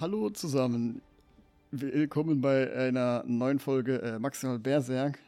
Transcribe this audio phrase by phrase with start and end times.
[0.00, 1.02] Hallo zusammen.
[1.72, 5.18] Willkommen bei einer neuen Folge äh, Maximal Berserk.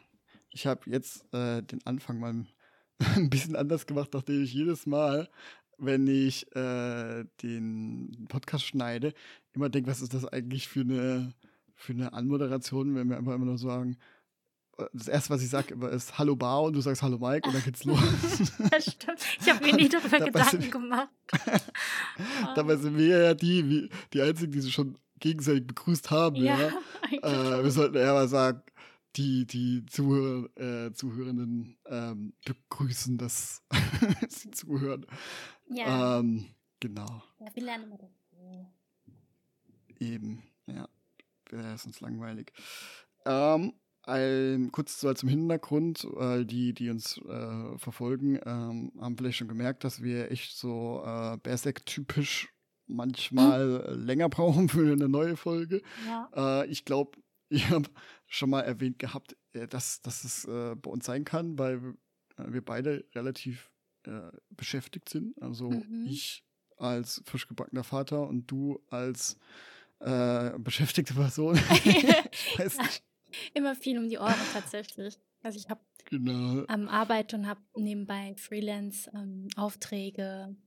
[0.49, 2.47] Ich habe jetzt äh, den Anfang mal
[3.15, 5.29] ein bisschen anders gemacht, nachdem ich jedes Mal,
[5.77, 9.13] wenn ich äh, den Podcast schneide,
[9.53, 11.35] immer denke, was ist das eigentlich für eine,
[11.75, 13.97] für eine Anmoderation, wenn wir einfach immer nur sagen,
[14.79, 17.53] äh, das erste, was ich sage, ist Hallo Bar und du sagst Hallo Mike und
[17.53, 17.99] dann geht's los.
[18.71, 19.19] das stimmt.
[19.39, 21.09] Ich habe mir nie darüber Gedanken gemacht.
[22.55, 26.35] Dabei sind wir ja die, die einzigen, die sich schon gegenseitig begrüßt haben.
[26.35, 26.71] Ja, ja.
[27.21, 28.63] Äh, wir sollten eher mal sagen,
[29.15, 33.61] die, die Zuhörer, äh, Zuhörenden ähm, begrüßen, dass
[34.29, 35.05] sie zuhören.
[35.69, 36.19] Ja.
[36.19, 36.47] Ähm,
[36.79, 37.21] genau.
[39.99, 40.89] Eben, ja.
[41.49, 42.51] Wäre sonst langweilig.
[43.25, 43.73] Ähm,
[44.03, 49.47] ein, kurz so zum Hintergrund, weil die, die uns äh, verfolgen, ähm, haben vielleicht schon
[49.47, 52.53] gemerkt, dass wir echt so äh, Berserk-typisch
[52.87, 54.05] manchmal hm.
[54.05, 55.81] länger brauchen für eine neue Folge.
[56.05, 56.63] Ja.
[56.63, 57.17] Äh, ich glaube,
[57.49, 57.89] ich habe
[58.27, 61.95] schon mal erwähnt gehabt, äh, dass, dass es äh, bei uns sein kann, weil
[62.37, 63.69] äh, wir beide relativ
[64.49, 65.41] beschäftigt sind.
[65.41, 66.05] Also mhm.
[66.05, 66.43] ich
[66.75, 69.37] als frisch gebackener Vater und du als
[70.57, 71.55] beschäftigte Person.
[72.57, 73.01] weiß nicht
[73.53, 75.19] immer viel um die Ohren tatsächlich.
[75.41, 76.63] Also ich habe genau.
[76.67, 80.45] am Arbeit und habe nebenbei Freelance-Aufträge.
[80.47, 80.57] Ähm,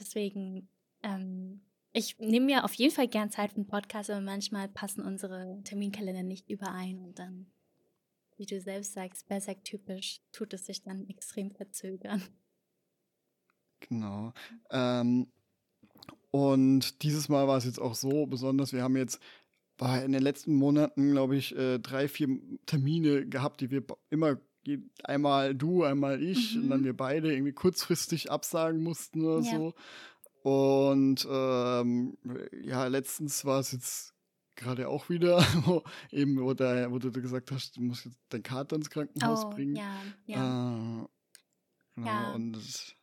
[0.00, 0.68] Deswegen,
[1.02, 1.60] ähm,
[1.92, 5.60] ich nehme mir auf jeden Fall gern Zeit für einen Podcast, aber manchmal passen unsere
[5.64, 7.46] Terminkalender nicht überein und dann,
[8.36, 12.22] wie du selbst sagst, Berserk-typisch tut es sich dann extrem verzögern.
[13.88, 14.32] Genau.
[14.70, 15.30] Ähm,
[16.30, 19.20] und dieses Mal war es jetzt auch so besonders, wir haben jetzt
[19.80, 22.28] war in den letzten Monaten, glaube ich, äh, drei, vier
[22.66, 24.38] Termine gehabt, die wir immer
[25.04, 26.62] einmal du, einmal ich mhm.
[26.62, 26.84] und dann mhm.
[26.84, 29.56] wir beide irgendwie kurzfristig absagen mussten oder ja.
[29.56, 29.74] so.
[30.42, 32.18] Und ähm,
[32.62, 34.14] ja, letztens war es jetzt
[34.56, 38.42] gerade auch wieder, wo eben, wo, da, wo du gesagt hast, du musst jetzt dein
[38.42, 39.76] Kater ins Krankenhaus oh, bringen.
[39.76, 40.36] Ja, ja.
[40.36, 41.06] Äh,
[41.94, 42.32] genau, ja.
[42.32, 42.96] Und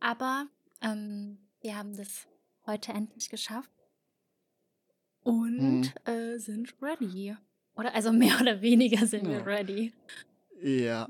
[0.00, 0.46] Aber
[0.80, 2.26] ähm, wir haben das
[2.66, 3.70] heute endlich geschafft
[5.28, 5.82] und mhm.
[6.06, 7.36] äh, sind ready.
[7.76, 9.32] Oder also mehr oder weniger sind ja.
[9.32, 9.92] wir ready.
[10.62, 11.06] Ja.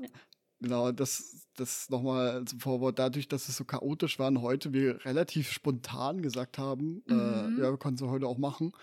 [0.59, 2.99] Genau, das, das nochmal zum Vorwort.
[2.99, 7.57] Dadurch, dass es so chaotisch war und heute wir relativ spontan gesagt haben, äh, mhm.
[7.57, 8.73] äh, ja, wir können es heute auch machen.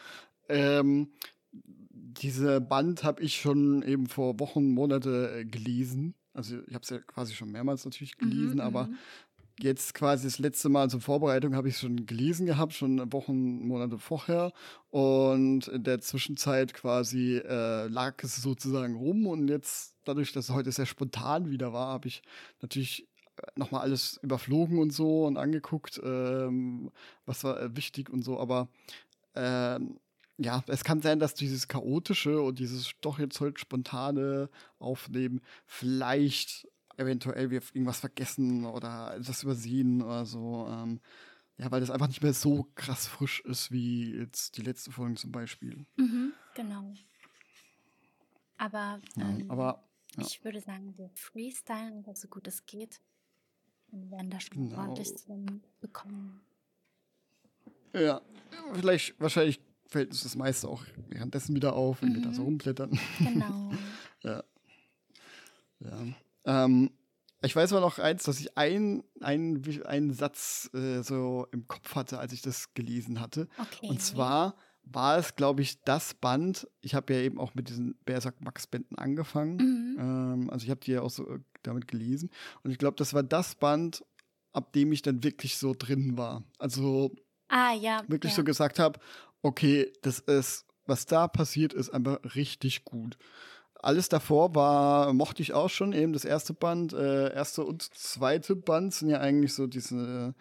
[0.49, 1.11] Ähm,
[1.53, 6.15] diese Band habe ich schon eben vor Wochen, Monate äh, gelesen.
[6.33, 8.97] Also ich habe es ja quasi schon mehrmals natürlich gelesen, mhm, aber mhm
[9.59, 13.99] jetzt quasi das letzte Mal zur Vorbereitung habe ich schon gelesen gehabt, schon Wochen, Monate
[13.99, 14.53] vorher.
[14.91, 19.27] Und in der Zwischenzeit quasi äh, lag es sozusagen rum.
[19.27, 22.23] Und jetzt, dadurch, dass es heute sehr spontan wieder war, habe ich
[22.61, 26.91] natürlich äh, nochmal alles überflogen und so und angeguckt, ähm,
[27.25, 28.39] was war äh, wichtig und so.
[28.39, 28.69] Aber
[29.35, 29.99] ähm,
[30.39, 36.69] ja, es kann sein, dass dieses chaotische und dieses doch jetzt heute spontane Aufnehmen vielleicht
[36.97, 40.67] eventuell wir irgendwas vergessen oder etwas übersehen oder so.
[40.69, 41.01] Ähm,
[41.59, 45.15] ja, weil das einfach nicht mehr so krass frisch ist wie jetzt die letzte Folge
[45.15, 45.87] zum Beispiel.
[45.97, 46.93] Mhm, genau.
[48.59, 50.25] Aber, ähm, ja, aber ja.
[50.27, 53.01] ich würde sagen, wir freestylen so gut es geht.
[53.93, 54.81] Und werden da schon genau.
[54.81, 55.15] ordentlich
[55.81, 56.41] bekommen.
[57.95, 58.21] Ja,
[58.75, 62.15] vielleicht, wahrscheinlich fällt uns das meiste auch währenddessen wieder auf, wenn mhm.
[62.17, 62.47] wir da so mhm.
[62.49, 62.99] rumblättern.
[63.19, 63.73] Genau.
[64.23, 64.45] ja.
[65.81, 66.07] Ja.
[66.47, 66.91] Ähm,
[67.43, 72.19] ich weiß aber noch eins, dass ich einen ein Satz äh, so im Kopf hatte,
[72.19, 73.49] als ich das gelesen hatte.
[73.59, 73.89] Okay.
[73.89, 76.69] Und zwar war es, glaube ich, das Band.
[76.81, 79.57] Ich habe ja eben auch mit diesen Berserk Max Bänden angefangen.
[79.57, 79.97] Mhm.
[79.99, 82.31] Ähm, also ich habe die ja auch so äh, damit gelesen.
[82.63, 84.05] Und ich glaube, das war das Band,
[84.53, 86.45] ab dem ich dann wirklich so drin war.
[86.59, 87.15] Also
[87.49, 88.37] ah, ja, wirklich ja.
[88.37, 89.01] so gesagt habe,
[89.43, 93.19] okay, das ist, was da passiert, ist einfach richtig gut.
[93.81, 96.93] Alles davor war, mochte ich auch schon, eben das erste Band.
[96.93, 100.35] Äh, erste und zweite Band sind ja eigentlich so diese,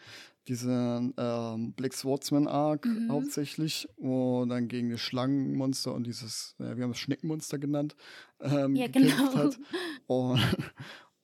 [0.48, 3.12] diese ähm, Black Swordsman Arc mhm.
[3.12, 7.96] hauptsächlich, wo dann gegen das Schlangenmonster und dieses, ja, wir haben es Schneckenmonster genannt,
[8.42, 9.34] ähm, ja, genau.
[9.36, 9.60] hat.
[10.08, 10.40] Und,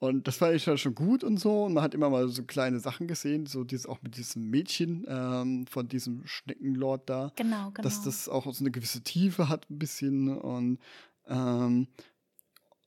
[0.00, 1.64] und das fand ich ja schon gut und so.
[1.64, 5.06] Und man hat immer mal so kleine Sachen gesehen, so dieses auch mit diesem Mädchen
[5.08, 7.32] ähm, von diesem Schneckenlord da.
[7.36, 7.82] Genau, genau.
[7.82, 10.36] Dass das auch so eine gewisse Tiefe hat, ein bisschen.
[10.36, 10.78] Und
[11.26, 11.88] ähm,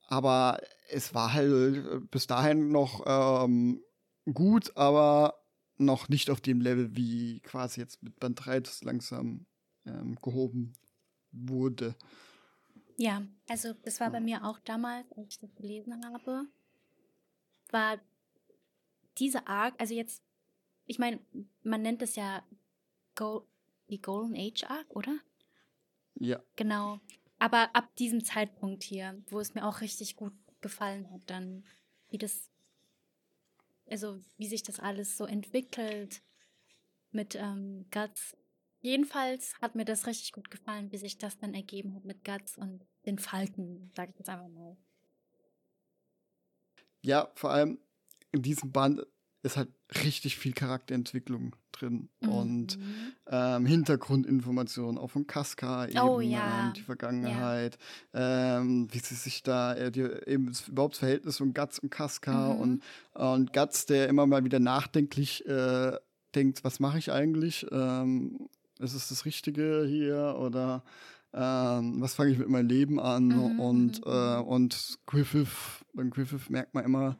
[0.08, 0.60] aber
[0.90, 3.82] es war halt äh, bis dahin noch ähm,
[4.32, 5.34] gut, aber
[5.78, 9.46] noch nicht auf dem Level, wie quasi jetzt mit Band 3 das langsam
[9.84, 10.72] ähm, gehoben
[11.32, 11.94] wurde.
[12.96, 16.46] Ja, also das war bei mir auch damals, als ich das gelesen habe,
[17.70, 17.98] war
[19.18, 20.22] diese Arc, also jetzt,
[20.86, 21.20] ich meine,
[21.62, 22.42] man nennt es ja
[23.14, 23.46] Go
[23.88, 25.18] die Golden Age Arc, oder?
[26.14, 26.42] Ja.
[26.56, 27.00] Genau.
[27.38, 31.64] Aber ab diesem Zeitpunkt hier, wo es mir auch richtig gut gefallen hat, dann,
[32.08, 32.50] wie das,
[33.88, 36.22] also wie sich das alles so entwickelt
[37.10, 38.36] mit ähm, Guts.
[38.80, 42.56] Jedenfalls hat mir das richtig gut gefallen, wie sich das dann ergeben hat mit Guts
[42.56, 44.76] und den Falken, sage ich jetzt einfach mal.
[47.02, 47.78] Ja, vor allem
[48.32, 49.06] in diesem Band
[49.46, 49.68] ist halt
[50.04, 52.28] richtig viel Charakterentwicklung drin mhm.
[52.28, 52.78] und
[53.30, 56.66] ähm, Hintergrundinformationen auch von Casca eben, oh, ja.
[56.66, 57.78] ähm, die Vergangenheit,
[58.12, 58.58] ja.
[58.58, 61.90] ähm, wie sie sich da, äh, die, eben das, überhaupt das Verhältnis von Guts und
[61.90, 62.60] Casca mhm.
[62.60, 62.82] und,
[63.14, 65.92] und Guts, der immer mal wieder nachdenklich äh,
[66.34, 67.66] denkt, was mache ich eigentlich?
[67.70, 70.82] Ähm, ist es das Richtige hier oder
[71.32, 73.28] ähm, was fange ich mit meinem Leben an?
[73.28, 73.60] Mhm.
[73.60, 74.44] Und, mhm, äh, mhm.
[74.44, 77.16] und Griffith, beim Griffith merkt man immer,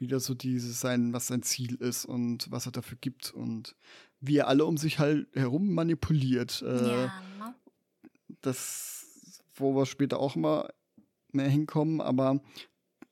[0.00, 3.76] wieder so dieses sein, was sein Ziel ist und was er dafür gibt und
[4.20, 6.62] wie er alle um sich halt herum manipuliert.
[6.62, 7.12] Äh, ja.
[8.42, 10.72] Das, wo wir später auch mal
[11.32, 12.40] mehr hinkommen, aber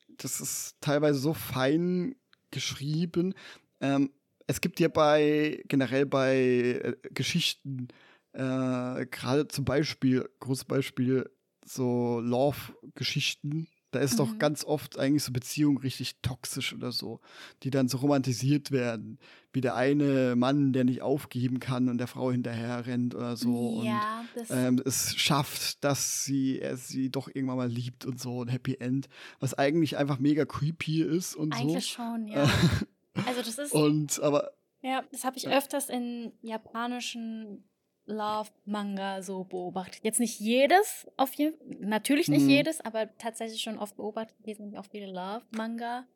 [0.08, 2.16] das ist teilweise so fein
[2.50, 3.34] geschrieben.
[3.80, 4.10] Ähm,
[4.46, 7.88] es gibt ja bei generell bei äh, Geschichten
[8.32, 11.30] äh, gerade zum Beispiel, großes Beispiel,
[11.64, 14.16] so Love-Geschichten, da ist mhm.
[14.18, 17.20] doch ganz oft eigentlich so Beziehungen richtig toxisch oder so,
[17.62, 19.18] die dann so romantisiert werden,
[19.52, 23.82] wie der eine Mann, der nicht aufgeben kann und der Frau hinterher rennt oder so
[23.82, 28.42] ja, und ähm, es schafft, dass sie er sie doch irgendwann mal liebt und so
[28.42, 29.08] ein Happy End,
[29.40, 32.02] was eigentlich einfach mega creepy ist und eigentlich so.
[32.02, 32.50] Eigentlich schon, ja.
[33.26, 34.50] also das ist und aber
[34.80, 37.67] ja, das habe ich öfters in japanischen
[38.08, 40.02] Love-Manga so beobachtet.
[40.02, 42.50] Jetzt nicht jedes, auf jeden natürlich nicht mhm.
[42.50, 44.36] jedes, aber tatsächlich schon oft beobachtet.
[44.44, 46.06] Hier sind auch viele Love-Manga.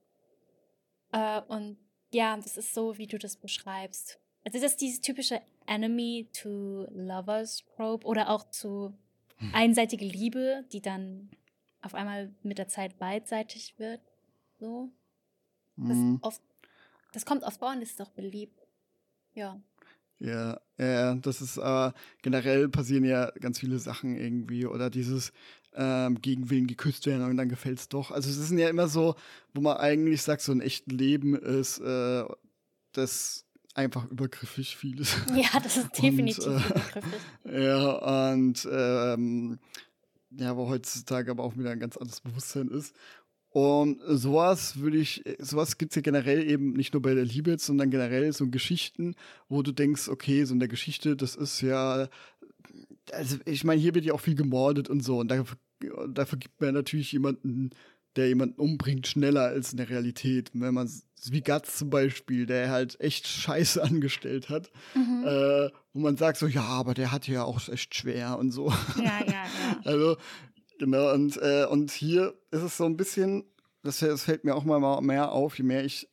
[1.12, 1.76] Äh, und
[2.12, 4.18] ja, das ist so, wie du das beschreibst.
[4.44, 8.94] Also das ist dieses typische Enemy to Lovers Trope oder auch zu
[9.36, 9.54] hm.
[9.54, 11.30] einseitige Liebe, die dann
[11.82, 14.00] auf einmal mit der Zeit beidseitig wird.
[14.58, 14.90] So.
[15.76, 16.18] Das, mhm.
[16.22, 16.42] oft,
[17.12, 18.58] das kommt oft vor und ist auch beliebt.
[19.34, 19.60] Ja.
[20.18, 25.32] Ja, ja, das ist aber generell passieren ja ganz viele Sachen irgendwie oder dieses
[25.74, 28.10] ähm, gegen Willen geküsst werden und dann gefällt es doch.
[28.10, 29.14] Also es ist ja immer so,
[29.54, 32.24] wo man eigentlich sagt, so ein echtes Leben ist äh,
[32.92, 35.16] das einfach übergriffig vieles.
[35.34, 37.02] Ja, das ist definitiv und, äh, übergriffig.
[37.52, 39.58] Ja, und ähm,
[40.30, 42.94] ja, wo heutzutage aber auch wieder ein ganz anderes Bewusstsein ist.
[43.52, 47.58] Und sowas würde ich, sowas gibt es ja generell eben nicht nur bei der Liebe,
[47.58, 49.14] sondern generell so Geschichten,
[49.50, 52.08] wo du denkst, okay, so in der Geschichte, das ist ja,
[53.12, 55.18] also ich meine, hier wird ja auch viel gemordet und so.
[55.18, 55.58] Und dafür,
[56.08, 57.70] dafür gibt man natürlich jemanden,
[58.16, 60.50] der jemanden umbringt, schneller als in der Realität.
[60.54, 60.90] wenn man,
[61.26, 65.24] wie Guts zum Beispiel, der halt echt Scheiße angestellt hat, mhm.
[65.26, 68.70] äh, wo man sagt so, ja, aber der hat ja auch echt schwer und so.
[68.96, 69.44] Ja, ja, ja.
[69.84, 70.16] Also
[70.82, 73.44] Genau, und, äh, und hier ist es so ein bisschen,
[73.84, 76.10] das, das, fällt mir auch mal mehr auf, je mehr ich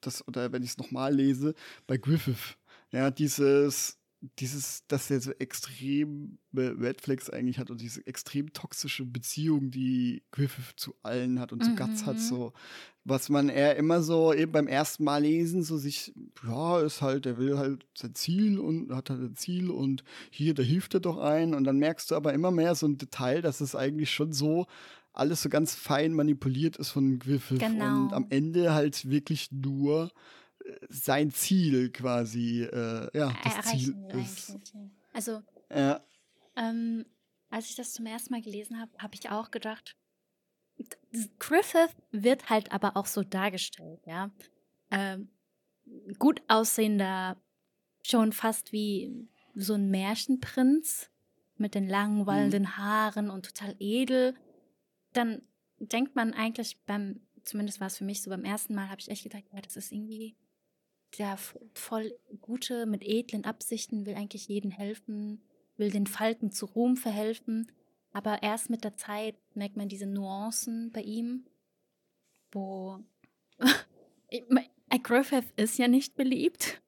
[0.00, 1.54] das, oder wenn ich es nochmal lese,
[1.88, 2.56] bei Griffith.
[2.92, 3.98] Ja, dieses,
[4.38, 10.22] dieses, dass er so extrem Red Flags eigentlich hat und diese extrem toxische Beziehung, die
[10.30, 11.76] Griffith zu allen hat und zu mhm.
[11.76, 12.52] Guts hat, so,
[13.04, 16.14] was man eher immer so eben beim ersten Mal lesen, so sich,
[16.46, 20.54] ja, ist halt, er will halt sein Ziel und hat halt ein Ziel und hier,
[20.54, 23.42] da hilft er doch ein und dann merkst du aber immer mehr so ein Detail,
[23.42, 24.66] dass es eigentlich schon so
[25.12, 28.04] alles so ganz fein manipuliert ist von Griffith genau.
[28.04, 30.10] und am Ende halt wirklich nur
[30.88, 34.58] sein Ziel quasi, äh, ja, das Erreichen Ziel ist.
[35.12, 36.04] Also, ja.
[36.56, 37.04] ähm,
[37.50, 39.96] als ich das zum ersten Mal gelesen habe, habe ich auch gedacht,
[41.38, 44.30] Griffith wird halt aber auch so dargestellt, ja.
[44.90, 45.28] Ähm,
[46.18, 47.36] gut aussehender,
[48.02, 51.10] schon fast wie so ein Märchenprinz
[51.56, 52.26] mit den langen, mhm.
[52.26, 52.76] wallenden.
[52.76, 54.34] Haaren und total edel.
[55.12, 55.42] Dann
[55.78, 59.10] denkt man eigentlich beim, zumindest war es für mich so beim ersten Mal, habe ich
[59.10, 60.36] echt gedacht, ja, das ist irgendwie
[61.18, 61.36] der
[61.74, 65.42] voll gute, mit edlen Absichten, will eigentlich jedem helfen,
[65.76, 67.70] will den Falken zu Ruhm verhelfen.
[68.12, 71.46] Aber erst mit der Zeit merkt man diese Nuancen bei ihm,
[72.50, 73.00] wo
[75.02, 76.82] Griffith ist ja nicht beliebt,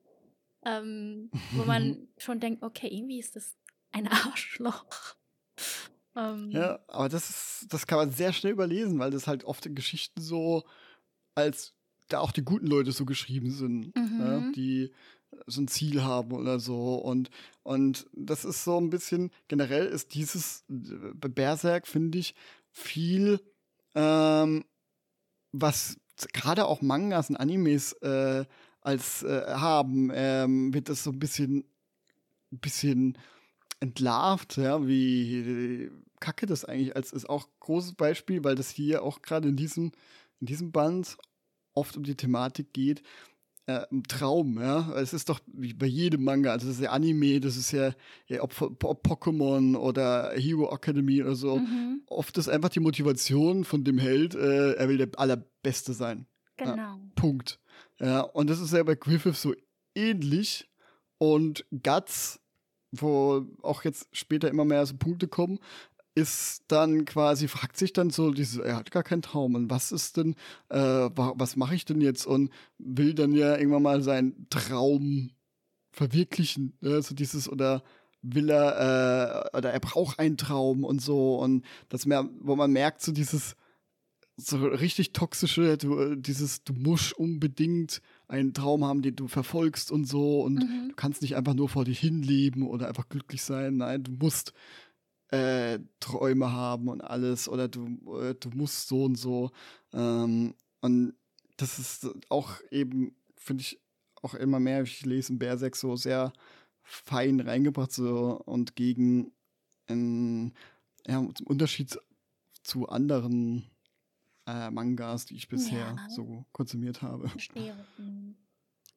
[0.64, 3.56] ähm, wo man schon denkt, okay, irgendwie ist das
[3.92, 5.16] ein Arschloch.
[6.16, 9.66] Ähm, ja, aber das ist, das kann man sehr schnell überlesen, weil das halt oft
[9.66, 10.64] in Geschichten so
[11.34, 11.74] als
[12.08, 14.20] da auch die guten Leute so geschrieben sind, mhm.
[14.20, 14.92] ja, die
[15.46, 16.96] so ein Ziel haben oder so.
[16.96, 17.30] Und,
[17.62, 22.34] und das ist so ein bisschen, generell ist dieses, bei Berserk finde ich,
[22.70, 23.40] viel,
[23.94, 24.64] ähm,
[25.52, 25.96] was
[26.32, 28.44] gerade auch Mangas und Animes äh,
[28.80, 31.64] als äh, haben, ähm, wird das so ein bisschen,
[32.52, 33.18] ein bisschen
[33.80, 39.20] entlarvt, ja, wie kacke das eigentlich als ist auch großes Beispiel, weil das hier auch
[39.20, 39.92] gerade in diesem,
[40.40, 41.18] in diesem Band
[41.74, 43.02] oft um die Thematik geht,
[43.66, 44.92] äh, Traum, ja.
[44.96, 47.92] Es ist doch wie bei jedem Manga, also das ist ja Anime, das ist ja,
[48.26, 51.58] ja ob, ob Pokémon oder Hero Academy oder so.
[51.58, 52.02] Mhm.
[52.06, 56.26] Oft ist einfach die Motivation von dem Held, äh, er will der Allerbeste sein.
[56.56, 56.76] Genau.
[56.76, 57.58] Ja, Punkt.
[57.98, 59.54] Ja, und das ist ja bei Griffith so
[59.94, 60.70] ähnlich.
[61.18, 62.40] Und Guts,
[62.92, 65.58] wo auch jetzt später immer mehr so Punkte kommen,
[66.14, 69.90] ist dann quasi, fragt sich dann so, dieses, er hat gar keinen Traum und was
[69.90, 70.36] ist denn,
[70.68, 75.30] äh, was mache ich denn jetzt und will dann ja irgendwann mal seinen Traum
[75.90, 77.02] verwirklichen, ne?
[77.02, 77.82] so dieses oder
[78.22, 82.72] will er äh, oder er braucht einen Traum und so und das mehr, wo man
[82.72, 83.56] merkt so dieses
[84.36, 90.06] so richtig toxische, du, dieses du musst unbedingt einen Traum haben, den du verfolgst und
[90.06, 90.88] so und mhm.
[90.88, 94.52] du kannst nicht einfach nur vor dich hinleben oder einfach glücklich sein, nein, du musst
[95.34, 99.50] äh, Träume haben und alles oder du, äh, du musst so und so.
[99.92, 101.14] Ähm, und
[101.56, 103.80] das ist auch eben, finde ich,
[104.22, 106.32] auch immer mehr, ich lese in Berserk so sehr
[106.82, 109.32] fein reingebracht so und gegen
[109.86, 110.54] einen,
[111.06, 111.98] ja, zum Unterschied
[112.62, 113.70] zu anderen
[114.46, 116.08] äh, Mangas, die ich bisher ja.
[116.10, 117.28] so konsumiert habe.
[117.28, 117.76] Verstehe.
[117.98, 118.36] Mhm.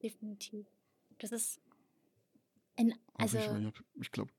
[0.00, 0.66] Definitiv.
[1.18, 1.60] Das ist
[2.76, 3.38] ein, also.
[3.38, 4.30] Ich, ich glaube,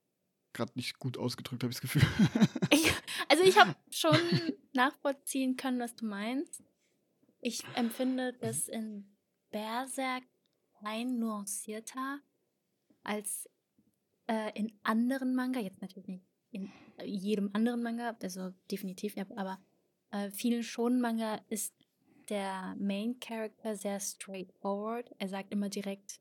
[0.54, 2.02] gerade nicht gut ausgedrückt, habe ich das Gefühl.
[2.72, 2.92] ich,
[3.28, 4.18] also ich habe schon
[4.74, 6.64] nachvollziehen können, was du meinst.
[7.42, 9.16] Ich empfinde das in
[9.52, 10.24] Berserk
[10.82, 12.20] ein nuancierter
[13.04, 13.50] als
[14.28, 15.60] äh, in anderen Manga.
[15.60, 16.72] Jetzt natürlich nicht in
[17.04, 19.60] jedem anderen Manga, also definitiv, aber
[20.12, 21.74] äh, vielen schon Manga ist
[22.30, 25.12] der Main Character sehr straightforward.
[25.18, 26.20] Er sagt immer direkt,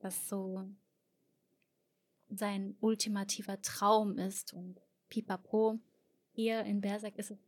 [0.00, 0.68] was so
[2.36, 5.78] sein ultimativer Traum ist und pipapo.
[6.32, 7.38] Hier in Berserk ist es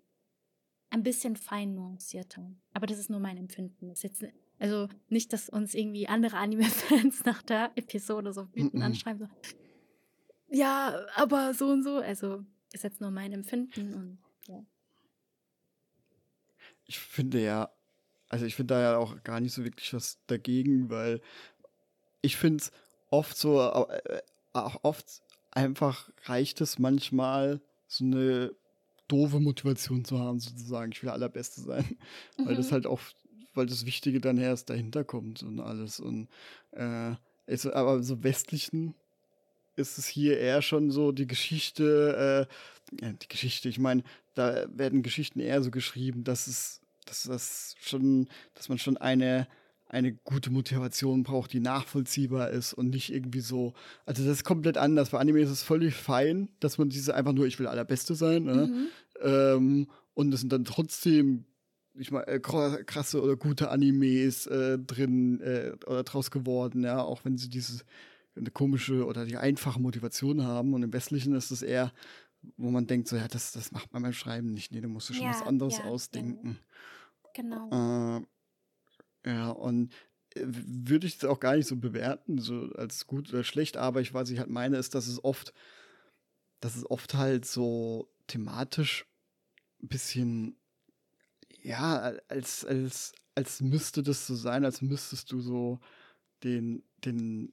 [0.90, 2.50] ein bisschen fein nuancierter.
[2.72, 3.88] Aber das ist nur mein Empfinden.
[3.88, 8.82] Das ist jetzt, also nicht, dass uns irgendwie andere Anime-Fans nach der Episode so wütend
[8.82, 9.56] anschreiben, so,
[10.54, 11.96] ja, aber so und so.
[11.96, 14.64] Also ist jetzt nur mein Empfinden und ja.
[16.86, 17.70] Ich finde ja,
[18.28, 21.20] also ich finde da ja auch gar nicht so wirklich was dagegen, weil
[22.20, 22.72] ich finde es
[23.10, 24.22] oft so, äh,
[24.54, 28.52] auch oft einfach reicht es manchmal, so eine
[29.08, 31.98] doofe Motivation zu haben, sozusagen, ich will der Allerbeste sein.
[32.38, 32.46] Mhm.
[32.46, 32.72] Weil das mhm.
[32.72, 33.16] halt oft,
[33.54, 36.00] weil das Wichtige dann erst dahinter kommt und alles.
[36.00, 36.28] Und
[36.72, 37.14] äh,
[37.46, 38.94] ist, aber so westlichen
[39.76, 42.48] ist es hier eher schon so die Geschichte,
[43.00, 44.02] äh, die Geschichte, ich meine,
[44.34, 49.46] da werden Geschichten eher so geschrieben, dass es, dass das schon, dass man schon eine
[49.94, 53.74] eine gute Motivation braucht, die nachvollziehbar ist und nicht irgendwie so.
[54.04, 55.10] Also das ist komplett anders.
[55.10, 58.44] Bei Anime ist es völlig fein, dass man diese einfach nur, ich will allerbeste sein.
[58.44, 58.66] Ne?
[58.66, 58.86] Mhm.
[59.22, 61.44] Ähm, und es sind dann trotzdem
[61.96, 67.24] ich meine, äh, krasse oder gute Animes äh, drin äh, oder draus geworden, ja, auch
[67.24, 67.84] wenn sie diese
[68.36, 70.74] eine komische oder die einfache Motivation haben.
[70.74, 71.92] Und im Westlichen ist es eher,
[72.56, 74.72] wo man denkt, so, ja, das, das macht man beim Schreiben nicht.
[74.72, 76.58] Nee, da musst du schon ja, was anderes ja, ausdenken.
[77.34, 78.18] Genau.
[78.18, 78.22] Äh,
[79.24, 79.92] ja, und
[80.34, 84.00] äh, würde ich es auch gar nicht so bewerten, so als gut oder schlecht, aber
[84.00, 85.52] ich, was ich halt meine, ist, dass es oft,
[86.60, 89.06] dass es oft halt so thematisch
[89.82, 90.56] ein bisschen,
[91.62, 95.80] ja, als, als, als müsste das so sein, als müsstest du so
[96.42, 97.52] den, den,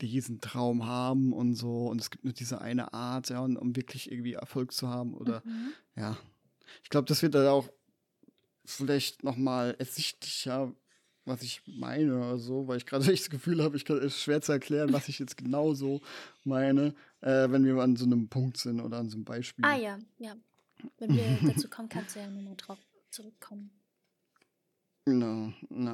[0.00, 3.76] diesen Traum haben und so, und es gibt nur diese eine Art, ja, und, um
[3.76, 5.72] wirklich irgendwie Erfolg zu haben, oder, mhm.
[5.96, 6.16] ja.
[6.82, 7.68] Ich glaube, das wird dann auch
[8.64, 10.74] vielleicht nochmal ersichtlicher,
[11.24, 14.20] was ich meine oder so, weil ich gerade echt das Gefühl habe, ich kann es
[14.20, 16.00] schwer zu erklären, was ich jetzt genau so
[16.44, 19.64] meine, äh, wenn wir an so einem Punkt sind oder an so einem Beispiel.
[19.64, 20.36] Ah ja, ja.
[20.98, 22.78] Wenn wir dazu kommen, kannst du ja nochmal drauf
[23.10, 23.70] zurückkommen.
[25.04, 25.92] Genau, na.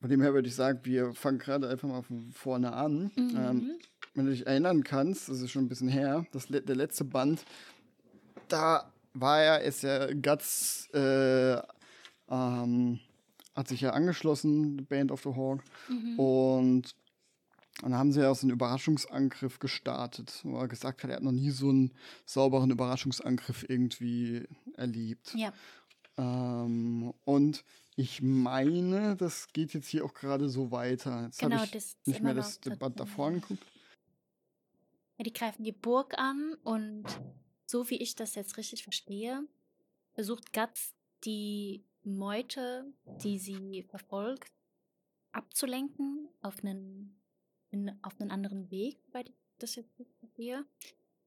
[0.00, 3.10] Von dem her würde ich sagen, wir fangen gerade einfach mal von vorne an.
[3.16, 3.36] Mhm.
[3.36, 3.70] Ähm,
[4.14, 7.44] wenn du dich erinnern kannst, das ist schon ein bisschen her, das, der letzte Band,
[8.48, 11.56] da war ja, ist ja Guts äh,
[12.28, 13.00] ähm,
[13.54, 15.62] hat sich ja angeschlossen, Band of the Hawk.
[15.88, 16.18] Mhm.
[16.18, 16.96] Und
[17.80, 21.32] dann haben sie ja so einen Überraschungsangriff gestartet, wo er gesagt hat, er hat noch
[21.32, 21.92] nie so einen
[22.24, 24.46] sauberen Überraschungsangriff irgendwie
[24.76, 25.34] erlebt.
[25.34, 25.52] Ja.
[26.16, 27.64] Ähm, und
[27.96, 31.24] ich meine, das geht jetzt hier auch gerade so weiter.
[31.24, 33.64] Jetzt genau, habe ich das nicht mehr das Debatt davor angeguckt.
[35.18, 37.04] Ja, die greifen die Burg an und
[37.66, 39.46] so wie ich das jetzt richtig verstehe,
[40.12, 40.94] versucht Guts
[41.24, 42.92] die Meute,
[43.22, 44.52] die sie verfolgt,
[45.32, 47.20] abzulenken auf einen,
[47.70, 49.92] in, auf einen anderen Weg, ich das jetzt
[50.36, 50.66] hier,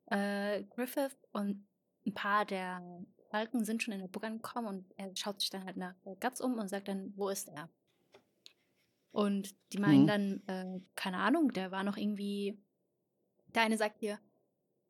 [0.07, 1.65] äh, Griffith und
[2.05, 5.65] ein paar der Falken sind schon in der Burg angekommen und er schaut sich dann
[5.65, 7.69] halt nach Guts um und sagt dann, wo ist er?
[9.11, 10.07] Und die meinen mhm.
[10.07, 12.59] dann, äh, keine Ahnung, der war noch irgendwie.
[13.55, 14.19] Der eine sagt hier,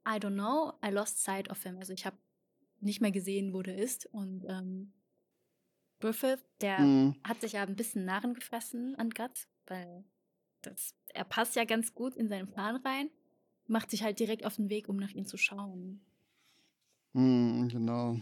[0.07, 1.77] I don't know, I lost sight of him.
[1.77, 2.17] Also ich habe
[2.79, 4.05] nicht mehr gesehen, wo der ist.
[4.07, 4.93] Und ähm,
[5.99, 7.15] Griffith, der mhm.
[7.23, 10.03] hat sich ja ein bisschen Narren gefressen an Guts, weil
[10.61, 13.09] das, er passt ja ganz gut in seinen Plan rein,
[13.67, 16.01] macht sich halt direkt auf den Weg, um nach ihm zu schauen.
[17.13, 18.19] Mhm, genau.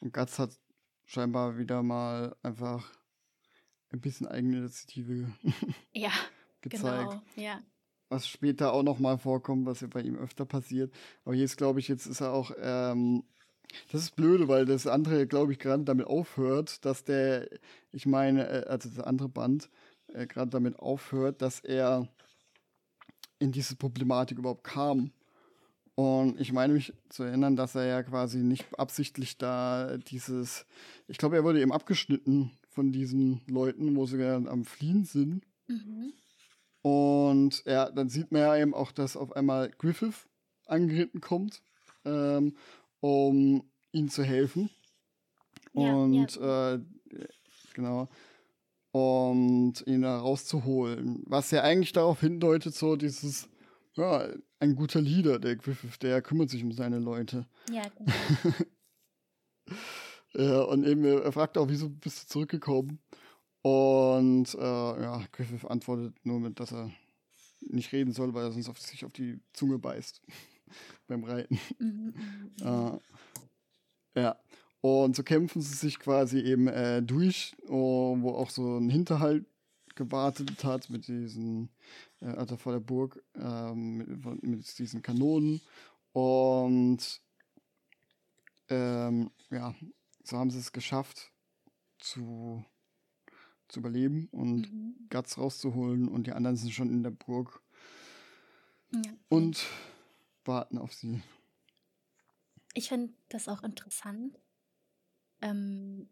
[0.00, 0.50] Und Guts hat
[1.04, 2.92] scheinbar wieder mal einfach
[3.90, 5.32] ein bisschen Eigeninitiative
[5.92, 6.12] ja,
[6.60, 7.10] gezeigt.
[7.10, 7.60] Genau, ja.
[8.10, 10.94] Was später auch nochmal vorkommt, was ja bei ihm öfter passiert.
[11.24, 13.24] Aber jetzt glaube ich, jetzt ist er auch ähm,
[13.90, 17.48] das ist blöde, weil das andere, glaube ich, gerade damit aufhört, dass der,
[17.92, 19.68] ich meine, äh, also das andere Band,
[20.12, 22.08] äh, gerade damit aufhört, dass er
[23.38, 25.12] in diese Problematik überhaupt kam.
[25.94, 30.64] Und ich meine mich zu erinnern, dass er ja quasi nicht absichtlich da dieses,
[31.08, 35.42] ich glaube, er wurde eben abgeschnitten von diesen Leuten, wo sie am Fliehen sind.
[35.66, 36.12] Mhm.
[36.82, 40.28] Und ja, dann sieht man ja eben auch, dass auf einmal Griffith
[40.66, 41.62] angeritten kommt.
[42.04, 42.54] Ähm,
[43.00, 43.62] um
[43.92, 44.70] ihnen zu helfen.
[45.74, 46.74] Ja, und ja.
[46.74, 46.80] Äh,
[47.74, 48.08] genau.
[48.90, 51.22] Und ihn da rauszuholen.
[51.26, 53.48] Was ja eigentlich darauf hindeutet, so dieses,
[53.94, 54.28] ja,
[54.60, 57.46] ein guter Leader, der Griffith, der kümmert sich um seine Leute.
[57.70, 57.84] Ja,
[60.34, 60.44] genau.
[60.44, 62.98] ja, und eben, er fragt auch, wieso bist du zurückgekommen?
[63.62, 64.58] Und äh,
[65.02, 66.90] ja, Griffith antwortet nur mit, dass er
[67.60, 70.22] nicht reden soll, weil er sonst auf sich auf die Zunge beißt
[71.06, 71.58] beim Reiten.
[71.78, 72.14] Mhm,
[72.60, 74.36] äh, ja.
[74.80, 79.44] Und so kämpfen sie sich quasi eben äh, durch, oh, wo auch so ein Hinterhalt
[79.96, 81.68] gewartet hat mit diesen,
[82.20, 85.60] äh, also vor der Burg, ähm, mit, mit, diesen Kanonen.
[86.12, 87.20] Und
[88.68, 89.74] ähm, ja,
[90.22, 91.32] so haben sie es geschafft
[91.98, 92.64] zu,
[93.66, 94.94] zu überleben und mhm.
[95.10, 97.60] Guts rauszuholen und die anderen sind schon in der Burg.
[98.92, 99.00] Ja.
[99.28, 99.66] Und
[100.48, 101.22] warten auf sie.
[102.74, 104.36] Ich finde das auch interessant.
[105.40, 106.08] Ähm,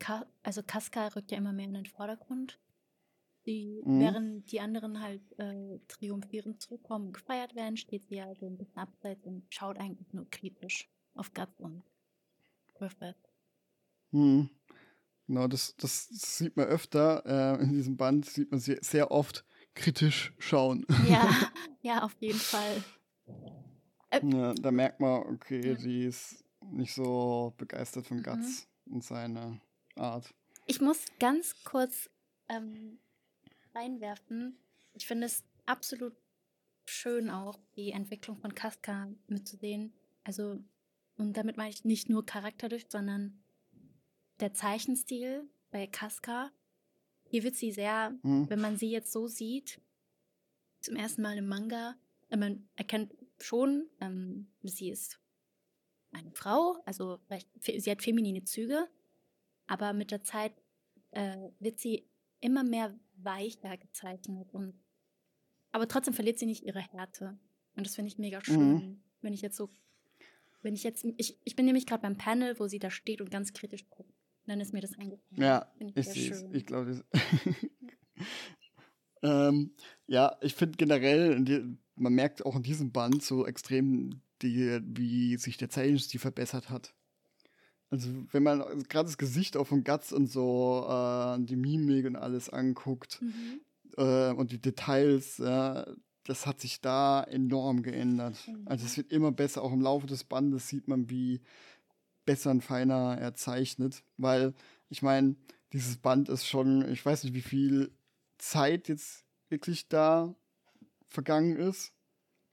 [0.00, 2.58] Ka also Casca rückt ja immer mehr in den Vordergrund.
[3.46, 4.00] Die, mhm.
[4.00, 8.58] Während die anderen halt äh, triumphierend zurückkommen und gefeiert werden, steht sie ja so ein
[8.58, 11.82] bisschen abseits und schaut eigentlich nur kritisch auf Guts und
[12.74, 13.16] Griffith.
[14.10, 14.50] Mhm.
[15.26, 17.22] Genau, das, das, sieht man öfter.
[17.26, 20.86] Äh, in diesem Band sieht man sie sehr oft kritisch schauen.
[21.08, 21.28] Ja,
[21.82, 22.82] ja, auf jeden Fall.
[24.10, 25.76] Äh, ja, da merkt man, okay, ja.
[25.76, 28.94] sie ist nicht so begeistert von Guts mhm.
[28.94, 29.60] und seiner
[29.96, 30.34] Art.
[30.66, 32.10] Ich muss ganz kurz
[32.48, 32.98] ähm,
[33.74, 34.58] reinwerfen.
[34.94, 36.14] Ich finde es absolut
[36.84, 39.92] schön auch, die Entwicklung von Casca mitzusehen.
[40.24, 40.58] Also,
[41.16, 43.42] und damit meine ich nicht nur charakterlich, sondern
[44.40, 46.50] der Zeichenstil bei Casca.
[47.30, 48.48] Hier wird sie sehr, mhm.
[48.48, 49.80] wenn man sie jetzt so sieht,
[50.80, 51.96] zum ersten Mal im Manga,
[52.30, 55.20] äh, man erkennt schon, ähm, sie ist
[56.12, 57.18] eine Frau, also
[57.60, 58.88] sie hat feminine Züge,
[59.66, 60.52] aber mit der Zeit
[61.10, 62.08] äh, wird sie
[62.40, 64.74] immer mehr weicher gezeichnet und
[65.70, 67.38] aber trotzdem verliert sie nicht ihre Härte.
[67.76, 68.72] Und das finde ich mega schön.
[68.72, 69.02] Mhm.
[69.20, 69.70] Wenn ich jetzt so,
[70.62, 73.30] wenn ich jetzt, ich, ich bin nämlich gerade beim Panel, wo sie da steht und
[73.30, 74.12] ganz kritisch guckt.
[74.46, 75.42] Dann ist mir das eingefallen.
[75.42, 77.04] Ja, ich, ich, ich glaube,
[79.22, 79.72] ähm,
[80.06, 85.56] ja, ich finde generell, man merkt auch in diesem Band so extrem, die, wie sich
[85.56, 86.94] der Zeichenstil verbessert hat.
[87.90, 92.16] Also wenn man gerade das Gesicht auch von Guts und so, äh, die Mimik und
[92.16, 93.60] alles anguckt mhm.
[93.96, 95.86] äh, und die Details, ja,
[96.24, 98.36] das hat sich da enorm geändert.
[98.66, 101.40] Also es wird immer besser, auch im Laufe des Bandes sieht man, wie
[102.26, 104.52] besser und feiner er zeichnet, weil
[104.90, 105.36] ich meine,
[105.72, 107.90] dieses Band ist schon, ich weiß nicht, wie viel
[108.38, 110.34] Zeit jetzt wirklich da
[111.06, 111.92] vergangen ist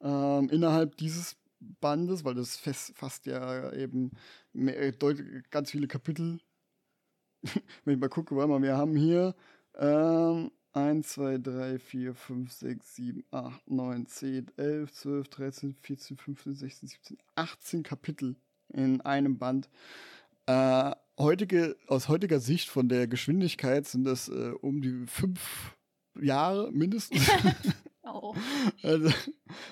[0.02, 4.12] ähm, innerhalb dieses Bandes, weil das fasst ja eben
[4.54, 4.92] mehr,
[5.50, 6.40] ganz viele Kapitel.
[7.84, 9.36] Wenn ich mal gucke, warte mal, wir haben hier
[9.76, 16.18] ähm, 1, 2, 3, 4, 5, 6, 7, 8, 9, 10, 11, 12, 13, 14,
[16.18, 18.36] 15, 16, 17, 18 Kapitel
[18.70, 19.70] in einem Band.
[20.48, 25.76] Äh, heutige, aus heutiger Sicht von der Geschwindigkeit sind das äh, um die fünf
[26.20, 27.28] Jahre mindestens.
[28.04, 28.36] oh.
[28.84, 29.10] also,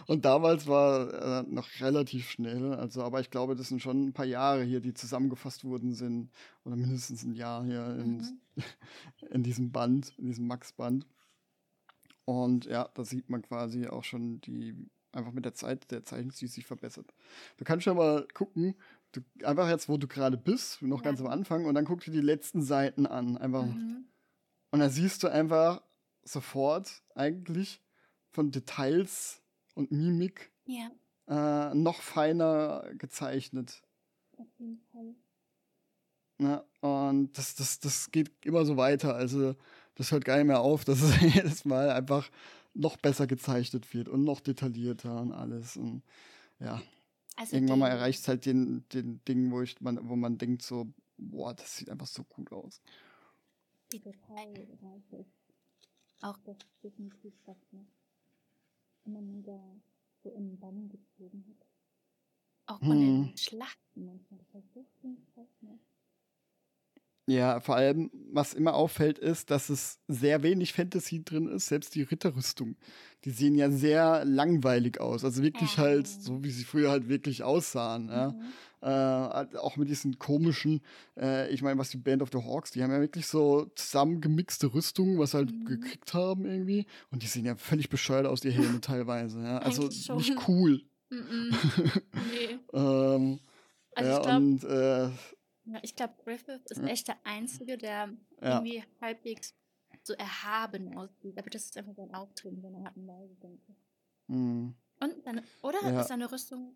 [0.07, 4.13] und damals war äh, noch relativ schnell, also aber ich glaube, das sind schon ein
[4.13, 6.31] paar Jahre hier, die zusammengefasst wurden sind,
[6.65, 8.39] oder mindestens ein Jahr hier in, mhm.
[9.31, 11.05] in diesem Band, in diesem Max-Band.
[12.25, 14.75] Und ja, da sieht man quasi auch schon die
[15.13, 17.13] einfach mit der Zeit der Zeichenstil sich verbessert.
[17.57, 18.75] Du kannst schon mal gucken,
[19.11, 21.03] du, einfach jetzt, wo du gerade bist, noch ja.
[21.03, 23.37] ganz am Anfang, und dann guck dir die letzten Seiten an.
[23.37, 23.65] Einfach.
[23.65, 24.05] Mhm.
[24.71, 25.81] Und dann siehst du einfach
[26.23, 27.81] sofort eigentlich
[28.31, 29.41] von Details
[29.75, 30.89] und Mimik ja.
[31.27, 33.83] äh, noch feiner gezeichnet.
[34.37, 35.15] Auf jeden Fall.
[36.39, 39.15] Ja, und das, das, das geht immer so weiter.
[39.15, 39.55] Also,
[39.95, 42.29] das hört gar nicht mehr auf, dass es jedes Mal einfach
[42.73, 45.77] noch besser gezeichnet wird und noch detaillierter und alles.
[45.77, 46.03] Und
[46.59, 46.81] ja.
[47.35, 50.61] Also Irgendwann mal erreicht es halt den, den Ding, wo, ich, man, wo man denkt
[50.61, 52.81] so, boah, das sieht einfach so gut aus.
[53.91, 54.67] Die Details,
[56.21, 57.85] auch das definitiv was ne?
[59.05, 59.59] immer wieder
[60.23, 61.67] so in den Bann gezogen hat.
[62.65, 63.27] Auch von hm.
[63.27, 64.39] den Schlachten manchmal.
[64.39, 65.17] Das war so viel
[65.61, 65.79] ne?
[67.25, 71.67] Ja, vor allem, was immer auffällt, ist, dass es sehr wenig Fantasy drin ist.
[71.67, 72.75] Selbst die Ritterrüstung,
[73.23, 75.23] die sehen ja sehr langweilig aus.
[75.23, 75.83] Also wirklich ja.
[75.83, 78.05] halt so, wie sie früher halt wirklich aussahen.
[78.05, 78.11] Mhm.
[78.11, 78.35] Ja.
[78.81, 80.81] Äh, auch mit diesen komischen,
[81.17, 84.73] äh, ich meine, was die Band of the Hawks, die haben ja wirklich so zusammengemixte
[84.73, 85.63] Rüstungen, was halt mhm.
[85.63, 86.85] gekriegt haben irgendwie.
[87.09, 89.41] Und die sehen ja völlig bescheuert aus, die Helme teilweise.
[89.41, 89.59] Ja.
[89.59, 90.81] Also nicht cool.
[91.09, 91.55] Mhm.
[92.33, 92.59] nee.
[92.73, 93.39] ähm,
[93.95, 95.09] also ja, glaub, und äh,
[95.65, 98.57] ja, ich glaube, Griffith ist echt der Einzige, der ja.
[98.57, 99.55] irgendwie halbwegs
[100.03, 101.37] so erhaben aussieht.
[101.37, 103.75] Aber das ist einfach sein Auftreten, seine Art und Weise, denke ich.
[104.27, 104.75] Mhm.
[104.99, 106.01] Und seine, oder ja.
[106.01, 106.75] ist seine Rüstung.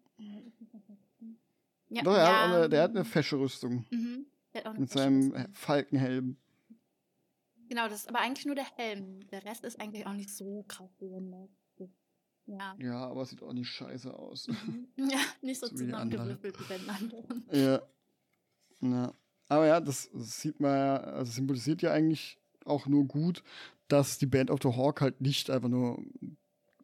[1.90, 3.86] Ja, Doch, ja, eine, der hat eine fesche Rüstung.
[3.90, 4.26] Mhm.
[4.78, 5.54] Mit seinem Rüstung.
[5.54, 6.38] Falkenhelm.
[7.70, 9.28] Genau, das ist aber eigentlich nur der Helm.
[9.28, 11.50] Der Rest ist eigentlich auch nicht so krass besonders.
[12.50, 12.78] Ja.
[12.80, 14.48] ja, aber sieht auch nicht scheiße aus.
[14.48, 14.88] Mhm.
[15.12, 17.44] Ja, nicht so, so zusammengewürfelt wie bei den anderen.
[17.52, 17.82] Ja.
[18.82, 19.14] Ja.
[19.50, 23.44] Aber ja, das, sieht man ja, also symbolisiert ja eigentlich auch nur gut,
[23.88, 26.04] dass die Band of the Hawk halt nicht einfach nur,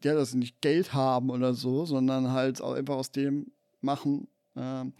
[0.03, 3.51] ja, dass sie nicht Geld haben oder so, sondern halt auch einfach aus dem
[3.81, 4.93] machen, ähm,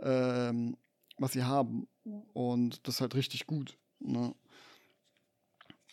[0.00, 0.76] ähm,
[1.18, 1.86] was sie haben.
[2.32, 3.78] Und das ist halt richtig gut.
[4.00, 4.34] Ne?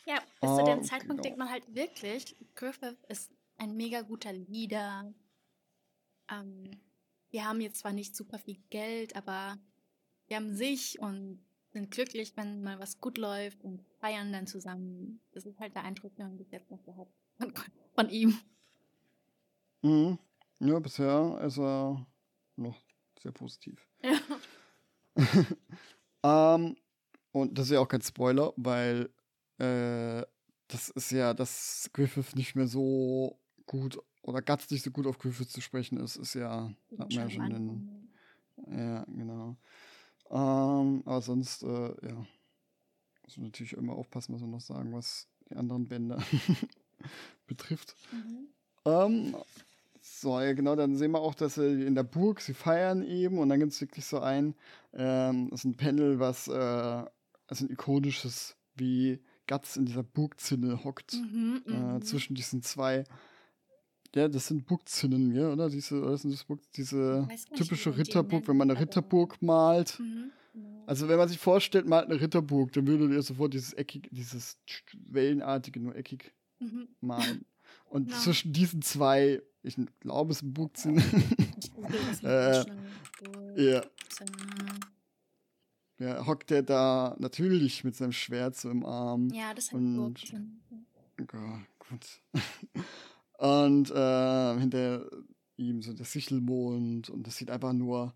[0.05, 1.21] Ja, bis ah, zu dem Zeitpunkt genau.
[1.21, 5.13] denkt man halt wirklich, Griffith ist ein mega guter Leader.
[6.29, 6.81] Ähm,
[7.29, 9.57] wir haben jetzt zwar nicht super viel Geld, aber
[10.31, 11.39] die haben sich und
[11.73, 15.19] sind glücklich, wenn mal was gut läuft und feiern dann zusammen.
[15.33, 17.53] Das ist halt der Eindruck, den man bis jetzt noch so hat von,
[17.93, 18.37] von ihm.
[19.81, 20.17] Mhm.
[20.59, 22.05] Ja, bisher ist er
[22.55, 22.79] noch
[23.21, 23.85] sehr positiv.
[24.03, 24.19] Ja.
[26.55, 26.77] ähm,
[27.33, 29.09] und das ist ja auch kein Spoiler, weil
[29.57, 30.25] äh,
[30.67, 35.17] das ist ja, dass Griffith nicht mehr so gut oder Guts nicht so gut auf
[35.17, 38.09] Griffith zu sprechen ist, ist ja, hat man ja schon in,
[38.67, 39.57] ja, genau.
[40.31, 42.25] Ähm, aber sonst, äh, ja,
[43.23, 46.17] muss man natürlich immer aufpassen, was wir noch sagen, was die anderen Bände
[47.47, 47.95] betrifft.
[48.11, 48.47] Mhm.
[48.85, 49.35] Ähm,
[50.01, 53.37] so, ja, genau, dann sehen wir auch, dass sie in der Burg, sie feiern eben
[53.39, 54.55] und dann gibt es wirklich so ein,
[54.93, 56.51] ähm, das ist ein Panel, was, äh,
[57.47, 62.01] also ein ikonisches, wie Guts in dieser Burgzinne hockt, mhm, äh, mhm.
[62.01, 63.03] zwischen diesen zwei
[64.15, 65.69] ja, das sind Burgzinnen, ja, oder?
[65.69, 69.99] Diese, oder sind das Burg, diese typische Ritterburg, wenn man eine Ritterburg malt.
[69.99, 70.31] Mhm.
[70.85, 74.57] Also wenn man sich vorstellt, malt eine Ritterburg, dann würdet ihr sofort dieses eckig, dieses
[75.07, 76.89] wellenartige, nur eckig mhm.
[76.99, 77.45] malen.
[77.85, 78.17] Und ja.
[78.17, 81.03] zwischen diesen zwei, ich glaube, es sind Burgzinnen.
[82.23, 82.65] äh,
[83.55, 83.81] ja.
[85.99, 89.29] Ja, hockt er da natürlich mit seinem Schwert so im Arm.
[89.29, 90.61] Ja, das sind Burgzinnen.
[91.33, 92.21] Oh, gut.
[93.41, 95.09] Und äh, hinter
[95.57, 98.13] ihm so der Sichelmond und das sieht einfach nur,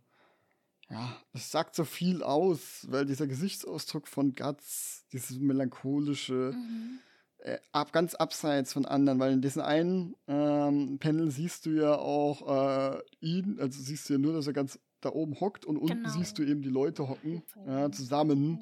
[0.87, 6.99] ja, es sagt so viel aus, weil dieser Gesichtsausdruck von Guts, dieses melancholische, mhm.
[7.39, 11.95] äh, ab, ganz abseits von anderen, weil in diesem einen ähm, Panel siehst du ja
[11.95, 15.77] auch äh, ihn, also siehst du ja nur, dass er ganz da oben hockt und
[15.77, 16.09] unten genau.
[16.09, 18.59] siehst du eben die Leute hocken, ja, zusammen mhm.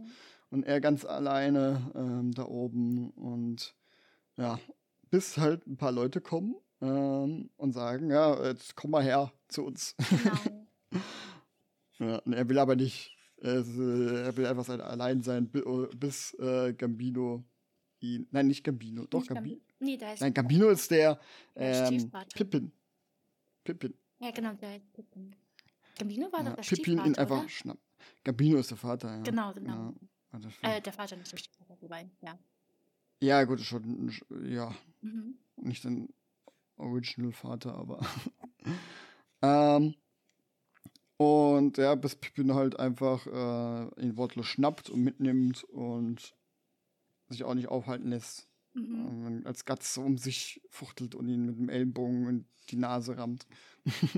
[0.49, 3.76] und er ganz alleine ähm, da oben und
[4.38, 4.58] ja,
[5.13, 9.63] bis halt ein paar Leute kommen ähm, und sagen, ja, jetzt komm mal her zu
[9.63, 9.95] uns.
[10.10, 11.02] Genau.
[11.99, 17.45] ja, und er will aber nicht, er will einfach sein, allein sein, bis äh, Gambino
[17.99, 19.62] ihn, nein, nicht Gambino, doch Gambino.
[19.78, 21.19] Nee, da ist nein, Gambino ist der,
[21.56, 22.71] ähm, Pippin.
[23.63, 23.93] Pippin.
[24.17, 25.36] Ja, genau, der heißt Pippin.
[25.99, 27.78] Gambino war ja, doch der Pippin Stiefvater, ihn einfach schnapp.
[28.23, 29.21] Gambino ist der Vater, ja.
[29.21, 29.93] Genau, genau.
[30.63, 32.39] Ja, äh, der Vater nicht der Stiefvater, wobei, ja.
[33.21, 34.12] Ja, gut, schon,
[34.45, 34.73] ja.
[35.04, 35.36] Mhm.
[35.58, 36.10] Nicht ein
[36.78, 38.00] Original-Vater, aber.
[39.42, 39.96] ähm,
[41.18, 46.36] und ja, bis Pippin halt einfach äh, ihn wortlos schnappt und mitnimmt und
[47.30, 49.08] sich auch nicht aufhalten lässt, Mhm.
[49.08, 53.18] Ähm, als Gatz so um sich fuchtelt und ihn mit dem Ellenbogen in die Nase
[53.18, 53.46] rammt.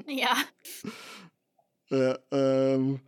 [0.08, 0.36] Ja.
[1.90, 3.02] äh, ähm,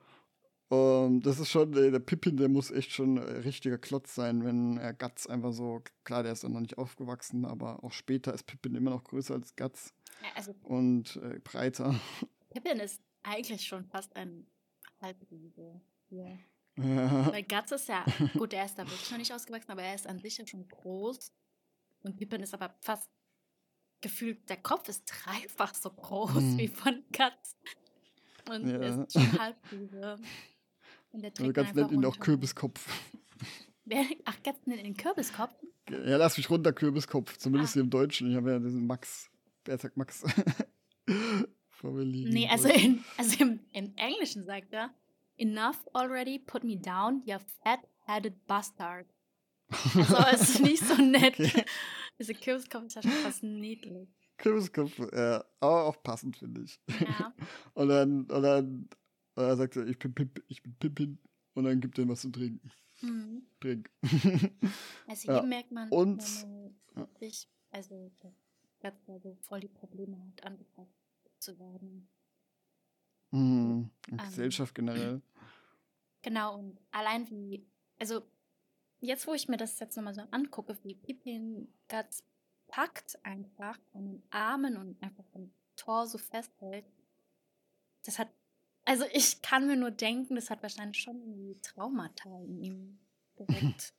[0.69, 4.77] um, das ist schon, der Pippin, der muss echt schon ein richtiger Klotz sein, wenn
[4.77, 8.43] er Gatz einfach so, klar, der ist dann noch nicht aufgewachsen, aber auch später ist
[8.43, 9.93] Pippin immer noch größer als Gatz.
[10.35, 11.95] Also und äh, breiter.
[12.49, 14.45] Pippin ist eigentlich schon fast ein
[15.01, 15.79] Halbriese.
[16.09, 16.37] Ja.
[16.77, 17.31] Ja.
[17.31, 18.03] Weil Gatz ist ja,
[18.37, 20.67] gut, er ist da wirklich noch nicht ausgewachsen, aber er ist an sich ja schon
[20.67, 21.31] groß.
[22.03, 23.09] Und Pippin ist aber fast
[24.01, 26.57] gefühlt, der Kopf ist dreifach so groß Mhm.
[26.57, 27.55] wie von Gatz.
[28.49, 29.03] Und er Ja.
[29.03, 30.17] ist schon Halbriese.
[31.21, 32.17] Der Also einfach nennt ihn auch.
[33.85, 35.55] Wer, ach, Gatz nennt ihn den Kürbiskopf?
[35.89, 37.37] Ja, lass mich runter, Kürbiskopf.
[37.37, 37.79] Zumindest Ah.
[37.79, 38.29] im Deutschen.
[38.29, 39.29] Ich habe ja diesen Max.
[39.65, 40.23] Wer sagt Max?
[41.69, 42.31] Vor mir liegen.
[42.33, 44.93] Nee, also, in, also im, im Englischen sagt er,
[45.37, 49.05] Enough already, put me down, you fat-headed bastard.
[49.95, 51.39] Also es ist nicht so nett.
[51.39, 51.63] Okay.
[52.17, 54.09] Diese Kürbiskopf ist ja schon fast niedlich.
[54.37, 55.45] Kürbiskopf, ja.
[55.59, 56.79] Aber auch passend, finde ich.
[56.99, 57.33] Ja.
[57.75, 58.89] Und dann, und dann
[59.37, 61.19] äh, sagt er, ich bin, Pip, ich bin Pippin.
[61.53, 62.69] Und dann gibt er ihm was zu trinken.
[63.01, 63.43] Mhm.
[63.59, 63.89] Trink.
[65.07, 65.39] Also Ja.
[65.39, 66.47] hier merkt man, Und- ja.
[66.95, 68.33] man sich, also dass
[68.79, 70.93] Gatz da so voll die Probleme hat, angepasst
[71.39, 72.07] zu werden.
[73.31, 73.89] mhm.
[74.11, 74.17] Und Ähm.
[74.17, 75.21] Gesellschaft generell.
[76.21, 77.65] Genau, und allein wie,
[77.99, 78.21] also
[78.99, 82.23] jetzt, wo ich mir das jetzt nochmal so angucke, wie Pippin Gatz
[82.67, 86.85] packt einfach an den Armen und einfach am Torso festhält,
[88.05, 88.29] das hat,
[88.87, 92.99] also ich kann mir nur denken, das hat wahrscheinlich schon irgendwie Traumata in ihm
[93.35, 93.93] geweckt.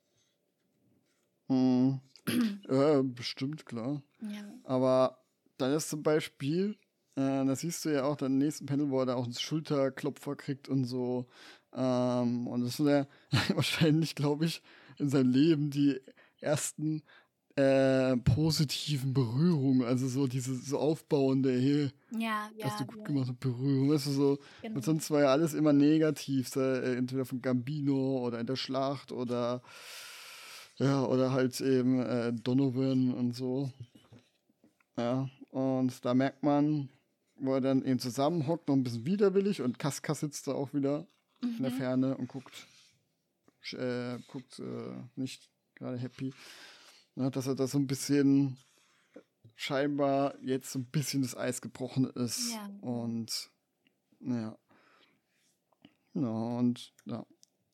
[1.48, 2.01] Mhm.
[2.68, 4.03] ja, bestimmt, klar.
[4.20, 4.42] ja.
[4.64, 5.22] Aber
[5.59, 6.79] dann ist zum Beispiel,
[7.16, 9.35] äh, das siehst du ja auch dann im nächsten Panel, wo er da auch einen
[9.35, 11.27] Schulterklopfer kriegt und so.
[11.74, 13.07] Ähm, und das sind ja
[13.55, 14.62] wahrscheinlich, glaube ich,
[14.98, 16.01] in seinem Leben die
[16.40, 17.03] ersten
[17.59, 22.66] äh, positiven Berührungen, also so diese so aufbauende, hey, Ja, ja.
[22.66, 24.38] hast du gut ja, gemacht, Berührung, weißt du, so.
[24.62, 24.77] Genau.
[24.77, 28.57] Und sonst war ja alles immer negativ, so, äh, entweder von Gambino oder in der
[28.57, 29.62] Schlacht oder
[30.77, 33.73] ja, oder halt eben äh, Donovan und so.
[34.97, 36.88] Ja, und da merkt man,
[37.37, 41.07] wo er dann eben zusammenhockt, noch ein bisschen widerwillig und Kaska sitzt da auch wieder
[41.42, 41.77] in der Mhm.
[41.77, 42.66] Ferne und guckt,
[43.73, 46.33] äh, guckt äh, nicht gerade happy.
[47.18, 48.59] Ja, dass er da so ein bisschen
[49.57, 52.52] scheinbar jetzt so ein bisschen das Eis gebrochen ist.
[52.52, 52.70] Ja.
[52.81, 53.50] Und
[54.20, 54.57] ja.
[56.14, 57.26] Ja, und ja.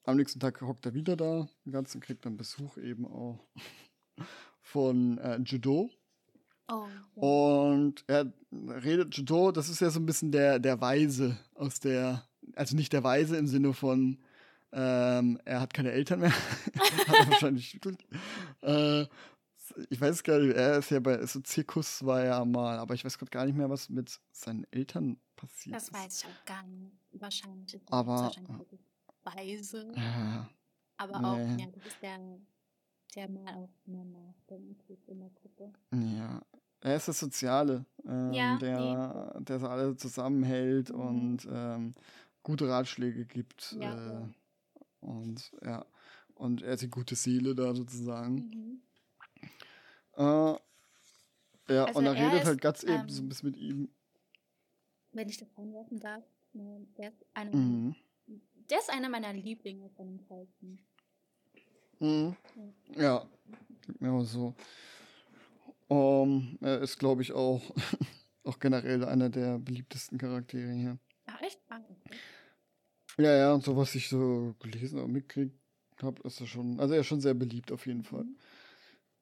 [0.05, 1.47] Am nächsten Tag hockt er wieder da.
[1.67, 3.47] Den ganzen kriegt dann Besuch eben auch
[4.63, 5.91] von äh, Judo.
[6.69, 6.87] Oh.
[7.15, 12.27] Und er redet Judo, das ist ja so ein bisschen der, der Weise aus der,
[12.55, 14.23] also nicht der Weise im Sinne von,
[14.73, 16.33] ähm, er hat keine Eltern mehr.
[17.07, 17.79] hat er wahrscheinlich.
[18.63, 19.07] äh,
[19.91, 23.05] ich weiß gar nicht, er ist ja bei, so Zirkus war er mal, aber ich
[23.05, 25.93] weiß gerade gar nicht mehr, was mit seinen Eltern passiert das ist.
[25.95, 26.93] weiß ich auch gar nicht.
[27.13, 28.81] Wahrscheinlich Aber- das wahrscheinlich wirklich
[29.23, 29.93] weise.
[29.97, 30.49] Ja,
[30.97, 31.63] Aber auch, Nee.
[31.63, 32.19] ja, das ist der,
[33.15, 35.73] der mal auch mehr nachdenkt in der Gruppe.
[35.93, 36.43] ja.
[36.81, 41.01] Er ist das Soziale, ähm, Ja, der, der so alle zusammenhält Mhm.
[41.01, 41.95] und ähm,
[42.43, 43.75] gute Ratschläge gibt.
[43.81, 44.29] Ja, äh, ja.
[45.01, 45.87] Und ja,
[46.35, 48.35] und er ist die gute Seele da sozusagen.
[48.35, 48.83] Mhm.
[50.17, 50.57] Äh,
[51.73, 53.59] ja, Also und dann er redet ist, halt ganz eben so ähm, ein bisschen mit
[53.59, 53.89] ihm.
[55.13, 57.95] Wenn ich das einwerfen darf, ne, der ist einer, Mhm.
[58.71, 60.79] der ist einer meiner Lieblinge von den Falken.
[62.01, 62.37] Mhm.
[62.97, 63.27] Ja,
[64.03, 64.55] auch so.
[65.89, 67.63] Um, er ist, glaube ich, auch,
[68.45, 70.99] auch generell einer der beliebtesten Charaktere hier.
[71.27, 71.61] Ach, echt?
[71.69, 72.17] Ah, okay.
[73.19, 75.57] Ja, ja, und so was ich so gelesen und mitgekriegt
[76.03, 78.25] habe, ist er schon, also er ist schon sehr beliebt auf jeden Fall.
[78.25, 78.37] Mhm.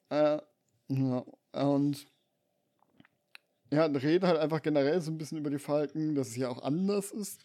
[0.09, 0.41] Äh,
[0.89, 2.05] ja, und
[3.71, 6.49] ja, und reden halt einfach generell so ein bisschen über die Falken, dass es ja
[6.49, 7.41] auch anders ist.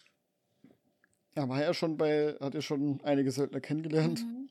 [1.35, 4.49] Er war ja schon bei, hat ja schon einige Söldner kennengelernt Mhm.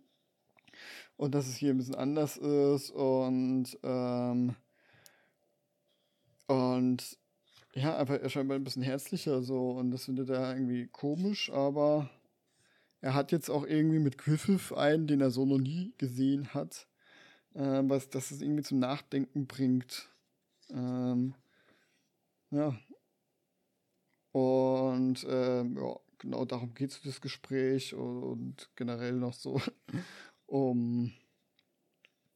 [1.17, 4.55] und dass es hier ein bisschen anders ist und ähm,
[6.47, 7.17] und
[7.73, 12.09] ja, einfach er scheinbar ein bisschen herzlicher so und das findet er irgendwie komisch, aber
[13.01, 16.87] er hat jetzt auch irgendwie mit Griffith einen, den er so noch nie gesehen hat,
[17.57, 20.09] äh, was das es irgendwie zum Nachdenken bringt.
[20.69, 21.33] Ähm,
[22.51, 22.77] ja.
[24.31, 29.59] Und ähm, ja, genau darum geht es das Gespräch und, und generell noch so
[30.45, 31.11] um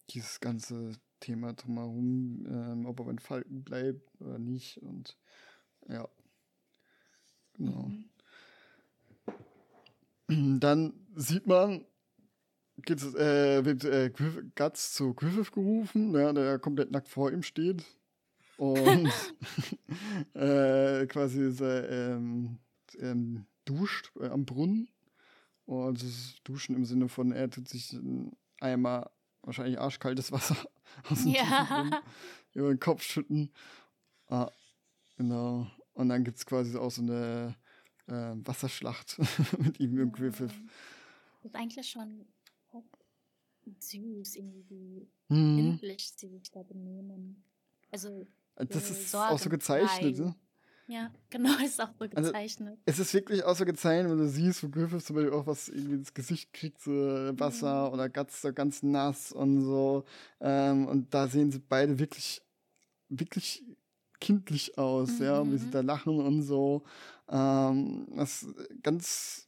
[0.10, 4.82] dieses ganze Thema drumherum, ähm, ob er bei den Falken bleibt oder nicht.
[4.82, 5.18] Und
[5.88, 6.10] ja.
[7.54, 7.92] Genau.
[10.28, 10.60] Mhm.
[10.60, 11.86] Dann sieht man
[12.84, 14.12] geht's, äh, wird äh,
[14.56, 17.84] Guts zu Griffith gerufen, ja, der komplett nackt vor ihm steht.
[18.58, 19.12] Und
[20.34, 22.60] äh, quasi äh, ähm,
[23.00, 24.90] ähm, duscht äh, am Brunnen.
[25.66, 29.12] Und ist Duschen im Sinne von, er tut sich ein Eimer,
[29.44, 30.58] wahrscheinlich arschkaltes Wasser
[31.10, 32.02] aus dem ja.
[32.54, 33.52] über den Kopf schütten.
[34.28, 34.52] Ah,
[35.18, 35.68] genau.
[35.94, 37.56] Und dann gibt es quasi auch so eine
[38.08, 39.18] äh, Wasserschlacht
[39.60, 40.54] mit ihm im Griffith.
[41.42, 42.26] Das ist eigentlich schon
[43.80, 45.58] süß, irgendwie mhm.
[45.58, 47.44] kindlich sie sich da benehmen.
[47.92, 50.36] Also das ist auch so gezeichnet, ne?
[50.88, 52.78] Ja, genau, ist auch so also, gezeichnet.
[52.86, 55.48] Also, es ist wirklich auch so gezeichnet, wenn du siehst, wo Griffith zum Beispiel auch
[55.48, 57.94] was irgendwie ins Gesicht kriegt, so Wasser mhm.
[57.94, 60.04] oder ganz, so ganz nass und so.
[60.42, 62.42] Ähm, und da sehen sie beide wirklich,
[63.08, 63.64] wirklich
[64.20, 65.26] kindlich aus, mhm.
[65.26, 65.72] ja, wie sie mhm.
[65.72, 66.84] da lachen und so.
[67.30, 69.48] Ähm, das ist ganz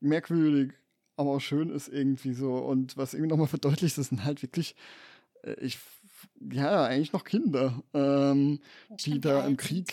[0.00, 0.72] merkwürdig,
[1.16, 2.56] aber auch schön ist irgendwie so.
[2.56, 4.74] Und was irgendwie nochmal verdeutlicht, das sind halt wirklich,
[5.42, 5.78] äh, ich
[6.40, 8.60] ja, eigentlich noch Kinder, ähm,
[9.04, 9.92] die da im Krieg.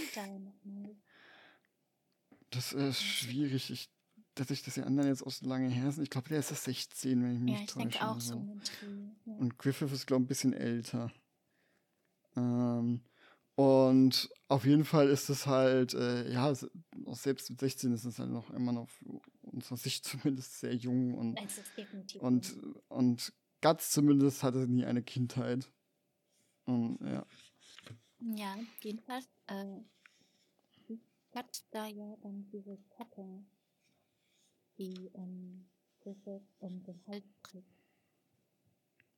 [2.52, 3.70] Das ist schwierig.
[3.70, 3.90] Ich,
[4.36, 6.04] dass ich das die anderen jetzt auch so lange her sind.
[6.04, 7.88] Ich glaube, der ist das 16, wenn ich mich ja, nicht täusche.
[7.88, 8.48] Ich denke auch so.
[9.26, 11.12] Und Griffith ist, glaube ich, ein bisschen älter.
[12.36, 13.02] Ähm,
[13.60, 16.56] und auf jeden Fall ist es halt, äh, ja,
[17.08, 18.88] selbst mit 16 ist es halt noch immer noch
[19.42, 21.38] unserer Sicht zumindest sehr jung und,
[22.22, 22.56] und,
[22.88, 25.70] und Guts zumindest hatte nie eine Kindheit.
[26.64, 27.26] Und, ja.
[28.22, 29.82] Ja, jedenfalls äh,
[31.36, 33.44] hat da ja dann diese Kette,
[34.78, 35.66] die ähm,
[36.00, 37.68] Griffith um den Hals trägt.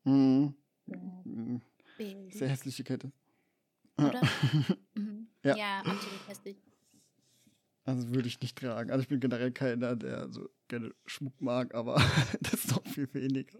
[0.04, 0.56] Mhm.
[1.26, 1.62] mhm.
[2.32, 3.12] Sehr hässliche Kette.
[3.98, 4.22] Oder?
[4.96, 5.28] mhm.
[5.44, 6.58] Ja, ja absolut hässlich.
[7.84, 8.92] Also würde ich nicht tragen.
[8.92, 11.96] Also ich bin generell keiner, der so gerne Schmuck mag, aber
[12.42, 13.58] das ist doch viel weniger.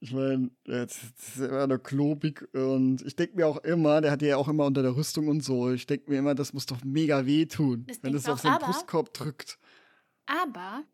[0.00, 4.22] Ich meine, das ist immer nur klobig und ich denke mir auch immer, der hat
[4.22, 6.82] ja auch immer unter der Rüstung und so, ich denke mir immer, das muss doch
[6.84, 9.58] mega wehtun, das wenn es auf seinen Brustkorb drückt.
[10.26, 10.84] Aber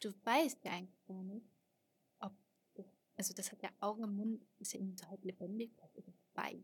[0.00, 1.46] du weißt ja eigentlich gar nicht,
[2.20, 2.32] ob,
[3.16, 6.62] also das hat ja Augen im Mund, ist ja irgendwie halt lebendig, das ist bei.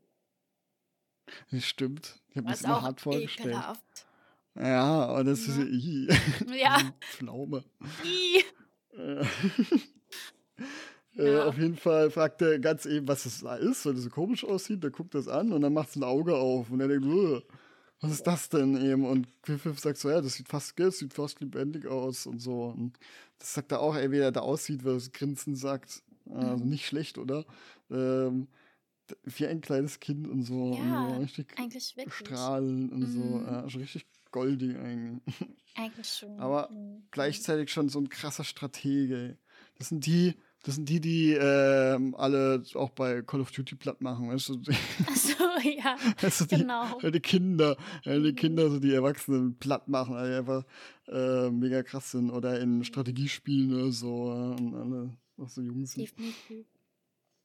[1.51, 2.21] Das stimmt.
[2.31, 3.49] Ich habe das immer hart vorgestellt.
[3.49, 4.07] Ekelhaft.
[4.55, 5.55] Ja, aber das ja.
[5.55, 6.09] ist i.
[6.55, 6.79] Ja.
[7.01, 7.65] Pflaume.
[8.05, 8.45] I.
[11.15, 11.45] Äh, ja.
[11.45, 14.45] auf jeden Fall fragt er ganz eben, was das da ist, weil das so komisch
[14.45, 14.83] aussieht.
[14.83, 17.05] Der guckt das an und dann macht es ein Auge auf und er denkt,
[18.01, 19.05] was ist das denn eben?
[19.05, 22.65] Und Griffith sagt so, ja, das sieht fast, das sieht fast lebendig aus und so.
[22.65, 22.99] Und
[23.39, 26.03] das sagt er auch, ey, wie er da aussieht, weil das Grinsen sagt.
[26.31, 26.71] Also mhm.
[26.71, 27.45] nicht schlecht, oder?
[27.91, 28.49] Ähm,
[29.25, 30.75] wie ein kleines Kind und so.
[30.75, 32.15] Ja, und so richtig eigentlich wirklich.
[32.15, 33.07] Strahlen und mhm.
[33.07, 33.39] so.
[33.39, 35.21] Ja, also richtig goldig eigentlich.
[35.77, 36.41] Eigentlich schon.
[36.41, 37.05] Aber mhm.
[37.11, 39.39] gleichzeitig schon so ein krasser Stratege.
[39.79, 44.01] Das sind die, das sind die, die ähm, alle auch bei Call of Duty platt
[44.01, 44.63] machen, weißt du?
[45.07, 45.33] Ach so,
[45.69, 45.97] ja.
[46.21, 46.99] Weißt du, die, genau.
[47.01, 48.35] Die Kinder, die mhm.
[48.35, 50.65] Kinder, so die Erwachsenen platt machen, die einfach
[51.09, 52.31] äh, mega krass sind.
[52.31, 52.85] Oder in.
[52.85, 54.31] Strategiespielen oder so.
[54.59, 56.03] Und alle auch so jung sind.
[56.03, 56.67] Definitiv.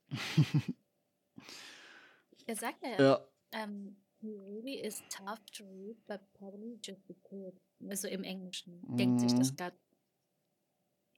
[2.45, 3.63] er sagt ja, ja.
[3.63, 7.53] Um, he really is tough to read, but probably just because.
[7.87, 8.97] Also im Englischen mhm.
[8.97, 9.77] denkt sich das gerade.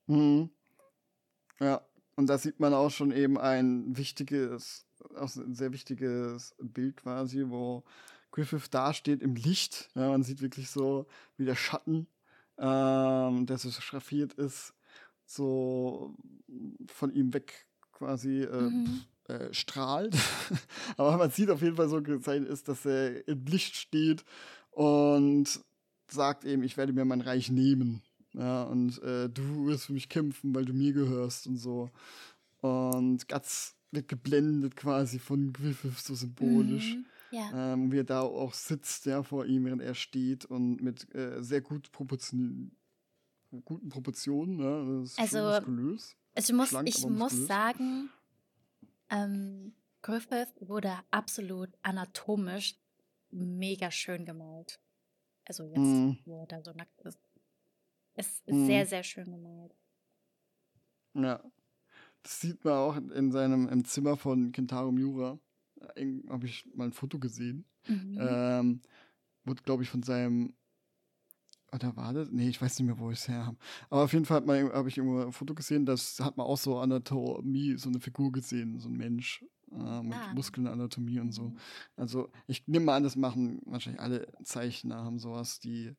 [0.08, 0.50] Mhm.
[1.60, 1.82] Ja,
[2.16, 7.46] und da sieht man auch schon eben ein wichtiges, auch ein sehr wichtiges Bild quasi,
[7.48, 7.84] wo
[8.32, 9.90] Griffith dasteht im Licht.
[9.96, 12.08] Ja, man sieht wirklich so, wie der Schatten,
[12.58, 14.74] ähm, der so schraffiert ist,
[15.26, 16.16] so
[16.88, 19.06] von ihm weg quasi äh, mhm.
[19.30, 20.16] Äh, strahlt.
[20.98, 24.26] Aber man sieht auf jeden Fall so gezeichnet ist, dass er im Licht steht
[24.72, 25.62] und
[26.10, 28.02] sagt eben, ich werde mir mein Reich nehmen.
[28.34, 31.90] Ja, und äh, du wirst für mich kämpfen, weil du mir gehörst und so.
[32.62, 36.96] Und Guts wird geblendet quasi von Griffith so symbolisch.
[36.96, 37.74] Mhm, ja.
[37.74, 41.42] ähm, wie er da auch sitzt, ja, vor ihm, während er steht und mit äh,
[41.42, 42.72] sehr gut Proportion
[43.64, 45.38] guten Proportionen, ja, das ist also.
[46.36, 48.10] Also ich muss, Schlank, ich muss sagen,
[49.10, 52.76] ähm, Griffith wurde absolut anatomisch
[53.32, 54.80] mega schön gemalt.
[55.46, 56.12] Also jetzt, mm.
[56.26, 57.20] wo er da so nackt ist.
[58.14, 58.66] Es ist mhm.
[58.66, 59.76] sehr, sehr schön gemalt.
[61.14, 61.44] Ja.
[62.22, 65.40] Das sieht man auch in seinem im Zimmer von Kentaro Miura.
[66.30, 67.66] Habe ich mal ein Foto gesehen.
[67.88, 68.18] Mhm.
[68.20, 68.82] Ähm,
[69.46, 70.54] wurde, glaube ich, von seinem.
[71.74, 72.30] Oder war das?
[72.32, 73.58] Nee, ich weiß nicht mehr, wo ich es her habe.
[73.90, 76.80] Aber auf jeden Fall habe ich irgendwo ein Foto gesehen, das hat man auch so
[76.80, 80.34] Anatomie, so eine Figur gesehen, so ein Mensch äh, mit ah.
[80.34, 81.44] Muskelanatomie und so.
[81.44, 81.58] Mhm.
[81.96, 85.96] Also ich nehme mal an, das machen wahrscheinlich alle Zeichner, haben sowas, die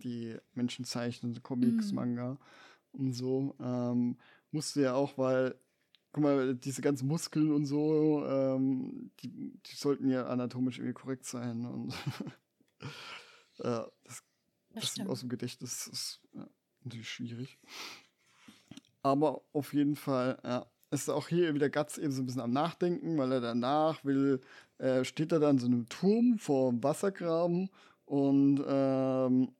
[0.00, 1.96] die Menschen zeichnen, Comics, mhm.
[1.96, 2.38] Manga.
[2.92, 3.54] und so.
[3.60, 4.16] Ähm,
[4.50, 5.54] musste ja auch, weil,
[6.12, 11.24] guck mal, diese ganzen Muskeln und so, ähm, die, die sollten ja anatomisch irgendwie korrekt
[11.24, 11.66] sein.
[11.66, 11.94] Und
[13.58, 14.22] ja, das,
[14.80, 16.46] das, das aus dem Gedächtnis ist ja,
[16.84, 17.58] natürlich schwierig.
[19.02, 22.52] Aber auf jeden Fall, ja, ist auch hier wieder Guts eben so ein bisschen am
[22.52, 24.40] Nachdenken, weil er danach will,
[24.78, 27.70] äh, steht er dann so einem Turm vor dem Wassergraben
[28.06, 29.52] und, ähm,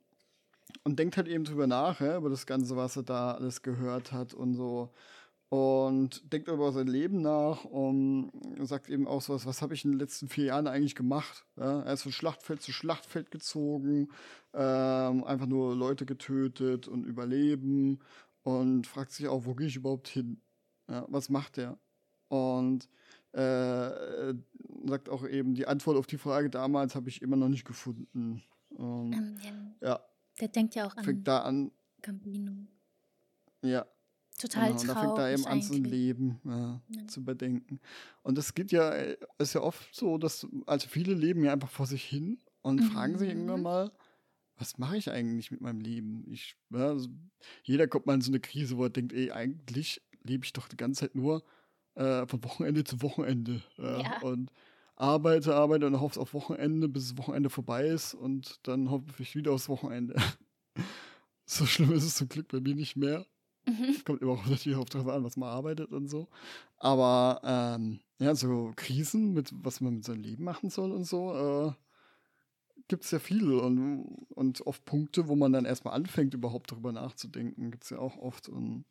[0.85, 4.13] und denkt halt eben drüber nach, ja, über das Ganze, was er da alles gehört
[4.13, 4.91] hat und so.
[5.51, 8.31] Und denkt über sein Leben nach und
[8.61, 11.47] sagt eben auch so was, was habe ich in den letzten vier Jahren eigentlich gemacht?
[11.57, 14.11] Ja, er ist von Schlachtfeld zu Schlachtfeld gezogen,
[14.53, 18.01] ähm, einfach nur Leute getötet und überleben
[18.43, 20.43] und fragt sich auch, wo gehe ich überhaupt hin?
[20.87, 21.79] Ja, was macht er?
[22.29, 22.87] Und
[23.33, 24.35] äh,
[24.87, 28.43] sagt auch eben, die Antwort auf die Frage damals habe ich immer noch nicht gefunden.
[28.69, 29.39] Und, ähm,
[29.81, 29.89] ja.
[29.89, 30.01] ja.
[30.41, 31.05] Der denkt ja auch an.
[31.05, 31.73] Fängt da an.
[32.03, 32.53] Gambino.
[33.63, 33.87] Ja.
[34.39, 34.87] Total genau, traurig.
[34.87, 37.07] Da fängt da eben an, sein Leben ja, ja.
[37.09, 37.81] zu bedenken.
[38.23, 38.91] Und es geht ja,
[39.39, 42.91] ist ja oft so, dass, also viele leben ja einfach vor sich hin und mhm.
[42.91, 43.93] fragen sich irgendwann mal,
[44.57, 46.25] was mache ich eigentlich mit meinem Leben?
[46.31, 47.09] Ich, ja, also
[47.63, 50.69] jeder kommt mal in so eine Krise, wo er denkt, ey, eigentlich lebe ich doch
[50.69, 51.45] die ganze Zeit nur
[51.95, 53.63] äh, von Wochenende zu Wochenende.
[53.77, 54.21] Ja.
[54.23, 54.51] Und
[54.97, 59.37] arbeite, arbeite und hoffe auf Wochenende, bis das Wochenende vorbei ist und dann hoffe ich
[59.37, 60.17] wieder aufs Wochenende.
[61.47, 63.25] so schlimm ist es zum Glück bei mir nicht mehr.
[63.67, 63.97] Mhm.
[64.05, 66.29] Kommt immer auch natürlich auch darauf an, was man arbeitet und so.
[66.79, 71.35] Aber ähm, ja, so Krisen, mit was man mit seinem Leben machen soll und so,
[71.35, 71.73] äh,
[72.89, 76.93] gibt es ja viele und, und oft Punkte, wo man dann erstmal anfängt, überhaupt darüber
[76.93, 78.49] nachzudenken, gibt es ja auch oft.
[78.49, 78.87] Und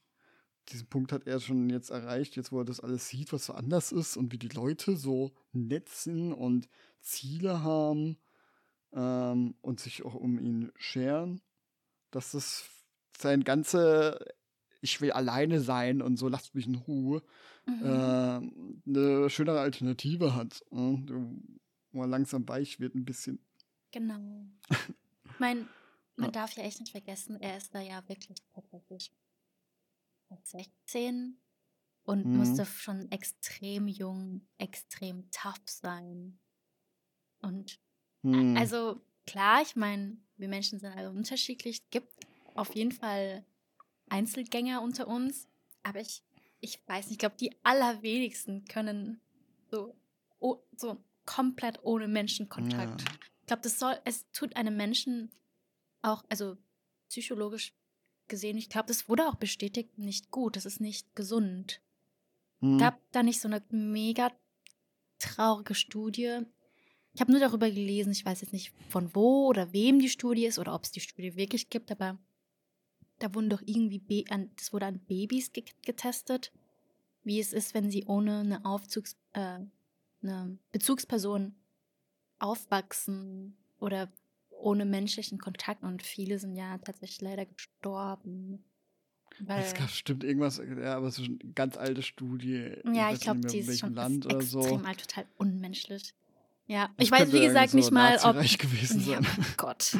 [0.69, 3.53] diesen Punkt hat er schon jetzt erreicht, jetzt wo er das alles sieht, was so
[3.53, 6.69] anders ist und wie die Leute so netzen und
[7.01, 8.17] Ziele haben
[8.93, 11.41] ähm, und sich auch um ihn scheren,
[12.11, 12.69] dass das
[13.17, 14.19] sein ganze
[14.81, 17.23] ich will alleine sein und so lasst mich in Ruhe
[17.65, 17.83] mhm.
[17.83, 20.75] äh, eine schönere Alternative hat, äh,
[21.91, 23.39] wo er langsam weich wird ein bisschen.
[23.91, 24.45] Genau.
[24.69, 25.67] ich meine,
[26.15, 26.31] man ja.
[26.31, 29.11] darf ja echt nicht vergessen, er ist da ja wirklich tatsächlich
[30.29, 31.37] 16
[32.03, 32.37] und mhm.
[32.37, 36.39] musste schon extrem jung, extrem tough sein.
[37.39, 37.79] Und
[38.23, 38.55] mhm.
[38.57, 41.81] also klar, ich meine, wir Menschen sind alle unterschiedlich.
[41.81, 42.25] Es gibt
[42.55, 43.45] auf jeden Fall
[44.09, 45.47] Einzelgänger unter uns,
[45.83, 46.23] aber ich,
[46.59, 49.21] ich weiß nicht, ich glaube, die allerwenigsten können
[49.69, 49.95] so,
[50.39, 53.01] oh, so komplett ohne Menschenkontakt.
[53.01, 53.07] Ja.
[53.41, 55.31] Ich glaube, das soll, es tut einem Menschen
[56.01, 56.57] auch, also
[57.09, 57.73] psychologisch
[58.27, 61.81] gesehen, ich glaube, das wurde auch bestätigt, nicht gut, das ist nicht gesund.
[62.59, 62.77] Mhm.
[62.77, 64.31] Gab da nicht so eine mega
[65.19, 66.41] traurige Studie?
[67.13, 70.45] Ich habe nur darüber gelesen, ich weiß jetzt nicht von wo oder wem die Studie
[70.45, 72.17] ist oder ob es die Studie wirklich gibt, aber
[73.19, 76.51] da wurden doch irgendwie, an, das wurde an Babys ge getestet,
[77.23, 79.59] wie es ist, wenn sie ohne eine Aufzugs, äh,
[80.21, 81.55] eine Bezugsperson
[82.39, 84.11] aufwachsen oder
[84.49, 88.63] ohne menschlichen Kontakt und viele sind ja tatsächlich leider gestorben.
[89.47, 92.71] Es gab bestimmt irgendwas, ja, aber es ist eine ganz alte Studie.
[92.91, 96.15] Ja, ich, ich glaube, die ist schon Land oder extrem alt, total unmenschlich.
[96.65, 98.35] Ja, ich weiß, wie gesagt, so nicht mal, ob.
[99.05, 99.95] Ja, oh Gott.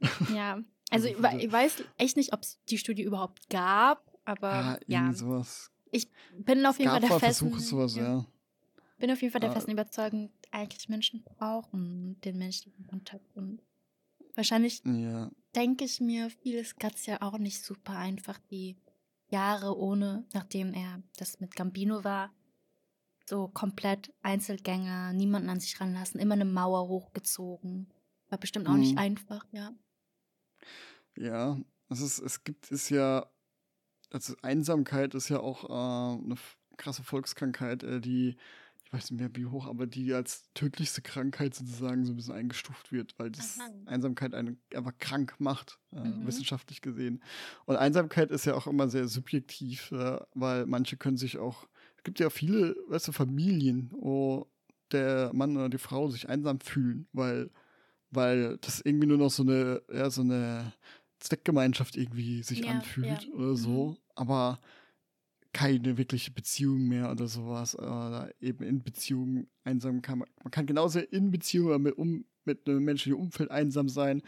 [0.34, 5.06] ja, also ich, ich weiß echt nicht, ob es die Studie überhaupt gab, aber ja.
[5.06, 5.12] ja.
[5.12, 5.70] Sowas.
[5.90, 6.08] Ich
[6.38, 7.50] bin auf jeden Fall der festen.
[7.50, 8.26] Versuche sowas, ja.
[8.98, 13.60] Bin auf jeden Fall der festen Überzeugung, eigentlich Menschen brauchen den menschlichen Kontakt und
[14.36, 15.30] Wahrscheinlich ja.
[15.54, 18.76] denke ich mir, vieles Gatz ja auch nicht super einfach, die
[19.28, 22.30] Jahre ohne, nachdem er das mit Gambino war,
[23.24, 27.90] so komplett Einzelgänger, niemanden an sich ranlassen, immer eine Mauer hochgezogen.
[28.28, 28.80] War bestimmt auch mhm.
[28.80, 29.72] nicht einfach, ja.
[31.16, 31.58] Ja,
[31.88, 33.26] es, ist, es gibt es ja,
[34.12, 36.36] also Einsamkeit ist ja auch äh, eine
[36.76, 38.36] krasse Volkskrankheit, äh, die
[38.86, 42.34] ich weiß nicht mehr wie hoch, aber die als tödlichste Krankheit sozusagen so ein bisschen
[42.34, 43.68] eingestuft wird, weil das Aha.
[43.86, 46.24] Einsamkeit einen einfach krank macht, äh, mhm.
[46.24, 47.20] wissenschaftlich gesehen.
[47.64, 52.04] Und Einsamkeit ist ja auch immer sehr subjektiv, äh, weil manche können sich auch, es
[52.04, 54.48] gibt ja viele, weißt du, Familien, wo
[54.92, 57.50] der Mann oder die Frau sich einsam fühlen, weil,
[58.12, 60.72] weil das irgendwie nur noch so eine, ja, so eine
[61.18, 63.34] Zweckgemeinschaft irgendwie sich ja, anfühlt ja.
[63.34, 63.90] oder so.
[63.90, 63.96] Mhm.
[64.14, 64.60] Aber
[65.56, 67.78] keine wirkliche Beziehung mehr oder sowas.
[67.78, 70.28] Oder eben in Beziehungen einsam kann man.
[70.44, 74.20] Man kann genauso in Beziehung mit, um, mit einem menschlichen Umfeld einsam sein,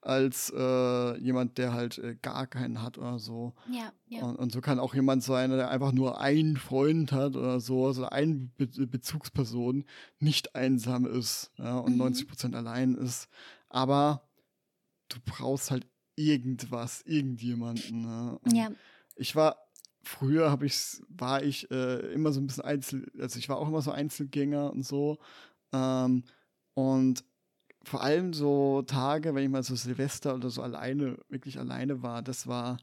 [0.00, 3.54] als äh, jemand, der halt äh, gar keinen hat oder so.
[3.68, 4.24] Ja, ja.
[4.24, 7.86] Und, und, so kann auch jemand sein, der einfach nur einen Freund hat oder so,
[7.86, 9.84] also eine Be Bezugsperson
[10.20, 11.98] nicht einsam ist ja, und mhm.
[11.98, 13.28] 90 Prozent allein ist.
[13.68, 14.22] Aber
[15.08, 15.84] du brauchst halt
[16.16, 18.02] irgendwas, irgendjemanden.
[18.02, 18.38] Ne?
[18.52, 18.70] ja.
[19.14, 19.56] ich war
[20.02, 23.68] früher habe ich war ich äh, immer so ein bisschen einzel also ich war auch
[23.68, 25.18] immer so Einzelgänger und so
[25.72, 26.24] ähm,
[26.74, 27.24] und
[27.86, 32.20] vor allem so Tage, wenn ich mal so Silvester oder so alleine, wirklich alleine war,
[32.20, 32.78] das war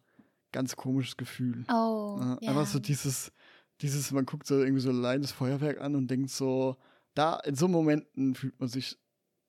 [0.53, 1.65] ganz komisches Gefühl.
[1.69, 2.17] Oh.
[2.41, 3.34] Äh, einfach so dieses,
[3.81, 6.77] dieses, man guckt so irgendwie so allein das Feuerwerk an und denkt so,
[7.15, 8.97] da in so Momenten fühlt man sich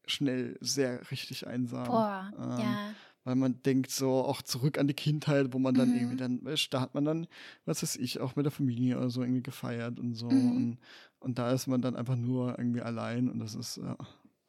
[0.07, 1.87] schnell sehr richtig einsam.
[1.87, 2.95] Boah, ähm, ja.
[3.25, 5.97] Weil man denkt so auch zurück an die Kindheit, wo man dann Mhm.
[5.97, 7.27] irgendwie dann, weißt, da hat man dann,
[7.65, 10.29] was weiß ich, auch mit der Familie oder so irgendwie gefeiert und so.
[10.31, 10.57] Mhm.
[10.57, 10.79] Und,
[11.21, 13.97] und da ist man dann einfach nur irgendwie allein und das ist, ja.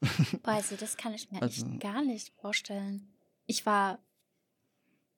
[0.43, 3.07] Boah, also das kann ich mir Also- echt gar nicht vorstellen.
[3.45, 3.99] Ich war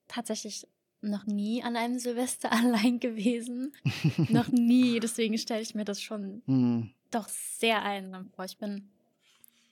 [0.08, 0.68] tatsächlich
[1.02, 2.52] noch nie an einem Silvester
[2.92, 3.74] allein gewesen.
[4.30, 5.00] noch nie.
[5.00, 6.92] Deswegen stelle ich mir das schon Hm.
[7.12, 8.46] doch sehr einsam vor.
[8.46, 8.90] Ich bin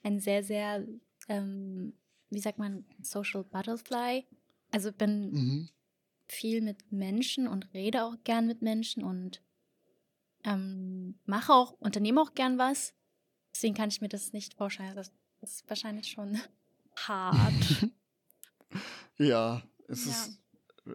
[0.03, 0.85] ein sehr, sehr,
[1.27, 1.93] ähm,
[2.35, 4.27] wie sagt man, Social Butterfly.
[4.71, 5.69] Also bin Mhm.
[6.27, 9.41] viel mit Menschen und rede auch gern mit Menschen und
[10.43, 12.93] ähm, mache auch, unternehme auch gern was.
[13.53, 14.95] Deswegen kann ich mir das nicht vorstellen.
[14.95, 15.11] Das
[15.41, 16.37] ist wahrscheinlich schon
[16.97, 17.89] hart.
[19.17, 20.11] Ja, es Ja.
[20.11, 20.41] ist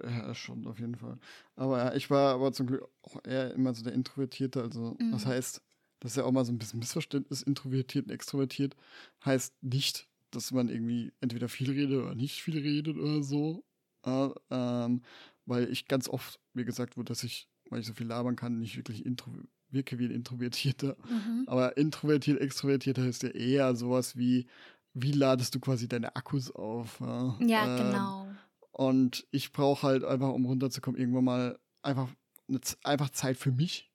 [0.05, 1.19] ja, schon auf jeden Fall.
[1.57, 4.63] Aber ja, ich war aber zum Glück auch eher immer so der Introvertierte.
[4.63, 5.29] Also, das Mhm.
[5.29, 5.63] heißt,
[6.01, 8.77] das ist ja auch mal so ein bisschen Missverständnis, introvertiert und extrovertiert.
[9.25, 13.65] Heißt nicht, dass man irgendwie entweder viel redet oder nicht viel redet oder so.
[14.05, 15.03] Äh, ähm,
[15.47, 18.59] weil ich ganz oft mir gesagt wurde, dass ich, weil ich so viel labern kann,
[18.59, 19.31] nicht wirklich intro
[19.73, 20.97] wirke wie ein Introvertierter.
[21.09, 21.45] mhm.
[21.47, 24.47] Aber introvertiert, extrovertiert heißt ja eher sowas wie,
[24.95, 26.99] wie ladest du quasi deine Akkus auf?
[27.01, 28.27] Ja, Ja, Ähm, genau.
[28.73, 32.09] Und ich brauche halt einfach, um runterzukommen, irgendwann mal einfach,
[32.49, 33.93] eine, einfach Zeit für mich.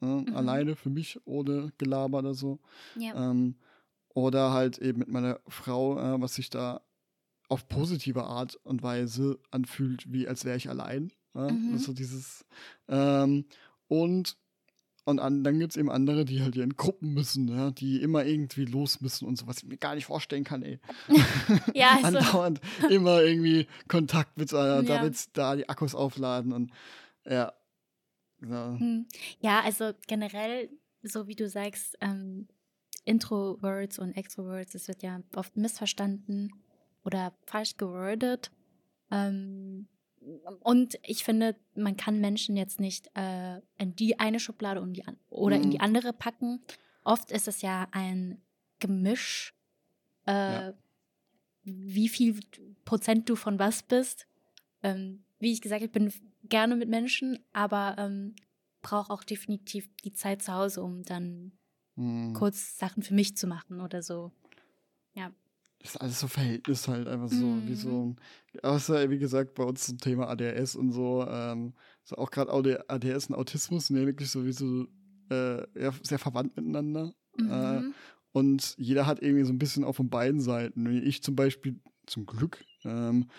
[0.00, 0.24] Ne?
[0.28, 0.36] Mhm.
[0.36, 2.60] Alleine für mich, ohne Gelaber oder so.
[2.96, 3.30] Ja.
[3.30, 3.56] Ähm,
[4.16, 6.80] oder halt eben mit meiner Frau, äh, was sich da
[7.50, 11.12] auf positive Art und Weise anfühlt, wie als wäre ich allein.
[11.34, 11.52] Ja?
[11.52, 11.72] Mhm.
[11.72, 12.46] Das ist so dieses.
[12.88, 13.44] Ähm,
[13.88, 14.38] und
[15.04, 17.70] und an, dann gibt es eben andere, die halt hier in Gruppen müssen, ja?
[17.70, 20.80] die immer irgendwie los müssen und so, was ich mir gar nicht vorstellen kann, ey.
[21.74, 22.60] ja, also, Andauernd
[22.90, 24.82] immer irgendwie Kontakt mit, äh, Ja.
[24.82, 26.72] damit da die Akkus aufladen und
[27.26, 27.52] ja.
[28.40, 28.76] Ja.
[28.78, 29.06] hm.
[29.40, 30.70] ja, also generell,
[31.02, 32.48] so wie du sagst, ähm,
[33.06, 36.52] Introverts und Extroverts, das wird ja oft missverstanden
[37.04, 38.50] oder falsch gewordet.
[39.10, 39.88] Ähm,
[40.60, 45.04] und ich finde, man kann Menschen jetzt nicht äh, in die eine Schublade und die
[45.30, 45.70] oder in Mhm.
[45.70, 46.60] die andere packen.
[47.04, 48.42] Oft ist es ja ein
[48.80, 49.54] Gemisch,
[50.26, 50.74] äh, Ja.
[51.62, 52.40] wie viel
[52.84, 54.26] Prozent du von was bist.
[54.82, 56.12] Ähm, wie ich gesagt habe, ich bin
[56.48, 58.34] gerne mit Menschen, aber ähm,
[58.82, 61.52] brauche auch definitiv die Zeit zu Hause, um dann
[61.96, 62.32] Hm.
[62.34, 64.32] kurz Sachen für mich zu machen oder so.
[65.80, 68.16] Das ist alles so Verhältnis halt einfach so, wie so Mhm.
[68.54, 72.50] ein, außer wie gesagt, bei uns zum Thema ADHS und so, ähm, so auch gerade
[72.88, 74.86] ADHS und Autismus sind ja wirklich so wie so
[75.30, 77.12] äh, ja, sehr verwandt miteinander.
[77.38, 77.94] Äh, Mhm.
[78.32, 80.86] Und jeder hat irgendwie so ein bisschen auch von beiden Seiten.
[81.06, 83.30] Ich zum Beispiel, zum Glück, ähm,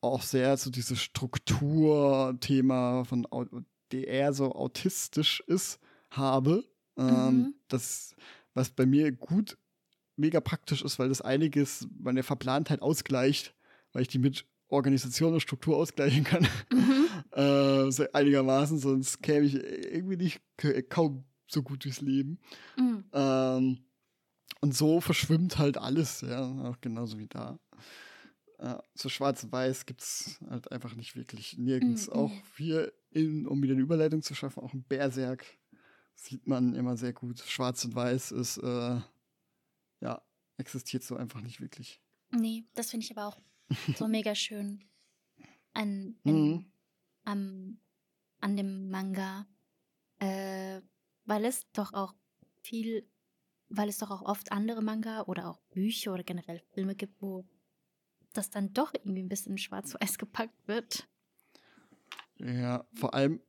[0.00, 3.26] auch sehr so dieses Strukturthema von
[3.92, 5.78] eher so autistisch ist,
[6.10, 6.64] habe.
[6.98, 7.54] Ähm, Mhm.
[7.68, 8.14] das,
[8.54, 9.58] was bei mir gut
[10.16, 13.54] mega praktisch ist, weil das einiges meine Verplantheit ausgleicht,
[13.92, 16.48] weil ich die mit Organisation und Struktur ausgleichen kann.
[16.72, 17.06] Mhm.
[17.32, 20.40] äh, so einigermaßen, sonst käme ich irgendwie nicht
[20.88, 22.38] kaum so gut durchs Leben.
[22.76, 23.04] Mhm.
[23.12, 23.78] Ähm,
[24.60, 27.58] und so verschwimmt halt alles, ja, auch genauso wie da.
[28.94, 32.06] So schwarz-weiß gibt es halt einfach nicht wirklich nirgends.
[32.06, 32.12] Mhm.
[32.14, 35.44] Auch hier, in, um wieder eine Überleitung zu schaffen, auch im Berserk
[36.16, 37.38] sieht man immer sehr gut.
[37.40, 39.00] Schwarz und Weiß ist, äh,
[40.00, 40.22] ja,
[40.56, 42.00] existiert so einfach nicht wirklich.
[42.30, 43.40] Nee, das finde ich aber auch
[43.96, 44.82] so mega schön
[45.74, 46.24] an, Mhm.
[46.24, 46.72] in,
[47.24, 47.78] am,
[48.40, 49.46] an dem Manga,
[50.18, 50.80] äh,
[51.26, 52.14] weil es doch auch
[52.62, 53.06] viel,
[53.68, 57.44] weil es doch auch oft andere Manga oder auch Bücher oder generell Filme gibt, wo
[58.32, 61.08] das dann doch irgendwie ein bisschen in schwarz-weiß gepackt wird.
[62.38, 63.40] Ja, vor allem,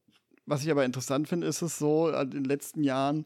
[0.47, 3.25] was ich aber interessant finde, ist es so, in den letzten Jahren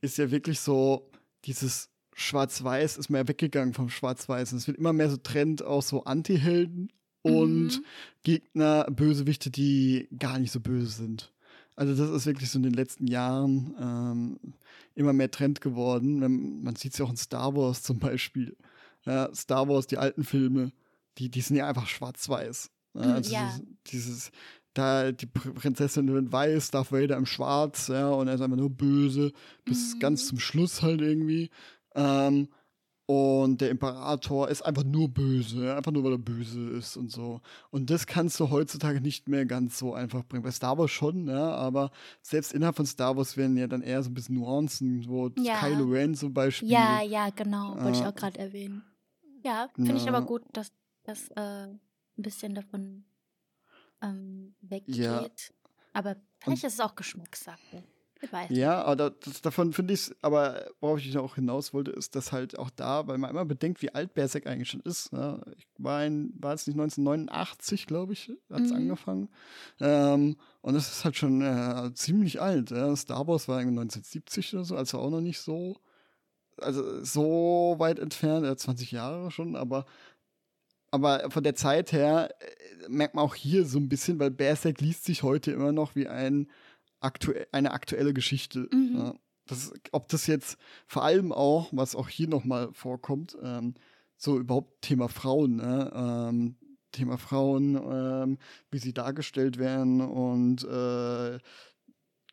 [0.00, 1.10] ist ja wirklich so
[1.44, 4.52] dieses Schwarz-Weiß ist mehr weggegangen vom Schwarz-Weiß.
[4.52, 6.92] Es wird immer mehr so Trend auch so Anti-Helden
[7.22, 7.84] und Mhm.
[8.22, 11.32] Gegner, Bösewichte, die gar nicht so böse sind.
[11.76, 14.54] Also das ist wirklich so in den letzten Jahren ähm,
[14.94, 16.62] immer mehr Trend geworden.
[16.62, 18.56] Man sieht es ja auch in Star Wars zum Beispiel.
[19.06, 20.72] Ja, Star Wars, die alten Filme,
[21.16, 22.70] die, die sind ja einfach schwarz-weiß.
[22.94, 23.58] Ja, also ja.
[23.86, 24.30] dieses, dieses,
[24.74, 28.56] da die Pr- Prinzessin in weiß, Darth Vader im Schwarz, ja, und er ist einfach
[28.56, 29.32] nur böse,
[29.64, 29.98] bis Mhm.
[30.00, 31.50] ganz zum Schluss halt irgendwie.
[31.94, 32.48] Ähm,
[33.12, 37.40] Und der Imperator ist einfach nur böse, einfach nur weil er böse ist und so.
[37.70, 40.44] Und das kannst du heutzutage nicht mehr ganz so einfach bringen.
[40.44, 41.90] Bei Star Wars schon, ja, aber
[42.22, 45.58] selbst innerhalb von Star Wars werden ja dann eher so ein bisschen Nuancen, wo ja.
[45.58, 46.70] Kylo Ren zum Beispiel.
[46.70, 48.84] Ja, ja, genau, wollte äh, ich auch gerade erwähnen.
[49.44, 50.70] Ja, finde ich aber gut, dass
[51.02, 51.80] das äh, ein
[52.14, 53.02] bisschen davon
[54.02, 54.96] ähm, weggeht.
[54.96, 55.26] Ja.
[55.92, 57.84] Aber vielleicht ist es auch Geschmackssache.
[58.50, 62.58] Ja, aber das, davon finde ich aber worauf ich auch hinaus wollte, ist, dass halt
[62.58, 65.12] auch da, weil man immer bedenkt, wie alt Berserk eigentlich schon ist.
[65.12, 65.40] Ne?
[65.56, 68.76] Ich war es nicht 1989, glaube ich, hat es mhm.
[68.76, 69.28] angefangen.
[69.80, 72.70] Ähm, und es ist halt schon äh, ziemlich alt.
[72.70, 72.94] Ja?
[72.94, 75.78] Star Wars war 1970 oder so, also auch noch nicht so,
[76.58, 79.86] also so weit entfernt, äh, 20 Jahre schon, aber
[80.90, 84.80] aber von der Zeit her äh, merkt man auch hier so ein bisschen, weil Berserk
[84.80, 86.48] liest sich heute immer noch wie ein
[87.00, 88.68] aktu eine aktuelle Geschichte.
[88.72, 88.96] Mhm.
[88.96, 89.14] Ja.
[89.46, 93.74] Das, ob das jetzt vor allem auch, was auch hier nochmal vorkommt, ähm,
[94.16, 95.90] so überhaupt Thema Frauen, ne?
[95.94, 96.56] ähm,
[96.92, 98.38] Thema Frauen, ähm,
[98.70, 101.38] wie sie dargestellt werden und äh,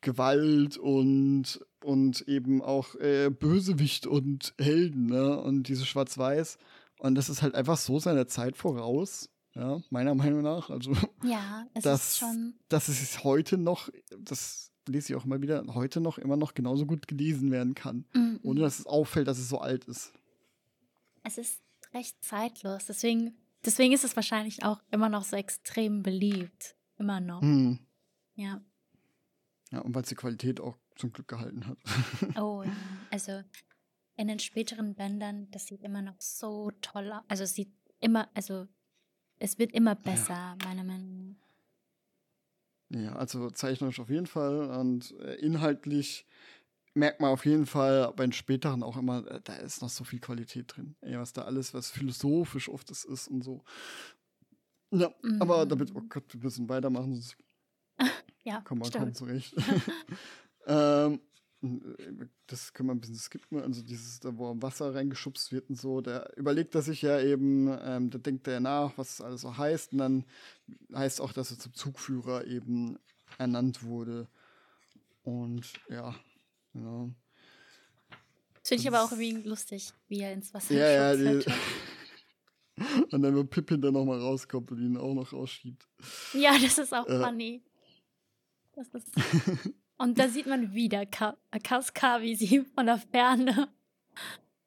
[0.01, 5.39] Gewalt und, und eben auch äh, Bösewicht und Helden ne?
[5.39, 6.58] und diese Schwarz-Weiß.
[7.00, 10.70] Und das ist halt einfach so seiner Zeit voraus ja, meiner Meinung nach.
[10.70, 10.93] Also,
[11.24, 12.54] ja, es dass, ist schon.
[12.70, 13.89] Dass es heute noch,
[14.20, 18.06] das lese ich auch immer wieder, heute noch immer noch genauso gut gelesen werden kann.
[18.14, 18.39] Mhm.
[18.43, 20.14] Ohne dass es auffällt, dass es so alt ist.
[21.24, 21.60] Es ist
[21.93, 22.86] recht zeitlos.
[22.86, 23.36] Deswegen,
[23.66, 26.76] deswegen ist es wahrscheinlich auch immer noch so extrem beliebt.
[26.98, 27.41] Immer noch.
[27.41, 27.80] Mhm.
[28.36, 28.62] Ja.
[29.72, 31.78] Ja, und weil es die Qualität auch zum Glück gehalten hat.
[32.39, 32.72] oh, ja.
[33.12, 33.41] Also
[34.18, 37.24] in den späteren Bändern, das sieht immer noch so toll aus.
[37.28, 38.68] Also es sieht immer, also
[39.39, 40.57] es wird immer besser, ja.
[40.65, 41.38] meiner Meinung
[42.89, 42.99] nach.
[42.99, 46.26] Ja, also zeichnerisch auf jeden Fall und äh, inhaltlich
[46.93, 50.03] merkt man auf jeden Fall bei den späteren auch immer, äh, da ist noch so
[50.03, 50.95] viel Qualität drin.
[51.01, 53.63] Ey, was da alles, was philosophisch oft ist, ist und so.
[54.91, 55.41] Ja, mhm.
[55.41, 57.38] aber damit, oh Gott, wir müssen weitermachen, sonst
[58.43, 59.53] ja, kommen wir kaum zurecht.
[60.65, 61.20] ähm,
[62.47, 66.01] das können wir ein bisschen skippen, also dieses, da wo Wasser reingeschubst wird und so,
[66.01, 69.57] der überlegt er sich ja eben, ähm, da denkt er nach, was es alles so
[69.57, 70.26] heißt, und dann
[70.93, 72.97] heißt auch, dass er zum Zugführer eben
[73.38, 74.28] ernannt wurde.
[75.24, 76.15] Und ja,
[76.74, 77.11] genau.
[78.61, 81.45] Das finde ich aber auch irgendwie lustig, wie er ins Wasser ja, ja, die,
[83.11, 85.88] Und dann, wenn Pippin dann nochmal rauskommt und ihn auch noch rausschiebt.
[86.34, 87.20] Ja, das ist auch äh.
[87.20, 87.63] funny.
[88.74, 89.07] Das ist.
[89.98, 93.70] Und da sieht man wieder Kaska, wie sie von der Ferne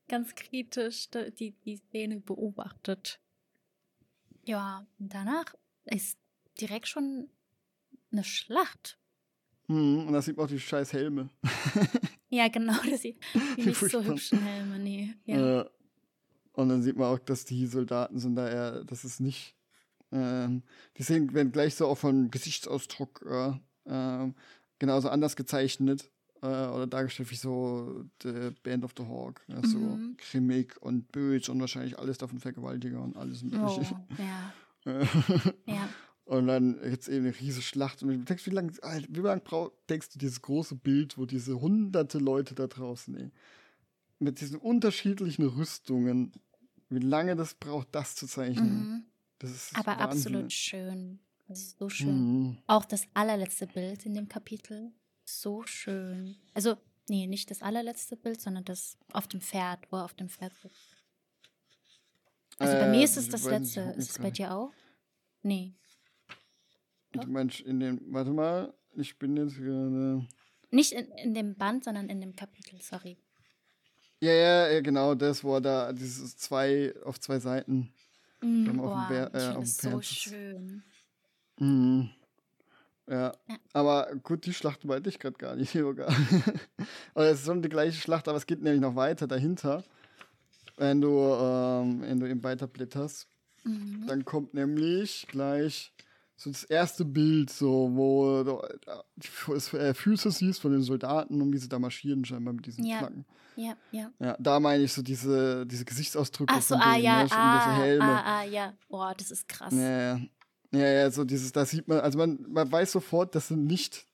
[0.08, 1.08] ganz kritisch
[1.38, 3.20] die, die Szene beobachtet.
[4.44, 5.54] Ja, danach
[5.84, 6.18] ist
[6.60, 7.28] direkt schon
[8.10, 8.98] eine Schlacht.
[9.66, 11.30] Hm, und da sieht man auch die scheiß Helme.
[12.28, 13.20] ja, genau, das sieht
[13.56, 15.14] die nicht so hübschen Helme, nee.
[15.26, 15.60] Ja.
[15.60, 15.70] Äh,
[16.54, 19.54] und dann sieht man auch, dass die Soldaten sind da eher, das ist nicht,
[20.10, 20.64] ähm,
[20.96, 23.52] die sehen, werden gleich so auch vom Gesichtsausdruck äh,
[23.90, 24.32] äh,
[24.80, 26.10] genauso anders gezeichnet
[26.42, 29.42] äh, oder dargestellt wie so The Band of the Hawk.
[29.46, 30.16] Ja, so mhm.
[30.16, 33.94] grimmig und böse und wahrscheinlich alles davon Vergewaltiger und alles mögliche.
[33.94, 34.52] Oh, ja.
[35.66, 35.88] ja.
[36.24, 38.02] Und dann jetzt eben eine riesige Schlacht.
[38.02, 39.42] Und ich denkst, wie lange wie lang
[39.88, 43.30] denkst du dieses große Bild, wo diese hunderte Leute da draußen, ey,
[44.18, 46.32] mit diesen unterschiedlichen Rüstungen,
[46.88, 48.78] wie lange das braucht, das zu zeichnen?
[48.78, 49.04] Mhm.
[49.40, 50.34] Das ist Aber Wahnsinn.
[50.34, 51.18] absolut schön.
[51.50, 52.44] Das ist so schön.
[52.44, 52.58] Mhm.
[52.68, 54.92] Auch das allerletzte Bild in dem Kapitel.
[55.24, 56.36] So schön.
[56.54, 56.76] Also,
[57.08, 60.52] nee, nicht das allerletzte Bild, sondern das auf dem Pferd, wo er auf dem Pferd
[60.62, 60.96] sitzt.
[62.60, 63.80] Also bei mir ist es äh, das letzte.
[63.96, 64.70] Ist es bei dir auch?
[65.42, 65.74] Nee.
[67.10, 70.24] Du meinst in dem, warte mal, ich bin jetzt gerade.
[70.70, 73.16] Nicht in, in dem Band, sondern in dem Kapitel, sorry.
[74.20, 77.92] Ja, ja, ja, genau, das, wo er da, dieses zwei, auf zwei Seiten.
[78.40, 80.84] Mm, auf dem Bär, äh, auf dem so schön.
[81.60, 82.10] Mhm.
[83.08, 83.32] Ja.
[83.48, 83.56] ja.
[83.72, 86.08] aber gut, die Schlacht meinte ich gerade gar nicht sogar.
[87.14, 89.84] aber es ist schon die gleiche Schlacht, aber es geht nämlich noch weiter dahinter.
[90.76, 93.28] Wenn du, ähm, wenn du eben weiterblätterst,
[93.64, 94.06] mhm.
[94.06, 95.92] dann kommt nämlich gleich
[96.36, 98.62] so das erste Bild, so, wo du
[99.76, 102.98] äh, Füße siehst von den Soldaten und wie sie da marschieren, scheinbar mit diesen ja.
[102.98, 103.26] Flaggen.
[103.56, 104.10] Ja, ja.
[104.18, 107.96] Ja, da meine ich so diese, diese Gesichtsausdrücke Ach so, ah, denen, ja, ne, ah.
[108.00, 108.72] Ah, ah, ja.
[108.88, 109.74] Boah, das ist krass.
[109.74, 110.20] Ja, ja.
[110.72, 114.06] Ja, ja, so dieses, da sieht man, also man, man weiß sofort, das sind nicht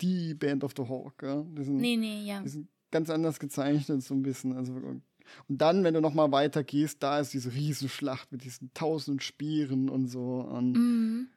[0.00, 1.42] die Band of the Hawk, ja.
[1.42, 2.40] Die sind, nee, nee, ja.
[2.42, 4.56] Die sind ganz anders gezeichnet, so ein bisschen.
[4.56, 5.02] Also, und
[5.48, 10.08] dann, wenn du nochmal weiter gehst, da ist diese Riesenschlacht mit diesen tausend Speeren und
[10.08, 10.40] so.
[10.40, 11.28] Und, mhm.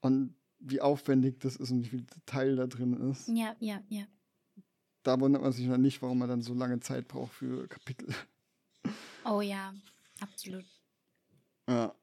[0.00, 3.28] und wie aufwendig das ist und wie viel Detail da drin ist.
[3.28, 4.04] Ja, ja, ja.
[5.02, 8.08] Da wundert man sich dann nicht, warum man dann so lange Zeit braucht für Kapitel.
[9.24, 9.74] Oh ja,
[10.20, 10.64] absolut.
[11.68, 11.94] Ja.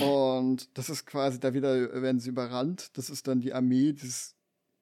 [0.00, 2.96] Und das ist quasi, da wieder werden sie überrannt.
[2.96, 4.36] Das ist dann die Armee des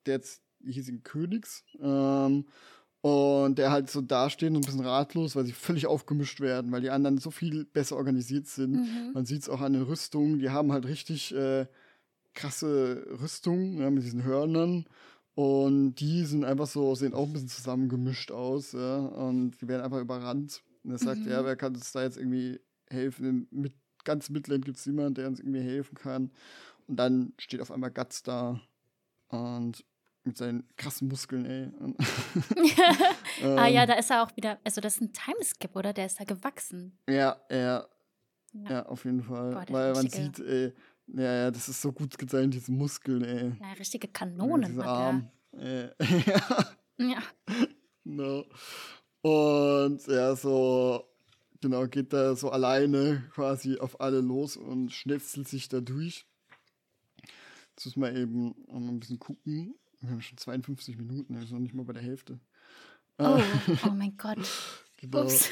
[0.06, 1.64] des hiesigen Königs.
[1.80, 2.46] Ähm,
[3.02, 6.82] und der halt so dasteht und ein bisschen ratlos, weil sie völlig aufgemischt werden, weil
[6.82, 8.72] die anderen so viel besser organisiert sind.
[8.72, 9.12] Mhm.
[9.14, 11.66] Man sieht es auch an den Rüstungen, die haben halt richtig äh,
[12.34, 14.84] krasse Rüstungen ja, mit diesen Hörnern.
[15.34, 18.98] Und die sind einfach so, sehen auch ein bisschen zusammengemischt aus, ja.
[18.98, 20.62] Und die werden einfach überrannt.
[20.84, 21.30] Und er sagt, mhm.
[21.30, 23.48] ja, wer kann uns da jetzt irgendwie helfen?
[23.50, 23.72] Mit
[24.04, 26.30] ganz Midland gibt es niemanden, der uns irgendwie helfen kann.
[26.86, 28.60] Und dann steht auf einmal Guts da
[29.28, 29.84] und
[30.24, 31.70] mit seinen krassen Muskeln, ey.
[31.80, 31.96] ähm,
[33.58, 35.92] ah ja, da ist er auch wieder, also das ist ein Timeskip, oder?
[35.92, 36.98] Der ist da gewachsen.
[37.08, 37.86] Ja, ja.
[38.52, 39.52] Ja, ja auf jeden Fall.
[39.52, 40.72] Boah, Weil man sieht, ey,
[41.06, 43.52] ja, ja, das ist so gut gezeigt, diese Muskeln, ey.
[43.60, 44.76] Ja, richtige Kanonen.
[44.76, 45.30] Ja, Arm.
[45.52, 45.84] Äh,
[46.26, 46.66] ja.
[46.98, 47.22] ja.
[48.04, 48.44] No.
[49.22, 51.04] Und ja, so,
[51.60, 56.26] genau, geht da so alleine quasi auf alle los und schnetzelt sich da durch.
[57.70, 59.74] Jetzt müssen wir eben mal ein bisschen gucken.
[60.00, 62.40] Wir haben schon 52 Minuten, also noch nicht mal bei der Hälfte.
[63.18, 63.40] Oh,
[63.86, 64.38] oh mein Gott.
[64.96, 65.22] genau.
[65.22, 65.50] Ups.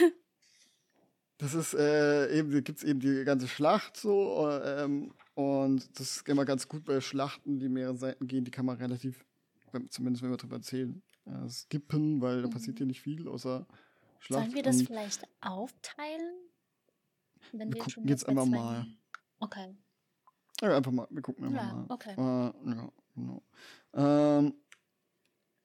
[1.39, 4.51] Das ist äh, eben, da gibt es eben die ganze Schlacht so.
[4.65, 8.67] Ähm, und das ist immer ganz gut bei Schlachten, die mehrere Seiten gehen, die kann
[8.67, 9.25] man relativ,
[9.91, 12.89] zumindest wenn wir darüber erzählen, äh, skippen, weil da passiert ja mhm.
[12.89, 13.67] nicht viel außer
[14.19, 14.45] Schlacht.
[14.45, 16.35] Sollen wir das vielleicht aufteilen?
[17.53, 18.87] Wenn wir, wir gucken jetzt einmal mal.
[19.41, 19.75] Okay.
[20.61, 21.87] Ja, einfach mal, wir gucken einfach ja, mal.
[21.89, 22.12] Okay.
[22.16, 23.43] Äh, ja, genau.
[23.95, 24.55] Ähm,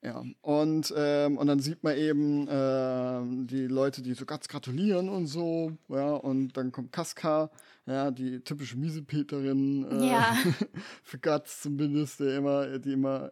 [0.03, 5.07] ja, und, ähm, und dann sieht man eben ähm, die Leute, die so ganz gratulieren
[5.07, 7.49] und so, ja, und dann kommt Kaska,
[7.85, 10.35] ja, die typische Miesepeterin, äh, ja.
[11.03, 13.31] für Guts zumindest, der immer, die immer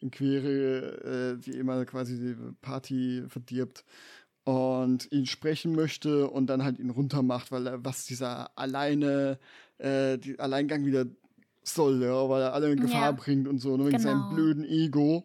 [0.00, 3.84] in Quere, äh, die immer quasi die Party verdirbt
[4.48, 9.38] und ihn sprechen möchte und dann halt ihn runtermacht, weil er was dieser alleine,
[9.76, 11.04] äh, die Alleingang wieder
[11.62, 13.12] soll, ja, weil er alle in Gefahr ja.
[13.12, 14.08] bringt und so, nur wegen genau.
[14.08, 15.24] seinem blöden Ego.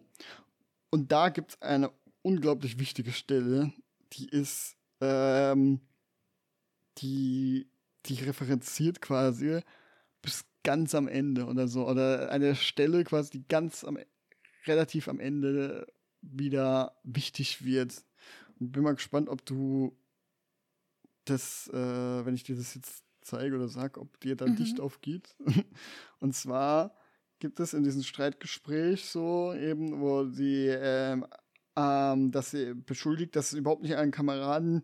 [0.90, 1.90] Und da gibt es eine
[2.22, 3.72] unglaublich wichtige Stelle,
[4.12, 5.80] die ist, ähm,
[6.98, 7.70] die,
[8.06, 9.62] die referenziert quasi
[10.22, 11.88] bis ganz am Ende oder so.
[11.88, 13.98] Oder eine Stelle quasi, die ganz am,
[14.66, 15.88] relativ am Ende
[16.22, 18.04] wieder wichtig wird.
[18.72, 19.96] Bin mal gespannt, ob du
[21.26, 24.58] das, äh, wenn ich dir das jetzt zeige oder sage, ob dir dann mhm.
[24.58, 25.36] Licht aufgeht.
[26.20, 26.96] Und zwar
[27.40, 31.26] gibt es in diesem Streitgespräch so eben, wo sie, ähm,
[31.76, 34.84] ähm, dass sie beschuldigt, dass sie überhaupt nicht an einen Kameraden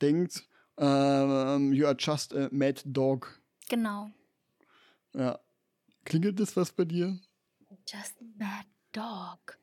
[0.00, 3.40] denkt, ähm, you are just a mad dog.
[3.68, 4.10] Genau.
[5.12, 5.38] Ja.
[6.04, 7.18] Klingelt das was bei dir?
[7.86, 9.58] Just a mad dog.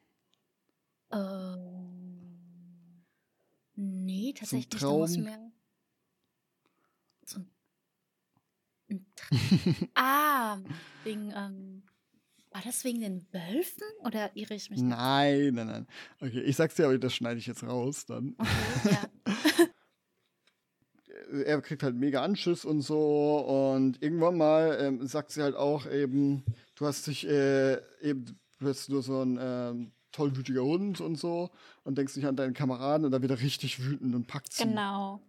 [1.11, 2.06] Ähm.
[3.79, 4.83] Nee, tatsächlich nicht.
[4.83, 5.51] Da muss mir
[7.23, 7.39] so
[8.89, 9.05] ein
[9.95, 10.57] ah,
[11.03, 11.83] wegen, ähm,
[12.51, 14.81] war das wegen den Wölfen oder irre ich mich?
[14.81, 15.87] Nein, nein, nein.
[16.19, 18.35] Okay, ich sag's dir, aber das schneide ich jetzt raus dann.
[18.37, 18.97] Okay,
[21.29, 21.43] ja.
[21.43, 25.85] er kriegt halt mega Anschiss und so und irgendwann mal ähm, sagt sie halt auch
[25.85, 26.43] eben,
[26.75, 31.49] du hast dich äh, eben, du bist nur so ein ähm, tollwütiger Hund und so
[31.83, 34.63] und denkst nicht an deinen Kameraden und dann wieder richtig wütend und packt sie.
[34.63, 35.21] Genau.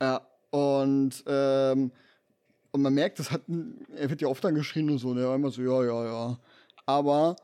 [0.00, 1.92] Ja, und, ähm,
[2.70, 3.42] und man merkt, das hat,
[3.94, 6.38] er wird ja oft angeschrien und so, und er war immer so, ja, ja, ja.
[6.86, 7.36] Aber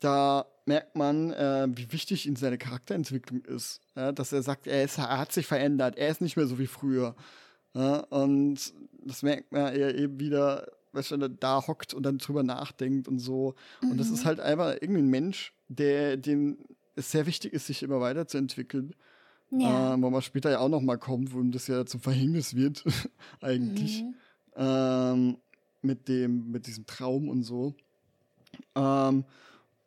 [0.00, 3.80] da merkt man, äh, wie wichtig ihm seine Charakterentwicklung ist.
[3.94, 6.58] Ja, dass er sagt, er, ist, er hat sich verändert, er ist nicht mehr so
[6.58, 7.14] wie früher.
[7.74, 8.74] Ja, und
[9.04, 13.18] das merkt man eher eben wieder, weißt du, da hockt und dann drüber nachdenkt und
[13.18, 13.54] so.
[13.80, 13.92] Mhm.
[13.92, 14.28] Und das ist mhm.
[14.28, 16.58] halt einfach irgendwie ein Mensch, der, dem
[16.94, 18.94] es sehr wichtig ist, sich immer weiterzuentwickeln.
[19.50, 19.94] Ja.
[19.94, 22.56] Ähm, wo man später ja auch noch mal kommt, wo ihm das ja zum Verhängnis
[22.56, 22.84] wird,
[23.40, 24.02] eigentlich.
[24.02, 24.14] Mhm.
[24.56, 25.36] Ähm,
[25.82, 27.74] mit dem, mit diesem Traum und so.
[28.74, 29.24] Ähm,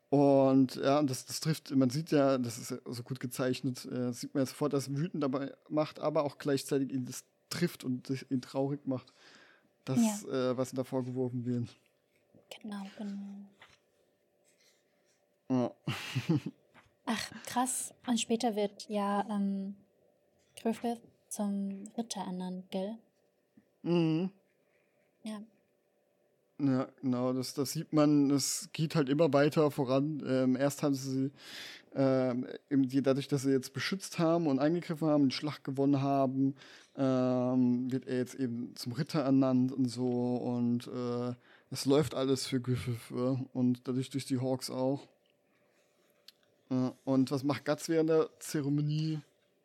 [0.09, 4.11] und ja, das, das trifft, man sieht ja, das ist ja so gut gezeichnet, äh,
[4.11, 7.83] sieht man ja sofort, dass es wütend dabei macht, aber auch gleichzeitig ihn das trifft
[7.83, 9.13] und ihn traurig macht.
[9.85, 10.51] Das, ja.
[10.51, 11.67] äh, was ihm da vorgeworfen wird.
[12.61, 13.45] Genau, genau.
[15.49, 15.71] Ja.
[17.05, 17.93] Ach, krass.
[18.07, 19.75] Und später wird ja ähm,
[20.55, 22.97] Griffith zum Ritter ernannt, gell?
[23.83, 24.29] Mhm.
[25.23, 25.41] Ja.
[26.61, 30.21] Ja, genau, das, das sieht man, es geht halt immer weiter voran.
[30.27, 31.31] Ähm, erst haben sie
[31.95, 36.55] ähm, die, dadurch, dass sie jetzt beschützt haben und eingegriffen haben, die Schlacht gewonnen haben,
[36.97, 41.33] ähm, wird er jetzt eben zum Ritter ernannt und so und äh,
[41.71, 43.11] es läuft alles für Griffith
[43.53, 45.07] und dadurch durch die Hawks auch.
[46.69, 49.21] Äh, und was macht Guts während der Zeremonie?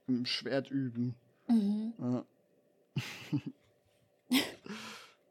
[0.07, 1.15] Im Schwert üben.
[1.49, 1.95] Mhm.
[1.99, 2.25] Ja.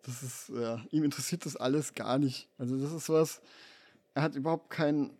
[0.04, 2.50] das ist, ja, ihm interessiert das alles gar nicht.
[2.58, 3.42] Also das ist was,
[4.16, 5.12] er hat überhaupt keinen,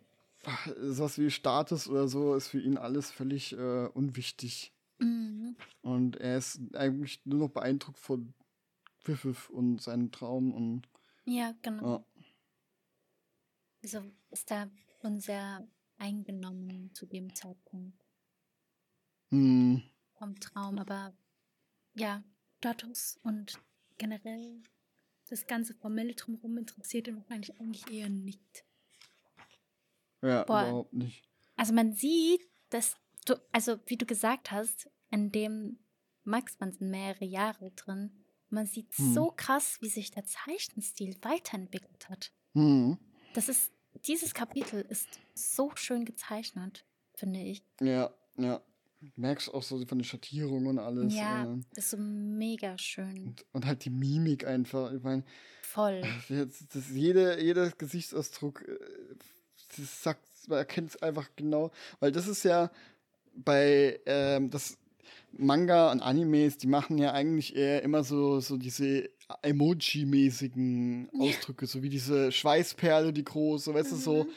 [0.80, 4.72] sowas wie Status oder so, ist für ihn alles völlig äh, unwichtig.
[4.98, 5.56] Mhm.
[5.82, 8.34] Und er ist eigentlich nur noch beeindruckt von
[9.04, 10.88] Pfiff und seinem Traum und
[11.26, 11.98] ja, genau.
[11.98, 12.04] Ja.
[13.82, 14.68] Also ist da
[15.18, 15.66] sehr
[16.04, 18.04] eingenommen zu dem Zeitpunkt.
[19.30, 19.82] Mhm.
[20.18, 21.16] Vom Traum, aber
[21.94, 22.22] ja,
[22.58, 23.60] Status und
[23.98, 24.62] generell
[25.28, 28.64] das ganze Formelle drumherum interessiert ihn wahrscheinlich eigentlich eher nicht.
[30.22, 30.62] Ja, Boah.
[30.62, 31.28] überhaupt nicht.
[31.56, 32.96] Also man sieht, dass
[33.26, 35.78] du, also wie du gesagt hast, in dem
[36.24, 38.24] Max man sind mehrere Jahre drin.
[38.48, 39.14] Man sieht hm.
[39.14, 42.32] so krass, wie sich der Zeichenstil weiterentwickelt hat.
[42.54, 42.98] Hm.
[43.34, 43.72] Das ist,
[44.06, 46.84] dieses Kapitel ist so schön gezeichnet,
[47.14, 47.64] finde ich.
[47.80, 48.60] Ja, ja.
[49.00, 51.14] Du merkst auch so von den Schattierungen und alles.
[51.14, 53.28] Ja, äh, ist so mega schön.
[53.28, 54.92] Und, und, halt die Mimik einfach.
[54.92, 55.24] Ich meine,
[55.62, 56.02] voll.
[56.28, 58.78] Das, das, jede, jeder Gesichtsausdruck, äh,
[59.76, 61.70] das sagt, man erkennt es einfach genau.
[62.00, 62.70] Weil das ist ja
[63.34, 64.78] bei, ähm, das
[65.32, 69.10] Manga und Animes, die machen ja eigentlich eher immer so, so diese
[69.42, 73.96] Emoji-mäßigen Ausdrücke, so wie diese Schweißperle, die große, weißt mhm.
[73.96, 74.28] du, so, mhm.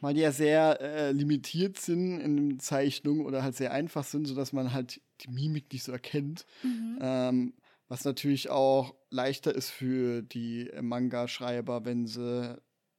[0.00, 4.26] weil die ja sehr äh, limitiert sind in den Zeichnungen oder halt sehr einfach sind,
[4.26, 6.46] sodass man halt die Mimik nicht so erkennt.
[6.62, 6.98] Mhm.
[7.00, 7.54] Ähm,
[7.88, 12.56] was natürlich auch leichter ist für die Manga-Schreiber, wenn sie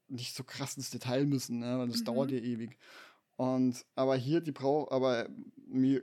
[0.08, 1.80] nicht so krass ins Detail müssen, ne?
[1.80, 2.06] weil das mhm.
[2.06, 2.78] dauert ja ewig.
[3.36, 5.28] Und aber hier, die braucht, aber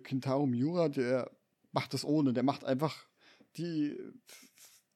[0.02, 1.30] Kintaro Miura, der
[1.70, 3.06] macht das ohne, der macht einfach
[3.56, 3.96] die,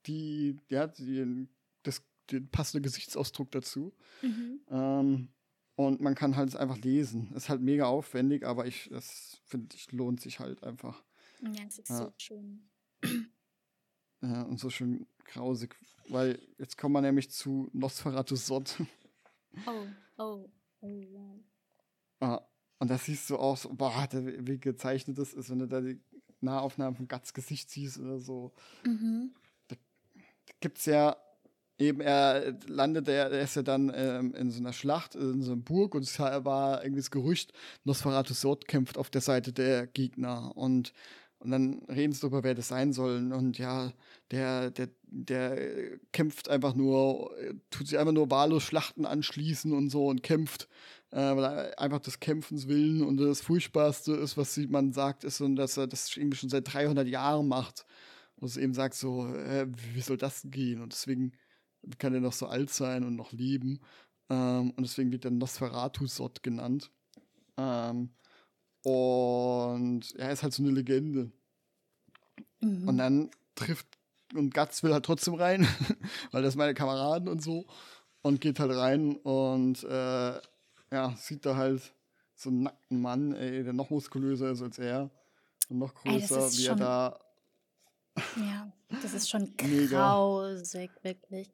[0.06, 1.48] die, ja, die,
[1.82, 3.92] das, den passenden Gesichtsausdruck dazu.
[4.22, 4.60] Mhm.
[4.70, 5.28] Ähm,
[5.76, 7.32] und man kann halt einfach lesen.
[7.34, 11.02] Ist halt mega aufwendig, aber ich, das finde ich, lohnt sich halt einfach.
[11.42, 11.98] Ja, es ist ja.
[11.98, 12.68] so schön.
[14.22, 15.76] Ja, und so schön grausig,
[16.08, 18.76] weil jetzt kommen wir nämlich zu Nosferatu Sod.
[19.66, 19.86] Oh,
[20.16, 20.50] oh,
[20.80, 21.40] oh, wow.
[22.20, 22.40] Ah,
[22.78, 26.00] und da siehst du auch so, boah, wie gezeichnet das ist, wenn du da die
[26.40, 28.52] Nahaufnahmen von Gats Gesicht siehst oder so.
[28.84, 29.34] Mhm.
[30.60, 31.16] Gibt es ja
[31.78, 35.60] eben, er landet, er, ist ja dann ähm, in so einer Schlacht, in so einer
[35.60, 37.52] Burg und es war irgendwie das Gerücht,
[37.84, 40.92] Nosferatu Sod kämpft auf der Seite der Gegner und
[41.38, 43.30] und dann reden sie darüber, wer das sein soll.
[43.30, 43.92] Und ja,
[44.30, 47.30] der, der, der kämpft einfach nur,
[47.70, 50.66] tut sich einfach nur wahllos Schlachten anschließen und so und kämpft
[51.10, 55.40] äh, weil er einfach des Kämpfens willen und das Furchtbarste ist, was man sagt, ist,
[55.40, 57.86] und dass er das irgendwie schon seit 300 Jahren macht.
[58.36, 60.82] Und es eben sagt so, äh, wie soll das gehen?
[60.82, 61.32] Und deswegen
[61.98, 63.80] kann er noch so alt sein und noch leben.
[64.28, 66.90] Ähm, und deswegen wird er Nosferatu-Sot genannt.
[67.56, 68.10] Ähm,
[68.82, 71.32] und er ist halt so eine Legende.
[72.60, 72.88] Mhm.
[72.88, 73.86] Und dann trifft,
[74.34, 75.66] und Guts will halt trotzdem rein,
[76.32, 77.66] weil das meine Kameraden und so.
[78.22, 80.40] Und geht halt rein und äh,
[80.90, 81.94] ja, sieht da halt
[82.34, 85.10] so einen nackten Mann, ey, der noch muskulöser ist als er
[85.68, 87.20] und noch größer, ey, wie er da.
[88.36, 91.50] Ja, das ist schon grausig, wirklich.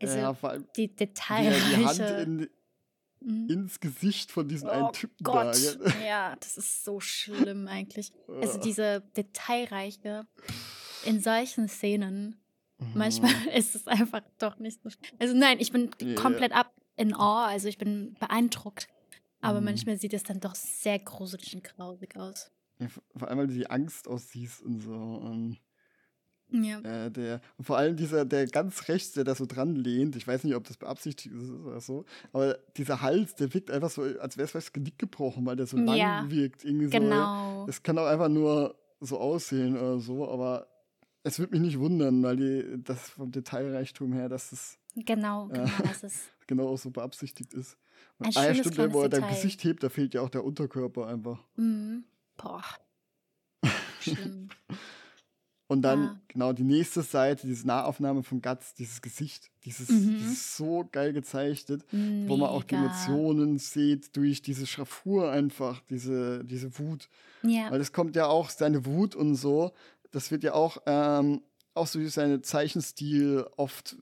[0.00, 1.56] Also ja, vor allem, die Details.
[1.70, 2.50] Die Hand in,
[3.20, 3.50] mhm.
[3.50, 5.56] ins Gesicht von diesem oh einen Typen Gott.
[5.80, 5.90] da.
[6.04, 8.12] Ja, das ist so schlimm eigentlich.
[8.28, 10.26] Also diese Detailreiche
[11.04, 12.40] in solchen Szenen.
[12.78, 12.92] Mhm.
[12.94, 14.90] Manchmal ist es einfach doch nicht so.
[15.18, 16.20] Also nein, ich bin yeah.
[16.20, 18.88] komplett ab in Awe, also ich bin beeindruckt.
[19.40, 19.66] Aber mhm.
[19.66, 22.50] manchmal sieht es dann doch sehr gruselig und grausig aus.
[22.78, 24.92] Ja, vor allem, weil du die Angst aussiehst und so.
[24.92, 25.58] Und
[26.50, 26.78] ja.
[26.80, 30.26] Äh, der, und vor allem dieser, der ganz rechts, der da so dran lehnt, ich
[30.26, 34.02] weiß nicht, ob das beabsichtigt ist oder so, aber dieser Hals, der wirkt einfach so,
[34.02, 36.64] als wäre es das Genick gebrochen, weil der so lang ja, wirkt.
[36.64, 37.64] Irgendwie genau.
[37.64, 40.68] So, es kann auch einfach nur so aussehen oder so, aber
[41.24, 44.78] es würde mich nicht wundern, weil die, das vom Detailreichtum her, dass das.
[44.94, 47.76] Genau, genau, äh, das ist genau auch so beabsichtigt ist.
[48.18, 51.42] Und eine Stunde, wo er dein Gesicht hebt, da fehlt ja auch der Unterkörper einfach.
[51.56, 52.04] Mhm.
[52.44, 52.62] Boah.
[54.00, 54.48] Schlimm.
[55.66, 56.20] Und dann, ja.
[56.28, 60.18] genau, die nächste Seite, diese Nahaufnahme von Guts, dieses Gesicht, dieses, mhm.
[60.18, 62.28] dieses so geil gezeichnet, Mega.
[62.28, 67.08] wo man auch die Emotionen sieht durch diese Schraffur einfach, diese, diese Wut.
[67.42, 67.70] Ja.
[67.70, 69.72] Weil das kommt ja auch, seine Wut und so,
[70.10, 71.40] das wird ja auch, ähm,
[71.72, 73.96] auch so wie seine Zeichenstil oft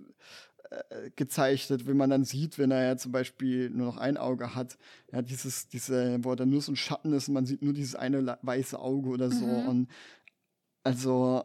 [1.16, 4.78] gezeichnet, wenn man dann sieht, wenn er ja zum Beispiel nur noch ein Auge hat,
[5.12, 7.94] ja, dieses, diese, wo er nur so ein Schatten ist und man sieht nur dieses
[7.94, 9.46] eine weiße Auge oder so.
[9.46, 9.68] Mhm.
[9.68, 9.90] Und
[10.84, 11.44] also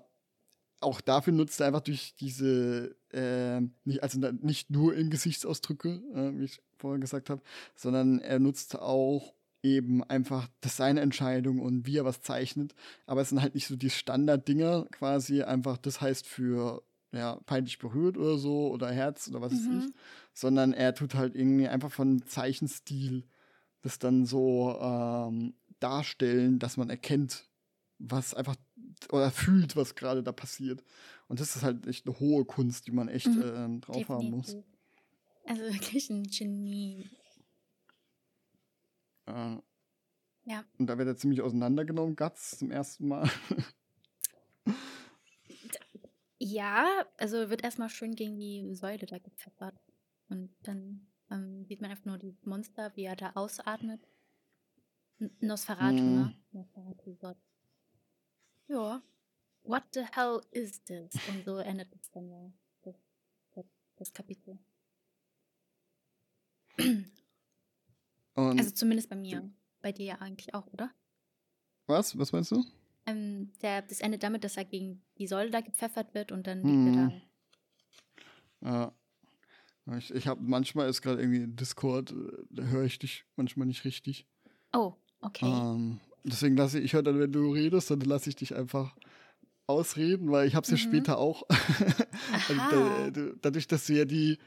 [0.80, 6.39] auch dafür nutzt er einfach durch diese, äh, nicht, also nicht nur in Gesichtsausdrücke, äh,
[6.39, 7.41] wie ich vorher gesagt habe,
[7.75, 12.75] sondern er nutzt auch eben einfach, seine Entscheidung und wie er was zeichnet.
[13.05, 16.84] Aber es sind halt nicht so die Standarddinger quasi, einfach, das heißt für
[17.18, 19.57] ja, peinlich berührt oder so oder Herz oder was mhm.
[19.57, 19.93] es ist,
[20.34, 23.26] sondern er tut halt irgendwie einfach von Zeichenstil
[23.82, 27.47] das dann so ähm, darstellen, dass man erkennt,
[27.99, 28.55] was einfach
[29.11, 30.84] oder fühlt, was gerade da passiert.
[31.28, 33.41] Und das ist halt echt eine hohe Kunst, die man echt mhm.
[33.41, 34.09] äh, drauf Definitiv.
[34.09, 34.57] haben muss.
[35.45, 37.09] Also wirklich ein Genie.
[39.26, 39.57] Äh,
[40.45, 40.63] ja.
[40.78, 43.30] Und da wird er ziemlich auseinandergenommen, Guts, zum ersten Mal.
[46.48, 49.76] ja, also wird erstmal schön gegen die Säule da gepfeffert.
[50.30, 54.02] Und dann ähm, sieht man einfach nur die Monster, wie er da ausatmet.
[55.20, 56.16] N Nosferatu, mm.
[56.16, 56.36] ne?
[56.52, 57.38] Nosferatu Gott.
[58.68, 59.02] Ja.
[59.64, 61.14] What the hell is this?
[61.30, 62.52] Und so endet es dann ja,
[62.84, 62.95] das,
[63.54, 63.66] das,
[63.98, 64.58] das Kapitel.
[66.78, 69.50] Und also zumindest bei mir.
[69.82, 70.91] Bei dir ja eigentlich auch, oder?
[71.88, 72.18] Was?
[72.18, 72.64] Was meinst du?
[73.08, 76.62] Ähm, der, das endet damit, dass er gegen die Säule da gepfeffert wird und dann
[76.62, 77.22] liegt er hm.
[78.62, 78.70] da.
[78.70, 78.93] Ja.
[79.97, 82.16] Ich, ich habe manchmal ist gerade irgendwie in Discord, äh,
[82.49, 84.26] da höre ich dich manchmal nicht richtig.
[84.74, 85.45] Oh, okay.
[85.45, 88.95] Ähm, deswegen lasse ich, ich höre dann, wenn du redest, dann lasse ich dich einfach
[89.66, 90.89] ausreden, weil ich habe es ja mhm.
[90.89, 91.43] später auch.
[92.49, 94.38] also da, dadurch, dass du ja die,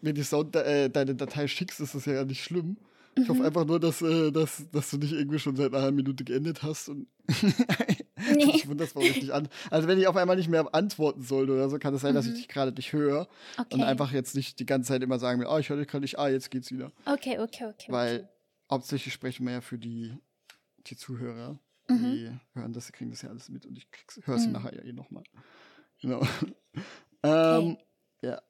[0.00, 2.76] mir die Sound, äh, deine Datei schickst, ist das ja nicht schlimm.
[3.14, 3.46] Ich hoffe mhm.
[3.46, 6.62] einfach nur, dass, äh, dass, dass du nicht irgendwie schon seit einer halben Minute geendet
[6.62, 7.08] hast und
[8.34, 8.52] nee.
[8.54, 9.48] ich wundere, ich nicht an.
[9.70, 12.16] Also wenn ich auf einmal nicht mehr antworten sollte oder so, kann es sein, mhm.
[12.16, 12.36] dass ich mhm.
[12.36, 13.74] dich gerade nicht höre okay.
[13.74, 16.02] und einfach jetzt nicht die ganze Zeit immer sagen will, oh, ich höre dich gerade
[16.02, 16.90] nicht, ah, jetzt geht's wieder.
[17.04, 17.92] Okay, okay, okay.
[17.92, 18.28] Weil okay.
[18.70, 20.16] hauptsächlich sprechen wir ja für die,
[20.86, 21.58] die Zuhörer.
[21.88, 22.12] Mhm.
[22.12, 23.86] Die hören das, kriegen das ja alles mit und ich
[24.24, 24.54] höre sie mhm.
[24.54, 25.24] nachher ja eh nochmal.
[26.00, 26.26] Genau.
[27.22, 27.76] ähm,
[28.22, 28.40] ja,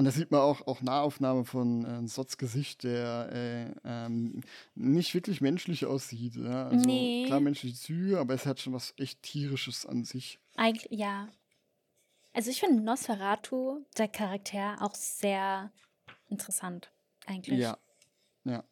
[0.00, 4.40] und da sieht man auch, auch Nahaufnahme von äh, Sots Gesicht, der äh, ähm,
[4.74, 6.36] nicht wirklich menschlich aussieht.
[6.36, 6.68] Ja?
[6.68, 7.24] Also nee.
[7.26, 10.38] klar menschliche Züge, aber es hat schon was echt tierisches an sich.
[10.56, 11.28] Eigentlich, ja.
[12.32, 15.70] Also ich finde Nosferatu, der Charakter, auch sehr
[16.30, 16.90] interessant,
[17.26, 17.58] eigentlich.
[17.58, 17.76] Ja,
[18.44, 18.64] ja.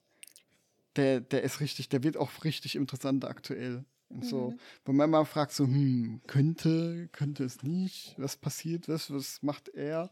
[0.96, 3.84] Der, der ist richtig, der wird auch richtig interessant aktuell.
[4.08, 4.60] Und so, mhm.
[4.86, 9.68] wenn man mal fragt, so, hm, könnte, könnte es nicht, was passiert, was, was macht
[9.68, 10.10] er?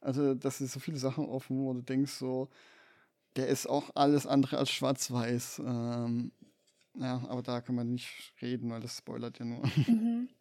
[0.00, 2.48] Also, das sind so viele Sachen offen, wo du denkst, so,
[3.36, 5.62] der ist auch alles andere als schwarz-weiß.
[5.64, 6.32] Ähm,
[6.94, 9.62] ja, aber da kann man nicht reden, weil das spoilert ja nur.
[9.86, 10.28] Mhm.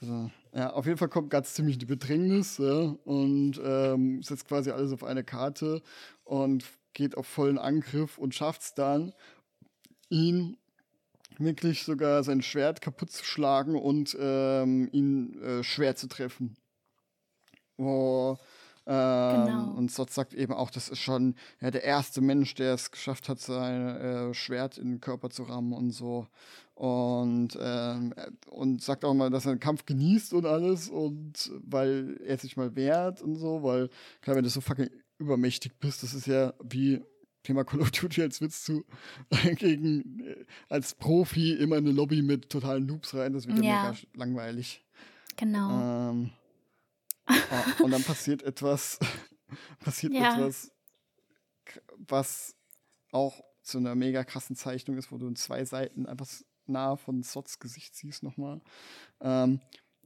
[0.00, 4.72] Also, ja, auf jeden Fall kommt ganz ziemlich die Bedrängnis ja, und ähm, setzt quasi
[4.72, 5.80] alles auf eine Karte
[6.24, 9.12] und geht auf vollen Angriff und schafft es dann,
[10.10, 10.56] ihn
[11.38, 16.56] wirklich sogar sein Schwert kaputt zu schlagen und ähm, ihn äh, schwer zu treffen.
[17.82, 18.38] Wo,
[18.84, 19.70] ähm, genau.
[19.76, 23.28] Und Sot sagt eben auch, das ist schon ja, der erste Mensch, der es geschafft
[23.28, 26.26] hat, sein äh, Schwert in den Körper zu rammen und so.
[26.74, 28.12] Und, ähm,
[28.50, 32.56] und sagt auch mal, dass er den Kampf genießt und alles und weil er sich
[32.56, 33.88] mal wehrt und so, weil
[34.20, 37.00] klar, wenn du so fucking übermächtig bist, das ist ja wie
[37.44, 38.84] Thema Call of Duty als Witz zu
[39.56, 43.96] gegen äh, als Profi immer eine Lobby mit totalen Noobs rein, das wird ja mega
[44.14, 44.84] langweilig.
[45.36, 46.10] Genau.
[46.10, 46.41] Ähm, Oh,
[47.82, 48.98] und dann passiert etwas,
[49.80, 50.34] passiert ja.
[50.34, 50.72] etwas,
[52.08, 52.56] was
[53.12, 56.26] auch zu einer mega krassen Zeichnung ist, wo du in zwei Seiten einfach
[56.66, 58.60] nah von Sots Gesicht siehst nochmal.
[59.20, 59.60] Ähm,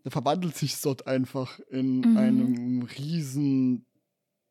[0.04, 2.16] da verwandelt sich Sot einfach in mhm.
[2.16, 3.86] einem riesen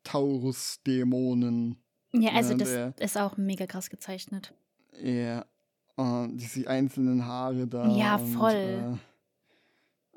[0.04, 1.82] Taurus-Dämonen.
[2.12, 4.54] Ja, also das der, ist auch mega krass gezeichnet.
[5.02, 5.46] Ja,
[5.96, 7.88] und diese einzelnen Haare da.
[7.96, 8.52] Ja, voll.
[8.52, 8.98] Und, äh,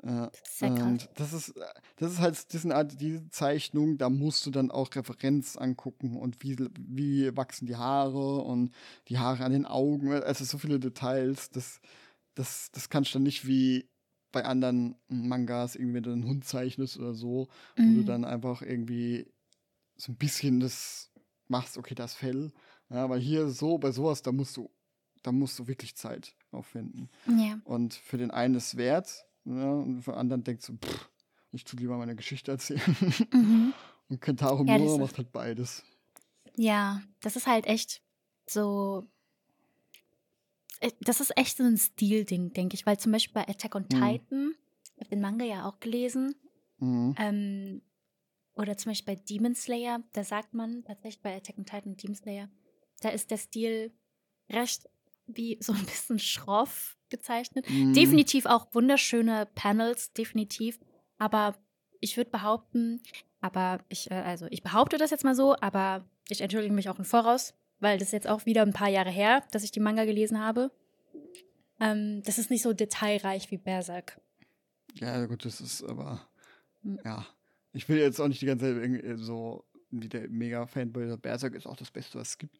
[0.02, 0.30] ja,
[0.60, 1.54] und das ist,
[1.96, 6.42] das ist halt diesen Art, diese Zeichnung, da musst du dann auch Referenz angucken und
[6.42, 8.72] wie, wie wachsen die Haare und
[9.08, 10.10] die Haare an den Augen.
[10.10, 11.80] Also so viele Details, das,
[12.34, 13.90] das, das kannst du dann nicht wie
[14.32, 17.90] bei anderen Mangas, irgendwie, wenn du einen Hund zeichnest oder so, mhm.
[17.90, 18.06] wo du mhm.
[18.06, 19.26] dann einfach irgendwie
[19.96, 21.10] so ein bisschen das
[21.48, 22.52] machst, okay, das Fell.
[22.88, 24.70] Ja, weil hier so, bei sowas, da musst du,
[25.22, 27.10] da musst du wirklich Zeit aufwenden.
[27.26, 27.60] Ja.
[27.64, 29.26] Und für den einen ist wert,
[29.56, 31.10] ja, und für anderen denkt so, pff,
[31.52, 32.96] ich tue lieber meine Geschichte erzählen.
[33.32, 33.74] Mhm.
[34.08, 35.84] Und Kentaro ja, Miura macht halt beides.
[36.56, 38.02] Ja, das ist halt echt
[38.44, 39.08] so.
[40.80, 43.82] Äh, das ist echt so ein Stil-Ding, denke ich, weil zum Beispiel bei Attack on
[43.82, 43.88] mhm.
[43.88, 44.54] Titan,
[44.96, 46.34] ich habe den Manga ja auch gelesen,
[46.78, 47.14] mhm.
[47.18, 47.82] ähm,
[48.54, 52.02] oder zum Beispiel bei Demon Slayer, da sagt man tatsächlich bei Attack on Titan und
[52.02, 52.48] Demon Slayer,
[53.00, 53.92] da ist der Stil
[54.50, 54.88] recht
[55.26, 57.68] wie so ein bisschen schroff gezeichnet.
[57.68, 57.92] Mhm.
[57.92, 60.78] Definitiv auch wunderschöne Panels, definitiv.
[61.18, 61.56] Aber
[62.00, 63.02] ich würde behaupten,
[63.40, 66.98] aber ich, äh, also ich behaupte das jetzt mal so, aber ich entschuldige mich auch
[66.98, 69.80] im Voraus, weil das ist jetzt auch wieder ein paar Jahre her, dass ich die
[69.80, 70.70] Manga gelesen habe.
[71.80, 74.20] Ähm, das ist nicht so detailreich wie Berserk.
[74.94, 76.26] Ja, gut, das ist aber.
[76.82, 77.00] Mhm.
[77.04, 77.26] Ja.
[77.72, 81.66] Ich will jetzt auch nicht die ganze Zeit irgendwie so wie der Mega-Fanboy Berserk ist
[81.66, 82.58] auch das Beste, was es gibt.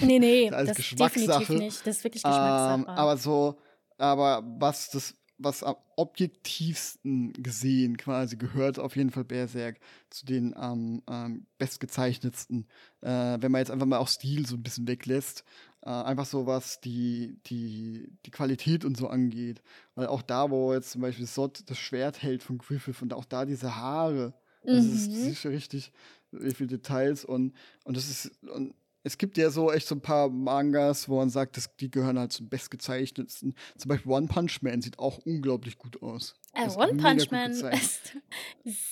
[0.00, 1.86] Nee, nee, das, das ist definitiv nicht.
[1.86, 2.80] Das ist wirklich Geschmackssache.
[2.80, 3.58] Ähm, aber so,
[3.98, 9.78] aber was das was am objektivsten gesehen quasi gehört auf jeden Fall Berserk
[10.10, 12.66] zu den ähm, ähm, bestgezeichnetsten.
[13.02, 15.44] Äh, wenn man jetzt einfach mal auch Stil so ein bisschen weglässt,
[15.82, 19.62] äh, einfach so was die, die, die Qualität und so angeht.
[19.94, 23.24] Weil auch da, wo jetzt zum Beispiel Sot das Schwert hält von Griffith und auch
[23.24, 24.34] da diese Haare,
[24.64, 24.92] das, mhm.
[24.92, 25.92] ist, das ist richtig,
[26.30, 28.74] wie viele Details und, und das ist, und
[29.06, 32.18] es gibt ja so echt so ein paar Mangas, wo man sagt, dass die gehören
[32.18, 33.54] halt zum bestgezeichnetsten.
[33.76, 36.34] Zum Beispiel One Punch Man sieht auch unglaublich gut aus.
[36.54, 38.14] Äh, One Punch Man ist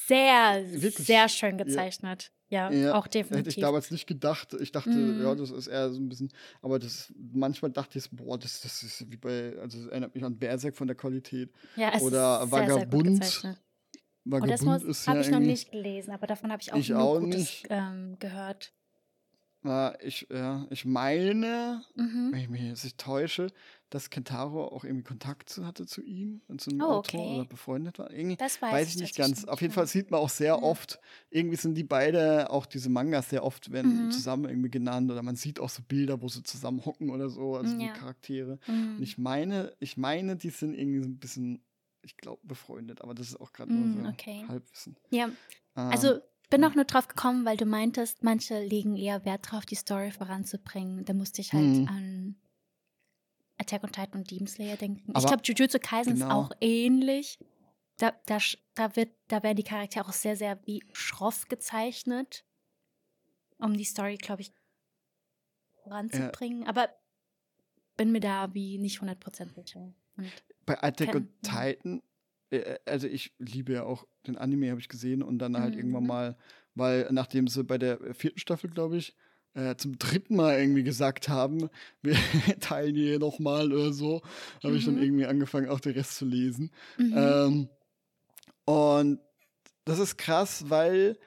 [0.07, 1.05] sehr, Wirklich?
[1.05, 2.31] sehr schön gezeichnet.
[2.49, 3.39] Ja, ja, auch definitiv.
[3.39, 4.55] Hätte ich damals nicht gedacht.
[4.61, 5.23] Ich dachte, mm.
[5.23, 6.31] ja, das ist eher so ein bisschen,
[6.62, 10.23] aber das manchmal dachte ich, boah, das, das ist wie bei, also es erinnert mich
[10.23, 11.51] an Berserk von der Qualität.
[11.75, 13.25] Ja, es Oder ist Vagabund.
[13.25, 13.59] Sehr, sehr
[14.25, 17.19] Vagabund ist ja habe ich noch nicht gelesen, aber davon habe ich auch, ich auch
[17.19, 18.73] Gutes ähm, gehört.
[19.67, 22.29] Na, ich, ja, ich meine, mhm.
[22.33, 23.47] wenn ich mich jetzt nicht täusche,
[23.89, 27.35] dass Kentaro auch irgendwie Kontakt zu, hatte zu ihm und zu einem oh, Autor okay.
[27.37, 28.11] oder befreundet war.
[28.11, 29.47] Irgendwie, das weiß, weiß ich nicht ganz.
[29.47, 30.65] Auf jeden Fall sieht man auch sehr mhm.
[30.65, 31.01] oft,
[31.31, 34.11] irgendwie sind die beide, auch diese Mangas sehr oft werden mhm.
[34.11, 37.57] zusammen irgendwie genannt oder man sieht auch so Bilder, wo sie zusammen hocken oder so,
[37.57, 37.91] also ja.
[37.91, 38.59] die Charaktere.
[38.69, 39.03] Und mhm.
[39.03, 41.65] ich meine, ich meine, die sind irgendwie so ein bisschen,
[42.03, 44.45] ich glaube, befreundet, aber das ist auch gerade nur mhm, so okay.
[44.47, 44.99] Halbwissen.
[45.09, 45.33] Ja, ähm,
[45.75, 46.21] also
[46.55, 50.12] bin auch nur drauf gekommen, weil du meintest, manche legen eher Wert drauf, die Story
[50.12, 51.05] voranzubringen.
[51.05, 51.88] Da musste ich halt mhm.
[51.88, 52.36] an
[53.59, 55.11] Attack on Titan und Demon Slayer denken.
[55.11, 56.26] Aber ich glaube, Jujutsu Kaisen genau.
[56.26, 57.38] ist auch ähnlich.
[57.96, 58.38] Da, da,
[58.74, 62.44] da, wird, da werden die Charaktere auch sehr, sehr wie schroff gezeichnet,
[63.59, 64.52] um die Story, glaube ich,
[65.82, 66.62] voranzubringen.
[66.62, 66.68] Ja.
[66.68, 66.88] Aber
[67.96, 69.92] bin mir da wie nicht 100% sicher.
[70.16, 70.32] Und
[70.66, 72.02] Bei Attack on Titan
[72.86, 75.80] also ich liebe ja auch den Anime, habe ich gesehen und dann halt mhm.
[75.80, 76.36] irgendwann mal,
[76.74, 79.14] weil nachdem sie bei der vierten Staffel, glaube ich,
[79.55, 81.68] äh, zum dritten Mal irgendwie gesagt haben,
[82.03, 82.16] wir
[82.61, 84.22] teilen hier nochmal oder so,
[84.62, 84.78] habe mhm.
[84.78, 85.03] ich dann mhm.
[85.03, 86.70] irgendwie angefangen, auch den Rest zu lesen.
[86.99, 87.14] Mhm.
[87.16, 87.68] Ähm,
[88.64, 89.20] und
[89.84, 91.18] das ist krass, weil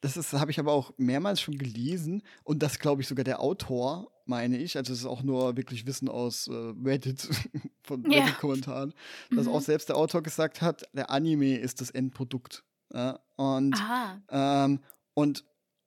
[0.00, 3.40] das ist, habe ich aber auch mehrmals schon gelesen und das glaube ich sogar der
[3.40, 4.76] Autor meine ich.
[4.76, 7.28] Also es ist auch nur wirklich Wissen aus äh, Reddit,
[7.82, 8.20] von ja.
[8.20, 8.94] Reddit-Kommentaren,
[9.30, 9.52] dass mhm.
[9.52, 12.64] auch selbst der Autor gesagt hat, der Anime ist das Endprodukt.
[12.92, 13.20] Ja?
[13.36, 13.76] Und,
[14.30, 14.80] ähm,
[15.14, 15.44] und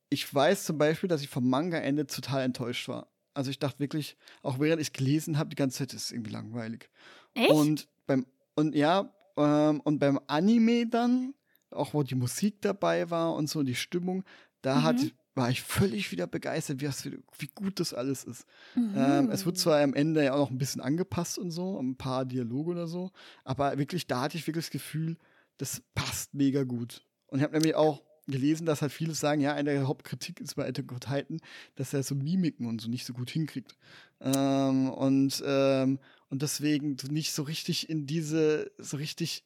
[0.09, 3.07] ich weiß zum Beispiel, dass ich vom Manga-Ende total enttäuscht war.
[3.33, 6.89] Also ich dachte wirklich, auch während ich gelesen habe, die ganze Zeit ist irgendwie langweilig.
[7.33, 7.49] Echt?
[7.49, 8.25] Und beim,
[8.55, 11.33] und ja, ähm, und beim Anime dann,
[11.71, 14.23] auch wo die Musik dabei war und so, die Stimmung,
[14.61, 14.83] da mhm.
[14.83, 14.95] hat
[15.35, 18.45] war ich völlig wieder begeistert, wie, wie gut das alles ist.
[18.73, 18.93] Mhm.
[18.95, 21.97] Ähm, es wird zwar am Ende ja auch noch ein bisschen angepasst und so, ein
[21.97, 23.11] paar Dialoge oder so,
[23.43, 25.17] aber wirklich, da hatte ich wirklich das Gefühl,
[25.57, 27.05] das passt mega gut.
[27.27, 30.55] Und ich habe nämlich auch gelesen, dass halt viele sagen, ja, eine der Hauptkritik ist
[30.55, 31.39] bei Attack on Titan,
[31.75, 33.75] dass er so Mimiken und so nicht so gut hinkriegt.
[34.19, 39.43] Ähm, und, ähm, und deswegen nicht so richtig in diese, so richtig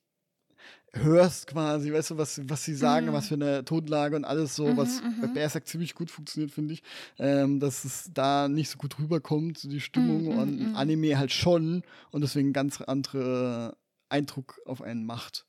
[0.94, 3.14] hörst quasi, weißt du, was, was sie sagen, mhm.
[3.14, 5.34] was für eine Tonlage und alles so, mhm, was bei mhm.
[5.34, 6.84] Berserk ziemlich gut funktioniert, finde ich,
[7.18, 10.76] ähm, dass es da nicht so gut rüberkommt, die Stimmung mhm, und mhm, mhm.
[10.76, 13.78] Anime halt schon und deswegen ganz andere
[14.10, 15.46] Eindruck auf einen macht.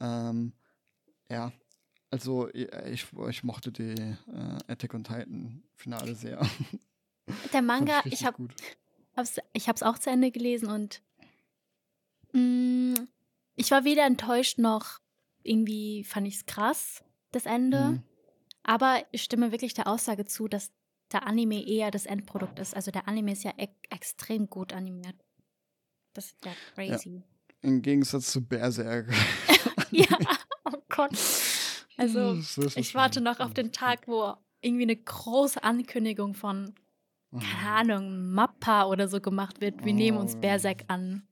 [0.00, 0.52] Ähm,
[1.30, 1.52] ja,
[2.10, 4.16] also ich, ich mochte die äh,
[4.66, 6.40] Attack on Titan Finale sehr.
[7.52, 8.48] Der Manga, ich, ich habe
[9.52, 11.02] ich es auch zu Ende gelesen und
[12.32, 13.08] mh, mm,
[13.54, 15.02] ich war weder enttäuscht noch
[15.44, 17.84] irgendwie fand ich es krass, das Ende.
[17.84, 18.02] Mhm.
[18.62, 20.70] Aber ich stimme wirklich der Aussage zu, dass
[21.12, 22.74] der Anime eher das Endprodukt ist.
[22.74, 25.16] Also der Anime ist ja e extrem gut animiert.
[26.14, 27.16] Das ist ja crazy.
[27.16, 27.68] Ja.
[27.68, 29.12] Im Gegensatz zu Berserk.
[29.90, 30.06] ja,
[30.64, 31.12] oh Gott.
[31.96, 32.34] Also
[32.76, 36.74] ich warte noch auf den Tag, wo irgendwie eine große Ankündigung von,
[37.32, 39.84] keine Ahnung, Mappa oder so gemacht wird.
[39.84, 39.96] Wir oh.
[39.96, 40.40] nehmen uns oh.
[40.40, 41.26] Berserk an.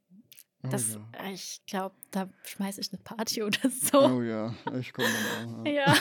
[0.62, 1.30] Das, oh ja.
[1.32, 4.00] ich glaube, da schmeiße ich eine Party oder so.
[4.00, 5.64] Oh ja, ich komme dann auch.
[5.64, 5.94] Ja, ja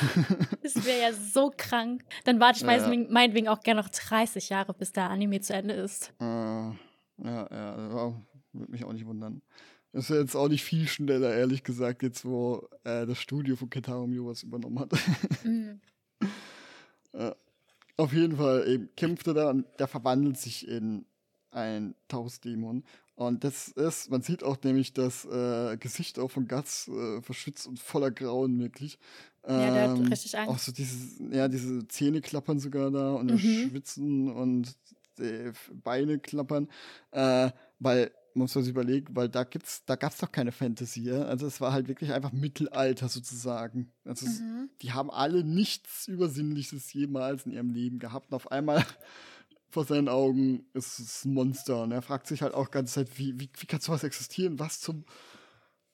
[0.62, 2.04] das wäre ja so krank.
[2.26, 3.08] Dann warte ich ja, ja.
[3.10, 6.14] meinetwegen auch gerne noch 30 Jahre, bis der Anime zu Ende ist.
[6.20, 6.74] Uh,
[7.24, 8.14] ja, ja,
[8.52, 9.42] würde mich auch nicht wundern.
[9.92, 13.70] Ist ja jetzt auch nicht viel schneller, ehrlich gesagt, jetzt wo äh, das Studio von
[13.70, 14.92] Ketaro Mew was übernommen hat.
[15.44, 15.80] Mhm.
[17.14, 17.36] ja,
[17.98, 21.06] auf jeden Fall eben kämpft er da und der verwandelt sich in
[21.52, 22.84] ein Tausdämon
[23.20, 27.68] Und das ist, man sieht auch nämlich das äh, Gesicht auch von Guts äh, verschwitzt
[27.68, 28.98] und voller Grauen wirklich.
[29.44, 30.50] Ähm, ja, der hat richtig Angst.
[30.50, 33.38] Auch so dieses, ja, diese Zähne klappern sogar da und Mhm.
[33.42, 34.74] schwitzen und
[35.18, 35.52] die
[35.84, 36.70] Beine klappern.
[37.12, 41.24] Äh, weil, muss man sich überlegen, weil da gibt's, da gab's doch keine Fantasy, ja?
[41.24, 43.92] Also es war halt wirklich einfach Mittelalter sozusagen.
[44.06, 44.70] Also es, Mhm.
[44.82, 48.32] die haben alle nichts Übersinnliches jemals in ihrem Leben gehabt.
[48.32, 48.86] Und auf einmal
[49.70, 51.84] vor seinen Augen ist es ein Monster.
[51.84, 54.60] Und er fragt sich halt auch ganz Zeit, wie, wie, wie kann sowas existieren?
[54.60, 55.06] Was zum.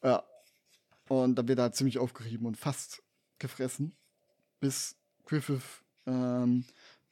[0.03, 0.23] Ja.
[1.07, 3.03] Und dann wird er halt ziemlich aufgerieben und fast
[3.37, 3.95] gefressen,
[4.59, 4.95] bis
[5.25, 6.65] Griffith, ähm,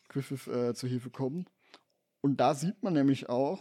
[0.09, 1.51] Griffith äh, zur Hilfe kommt.
[2.21, 3.59] Und da sieht man nämlich auch,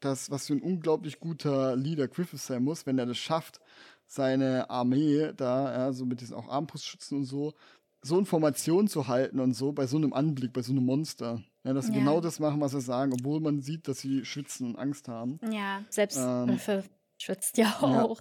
[0.00, 3.60] dass was für ein unglaublich guter Leader Griffith sein muss, wenn er das schafft,
[4.06, 7.54] seine Armee da, ja, so mit diesen auch Armbrustschützen und so,
[8.02, 11.42] so Informationen zu halten und so bei so einem Anblick, bei so einem Monster.
[11.64, 11.98] Ja, dass sie Ja.
[11.98, 15.38] genau das machen, was sie sagen, obwohl man sieht, dass sie schwitzen und Angst haben.
[15.52, 18.20] Ja, selbst Ähm, Griffith schwitzt ja auch.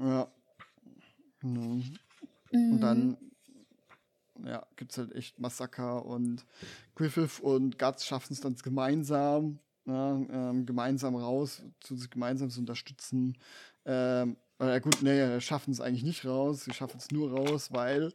[0.00, 0.28] Ja.
[1.40, 1.80] Genau.
[2.50, 2.72] Mhm.
[2.72, 3.16] Und dann
[4.44, 6.44] ja, gibt es halt echt Massaker und
[6.94, 12.60] Griffith und Guts schaffen es dann gemeinsam, ja, ähm, gemeinsam raus, zu sich gemeinsam zu
[12.60, 13.36] unterstützen.
[13.84, 18.12] Ähm, äh, gut, nee, schaffen es eigentlich nicht raus, sie schaffen es nur raus, weil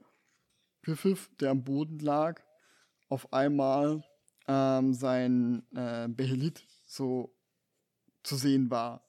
[0.83, 2.41] Griffith, der am Boden lag,
[3.09, 4.03] auf einmal
[4.47, 7.35] ähm, sein äh, Behelit so
[8.23, 9.03] zu sehen war.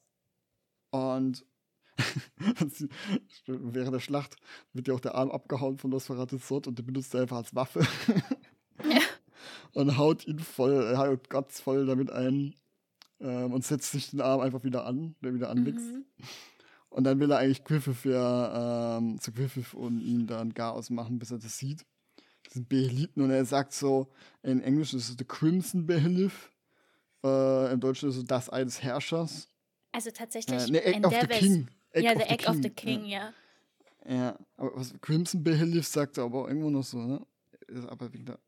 [0.91, 1.45] Und
[3.47, 4.37] während der Schlacht
[4.73, 7.55] wird ja auch der Arm abgehauen von Nosferatu Sod und der benutzt er einfach als
[7.55, 7.87] Waffe.
[8.83, 9.01] Ja.
[9.73, 12.55] Und haut ihn voll, er haut ganz voll damit ein
[13.19, 15.93] ähm, und setzt sich den Arm einfach wieder an, der wieder anwächst.
[15.93, 16.05] Mhm.
[16.95, 21.19] Und dann will er eigentlich Griffith ja ähm, zu Griffith und ihn dann gar ausmachen,
[21.19, 21.85] bis er das sieht.
[22.47, 23.21] Diesen Beheliten.
[23.21, 24.12] Und er sagt so,
[24.45, 26.51] in Englisch ist es The Crimson Behelith.
[27.25, 29.49] Äh, Im Deutschen ist es das eines Herrschers.
[29.91, 31.69] Also tatsächlich Äh, ne, Egg in of der the King.
[31.91, 33.33] Egg ja, the Egg of the King, ja.
[34.07, 34.39] Ja, ja.
[34.57, 37.27] aber was Crimson Behelith sagt er aber auch irgendwo noch so, ne?
[37.66, 38.39] Ist aber wieder.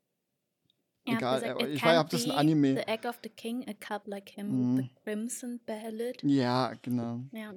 [1.05, 3.65] Er hat Egal, gesagt, ich weiß, ob das ein Anime- The Egg of the King,
[3.67, 4.77] a cup like him Mhm.
[4.77, 6.21] with the crimson behelit.
[6.23, 7.21] Ja, genau.
[7.33, 7.53] Ja.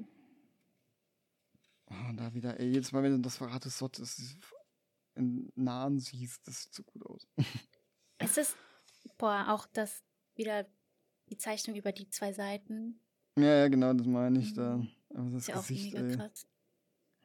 [1.90, 4.20] Oh, und da wieder, ey, jedes Mal, wenn du das verratest, so, das
[5.16, 7.26] in Nahen siehst, das sieht so gut aus.
[8.22, 8.54] Es ist,
[9.16, 10.02] boah, auch das
[10.34, 10.66] wieder
[11.30, 13.00] die Zeichnung über die zwei Seiten.
[13.38, 14.76] Ja, ja, genau, das meine ich da.
[14.76, 14.90] Mhm.
[15.14, 16.16] Aber das Ist ja auch Gesicht, mega ey.
[16.16, 16.46] krass.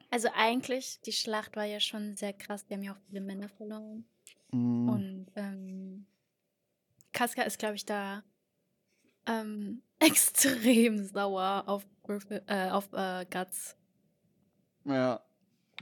[0.08, 2.64] Also eigentlich, die Schlacht war ja schon sehr krass.
[2.64, 4.08] Die haben ja auch viele Männer verloren.
[4.52, 4.88] Mhm.
[4.88, 6.06] Und ähm,
[7.12, 8.24] Casca ist, glaube ich, da
[9.26, 13.76] ähm, extrem sauer auf, Griffith- äh, auf äh, Guts.
[14.86, 15.20] Ja.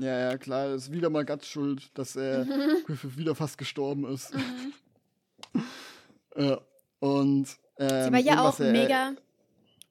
[0.00, 2.44] Ja, ja, klar, ist wieder mal ganz schuld, dass er
[2.86, 4.32] Griffith wieder fast gestorben ist.
[6.36, 6.60] ja.
[7.00, 9.14] Und ähm, Sie war ja auch mega.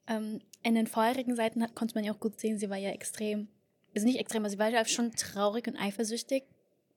[0.07, 2.89] Ähm, in den vorherigen Seiten hat, konnte man ja auch gut sehen, sie war ja
[2.91, 3.47] extrem.
[3.95, 6.43] Also nicht extrem, aber sie war ja schon traurig und eifersüchtig,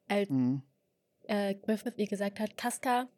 [0.08, 0.62] als Mhm.
[1.28, 3.08] äh, Griffith ihr gesagt hat: Casca,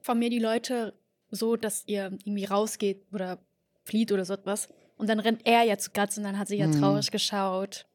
[0.00, 0.94] von mir die Leute
[1.30, 3.38] so, dass ihr irgendwie rausgeht oder
[3.84, 4.68] flieht oder so etwas.
[4.96, 6.78] Und dann rennt er ja zu Guts und dann hat sie ja Mhm.
[6.80, 7.86] traurig geschaut.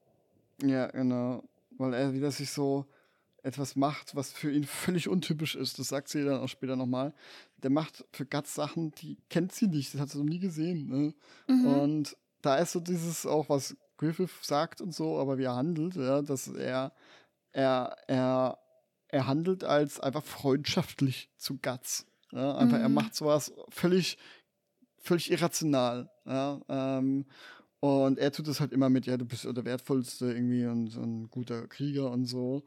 [0.63, 1.43] Ja, genau.
[1.77, 2.85] Weil er wieder sich so
[3.43, 5.79] etwas macht, was für ihn völlig untypisch ist.
[5.79, 7.13] Das sagt sie dann auch später nochmal.
[7.57, 9.93] Der macht für Guts Sachen, die kennt sie nicht.
[9.93, 10.87] Das hat sie noch nie gesehen.
[10.87, 11.13] Ne?
[11.47, 11.65] Mhm.
[11.65, 15.95] Und da ist so dieses auch, was Griffith sagt und so, aber wie er handelt,
[15.95, 16.93] ja, dass er,
[17.51, 18.59] er, er,
[19.07, 22.05] er handelt als einfach freundschaftlich zu Guts.
[22.31, 22.95] Ja, einfach, er Mhm.
[22.95, 24.17] macht sowas völlig,
[24.99, 26.11] völlig irrational.
[26.25, 27.25] Ja, ähm,
[27.87, 31.29] und er tut es halt immer mit, ja, du bist der Wertvollste irgendwie und ein
[31.29, 32.63] guter Krieger und so.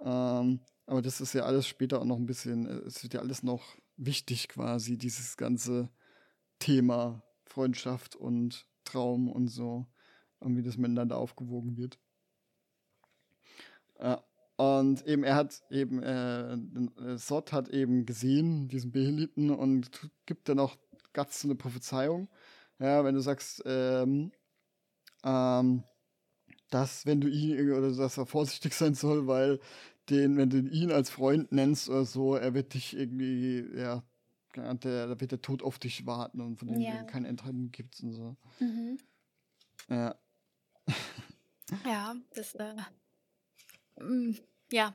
[0.00, 3.20] Ähm, aber das ist ja alles später auch noch ein bisschen, äh, es wird ja
[3.20, 5.90] alles noch wichtig quasi, dieses ganze
[6.58, 9.86] Thema Freundschaft und Traum und so,
[10.40, 11.98] und wie das miteinander aufgewogen wird.
[14.00, 14.24] Ja.
[14.56, 19.90] Und eben, er hat eben, äh, äh, Sot hat eben gesehen, diesen Beheliten, und
[20.26, 20.76] gibt dann auch
[21.12, 22.28] Guts so eine Prophezeiung.
[22.78, 24.32] Ja, wenn du sagst, ähm,
[25.24, 25.84] ähm,
[26.70, 29.60] dass wenn du ihn oder dass er vorsichtig sein soll, weil
[30.10, 34.02] den, wenn du ihn als Freund nennst oder so, er wird dich irgendwie, ja,
[34.56, 37.04] der, da wird der Tod auf dich warten und von dem Ja.
[37.04, 38.36] keine Entscheidung gibt und so.
[38.60, 38.98] Mhm.
[39.88, 40.14] Ja.
[41.86, 42.74] Ja, das, äh,
[44.00, 44.36] mm,
[44.70, 44.94] ja,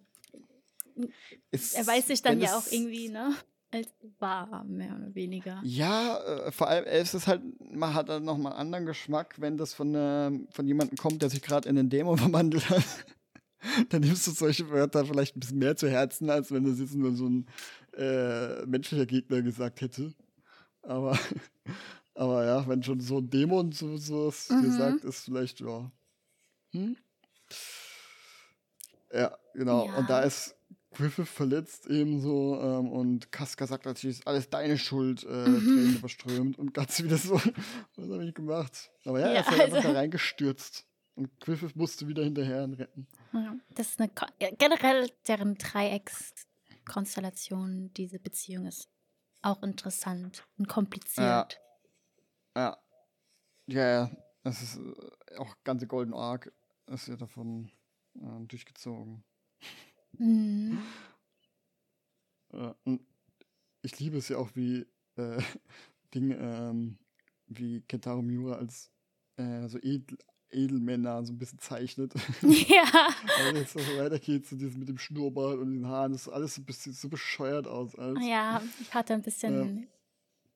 [1.49, 3.35] Es- er weiß sich dann ja auch irgendwie, ne,
[3.72, 3.88] als
[4.19, 5.61] wahr, mehr oder weniger.
[5.64, 7.41] Ja, äh, vor allem es ist halt,
[7.72, 11.30] man hat dann nochmal einen anderen Geschmack, wenn das von, ähm, von jemandem kommt, der
[11.30, 12.84] sich gerade in den Dämon verwandelt hat.
[13.89, 16.95] dann nimmst du solche Wörter vielleicht ein bisschen mehr zu Herzen, als wenn das jetzt
[16.95, 17.48] nur so ein
[17.98, 20.14] äh, menschlicher Gegner gesagt hätte.
[20.84, 21.18] Aber,
[22.15, 24.61] aber ja, ja, wenn schon so ein Dämon so, so was Mhm.
[24.61, 25.91] dir sagt, ist vielleicht, ja.
[26.72, 26.95] Hm?
[29.11, 29.85] Ja, genau.
[29.98, 30.26] Und da Ja.
[30.27, 30.56] ist
[30.98, 35.60] Griffith verletzt ebenso ähm, und Casca sagt natürlich, ist alles deine Schuld, äh, Mhm.
[35.60, 37.45] Tränen überströmt und ganz wieder so, was
[38.10, 38.91] habe ich gemacht?
[39.06, 42.64] Aber ja, er Ja, ist halt einfach also- da reingestürzt und Griffith musste wieder hinterher
[42.64, 43.07] ihn retten.
[43.34, 44.10] Ja, Das ist eine
[44.41, 48.90] ja, generell deren Dreieckskonstellation, diese Beziehung ist
[49.41, 51.61] auch interessant und kompliziert.
[52.56, 52.78] Ja.
[53.68, 54.10] Ja, ja,
[54.44, 56.52] das ist äh, auch ganze Golden Arc
[56.88, 57.69] ist ja davon
[58.15, 59.24] äh, durchgezogen.
[60.19, 60.80] Mhm.
[62.84, 63.02] Und
[63.81, 64.85] ich liebe es ja auch, wie
[65.18, 65.38] äh,
[66.14, 66.98] Ding, ähm,
[67.48, 68.89] wie Kentaro Miura als
[69.38, 70.18] äh, so Edel,
[70.49, 72.14] Edelmänner so ein bisschen zeichnet.
[72.41, 73.10] ja.
[73.39, 76.56] Weil jetzt so weitergeht, so dieses mit dem Schnurrbart und den Haaren, das sieht alles
[76.56, 77.95] so ein bisschen so bescheuert aus.
[77.95, 79.88] Als, Ja, ich hatte ein bisschen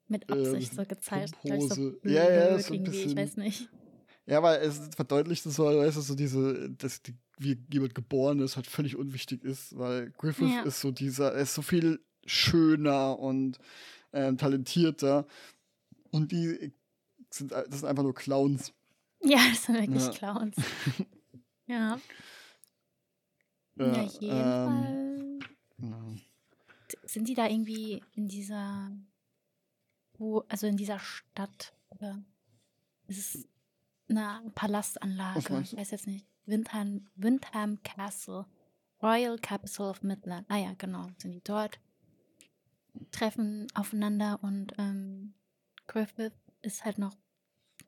[0.07, 1.35] mit Äh, Absicht so gezeigt.
[1.43, 3.69] so Ja, ja, so ein irgendwie, ich bisschen- weiß nicht.
[4.27, 8.39] Ja, weil es verdeutlicht es so, weißt du, so diese, dass die, wie jemand geboren
[8.39, 10.61] ist, halt völlig unwichtig ist, weil Griffith Ja.
[10.63, 13.57] ist so dieser, er ist so viel schöner und
[14.13, 15.25] ähm, talentierter
[16.11, 16.71] und die
[17.29, 18.73] sind, das sind einfach nur Clowns.
[19.23, 20.11] Ja, das sind wirklich Ja.
[20.11, 20.55] Clowns.
[21.67, 21.99] ja.
[23.75, 25.39] Ja, Ja, auf jeden ähm,
[25.79, 26.19] Fall.
[27.05, 28.91] Sind die da irgendwie in dieser,
[30.17, 32.23] wo, also in dieser Stadt oder
[33.07, 33.47] ist es
[34.09, 35.39] eine Palastanlage?
[35.63, 36.25] Ich weiß jetzt nicht.
[36.45, 38.45] Windham, Windham Castle,
[39.01, 40.45] Royal Capital of Midland.
[40.49, 41.79] Ah ja, genau, sind die dort.
[43.11, 45.33] Treffen aufeinander und ähm,
[45.87, 47.15] Griffith ist halt noch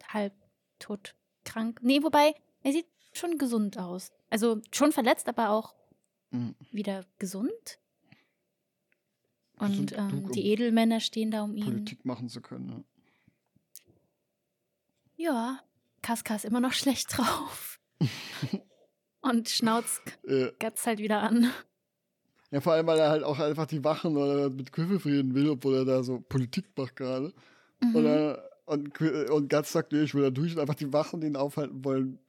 [0.08, 0.34] halb
[0.80, 1.80] tot krank.
[1.84, 4.12] Nee, wobei, er sieht schon gesund aus.
[4.30, 5.76] Also schon verletzt, aber auch
[6.32, 6.56] Mhm.
[6.72, 7.80] wieder gesund.
[9.60, 11.64] Und ähm, genug, um die Edelmänner stehen da um ihn.
[11.64, 12.66] Politik machen zu können.
[12.66, 12.84] Ne?
[15.16, 15.60] Ja,
[16.02, 17.73] Kaska ist immer noch schlecht drauf.
[19.22, 21.52] Und schnauzt Äh, Gatz halt wieder an.
[22.52, 25.50] ja, vor allem, weil er halt auch einfach die Wachen oder mit Griffith reden will,
[25.50, 27.34] obwohl er da so Politik macht gerade.
[27.82, 28.06] Und, Mhm.
[28.06, 31.28] er, und, und Guts sagt, nee, ich will da durch und einfach die Wachen, die
[31.28, 32.20] ihn aufhalten wollen,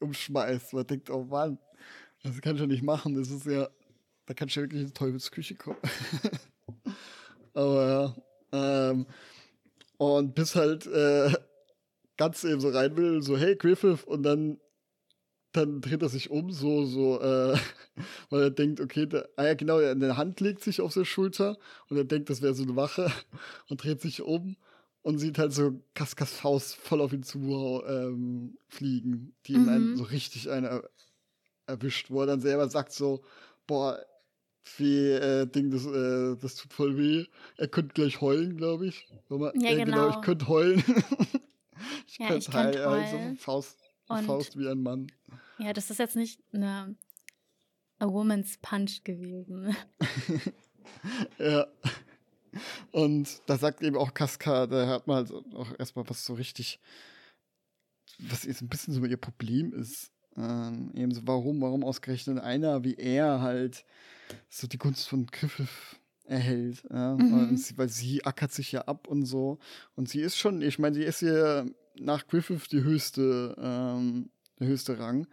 [0.00, 0.72] umschmeißt.
[0.74, 1.58] Man denkt, oh Mann,
[2.22, 3.14] das kann ich ja nicht machen.
[3.14, 3.68] Das ist ja,
[4.26, 5.78] da kann ich ja wirklich in die Teufelsküche kommen.
[7.54, 8.14] Aber
[8.52, 8.90] ja.
[8.90, 9.06] Ähm,
[9.98, 11.32] und bis halt äh,
[12.16, 14.58] Guts eben so rein will, so, hey Griffith, und dann
[15.52, 17.56] dann dreht er sich um, so, so, äh,
[18.30, 21.58] weil er denkt, okay, der, ah ja, genau, eine Hand legt sich auf seine Schulter
[21.88, 23.10] und er denkt, das wäre so eine Wache
[23.68, 24.56] und dreht sich um
[25.02, 29.68] und sieht halt so Kaskas Faust voll auf ihn zu ähm, fliegen, die ihm Mhm.
[29.68, 30.90] einen so richtig eine er
[31.66, 33.22] erwischt, wo er dann selber sagt so,
[33.66, 33.98] boah,
[34.76, 37.26] wie äh, Ding, das, äh, das tut voll weh.
[37.56, 39.08] Er könnte gleich heulen, glaube ich.
[39.28, 40.10] Wenn man- Ja, äh, genau.
[40.10, 40.82] ich könnte heulen.
[42.06, 43.36] ich Ja, könnte ich könnt hei- also heulen.
[43.36, 43.78] Faust,
[44.18, 45.10] Und- Faust wie ein Mann.
[45.58, 46.96] Ja, das ist jetzt nicht eine
[47.98, 49.76] A Woman's Punch gewesen.
[51.38, 51.66] Ja.
[52.90, 56.80] Und da sagt eben auch Casca, da hört man halt auch erstmal, was so richtig,
[58.18, 60.10] was jetzt ein bisschen so ihr Problem ist.
[60.36, 63.84] Ähm, eben so, warum, warum ausgerechnet einer wie er halt
[64.48, 65.68] so die Gunst von Griffith
[66.24, 66.82] erhält.
[66.90, 67.14] Ja?
[67.16, 67.56] Mhm.
[67.56, 69.58] Sie, weil sie ackert sich ja ab und so.
[69.94, 71.64] Und sie ist schon, ich meine, sie ist ja
[71.98, 75.26] nach Griffith die höchste, ähm, der höchste Rang.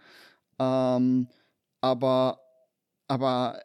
[0.60, 1.28] Ähm,
[1.82, 2.40] aber,
[3.08, 3.62] aber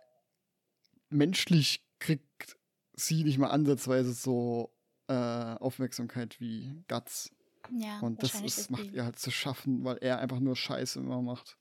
[1.10, 2.56] menschlich kriegt
[2.94, 4.72] sie nicht mal ansatzweise so
[5.08, 7.30] äh, Aufmerksamkeit wie Guts.
[7.70, 10.98] Ja, Und das ist, macht sie- ihr halt zu schaffen, weil er einfach nur Scheiße
[11.00, 11.56] immer macht.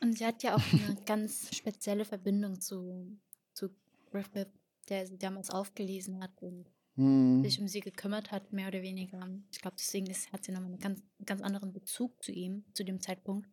[0.00, 3.18] Und sie hat ja auch eine ganz spezielle Verbindung zu,
[3.52, 3.70] zu
[4.10, 4.48] Griffith,
[4.88, 6.66] der sie damals aufgelesen hat und
[7.00, 7.42] Hm.
[7.42, 9.26] sich um sie gekümmert hat, mehr oder weniger.
[9.50, 12.84] Ich glaube, deswegen ist, hat sie nochmal einen ganz, ganz anderen Bezug zu ihm, zu
[12.84, 13.48] dem Zeitpunkt.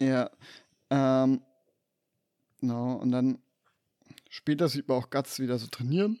[0.00, 0.30] Ja.
[0.88, 1.42] Ähm,
[2.60, 3.38] genau, und dann
[4.30, 6.20] später sieht man auch Guts wieder so trainieren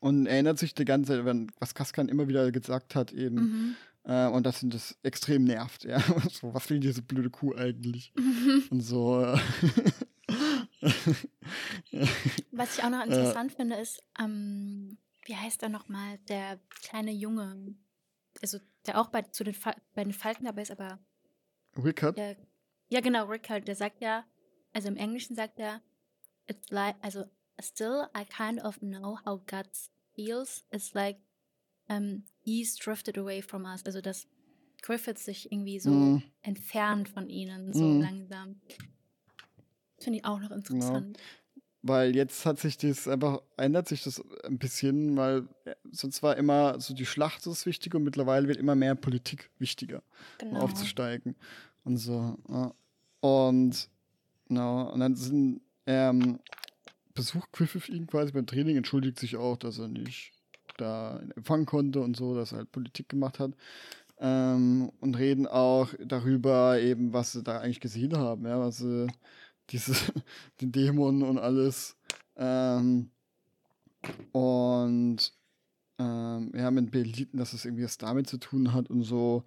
[0.00, 3.36] und erinnert sich die ganze Zeit, wenn, was Kaskan immer wieder gesagt hat, eben.
[3.36, 3.76] Mhm.
[4.04, 6.00] Äh, und dass ihn das extrem nervt, ja.
[6.30, 8.12] So, was will diese blöde Kuh eigentlich?
[8.70, 9.22] Und so.
[9.22, 9.38] Äh,
[12.52, 13.06] Was ich auch noch Äh.
[13.06, 14.98] interessant finde, ist, ähm,
[15.28, 17.74] wie heißt er nochmal, der kleine Junge,
[18.40, 20.98] also der auch bei, zu den, Fal bei den Falken dabei ist, aber
[21.76, 22.16] Rickard?
[22.16, 22.36] der,
[22.88, 24.24] ja genau, Rickard, der sagt ja,
[24.72, 25.82] also im Englischen sagt er,
[26.46, 27.24] it's like, also
[27.60, 30.64] still I kind of know how guts feels.
[30.72, 31.18] It's like
[31.88, 33.84] um, he's drifted away from us.
[33.84, 34.26] Also dass
[34.82, 36.22] Griffith sich irgendwie so Mhm.
[36.42, 38.00] entfernt von ihnen, so Mhm.
[38.00, 38.60] langsam.
[39.98, 41.18] Finde ich auch noch interessant.
[41.88, 45.48] Weil jetzt hat sich das einfach, ändert sich das ein bisschen, weil
[45.90, 50.02] sonst war immer so die Schlacht das Wichtige und mittlerweile wird immer mehr Politik wichtiger,
[50.42, 50.60] um Genau.
[50.60, 51.34] aufzusteigen
[51.84, 52.36] und so.
[53.20, 53.88] Und,
[54.48, 56.38] genau, und dann sind, ähm,
[57.14, 60.32] besucht Griffith ihn quasi beim Training, entschuldigt sich auch, dass er nicht
[60.76, 63.52] da empfangen konnte und so, dass er halt Politik gemacht hat.
[64.20, 69.06] Ähm, und reden auch darüber, eben, was sie da eigentlich gesehen haben, ja, was sie,
[69.70, 69.94] diese,
[70.60, 71.96] den Dämon und alles.
[72.36, 73.10] Ähm,
[74.32, 75.32] und
[75.98, 79.44] ähm, ja, mit Beliten, dass es irgendwie was damit zu tun hat und so.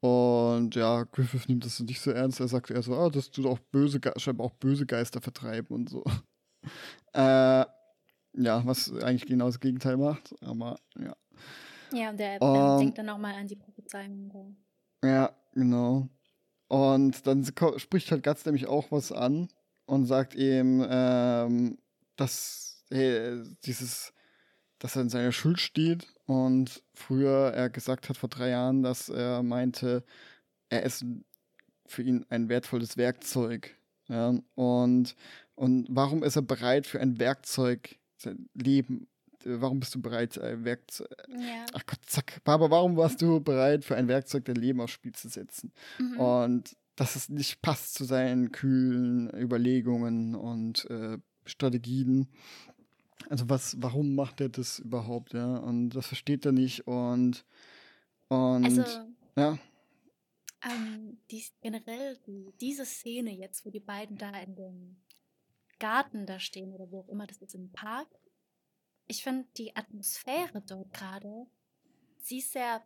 [0.00, 2.40] Und ja, Griffith nimmt das nicht so ernst.
[2.40, 5.74] Er sagt eher so, ah, das tut auch böse, Ge- scheinbar auch böse Geister vertreiben
[5.74, 6.04] und so.
[7.14, 7.64] äh,
[8.34, 10.34] ja, was eigentlich genau das Gegenteil macht.
[10.42, 11.16] Aber ja.
[11.92, 14.56] Ja, und der Ähm, ähm, denkt dann nochmal an die Prophezeiung.
[15.02, 16.08] Ja, genau.
[16.68, 17.44] Und dann
[17.76, 19.48] spricht halt Guts nämlich auch was an
[19.86, 21.78] und sagt ihm, ähm,
[22.16, 24.12] dass hey, dieses,
[24.78, 29.08] dass er in seiner Schuld steht und früher er gesagt hat vor drei Jahren, dass
[29.08, 30.04] er meinte,
[30.68, 31.04] er ist
[31.86, 33.74] für ihn ein wertvolles Werkzeug.
[34.08, 35.16] Ja, und,
[35.54, 39.08] und warum ist er bereit für ein Werkzeug, sein Leben?
[39.44, 41.66] Warum bist du bereit, ein Werkzeug, Ja.
[41.72, 42.42] Ach Gott, zack.
[42.44, 45.72] Barbara, warum warst du bereit, für ein Werkzeug dein Leben aufs Spiel zu setzen?
[45.98, 46.20] Mhm.
[46.20, 52.28] Und dass es nicht passt zu seinen kühlen Überlegungen und äh, Strategien.
[53.28, 55.56] Also was, warum macht er das überhaupt, ja?
[55.58, 57.44] Und das versteht er nicht und,
[58.28, 58.84] und Also,
[59.36, 59.58] ja,
[60.62, 64.96] ähm, dies, generell die, diese Szene jetzt, wo die beiden da in dem
[65.78, 68.08] Garten da stehen oder wo auch immer das ist, im Park.
[69.08, 71.46] Ich finde die Atmosphäre dort gerade,
[72.18, 72.82] sie ist sehr,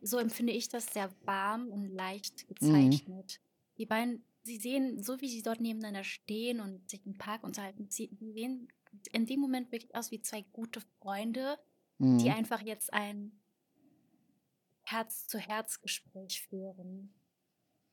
[0.00, 3.40] so empfinde ich das, sehr warm und leicht gezeichnet.
[3.78, 7.88] Die beiden, sie sehen, so wie sie dort nebeneinander stehen und sich im Park unterhalten,
[7.88, 8.68] sie, die sehen
[9.12, 11.58] in dem Moment wirklich aus wie zwei gute Freunde,
[11.98, 12.34] die mhm.
[12.34, 13.40] einfach jetzt ein
[14.82, 17.14] Herz-zu-Herz-Gespräch führen.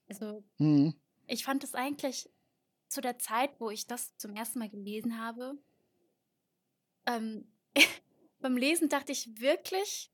[0.09, 0.95] Also, Mhm.
[1.27, 2.29] ich fand es eigentlich
[2.87, 5.57] zu der Zeit, wo ich das zum ersten Mal gelesen habe,
[7.09, 7.45] ähm,
[8.39, 10.11] beim Lesen dachte ich wirklich,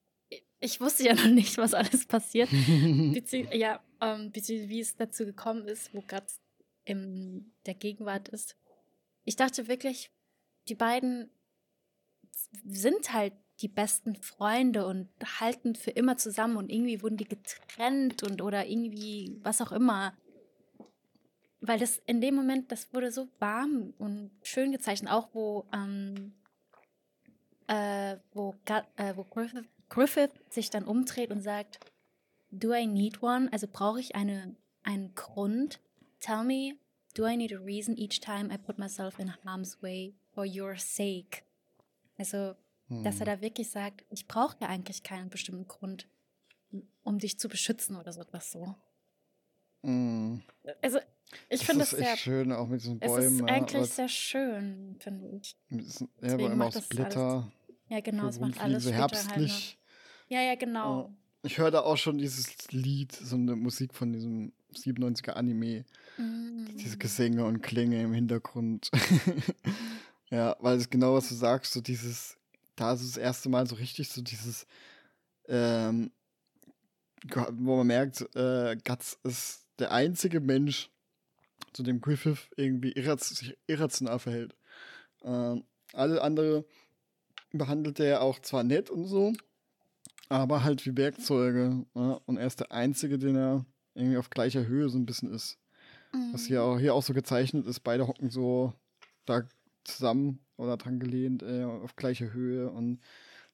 [0.60, 2.50] ich wusste ja noch nicht, was alles passiert,
[3.14, 6.28] bezieh ja, ähm, wie es dazu gekommen ist, wo gerade
[6.84, 8.56] in der Gegenwart ist.
[9.24, 10.12] Ich dachte wirklich,
[10.68, 11.32] die beiden
[12.64, 15.10] sind halt die besten Freunde und
[15.40, 20.16] halten für immer zusammen und irgendwie wurden die getrennt und oder irgendwie was auch immer.
[21.62, 26.34] Weil das in dem Moment, das wurde so warm und schön gezeichnet, auch wo, ähm,
[27.68, 28.56] äh, wo,
[28.96, 31.80] äh, wo Griffith, Griffith sich dann umdreht und sagt,
[32.52, 33.52] Do I need one?
[33.52, 35.82] Also brauche ich eine, einen Grund?
[36.20, 36.78] Tell me,
[37.14, 40.78] do I need a reason each time I put myself in harm's way for your
[40.78, 41.44] sake?
[42.18, 42.56] Also,
[42.88, 46.08] dass er da wirklich sagt, ich brauche ja eigentlich keinen bestimmten Grund,
[47.04, 48.76] um dich zu beschützen oder so etwas so.
[49.82, 50.44] Mhm.
[50.82, 51.00] Also,
[51.50, 53.34] ich Das finde ist das echt sehr, schön, auch mit diesen es Bäumen.
[53.36, 55.56] ist ja, eigentlich sehr schön, finde ich.
[55.70, 57.52] es- Ja, aber immer aus Blätter.
[57.90, 59.00] Ja, genau, es macht alles halt noch.
[59.00, 59.78] herbstlich.
[60.28, 61.14] Ja, ja, genau.
[61.44, 65.86] Ich höre da auch schon dieses Lied, so eine Musik von diesem 97er Anime.
[66.18, 67.00] Diese Mm.
[67.00, 68.90] Gesänge und Klänge im Hintergrund.
[70.32, 72.38] ja, weil es genau, was du sagst, so dieses,
[72.76, 74.66] da ist es das erste Mal so richtig so dieses,
[75.48, 76.12] ähm,
[77.52, 80.90] wo man merkt, äh, Guts ist der einzige Mensch,
[81.74, 84.56] zu dem Griffith irgendwie sich irrational verhält.
[85.24, 85.64] Ähm,
[85.94, 86.66] alle andere
[87.52, 89.34] behandelt er auch zwar nett und so,
[90.30, 91.86] aber halt wie Werkzeuge.
[91.96, 92.20] Ja?
[92.26, 95.58] Und er ist der Einzige, den er irgendwie auf gleicher Höhe so ein bisschen ist.
[96.32, 96.66] Was hier Mhm.
[96.66, 98.74] auch, hier auch so gezeichnet ist, beide hocken so
[99.26, 99.48] da
[99.84, 103.00] zusammen oder dran gelehnt äh, auf gleicher Höhe und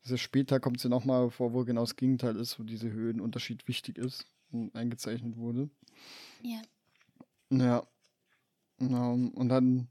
[0.04, 3.68] ist später kommt es ja nochmal vor, wo genau das Gegenteil ist, wo diese Höhenunterschied
[3.68, 5.70] wichtig ist und eingezeichnet wurde.
[6.42, 6.62] Ja.
[7.52, 7.88] Ja.
[8.82, 9.88] Ähm, und dann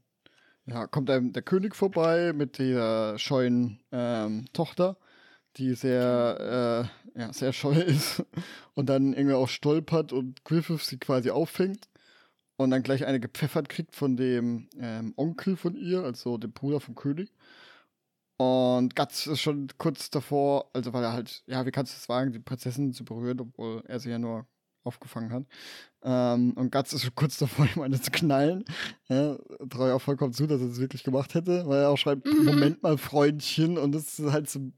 [0.65, 4.97] ja, kommt einem der König vorbei mit der scheuen ähm, Tochter,
[5.57, 8.23] die sehr, äh, ja, sehr scheu ist
[8.75, 11.89] und dann irgendwie auch stolpert und Griffith sie quasi auffängt
[12.57, 16.79] und dann gleich eine gepfeffert kriegt von dem ähm, Onkel von ihr, also dem Bruder
[16.79, 17.31] vom König.
[18.37, 22.09] Und Guts ist schon kurz davor, also weil er halt, ja, wie kannst du es
[22.09, 24.47] wagen, die Prinzessin zu berühren, obwohl er sie ja nur
[24.83, 25.45] aufgefangen hat.
[26.03, 28.65] Ähm, und Guts ist schon kurz davor, ihm eine zu knallen.
[29.07, 29.37] Ja,
[29.69, 32.25] traue ich auch vollkommen zu, dass er es wirklich gemacht hätte, weil er auch schreibt,
[32.25, 32.45] Mhm.
[32.45, 34.73] Moment mal, Freundchen, und das ist halt zum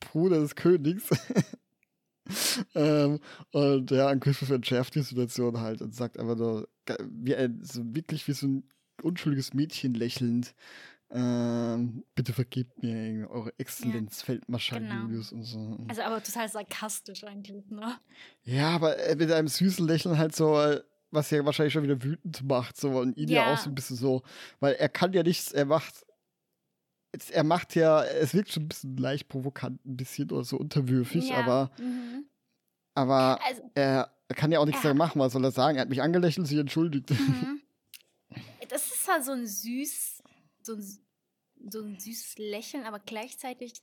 [0.00, 1.10] Bruder des Königs.
[2.74, 3.18] ähm,
[3.52, 6.68] und ja, und Griffith entschärft die Situation halt und sagt einfach nur,
[7.08, 8.64] wie ein, so wirklich wie so ein
[9.02, 10.54] unschuldiges Mädchen lächelnd.
[11.14, 15.02] Ähm, bitte vergebt mir eure Exzellenz, ja, Feldmarschall genau.
[15.02, 15.78] Julius und so.
[15.88, 17.98] Also aber total sarkastisch eigentlich, ne?
[18.44, 20.58] Ja, aber mit einem süßen Lächeln halt so,
[21.10, 23.74] was ja wahrscheinlich schon wieder wütend macht, so und ihn ja, ja auch so ein
[23.74, 24.22] bisschen so,
[24.60, 26.06] weil er kann ja nichts, er macht
[27.30, 31.28] er macht ja, es wirkt schon ein bisschen leicht provokant, ein bisschen oder so unterwürfig,
[31.28, 31.36] ja.
[31.36, 32.24] aber, mhm.
[32.94, 34.94] aber also, er kann ja auch nichts ja.
[34.94, 35.20] machen.
[35.20, 35.76] Was soll er sagen?
[35.76, 37.10] Er hat mich angelächelt, sich entschuldigt.
[37.10, 37.60] Mhm.
[38.68, 40.11] Das ist halt so ein süß,
[40.64, 43.74] so ein, so ein süßes Lächeln, aber gleichzeitig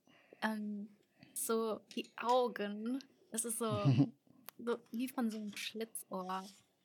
[0.42, 0.90] ähm,
[1.34, 3.00] so die Augen.
[3.32, 3.68] Das ist so,
[4.58, 6.44] so wie von so einem Schlitzohr.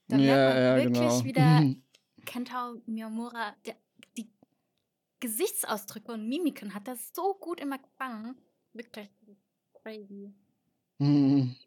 [0.08, 1.24] Da ja, merkt man ja, wirklich genau.
[1.24, 1.74] wieder
[2.24, 3.76] Kentao Miyamura, der
[5.20, 8.36] Gesichtsausdrücke und Mimiken hat er so gut immer gefangen.
[8.74, 9.08] Wirklich
[9.72, 10.34] crazy.
[10.98, 11.56] Mhm.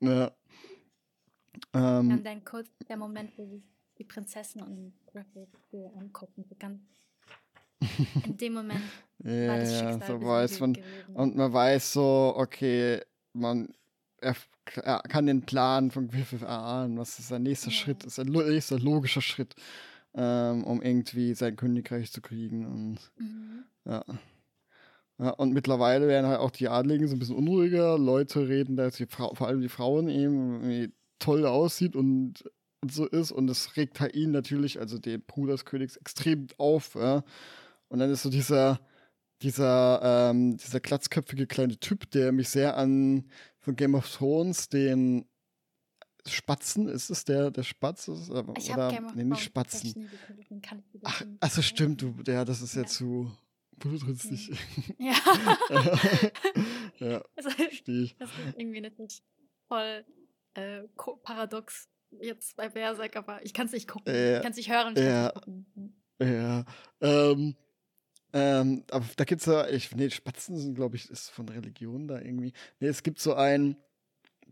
[0.00, 0.30] Ja.
[1.74, 3.64] Ähm, und dann kurz der Moment, wo sich
[3.98, 4.92] die Prinzessin und
[5.72, 6.44] so angucken.
[6.48, 6.80] So ganz
[8.24, 8.80] in dem Moment
[9.24, 10.78] ja, war das Schicksal so weiß man,
[11.14, 13.00] Und man weiß so, okay,
[13.32, 13.68] man
[14.20, 14.34] er,
[14.82, 17.74] er kann den Plan von Griffith erahnen, was ist sein nächster ja.
[17.74, 19.54] Schritt ist, ein nächster logischer Schritt
[20.14, 22.66] ähm, um irgendwie sein Königreich zu kriegen.
[22.66, 23.64] Und, mhm.
[23.84, 24.04] ja.
[25.18, 25.30] ja.
[25.30, 27.98] Und mittlerweile werden halt auch die Adligen so ein bisschen unruhiger.
[27.98, 32.44] Leute reden, dass die Frau, vor allem die Frauen eben wie toll aussieht und,
[32.80, 33.30] und so ist.
[33.30, 36.94] Und das regt halt ihn natürlich, also den Bruder des Königs, extrem auf.
[36.94, 37.22] Ja.
[37.88, 38.80] Und dann ist so dieser,
[39.42, 45.26] dieser, ähm, dieser glatzköpfige kleine Typ, der mich sehr an von Game of Thrones den
[46.26, 48.08] Spatzen, ist es der, der Spatz?
[48.08, 50.10] Ist, oder, ich oder nee, nicht Spatzen.
[51.04, 53.30] Ach, also stimmt, du, ja, das ist ja, ja zu
[53.78, 54.50] blutrünstig.
[54.98, 55.14] Ja.
[56.98, 58.16] ja, also, verstehe ich.
[58.16, 59.22] Das ist irgendwie nicht
[59.68, 60.04] voll
[60.54, 60.82] äh,
[61.22, 61.88] paradox
[62.20, 64.12] jetzt bei Berserk, aber ich kann es nicht gucken.
[64.12, 66.02] Äh, ich kann es nicht hören, ich ja, kann es nicht gucken.
[66.20, 66.64] Ja,
[67.00, 67.56] ähm,
[68.32, 72.08] ähm, aber da gibt es ja, ich, nee, Spatzen sind, glaube ich, ist von Religion
[72.08, 72.52] da irgendwie.
[72.80, 73.76] Nee, es gibt so ein,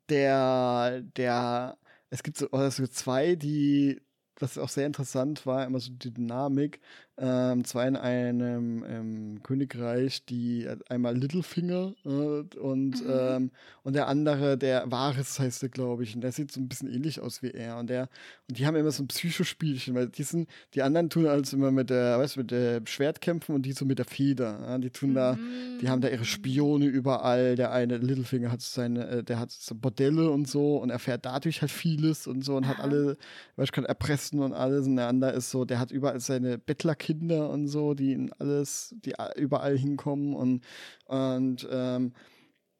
[0.08, 1.78] der, der,
[2.10, 4.00] es gibt so, also zwei, die,
[4.38, 6.80] was auch sehr interessant war, immer so die Dynamik,
[7.18, 13.10] ähm, zwar in einem ähm, Königreich, die einmal Littlefinger äh, und, mhm.
[13.10, 13.50] ähm,
[13.84, 16.92] und der andere, der Varys heißt der, glaube ich, und der sieht so ein bisschen
[16.92, 17.78] ähnlich aus wie er.
[17.78, 18.10] Und der,
[18.48, 21.70] und die haben immer so ein Psychospielchen, weil die sind, die anderen tun alles immer
[21.70, 24.58] mit der, weißt du, mit der Schwert kämpfen und die so mit der Feder.
[24.60, 24.78] Ja?
[24.78, 25.14] Die tun mhm.
[25.14, 25.38] da,
[25.80, 27.56] die haben da ihre Spione überall.
[27.56, 31.62] Der eine, Littlefinger hat seine, äh, der hat so Bordelle und so und erfährt dadurch
[31.62, 33.16] halt vieles und so und hat alle,
[33.56, 34.86] weißt du, kann erpressen und alles.
[34.86, 38.32] Und der andere ist so, der hat überall seine Bettler Kinder und so, die in
[38.32, 40.64] alles, die überall hinkommen und,
[41.04, 42.12] und, ähm,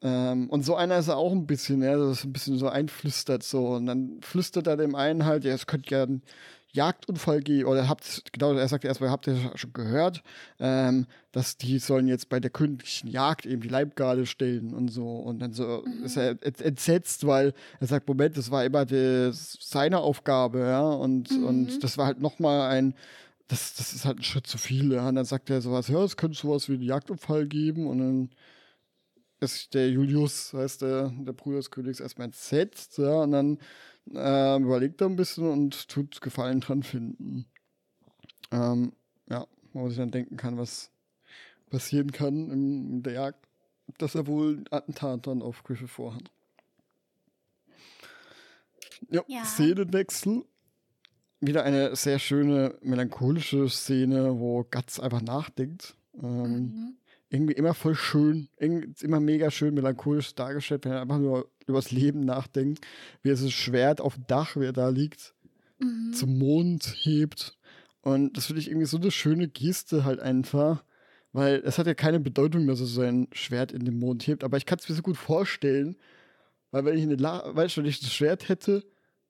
[0.02, 2.68] ähm, und so einer ist er auch ein bisschen, ja, das ist ein bisschen so
[2.68, 3.68] einflüstert so.
[3.68, 6.22] Und dann flüstert er dem einen halt, ja, es könnte ja ein
[6.72, 10.22] Jagdunfall geben, oder habt, genau, er sagt erstmal, habt ihr schon gehört,
[10.60, 15.08] ähm, dass die sollen jetzt bei der königlichen Jagd eben die Leibgarde stellen und so.
[15.16, 16.04] Und dann so mhm.
[16.04, 21.30] ist er entsetzt, weil er sagt, Moment, das war immer die, seine Aufgabe, ja, und,
[21.30, 21.44] mhm.
[21.44, 22.94] und das war halt nochmal ein,
[23.48, 24.92] das, das ist halt ein Schritt zu viel.
[24.92, 25.08] Ja.
[25.08, 27.86] Und dann sagt er sowas, ja, es könnte sowas wie einen Jagdunfall geben.
[27.86, 28.30] Und dann
[29.40, 32.98] ist der Julius, heißt der, der Bruder des Königs, erstmal entsetzt.
[32.98, 33.22] Ja.
[33.22, 33.58] Und dann
[34.12, 37.46] äh, überlegt er ein bisschen und tut Gefallen dran finden.
[38.50, 38.92] Ähm,
[39.28, 40.90] ja, wo man sich dann denken kann, was
[41.70, 43.48] passieren kann in der Jagd,
[43.98, 46.30] dass er wohl ein Attentat dann auf Griffith vorhat.
[49.10, 49.44] Ja, ja.
[49.44, 50.44] Szenenwechsel
[51.46, 55.96] wieder eine sehr schöne melancholische Szene, wo Guts einfach nachdenkt.
[56.22, 56.96] Ähm, mhm.
[57.28, 61.90] Irgendwie immer voll schön, immer mega schön melancholisch dargestellt, wenn er einfach nur über das
[61.90, 62.86] Leben nachdenkt,
[63.22, 65.34] wie er das Schwert auf dem Dach, wie er da liegt,
[65.78, 66.12] mhm.
[66.12, 67.58] zum Mond hebt.
[68.02, 70.84] Und das finde ich irgendwie so eine schöne Geste halt einfach,
[71.32, 74.56] weil es hat ja keine Bedeutung, dass er sein Schwert in den Mond hebt, aber
[74.56, 75.96] ich kann es mir so gut vorstellen,
[76.70, 78.84] weil wenn ich eine La weißt wenn ich das Schwert hätte,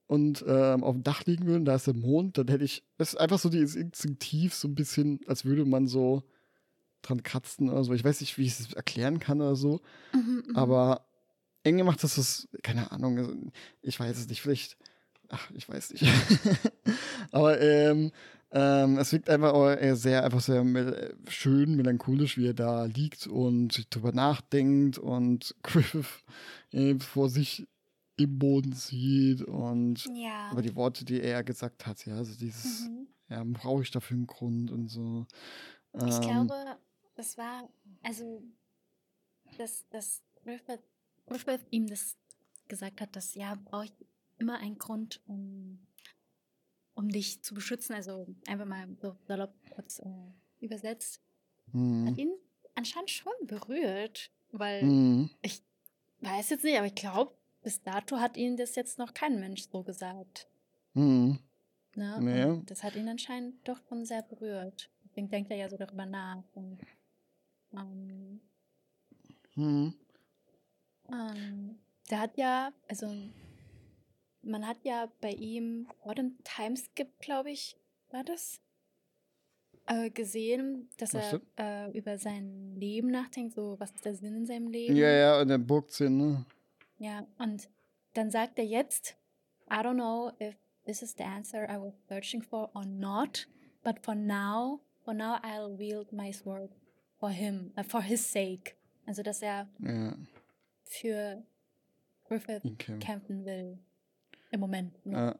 [0.06, 3.14] und ähm, auf dem Dach liegen würden, da ist der Mond, dann hätte ich, das
[3.14, 6.22] ist einfach so dieses instinktiv, so ein bisschen, als würde man so
[7.02, 7.92] dran kratzen oder so.
[7.92, 9.80] Ich weiß nicht, wie ich es erklären kann oder so.
[10.12, 10.56] Mhm, mhm.
[10.56, 11.06] aber
[11.64, 13.34] irgendwie macht das das, keine Ahnung, also,
[13.82, 14.76] ich weiß es nicht, vielleicht,
[15.28, 16.04] ach, ich weiß nicht.
[17.32, 18.12] aber ähm,
[18.52, 20.64] ähm, es wirkt einfach sehr, einfach sehr
[21.28, 26.24] schön melancholisch, wie er da liegt und sich drüber nachdenkt und Griffith
[26.70, 27.66] äh, vor sich
[28.16, 30.48] im Boden sieht und ja.
[30.50, 33.08] aber die Worte, die er gesagt hat, ja, also dieses, mhm.
[33.28, 35.26] ja, brauche ich dafür einen Grund und so.
[35.94, 36.78] Ähm, ich glaube,
[37.14, 37.68] das war,
[38.02, 38.42] also,
[39.58, 40.80] dass, dass Griffith,
[41.26, 42.16] Griffith ihm das
[42.68, 43.92] gesagt hat, dass ja, brauche ich
[44.38, 45.86] immer einen Grund, um,
[46.94, 51.20] um dich zu beschützen, also einfach mal so salopp kurz äh, übersetzt,
[51.72, 52.08] mhm.
[52.08, 52.32] hat ihn
[52.74, 55.30] anscheinend schon berührt, weil mhm.
[55.42, 55.62] ich
[56.20, 57.36] weiß jetzt nicht, aber ich glaube,
[57.66, 60.46] bis dato hat ihnen das jetzt noch kein Mensch so gesagt.
[60.94, 61.40] Mhm.
[61.96, 62.18] Ne?
[62.20, 62.62] Nee.
[62.66, 64.88] Das hat ihn anscheinend doch schon sehr berührt.
[65.02, 66.44] Deswegen denkt er ja so darüber nach.
[66.54, 66.78] Und,
[67.72, 68.40] ähm,
[69.56, 69.94] mhm.
[71.10, 71.78] ähm,
[72.08, 73.12] der hat ja, also
[74.42, 77.76] man hat ja bei ihm vor dem Timeskip, glaube ich,
[78.12, 78.60] war das,
[79.86, 84.46] äh, gesehen, dass er äh, über sein Leben nachdenkt, so was ist der Sinn in
[84.46, 84.94] seinem Leben.
[84.94, 86.46] Ja, ja, und der Burgsinn, ne?
[86.98, 87.68] Ja, und
[88.14, 89.16] dann sagt er jetzt,
[89.70, 93.46] I don't know if this is the answer I was searching for or not,
[93.82, 96.70] but for now, for now I'll wield my sword
[97.18, 98.76] for him, uh, for his sake.
[99.06, 100.16] Also, dass er ja.
[100.84, 101.42] für
[102.24, 102.98] Griffith okay.
[102.98, 103.78] kämpfen will.
[104.50, 105.04] Im Moment.
[105.04, 105.12] Ne?
[105.12, 105.38] Ja.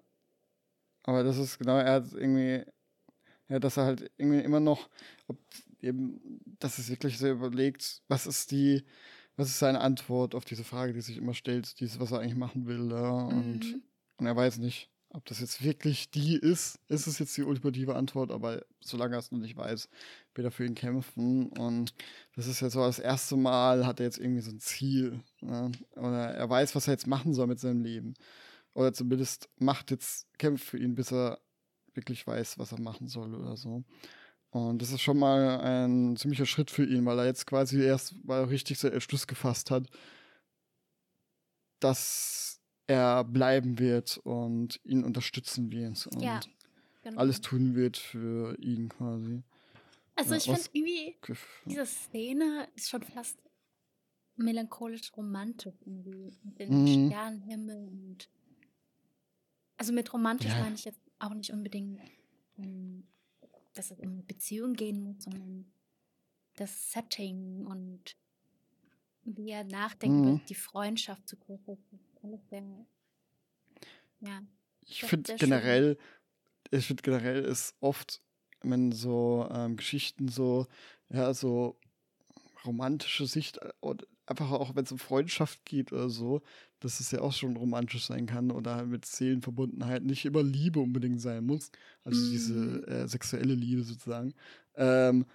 [1.05, 2.65] Aber das ist genau, er hat irgendwie
[3.49, 4.89] ja, dass er halt irgendwie immer noch,
[5.29, 5.39] ob
[5.81, 8.85] eben, dass es wirklich so überlegt, was ist die,
[9.37, 12.37] was ist seine Antwort auf diese Frage, die sich immer stellt, dieses, was er eigentlich
[12.37, 13.83] machen will, ja, und, mhm.
[14.17, 17.95] und er weiß nicht, ob das jetzt wirklich die ist, ist es jetzt die ultimative
[17.95, 19.89] Antwort, aber solange er es noch nicht weiß,
[20.35, 21.49] wird er für ihn kämpfen.
[21.53, 21.95] Und
[22.35, 25.21] das ist ja so das erste Mal, hat er jetzt irgendwie so ein Ziel.
[25.41, 25.71] Ja?
[25.95, 28.15] Oder er weiß, was er jetzt machen soll mit seinem Leben.
[28.75, 31.41] Oder zumindest macht jetzt, kämpft für ihn, bis er
[31.95, 33.85] wirklich weiß, was er machen soll oder so.
[34.57, 38.25] Und das ist schon mal ein ziemlicher Schritt für ihn, weil er jetzt quasi erst
[38.25, 39.87] mal richtig so Entschluss gefasst hat,
[41.79, 46.41] dass er bleiben wird und ihn unterstützen wird und ja,
[47.03, 47.21] genau.
[47.21, 49.43] alles tun wird für ihn quasi.
[50.15, 51.17] Also ja, ich finde irgendwie,
[51.67, 53.37] diese Szene ist schon fast
[54.37, 56.35] melancholisch romantisch irgendwie.
[56.43, 57.11] Mit dem mhm.
[57.11, 58.31] Sternenhimmel und
[59.77, 60.61] also mit romantisch ja.
[60.61, 62.01] meine ich jetzt auch nicht unbedingt,
[63.79, 65.71] dass es um eine Beziehung gehen muss, sondern
[66.57, 68.17] das Setting und
[69.25, 70.41] wie er nachdenkt mhm.
[70.49, 71.79] die Freundschaft zu Griffith.
[74.21, 74.43] Ja.
[74.83, 75.97] Ich finde generell,
[76.71, 76.79] schön.
[76.79, 78.23] ich finde generell ist oft,
[78.63, 80.67] wenn so ähm, Geschichten so,
[81.09, 81.79] ja, so
[82.65, 86.43] romantische Sicht äh, oder einfach auch, wenn es um Freundschaft geht oder so,
[86.81, 91.21] dass es ja auch schon romantisch sein kann oder mit Seelenverbundenheit nicht immer Liebe unbedingt
[91.21, 91.71] sein muss.
[92.05, 92.31] Also mm.
[92.31, 92.85] diese mhm.
[92.85, 94.35] äh, sexuelle Liebe sozusagen.
[94.75, 95.27] Ähm,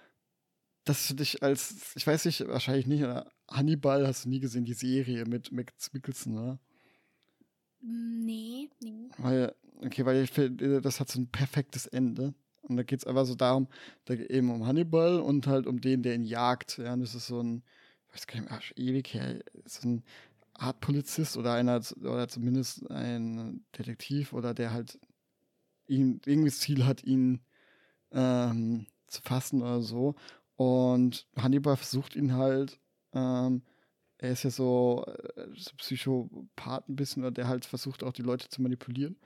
[0.84, 4.64] das finde ich als, ich weiß nicht, wahrscheinlich nicht, oder Hannibal hast du nie gesehen,
[4.64, 6.58] die Serie mit Max Mikkelsen, oder?
[7.80, 9.08] Nee, nee.
[9.18, 9.54] Weil,
[9.84, 12.34] okay, weil ich finde, das hat so ein perfektes Ende.
[12.62, 13.66] Und da geht es einfach so darum,
[14.04, 16.78] da geht eben um Hannibal und halt um den, der ihn jagt.
[16.78, 17.64] Ja, und das ist so ein,
[18.08, 20.04] ich weiß gar nicht mehr, ewig her, so ein
[20.54, 24.98] Art Polizist oder einer oder zumindest ein Detektiv oder der halt
[25.86, 27.40] ihn irgendwie das Ziel hat, ihn
[28.12, 30.14] ähm, zu fassen oder so.
[30.56, 32.78] Und Hannibal versucht ihn halt,
[33.12, 33.62] ähm,
[34.18, 38.22] er ist ja so, äh, so Psychopath ein bisschen, oder der halt versucht auch die
[38.22, 39.16] Leute zu manipulieren.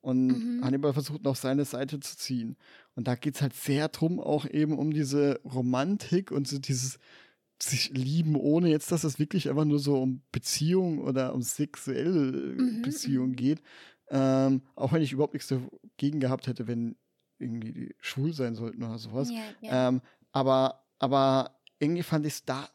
[0.00, 0.64] Und mhm.
[0.64, 2.56] Hannibal versucht noch seine Seite zu ziehen.
[2.94, 6.98] Und da geht es halt sehr drum, auch eben um diese Romantik und so dieses
[7.62, 12.54] sich lieben, ohne jetzt, dass es wirklich einfach nur so um Beziehung oder um sexuelle
[12.56, 12.82] mhm.
[12.82, 13.36] Beziehung mhm.
[13.36, 13.62] geht.
[14.08, 16.96] Ähm, auch wenn ich überhaupt nichts dagegen gehabt hätte, wenn
[17.38, 19.30] irgendwie die schwul sein sollten oder sowas.
[19.30, 19.88] Ja, ja.
[19.88, 20.00] Ähm,
[20.32, 22.68] aber, aber irgendwie fand ich es da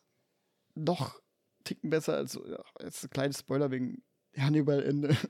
[0.75, 1.21] doch
[1.63, 2.39] ticken besser als
[2.81, 4.03] jetzt ein kleines Spoiler wegen
[4.37, 5.15] Hannibal-Ende.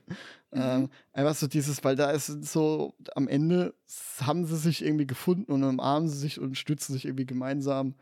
[0.54, 0.60] Mhm.
[0.60, 3.74] Ähm, einfach so dieses, weil da ist so, am Ende
[4.20, 7.94] haben sie sich irgendwie gefunden und umarmen sie sich und stützen sich irgendwie gemeinsam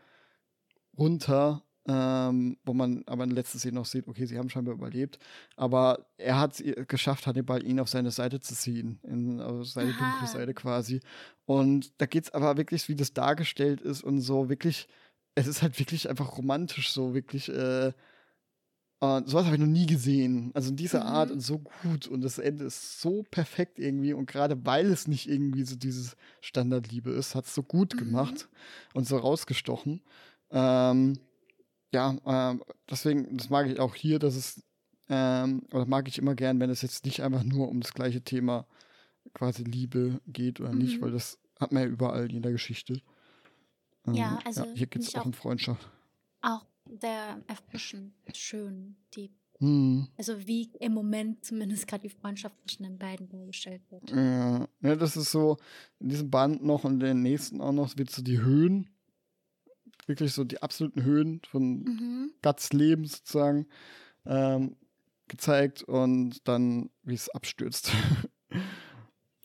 [0.97, 4.75] runter, ähm, wo man aber in der letzten Szene noch sieht, okay, sie haben scheinbar
[4.75, 5.17] überlebt.
[5.55, 9.91] Aber er hat es geschafft, Hannibal ihn auf seine Seite zu ziehen, in, auf seine
[9.91, 10.11] Aha.
[10.11, 10.99] dunkle Seite quasi.
[11.45, 14.87] Und da geht es aber wirklich, wie das dargestellt ist und so wirklich,
[15.35, 17.93] es ist halt wirklich einfach romantisch, so wirklich, äh,
[19.03, 20.51] und sowas habe ich noch nie gesehen.
[20.53, 21.07] Also in dieser mhm.
[21.07, 22.05] Art und so gut.
[22.05, 24.13] Und das Ende ist so perfekt irgendwie.
[24.13, 27.97] Und gerade weil es nicht irgendwie so dieses Standardliebe ist, hat es so gut mhm.
[27.97, 28.47] gemacht
[28.93, 30.03] und so rausgestochen.
[30.51, 31.19] Ähm,
[31.93, 34.63] ja, ähm, deswegen, das mag ich auch hier, dass es,
[35.09, 38.21] ähm, oder mag ich immer gern, wenn es jetzt nicht einfach nur um das gleiche
[38.21, 38.65] Thema
[39.33, 40.79] quasi Liebe geht oder mhm.
[40.79, 43.01] nicht, weil das hat man ja überall in der Geschichte.
[44.07, 45.89] Ähm, ja, also ja, hier geht es auch um Freundschaft.
[46.41, 50.07] Auch sehr erfrischend, schön, die hm.
[50.17, 54.09] Also wie im Moment zumindest gerade die Freundschaft zwischen den beiden dargestellt wird.
[54.09, 54.67] Ja.
[54.81, 55.57] ja, das ist so
[55.99, 58.89] in diesem Band noch und den nächsten auch noch, wird so die Höhen
[60.07, 62.31] wirklich so die absoluten Höhen von mhm.
[62.41, 63.67] Guts Leben sozusagen
[64.25, 64.75] ähm,
[65.27, 67.91] gezeigt und dann, wie es abstürzt.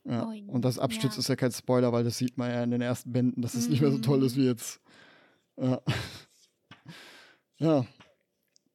[0.09, 0.25] Ja.
[0.25, 1.21] Oh, und das Abstürzen ja.
[1.21, 3.65] ist ja kein Spoiler, weil das sieht man ja in den ersten Bänden, dass es
[3.65, 3.71] mhm.
[3.73, 4.81] nicht mehr so toll ist wie jetzt.
[5.57, 5.81] Ja.
[7.59, 7.87] ja.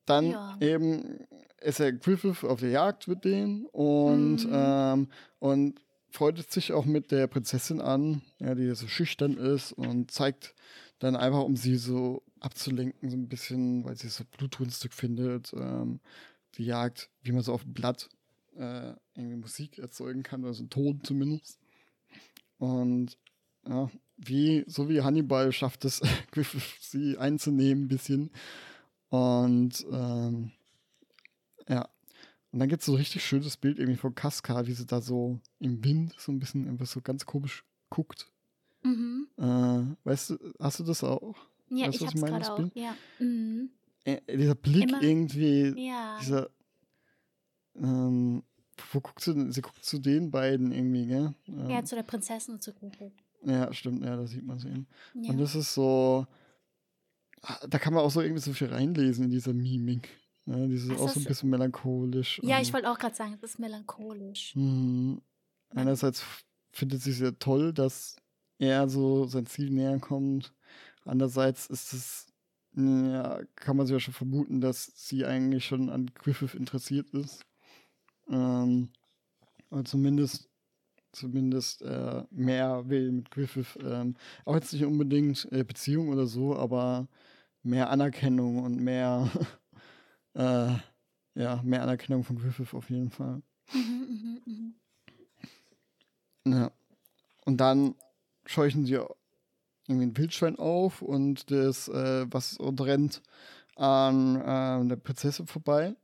[0.05, 0.57] Dann ja.
[0.59, 1.25] eben
[1.61, 4.51] ist er Griffith auf der Jagd mit denen und, mhm.
[4.51, 5.07] ähm,
[5.39, 5.79] und
[6.09, 10.53] freut sich auch mit der Prinzessin an, ja, die so schüchtern ist und zeigt
[11.01, 15.99] dann einfach, um sie so abzulenken, so ein bisschen, weil sie so Blutrünstig findet, ähm,
[16.55, 18.07] die Jagd, wie man so auf dem Blatt
[18.55, 21.59] äh, irgendwie Musik erzeugen kann, oder so einen Ton zumindest.
[22.59, 23.17] Und
[23.67, 26.01] ja, wie, so wie Hannibal schafft es,
[26.79, 28.29] sie einzunehmen ein bisschen.
[29.09, 30.51] Und ähm,
[31.67, 31.89] ja.
[32.51, 35.01] Und dann gibt es so ein richtig schönes Bild irgendwie von Casca, wie sie da
[35.01, 38.30] so im Wind so ein bisschen einfach so ganz komisch guckt.
[38.83, 39.27] Mhm.
[39.37, 41.35] Äh, weißt du, hast du das auch?
[41.69, 42.95] Ja, weißt, ich hab's gerade auch, ja.
[43.19, 43.69] Mhm.
[44.03, 45.01] Äh, dieser Blick Immer.
[45.01, 46.17] irgendwie, ja.
[46.19, 46.49] dieser,
[47.75, 48.43] ähm,
[48.91, 51.35] wo guckst du, sie guckt zu den beiden irgendwie, gell?
[51.47, 53.13] Ähm, ja, zu der Prinzessin und zu Kuckuck.
[53.43, 54.87] Ja, stimmt, ja, da sieht man sie eben.
[55.13, 55.31] Ja.
[55.31, 56.25] Und das ist so,
[57.41, 60.09] ah, da kann man auch so irgendwie so viel reinlesen in dieser Mimik.
[60.45, 62.41] Ne, dieses auch so ein bisschen melancholisch.
[62.43, 64.55] Ja, ich wollte auch gerade sagen, es ist melancholisch.
[64.55, 65.21] Mhm.
[65.69, 66.23] Einerseits
[66.71, 68.15] findet sie sehr toll, dass
[68.61, 70.53] er so sein Ziel näher kommt.
[71.05, 72.27] Andererseits ist es,
[72.75, 77.43] ja, kann man sich ja schon vermuten, dass sie eigentlich schon an Griffith interessiert ist.
[78.29, 78.89] Ähm,
[79.71, 80.49] oder zumindest,
[81.11, 83.77] zumindest äh, mehr will mit Griffith.
[83.83, 84.15] Ähm,
[84.45, 87.07] auch jetzt nicht unbedingt äh, Beziehung oder so, aber
[87.63, 89.29] mehr Anerkennung und mehr
[90.35, 90.75] äh,
[91.35, 93.41] ja, mehr Anerkennung von Griffith auf jeden Fall.
[93.73, 94.73] Mhm, mh,
[96.45, 96.57] mh.
[96.59, 96.71] Ja.
[97.45, 97.95] Und dann
[98.45, 98.99] scheuchen sie
[99.87, 103.21] irgendwie ein Wildschwein auf und das, äh, was rennt
[103.75, 105.95] an äh, der Prinzessin vorbei.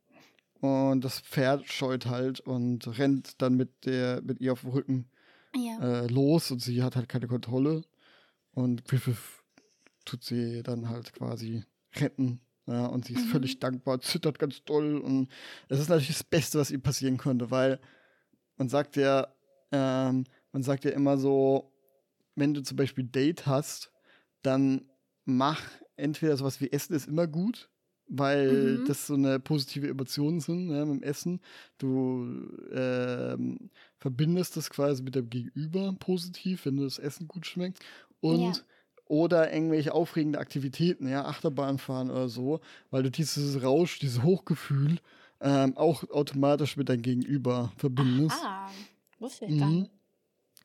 [0.59, 5.09] Und das Pferd scheut halt und rennt dann mit der, mit ihr auf dem Rücken
[5.55, 5.79] ja.
[5.79, 7.83] äh, los und sie hat halt keine Kontrolle.
[8.53, 9.43] Und Griffith
[10.03, 11.63] tut sie dann halt quasi
[11.95, 13.31] retten ja, und sie ist mhm.
[13.31, 14.97] völlig dankbar, zittert ganz doll.
[14.97, 15.29] Und
[15.69, 17.79] es ist natürlich das Beste, was ihr passieren konnte, weil
[18.57, 19.27] man sagt ja,
[19.71, 21.71] ähm, man sagt ja immer so,
[22.37, 23.91] wenn du zum Beispiel Date hast,
[24.41, 24.85] dann
[25.25, 25.61] mach
[25.97, 27.69] entweder sowas wie Essen ist immer gut,
[28.07, 28.85] weil mhm.
[28.85, 31.41] das so eine positive Emotion sind ja, mit dem Essen.
[31.77, 37.79] Du ähm, verbindest das quasi mit dem Gegenüber positiv, wenn das Essen gut schmeckt.
[38.21, 38.53] Und ja
[39.09, 42.59] oder irgendwelche aufregende Aktivitäten, ja, Achterbahn fahren oder so,
[42.91, 44.99] weil du dieses Rausch, dieses Hochgefühl
[45.39, 48.37] ähm, auch automatisch mit deinem Gegenüber verbindest.
[48.43, 48.69] Ah,
[49.19, 49.91] wusste ich gar nicht.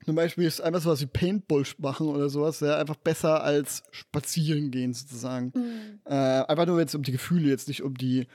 [0.04, 4.70] Zum Beispiel ist einfach sowas wie Paintball machen oder sowas, ja, einfach besser als spazieren
[4.70, 5.52] gehen sozusagen.
[5.54, 6.00] Mhm.
[6.04, 8.26] Äh, einfach nur jetzt um die Gefühle, jetzt nicht um die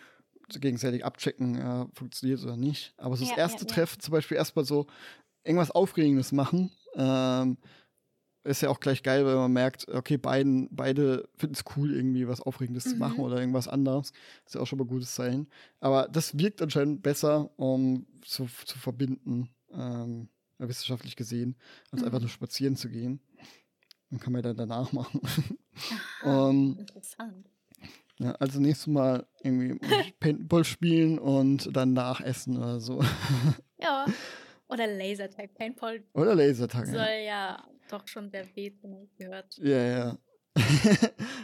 [0.50, 2.94] gegenseitig abchecken, ja, funktioniert oder nicht.
[2.98, 4.88] Aber so das ja, erste ja, Treffen zum Beispiel erstmal so
[5.44, 7.58] irgendwas Aufregendes machen, ähm,
[8.44, 12.28] ist ja auch gleich geil, weil man merkt, okay, beiden, beide finden es cool, irgendwie
[12.28, 12.90] was Aufregendes mhm.
[12.92, 13.24] zu machen mhm.
[13.24, 14.14] oder irgendwas anderes.
[14.46, 15.48] Ist ja auch schon mal ein gutes Zeichen.
[15.82, 21.56] Aber das wirkt anscheinend besser, um zu, zu verbinden, ähm, wissenschaftlich gesehen,
[21.92, 22.08] als mhm.
[22.08, 23.20] einfach nur spazieren zu gehen.
[24.10, 25.22] Dann kann man dann danach machen.
[26.22, 27.50] Aha, um, interessant.
[28.20, 29.78] Ja, also nächstes Mal irgendwie
[30.20, 33.04] Paintball spielen und dann nachessen oder so.
[33.80, 34.08] Ja.
[34.70, 35.54] Oder Lasertag.
[35.54, 36.04] Paintball.
[36.14, 36.88] Oder Lasertag.
[36.88, 39.56] Soll ja, ja doch schon sehr wehtun, gehört.
[39.60, 40.18] Ja, ja.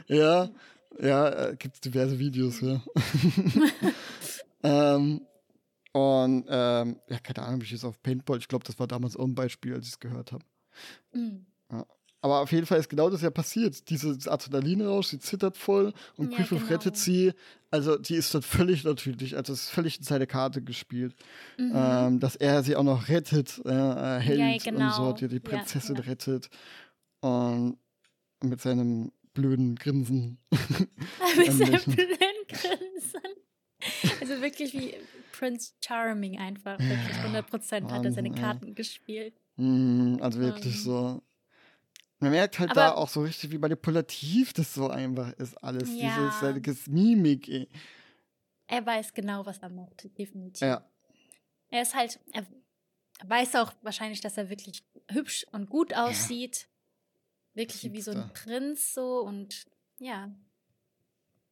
[0.08, 0.50] ja,
[1.00, 2.82] ja, äh, gibt es diverse Videos, ja.
[4.64, 5.22] ähm,
[5.94, 9.16] und ähm, ja, keine Ahnung, wie ich jetzt auf Paintball, ich glaube, das war damals
[9.16, 10.44] auch ein Beispiel, als ich es gehört habe.
[11.14, 11.46] Mhm.
[11.72, 11.86] Ja.
[12.22, 13.90] Aber auf jeden Fall ist genau das ja passiert.
[13.90, 16.72] Diese Adrenalin raus, sie zittert voll und ja, Griffith genau.
[16.72, 17.34] rettet sie.
[17.70, 21.14] Also die ist dann völlig natürlich, also es ist völlig in seine Karte gespielt.
[21.58, 21.74] Mhm.
[21.76, 24.86] Ähm, dass er sie auch noch rettet, äh, hält ja, genau.
[24.86, 26.50] und so, die, die Prinzessin ja, rettet.
[27.20, 27.78] Und
[28.42, 30.38] mit seinem blöden Grinsen.
[31.38, 33.22] mit seinem blöden Grinsen.
[34.22, 34.96] Also wirklich wie
[35.32, 36.80] Prince Charming einfach.
[36.80, 39.34] Wirklich 100% hat er seine Karten gespielt.
[39.58, 40.82] Mhm, also wirklich um.
[40.82, 41.22] so
[42.24, 45.90] man merkt halt aber da auch so richtig, wie manipulativ das so einfach ist, alles.
[45.94, 46.32] Ja.
[46.42, 47.50] Diese, diese Mimik.
[47.50, 47.68] Ey.
[48.68, 50.62] Er weiß genau, was er macht, definitiv.
[50.62, 50.90] Ja.
[51.70, 52.48] Er ist halt, er
[53.26, 56.68] weiß auch wahrscheinlich, dass er wirklich hübsch und gut aussieht.
[57.56, 57.62] Ja.
[57.62, 59.66] Wirklich wie so ein Prinz so und
[60.00, 60.34] ja.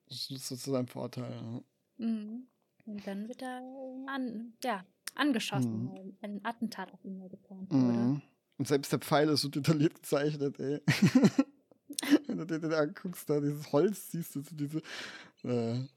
[0.07, 1.31] Das ist so zu seinem Vorteil.
[1.31, 1.61] Ja.
[2.01, 2.47] Mhm.
[2.85, 3.61] Und dann wird er
[4.07, 4.83] an, ja,
[5.15, 5.91] angeschossen, mhm.
[5.91, 7.83] weil ein Attentat auf ihn geplant wurde.
[7.83, 8.21] Mhm.
[8.57, 10.81] Und selbst der Pfeil ist so detailliert gezeichnet, ey.
[12.27, 14.81] Wenn du dir den anguckst, da dieses Holz siehst du so diese.
[15.43, 15.87] Äh,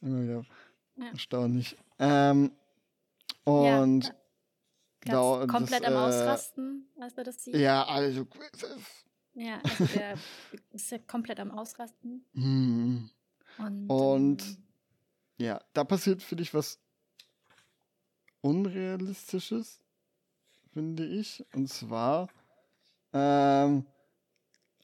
[0.00, 0.42] ja.
[0.96, 1.76] erstaunlich.
[1.98, 2.52] Ähm,
[3.44, 4.06] und.
[4.06, 4.14] Ja.
[5.00, 7.54] Genau, und komplett das, am äh, Ausrasten, als er das sieht.
[7.54, 8.26] Ja, also.
[9.34, 10.18] Ja, also der
[10.72, 12.24] ist ja komplett am Ausrasten.
[12.34, 13.10] Hm.
[13.58, 14.67] Und, Und ähm,
[15.38, 16.78] ja, da passiert, finde ich, was
[18.40, 19.80] Unrealistisches,
[20.72, 21.44] finde ich.
[21.54, 22.28] Und zwar,
[23.12, 23.84] ähm,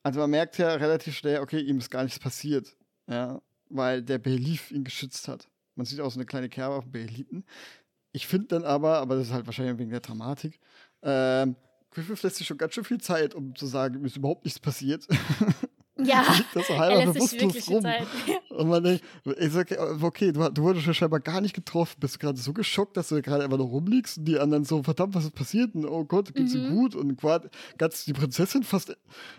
[0.03, 2.77] also man merkt ja relativ schnell, okay, ihm ist gar nichts passiert.
[3.07, 5.49] Ja, weil der Belief ihn geschützt hat.
[5.75, 7.45] Man sieht auch so eine kleine Kerbe auf dem Beeliten.
[8.13, 10.61] Ich finde dann aber, aber das ist halt wahrscheinlich wegen der Dramatik,
[11.03, 11.57] ähm,
[11.91, 14.59] Griffith lässt sich schon ganz schön viel Zeit, um zu sagen, ihm ist überhaupt nichts
[14.59, 15.07] passiert.
[15.97, 18.59] ja, das er halber lässt sich wirklich bewusstlos rum.
[18.59, 19.05] Und man denkt,
[19.39, 19.71] ich sag,
[20.03, 21.97] okay, du, du wurdest ja scheinbar gar nicht getroffen.
[22.01, 24.83] Bist du gerade so geschockt, dass du gerade einfach noch rumliegst und die anderen so,
[24.83, 25.75] verdammt, was ist passiert?
[25.75, 26.75] Und oh Gott, geht's ihm Mhm.
[26.75, 26.95] gut?
[26.95, 27.49] Und quasi
[27.79, 28.97] ganz die Prinzessin fast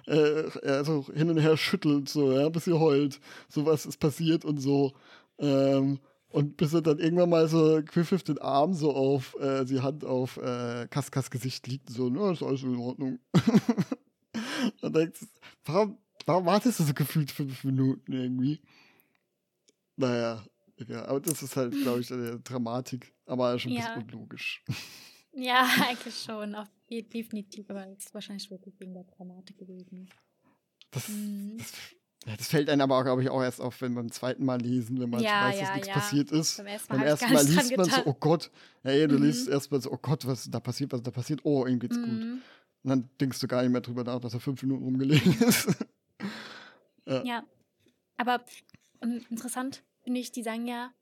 [0.08, 3.20] äh, also hin und her schüttelt, so, ja, bis sie heult.
[3.50, 4.94] So was ist passiert und so.
[5.40, 6.00] Ähm,
[6.30, 10.04] und bis er dann irgendwann mal so Griffith den Arm so auf, äh, die Hand
[10.04, 13.20] auf äh, Kaskas Gesicht liegt, so, na, ist alles in Ordnung.
[14.82, 15.22] und denkst,
[15.64, 18.62] warum, warum wartest du so gefühlt fünf Minuten irgendwie?
[19.98, 20.44] Naja,
[20.78, 21.06] egal.
[21.06, 23.14] Aber das ist halt, glaube ich, eine Dramatik.
[23.26, 23.94] Aber schon ein Ja.
[23.96, 24.64] bisschen unlogisch.
[25.34, 26.56] Ja, eigentlich schon.
[26.56, 30.10] Auf, definitiv, aber es ist wahrscheinlich wirklich wegen der Dramatik gewesen.
[30.92, 31.58] Das, Mhm.
[31.58, 31.72] das,
[32.26, 35.00] ja, das fällt einem aber, glaube ich, auch erst auf, wenn beim zweiten Mal lesen,
[35.00, 35.94] wenn man Ja, weiß, dass ja, nichts ja.
[35.94, 36.58] passiert ist.
[36.58, 38.52] Beim ersten Beim Mal ich ersten Mal liest man so, oh Gott.
[38.84, 39.24] Ja, ja, du Mhm.
[39.24, 41.42] liest erstmal so, oh Gott, was da passiert, was da passiert?
[41.44, 42.08] Oh, ihm geht's gut.
[42.24, 42.42] Mhm.
[42.84, 45.68] Und dann denkst du gar nicht mehr drüber nach, dass er fünf Minuten rumgelegen ist.
[47.06, 47.44] Ja,
[48.18, 48.44] aber
[49.02, 50.94] ähm, interessant finde ich, die sagen ja,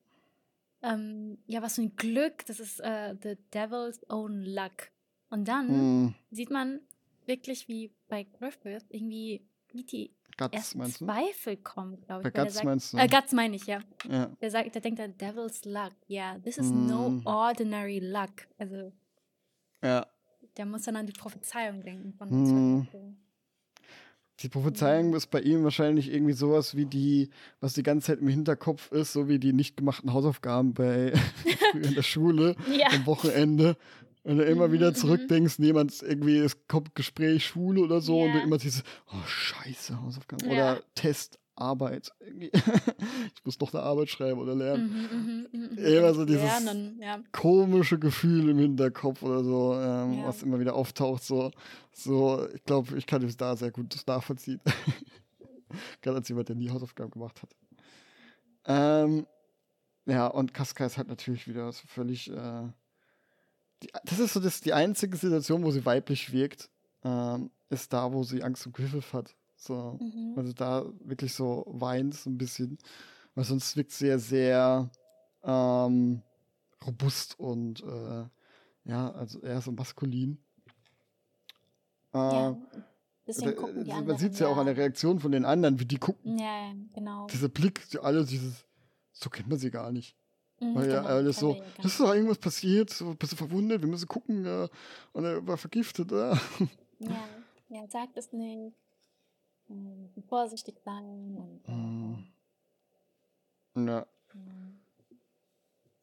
[0.82, 4.90] ähm, ja, was für ein Glück, das ist äh, the devil's own luck.
[5.30, 6.82] Und dann hm, sieht man
[7.26, 10.84] wirklich, wie bei Griffith irgendwie wie die Guts, du?
[11.06, 12.34] Zweifel kommen, glaube ich.
[12.34, 12.98] Bei Guts sagt, meinst du?
[12.98, 13.82] äh, Guts meine ich, ja.
[14.10, 14.28] ja.
[14.42, 15.94] Der sagt, der denkt an devil's luck.
[16.08, 17.22] Ja, this is no Mm.
[17.26, 18.48] ordinary luck.
[18.58, 18.92] Also
[19.84, 20.06] ja.
[20.58, 23.18] der muss dann an die Prophezeiung denken von Mm.
[24.40, 27.30] Die Prophezeiung ist bei ihm wahrscheinlich irgendwie sowas wie die,
[27.60, 31.14] was die ganze Zeit im Hinterkopf ist, so wie die nicht gemachten Hausaufgaben bei
[31.74, 32.88] in der Schule Ja.
[32.92, 33.78] am Wochenende.
[34.24, 34.96] Und du immer Mhm, wieder mhm.
[34.96, 38.44] zurückdenkst, jemand irgendwie, es kommt Gespräch, Schule oder so, und du Ja.
[38.44, 40.46] immer dieses, oh scheiße, Hausaufgaben.
[40.46, 40.52] Ja.
[40.52, 42.12] Oder Test, Arbeit.
[43.36, 44.90] Ich muss noch eine Arbeit schreiben oder lernen.
[44.90, 46.14] Mhm, mhm, mhm, mhm.
[46.14, 47.20] So dieses- Lernen, ja.
[47.32, 50.28] Komische Gefühl im Hinterkopf oder so, ähm, Ja.
[50.28, 51.24] was immer wieder auftaucht.
[51.24, 51.52] So,
[51.92, 54.62] so ich glaube, ich kann es da sehr gut nachvollziehen.
[56.02, 57.56] Gerade als jemand, der nie Hausaufgaben gemacht hat.
[58.66, 59.26] Ähm,
[60.06, 62.30] ja, und Casca ist halt natürlich wieder so völlig.
[62.32, 62.68] Äh,
[63.82, 66.70] die, das ist so das, die einzige Situation, wo sie weiblich wirkt,
[67.04, 69.36] ähm, ist da, wo sie Angst um Griffith hat.
[69.64, 70.34] So, Mhm.
[70.36, 72.78] also da wirklich so weint so ein bisschen.
[73.36, 74.92] Weil sonst wirkt sie ja sehr
[75.44, 76.22] ähm,
[76.86, 78.26] robust und äh,
[78.86, 80.38] ja, also eher so maskulin.
[82.14, 82.58] Äh, Ja,
[83.26, 84.20] deswegen äh, gucken die man anderen.
[84.20, 86.38] sieht es ja auch an der Reaktion von den anderen, wie die gucken.
[86.38, 87.28] Ja, ja, genau.
[87.28, 88.66] Dieser Blick, die alle dieses,
[89.14, 90.16] so kennt man sie gar nicht.
[90.60, 93.82] Mhm, Weil ja genau, alles so, ja ist doch irgendwas passiert, so bist du verwundet,
[93.82, 94.68] wir müssen gucken, ja.
[95.14, 96.38] Und er war vergiftet, ja.
[97.00, 97.28] Ja,
[97.70, 98.74] ja, sagt es nicht.
[100.28, 101.04] Vorsichtig sein.
[101.38, 102.28] Und, Mhm.
[103.88, 104.06] Ja.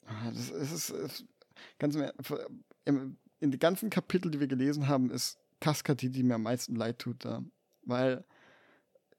[0.06, 1.24] Ah, Das ist, ist
[1.78, 1.96] ganz
[2.84, 6.42] im, in den ganzen Kapitel, die wir gelesen haben, ist Casca die, die mir am
[6.42, 7.44] meisten leid tut da.
[7.82, 8.24] Weil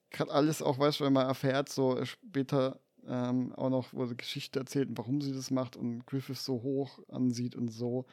[0.09, 4.17] gerade alles auch, weißt du, wenn man erfährt, so später ähm, auch noch, wo sie
[4.17, 8.05] Geschichte erzählt und warum sie das macht und Griffith so hoch ansieht und so.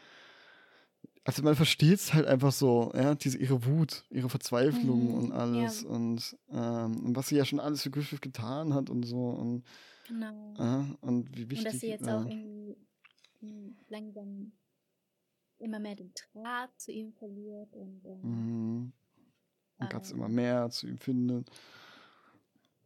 [1.29, 5.29] Also man versteht es halt einfach so, ja, diese ihre Wut, ihre Verzweiflung Mhm, und
[5.29, 5.35] ja.
[5.37, 9.29] alles und, ähm, und was sie ja schon alles für Griffith getan hat und so
[9.29, 9.63] und,
[10.07, 10.55] Genau.
[10.57, 11.59] ja, und wie wichtig.
[11.59, 12.19] und dass sie jetzt ja.
[12.19, 12.79] auch irgendwie
[13.43, 14.53] mh, langsam
[15.59, 18.93] immer mehr den Draht zu ihm verliert und ähm, Mhm.
[19.81, 20.17] Und Ähm.
[20.17, 21.51] immer mehr zu ihm findet.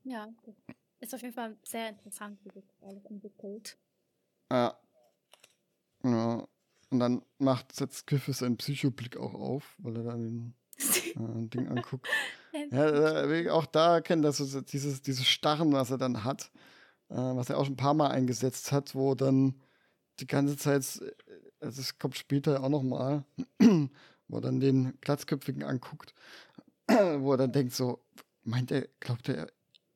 [0.02, 0.28] ja,
[0.98, 3.78] ist auf jeden Fall sehr interessant, wie sich das alles entwickelt.
[4.50, 4.76] Ja.
[6.02, 6.48] ja.
[6.92, 10.54] Und dann macht, setzt Griffith seinen Psychoblick auch auf, weil er dann den
[11.46, 12.06] äh, Ding anguckt.
[12.70, 16.50] Ja, auch da erkennen, dass so dieses, dieses Starren, was er dann hat,
[17.08, 19.58] äh, was er auch schon ein paar Mal eingesetzt hat, wo dann
[20.20, 21.12] die ganze Zeit, äh,
[21.60, 23.24] also es kommt später auch nochmal,
[24.28, 26.14] wo er dann den Glatzköpfigen anguckt,
[26.88, 28.04] wo er dann denkt so,
[28.42, 29.50] meint er, glaubt er,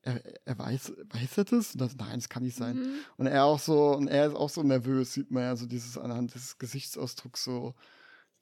[0.06, 1.72] er, er weiß, weiß er das?
[1.72, 2.76] Und das, nein, das kann nicht sein.
[2.76, 2.94] Mhm.
[3.16, 5.98] Und er auch so, und er ist auch so nervös, sieht man ja so dieses
[5.98, 7.74] anhand des Gesichtsausdrucks so,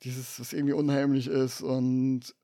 [0.02, 2.34] dieses, was irgendwie unheimlich ist und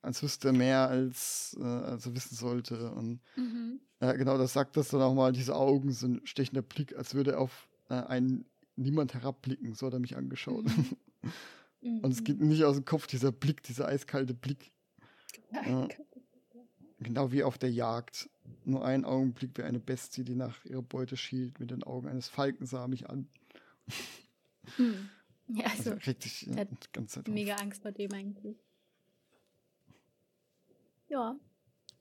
[0.00, 2.90] als wüsste er mehr, als, äh, als er wissen sollte.
[2.92, 3.80] Und Mhm.
[4.00, 7.32] ja, genau, das sagt das dann auch mal, diese Augen sind stechender Blick, als würde
[7.32, 10.64] er auf äh, einen niemand herabblicken, so hat er mich angeschaut.
[10.64, 10.96] Mhm.
[12.02, 12.48] Und es geht mhm.
[12.48, 14.72] nicht aus dem Kopf, dieser Blick, dieser eiskalte Blick.
[15.52, 15.88] Ja.
[17.04, 18.30] Genau wie auf der Jagd.
[18.64, 22.28] Nur ein Augenblick wie eine Bestie, die nach ihrer Beute schielt, mit den Augen eines
[22.28, 23.28] Falken sah mich an.
[24.76, 25.10] Hm.
[25.48, 26.66] Ja, also, also sich ja,
[27.06, 27.60] Zeit Mega auf.
[27.60, 28.56] Angst vor dem eigentlich.
[31.08, 31.38] Ja.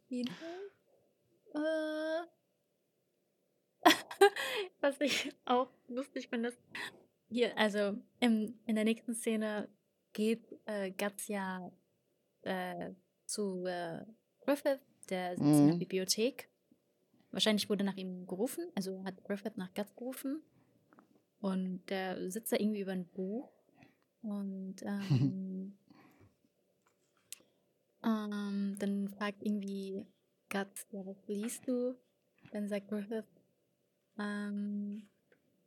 [0.07, 2.25] Jeden Fall.
[3.83, 3.89] Äh.
[4.81, 6.59] Was ich auch lustig finde, ist,
[7.29, 9.69] hier, also im, in der nächsten Szene
[10.13, 11.71] geht äh, Guts ja
[12.41, 12.93] äh,
[13.25, 14.05] zu äh,
[14.41, 15.53] Griffith, der sitzt mhm.
[15.53, 15.79] in der mhm.
[15.79, 16.49] Bibliothek.
[17.31, 20.41] Wahrscheinlich wurde nach ihm gerufen, also hat Griffith nach Guts gerufen.
[21.39, 23.51] Und der sitzt da irgendwie über ein Buch.
[24.21, 25.77] Und ähm,
[28.03, 30.05] ähm, dann fragt irgendwie
[30.49, 31.95] Guts, ja, was liest du?
[32.51, 33.25] Dann sagt Griffith,
[34.19, 35.07] ähm,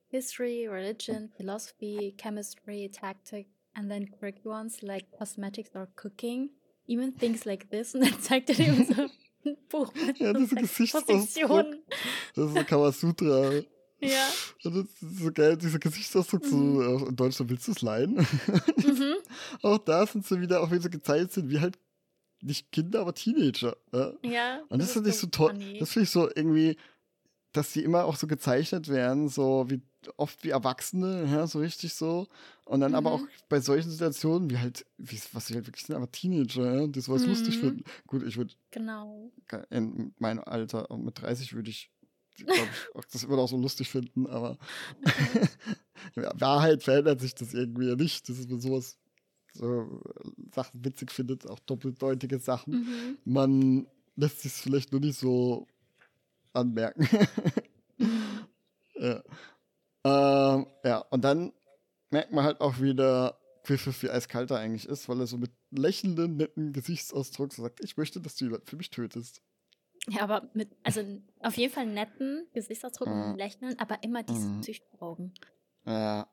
[0.08, 6.50] history, religion, philosophy, chemistry, tactics, and then curriculums like cosmetics or cooking.
[6.86, 7.94] Even things like this.
[7.94, 9.08] Und dann zeigt er dir so
[9.68, 11.66] Buch mit ja, diese Gesichtsausdruck.
[12.34, 13.52] Das ist so Kamasutra.
[14.00, 14.28] Ja.
[14.64, 16.48] Und das ist so geil, dieser Gesichtsausdruck, mhm.
[16.48, 18.14] so, in Deutschland willst du es leihen?
[18.76, 19.14] Mhm.
[19.62, 21.78] auch da sind sie wieder, auch wenn sie gezeichnet sind, wie halt
[22.42, 23.76] nicht Kinder, aber Teenager.
[23.92, 24.12] Ja.
[24.22, 25.58] ja und das, das finde ich so toll.
[25.78, 26.76] Das finde ich so irgendwie,
[27.54, 29.80] dass die immer auch so gezeichnet werden, so wie
[30.16, 32.26] oft wie Erwachsene, ja, so richtig so.
[32.66, 32.96] Und dann mhm.
[32.96, 36.80] aber auch bei solchen Situationen, wie halt, wie, was sie halt wirklich sind, aber Teenager,
[36.80, 37.28] ja, die sowas mhm.
[37.28, 37.84] lustig finden.
[38.06, 38.52] Gut, ich würde.
[38.70, 39.30] Genau.
[39.70, 41.90] In meinem Alter, mit 30 würde ich,
[42.36, 44.58] glaube ich, auch das immer noch so lustig finden, aber
[46.16, 48.28] in Wahrheit verändert sich das irgendwie ja nicht.
[48.28, 48.98] Das ist mir sowas,
[49.52, 50.02] so
[50.52, 52.74] Sachen witzig findet, auch doppeldeutige Sachen.
[52.74, 53.18] Mhm.
[53.24, 53.86] Man
[54.16, 55.68] lässt sich vielleicht nur nicht so
[56.54, 57.08] anmerken.
[57.98, 58.46] Mhm.
[58.94, 59.22] ja.
[60.04, 61.52] Ähm, ja, und dann
[62.10, 65.50] merkt man halt auch wieder, Griffith wie eiskalt er eigentlich ist, weil er so mit
[65.70, 69.42] lächelnden, netten Gesichtsausdruck sagt, ich möchte, dass du jemanden für mich tötest.
[70.08, 71.02] Ja, aber mit, also
[71.40, 73.22] auf jeden Fall netten Gesichtsausdruck mhm.
[73.22, 74.62] und Lächeln, aber immer diese mhm.
[74.62, 75.32] Züchtaugen.
[75.86, 76.28] Ja.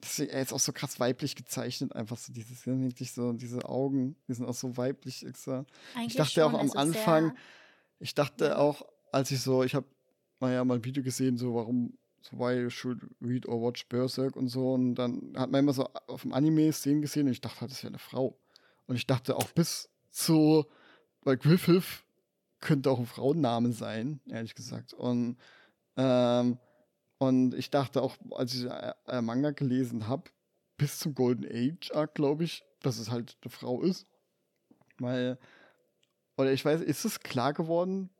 [0.00, 3.68] Das ist, er ist auch so krass weiblich gezeichnet, einfach so dieses, wirklich so, diese
[3.68, 5.66] Augen, die sind auch so weiblich extra.
[5.94, 7.36] Eigentlich ich dachte schon, auch am also Anfang,
[8.00, 8.56] ich dachte ja.
[8.56, 8.82] auch,
[9.12, 9.86] als ich so, ich habe
[10.40, 13.86] mal ja mal ein Video gesehen, so warum so why you should read or watch
[13.88, 14.72] Berserk und so.
[14.74, 17.70] Und dann hat man immer so auf dem Anime Szenen gesehen und ich dachte halt,
[17.70, 18.38] das wäre eine Frau.
[18.86, 20.66] Und ich dachte auch bis zu,
[21.22, 22.04] weil Griffith
[22.60, 24.92] könnte auch ein Frauenname sein, ehrlich gesagt.
[24.92, 25.38] Und,
[25.96, 26.58] ähm,
[27.18, 30.30] und ich dachte auch, als ich äh, Manga gelesen habe,
[30.76, 34.06] bis zum Golden Age Arc, glaube ich, dass es halt eine Frau ist.
[34.98, 35.38] Weil,
[36.40, 38.10] oder ich weiß, ist es klar geworden?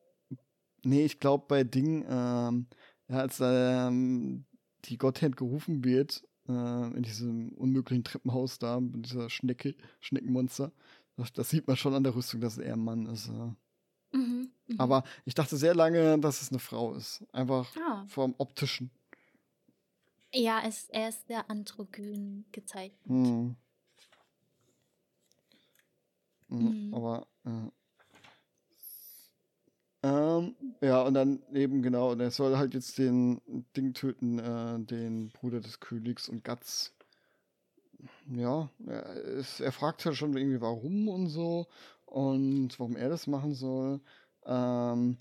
[0.82, 2.66] Nee, ich glaube bei Ding, ähm,
[3.08, 4.44] ja, als ähm,
[4.86, 10.72] die Gottheit gerufen wird, äh, in diesem unmöglichen Treppenhaus da, mit dieser Schnecke, Schneckenmonster,
[11.16, 13.28] das, das, sieht man schon an der Rüstung, dass er ein Mann ist.
[13.28, 14.16] Äh.
[14.16, 14.76] Mhm, mh.
[14.78, 17.22] Aber ich dachte sehr lange, dass es eine Frau ist.
[17.32, 18.04] Einfach ah.
[18.08, 18.90] vom optischen.
[20.32, 23.06] Ja, es, er ist sehr androgyn gezeichnet.
[23.06, 23.56] Mhm.
[26.48, 26.94] Mhm.
[26.94, 27.70] Aber äh,
[30.02, 33.40] ähm, ja, und dann eben genau, und er soll halt jetzt den
[33.76, 36.94] Ding töten, äh, den Bruder des Königs und Guts.
[38.30, 41.66] Ja, er, ist, er fragt ja schon irgendwie warum und so
[42.06, 44.00] und warum er das machen soll.
[44.46, 45.18] Ähm,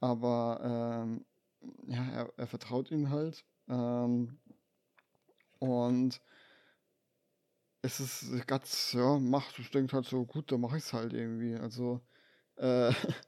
[0.00, 0.60] aber
[1.02, 1.24] ähm,
[1.86, 3.44] ja, er, er, vertraut ihm halt.
[3.68, 4.38] Ähm,
[5.58, 6.20] und
[7.82, 11.12] es ist Guts, ja, macht, ich denke halt so, gut, dann mache ich es halt
[11.12, 11.54] irgendwie.
[11.56, 12.00] Also,
[12.56, 12.92] äh,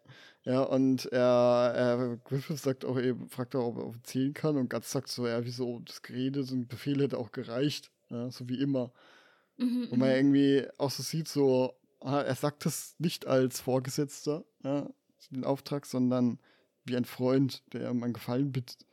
[0.48, 4.70] Ja, und er, er Griffith sagt auch eben, fragt auch, ob er erzählen kann und
[4.70, 8.48] Guts sagt so, ja, wieso das Gerede, so ein Befehl hätte auch gereicht, ja, so
[8.48, 8.90] wie immer.
[9.58, 10.14] Mhm, und man mhm.
[10.14, 14.88] irgendwie auch so sieht, so, er sagt das nicht als Vorgesetzter, ja,
[15.30, 16.38] den Auftrag, sondern
[16.86, 18.86] wie ein Freund, der ihm einen Gefallen bittet.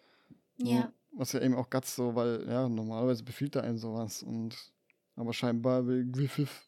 [0.58, 0.92] Ja.
[1.14, 4.58] Was ja eben auch Guts so, weil, ja, normalerweise befiehlt er einem sowas und
[5.16, 6.68] aber scheinbar will Griffith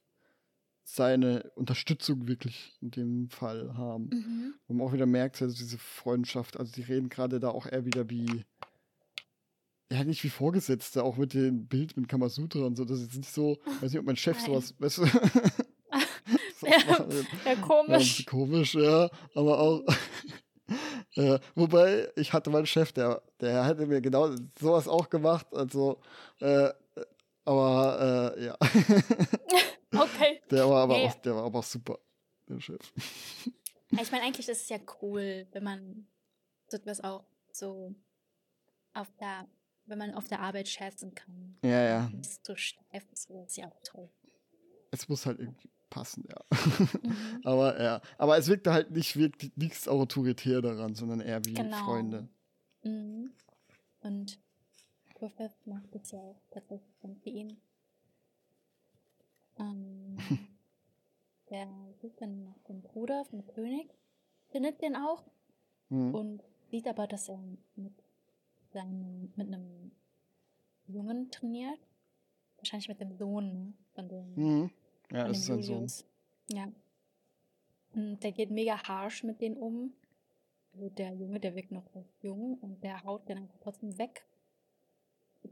[0.90, 4.06] seine Unterstützung wirklich in dem Fall haben.
[4.06, 4.54] Mhm.
[4.68, 7.86] Wo man auch wieder merkt, also diese Freundschaft, also die reden gerade da auch eher
[7.86, 8.46] wieder wie,
[9.92, 12.86] ja, nicht wie Vorgesetzte, auch mit dem Bild mit Kamasutra und so.
[12.86, 14.46] Das ist nicht so, weiß nicht, ob mein Chef Nein.
[14.46, 15.04] sowas, weißt du.
[16.62, 17.06] ja,
[17.46, 18.20] ja, komisch.
[18.20, 19.84] Ja, komisch, ja, aber auch.
[21.16, 26.00] ja, wobei, ich hatte meinen Chef, der, der hätte mir genau sowas auch gemacht, also,
[26.40, 26.70] äh,
[27.44, 28.58] aber, äh, ja.
[29.94, 30.42] Okay.
[30.52, 31.08] Der war aber, hey.
[31.08, 32.00] auch, der war aber super,
[32.48, 32.94] der Chef.
[33.90, 36.08] Ich meine, eigentlich ist es ja cool, wenn man
[36.68, 37.24] so etwas auch
[37.54, 37.96] so
[38.94, 39.48] auf der
[39.88, 41.58] wenn man auf der Arbeit scherzen kann.
[41.64, 42.10] Ja, ja.
[42.10, 44.10] Nicht so steif ist, das ist ja auch toll.
[44.92, 46.44] Es muss halt irgendwie passen, ja.
[47.02, 47.42] Mhm.
[47.46, 51.86] aber ja, aber es wirkt halt nicht wirklich nichts autoritär daran, sondern eher wie genau.
[51.86, 52.28] Freunde.
[52.84, 53.32] Mhm.
[54.02, 54.40] Und
[55.16, 57.62] Griffith macht es ja auch tatsächlich für ihn.
[59.60, 60.18] Ähm,
[61.50, 61.68] der
[62.02, 63.90] sucht dann nach dem Bruder vom König,
[64.50, 65.24] findet den auch
[65.90, 66.14] mhm.
[66.14, 67.40] und sieht aber, dass er
[67.76, 67.94] mit
[68.74, 69.92] seinem, mit einem
[70.88, 71.80] Jungen trainiert.
[72.58, 74.72] Wahrscheinlich mit dem Sohn ne, von dem, mhm.
[75.12, 76.00] ja, von dem ist Julius.
[76.00, 76.58] Sohn.
[76.58, 76.72] Ja.
[77.94, 79.94] Und der geht mega harsh mit denen um.
[80.74, 81.86] Also der Junge, der wirkt noch
[82.22, 84.26] jung und der haut den einfach trotzdem weg.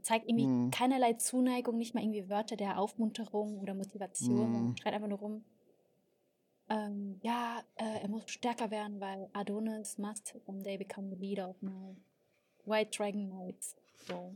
[0.02, 0.70] Zeigt irgendwie mhm.
[0.70, 4.68] keinerlei Zuneigung, nicht mal irgendwie Wörter der Aufmunterung oder Motivation.
[4.68, 4.76] Mhm.
[4.76, 5.44] Schreit einfach nur rum.
[6.68, 11.60] Ähm, ja, äh, er muss stärker werden, weil Adonis must someday become the leader of
[11.62, 11.96] my
[12.64, 13.76] White Dragon Knights.
[14.06, 14.34] So.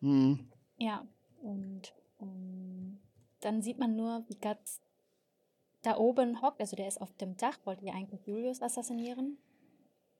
[0.00, 0.48] Mhm.
[0.78, 1.06] Ja,
[1.42, 2.98] und ähm,
[3.40, 4.80] dann sieht man nur, wie Guts
[5.82, 6.60] da oben hockt.
[6.60, 9.38] Also der ist auf dem Dach, wollte ja eigentlich Julius assassinieren.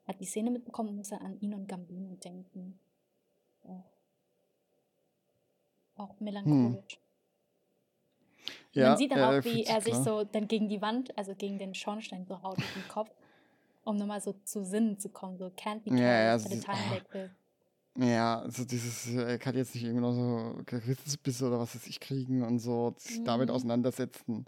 [0.07, 2.79] Hat die Szene mitbekommen und muss dann an ihn und Gambino denken.
[3.65, 3.85] Ja.
[5.99, 6.95] Auch melancholisch.
[6.95, 7.03] Hm.
[8.73, 11.59] Ja, man sieht dann auch, wie er sich so dann gegen die Wand, also gegen
[11.59, 13.11] den Schornstein so haut mit dem Kopf
[13.89, 17.31] um nochmal so zu Sinnen zu kommen, so can't be ja, ja, also Time
[17.97, 21.99] Ja, also dieses, er kann jetzt nicht irgendwie noch so Gewissensbisse oder was weiß ich
[21.99, 23.25] kriegen und so, sich mhm.
[23.25, 24.45] damit auseinandersetzen.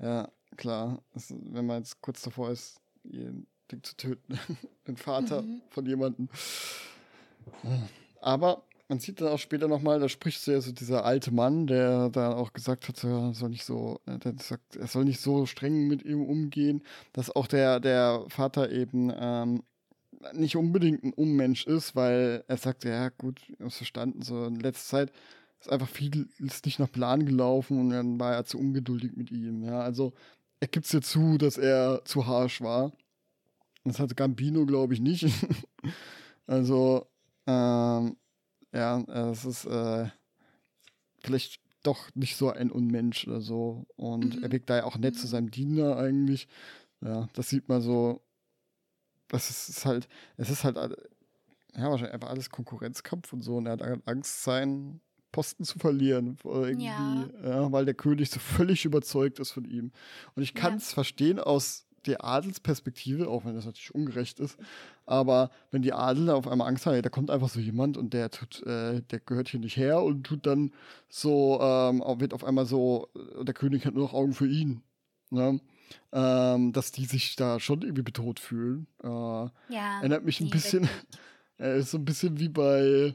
[0.00, 1.00] Ja, klar.
[1.14, 3.46] Also, wenn man jetzt kurz davor ist, ihn
[3.82, 4.36] zu töten,
[4.88, 5.62] den Vater mhm.
[5.70, 6.28] von jemandem.
[8.20, 12.10] Aber man sieht dann auch später nochmal, da spricht so, so dieser alte Mann, der
[12.10, 15.88] da auch gesagt hat, er soll nicht so, der sagt, er soll nicht so streng
[15.88, 16.82] mit ihm umgehen,
[17.12, 19.62] dass auch der, der Vater eben ähm,
[20.34, 24.60] nicht unbedingt ein Unmensch ist, weil er sagt, ja gut, ich hab's verstanden, so in
[24.60, 25.12] letzter Zeit
[25.60, 29.30] ist einfach viel ist nicht nach Plan gelaufen und dann war er zu ungeduldig mit
[29.30, 29.62] ihm.
[29.62, 30.12] Ja, also
[30.60, 32.92] er gibt es ja zu, dass er zu harsch war.
[33.84, 35.26] Das hatte Gambino, glaube ich, nicht.
[36.46, 37.06] also,
[37.46, 38.16] ähm,
[38.72, 40.08] ja, äh, es ist äh,
[41.20, 43.86] vielleicht doch nicht so ein Unmensch oder so.
[43.96, 44.42] Und mhm.
[44.42, 45.30] er wirkt da ja auch nett zu mhm.
[45.30, 46.48] seinem Diener eigentlich.
[47.00, 48.22] Ja, das sieht man so.
[49.28, 53.56] Das ist halt, es ist halt, ja, wahrscheinlich einfach alles Konkurrenzkampf und so.
[53.56, 55.00] Und er hat Angst, seinen
[55.32, 56.36] Posten zu verlieren.
[56.44, 57.28] Irgendwie, ja.
[57.42, 59.90] ja weil der König so völlig überzeugt ist von ihm.
[60.34, 60.94] Und ich kann es ja.
[60.94, 64.58] verstehen aus der Adelsperspektive, auch wenn das natürlich ungerecht ist,
[65.06, 68.30] aber wenn die Adler auf einmal Angst haben, da kommt einfach so jemand und der
[68.30, 70.72] tut, äh, der gehört hier nicht her und tut dann
[71.08, 74.82] so, ähm, wird auf einmal so, äh, der König hat nur noch Augen für ihn.
[75.30, 75.60] Ne?
[76.12, 78.86] Ähm, dass die sich da schon irgendwie bedroht fühlen.
[79.02, 79.50] Äh, ja,
[79.98, 80.88] erinnert mich ein bisschen,
[81.58, 83.14] er ist so ein bisschen wie bei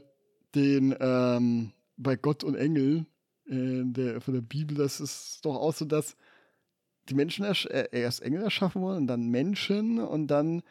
[0.54, 3.06] den, ähm, bei Gott und Engel
[3.46, 6.16] äh, der, von der Bibel, das ist doch auch so, dass
[7.08, 10.62] die Menschen erst, äh, erst Engel erschaffen wurden und dann Menschen und dann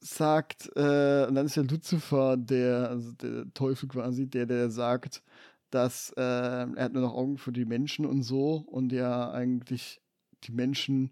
[0.00, 5.22] sagt, äh, und dann ist ja Lucifer der, also der Teufel quasi, der, der sagt,
[5.70, 10.00] dass äh, er hat nur noch Augen für die Menschen und so und ja eigentlich
[10.44, 11.10] die Menschen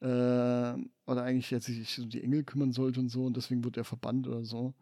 [0.00, 3.76] äh, oder eigentlich jetzt sich um die Engel kümmern sollte und so und deswegen wird
[3.76, 4.74] er verbannt oder so.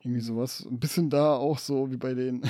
[0.00, 0.66] Irgendwie sowas.
[0.68, 2.42] Ein bisschen da auch so wie bei den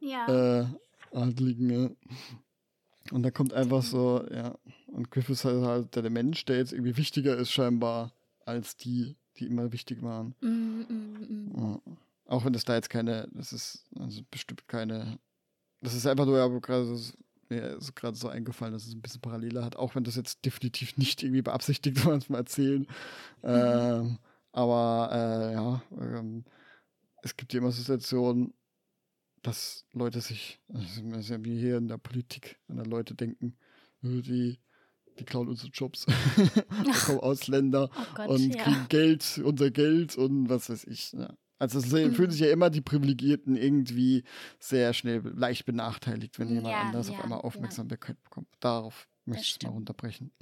[0.00, 0.60] ja.
[0.60, 0.66] äh,
[1.12, 1.90] Adligen, ja.
[3.10, 4.56] Und da kommt einfach so, ja.
[4.92, 8.12] Und Griff ist halt, halt der Mensch, der jetzt irgendwie wichtiger ist, scheinbar,
[8.44, 10.34] als die, die immer wichtig waren.
[10.40, 11.52] Mm, mm, mm.
[11.56, 11.80] Ja.
[12.26, 15.18] Auch wenn das da jetzt keine, das ist also bestimmt keine,
[15.80, 17.12] das ist einfach nur, ja, gerade so,
[17.48, 20.44] mir ist gerade so eingefallen, dass es ein bisschen Parallele hat, auch wenn das jetzt
[20.44, 22.86] definitiv nicht irgendwie beabsichtigt war, mal erzählen.
[23.42, 24.18] Ähm,
[24.52, 26.44] aber äh, ja, ähm,
[27.22, 28.54] es gibt ja immer Situationen,
[29.42, 33.14] dass Leute sich, also das ist ja wie hier in der Politik, wenn da Leute
[33.14, 33.56] denken,
[34.02, 34.58] die,
[35.20, 36.06] die klauen unsere Jobs,
[36.84, 38.62] da kommen Ausländer oh Gott, und ja.
[38.62, 41.12] kriegen Geld, unser Geld und was weiß ich.
[41.12, 41.34] Ja.
[41.58, 42.14] Also es mhm.
[42.14, 44.24] fühlen sich ja immer die Privilegierten irgendwie
[44.58, 48.48] sehr schnell leicht benachteiligt, wenn jemand ja, anders auf einmal Aufmerksamkeit bekommt.
[48.60, 50.32] Darauf möchte ich es mal runterbrechen.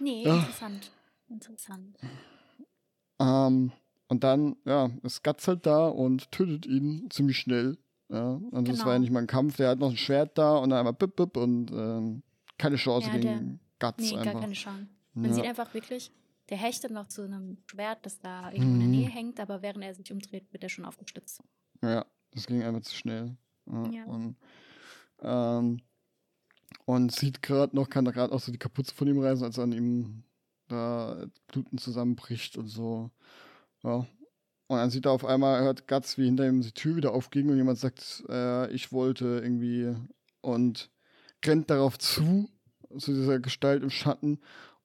[0.00, 0.90] Nee, interessant.
[1.28, 1.96] Interessant.
[3.20, 3.72] Ähm,
[4.08, 7.78] und dann, ja, ist Guts halt da und tötet ihn ziemlich schnell.
[8.10, 8.70] Ja, und genau.
[8.70, 8.98] das war ja genau.
[9.00, 11.36] nicht mal ein Kampf, der hat noch ein Schwert da und dann einmal bip, bip
[11.36, 12.22] und ähm,
[12.58, 14.10] keine Chance ja, gegen der, Guts.
[14.10, 14.32] Nee, einfach.
[14.32, 14.88] gar keine Chance.
[15.14, 15.34] Man ja.
[15.34, 16.12] sieht einfach wirklich,
[16.48, 18.74] der hechtet noch zu einem Schwert, das da irgendwo mhm.
[18.74, 21.42] in der Nähe hängt, aber während er sich umdreht, wird er schon aufgestützt.
[21.82, 23.36] Ja, das ging einfach zu schnell.
[23.66, 24.04] Ja, ja.
[24.04, 24.36] Und,
[25.22, 25.80] ähm,
[26.84, 29.64] und sieht gerade noch, kann gerade auch so die Kapuze von ihm reißen, als er
[29.64, 30.24] an ihm
[30.68, 33.10] da Bluten zusammenbricht und so.
[33.82, 34.06] Ja.
[34.66, 37.48] Und dann sieht er auf einmal, hört Guts, wie hinter ihm die Tür wieder aufging
[37.48, 39.94] und jemand sagt, äh, ich wollte irgendwie
[40.40, 40.90] und
[41.46, 42.48] rennt darauf zu,
[42.98, 44.40] zu dieser Gestalt im Schatten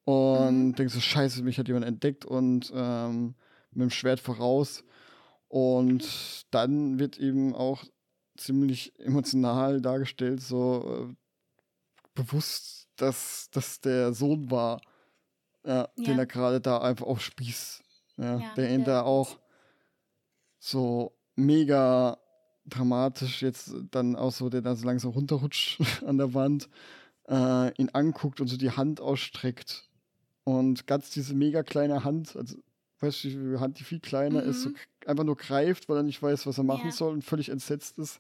[0.06, 0.76] und mhm.
[0.76, 3.36] denkt so, scheiße, mich hat jemand entdeckt und ähm,
[3.72, 4.84] mit dem Schwert voraus.
[5.48, 7.84] Und dann wird eben auch
[8.38, 11.16] ziemlich emotional dargestellt, so äh,
[12.14, 14.82] bewusst, dass das der Sohn war,
[15.66, 16.04] ja, ja.
[16.04, 17.84] den er gerade da einfach aufspießt.
[18.18, 19.40] Ja, ja, der ihn da auch
[20.60, 22.18] so mega
[22.70, 26.70] dramatisch jetzt dann auch so, der da so langsam runterrutscht an der Wand,
[27.28, 29.90] äh, ihn anguckt und so die Hand ausstreckt.
[30.44, 32.58] Und ganz diese mega kleine Hand, also
[33.02, 34.50] weißt du, wie Hand, die viel kleiner mhm.
[34.50, 34.76] ist, so mhm.
[35.06, 36.92] einfach nur greift, weil er nicht weiß, was er machen ja.
[36.92, 38.20] soll und völlig entsetzt ist.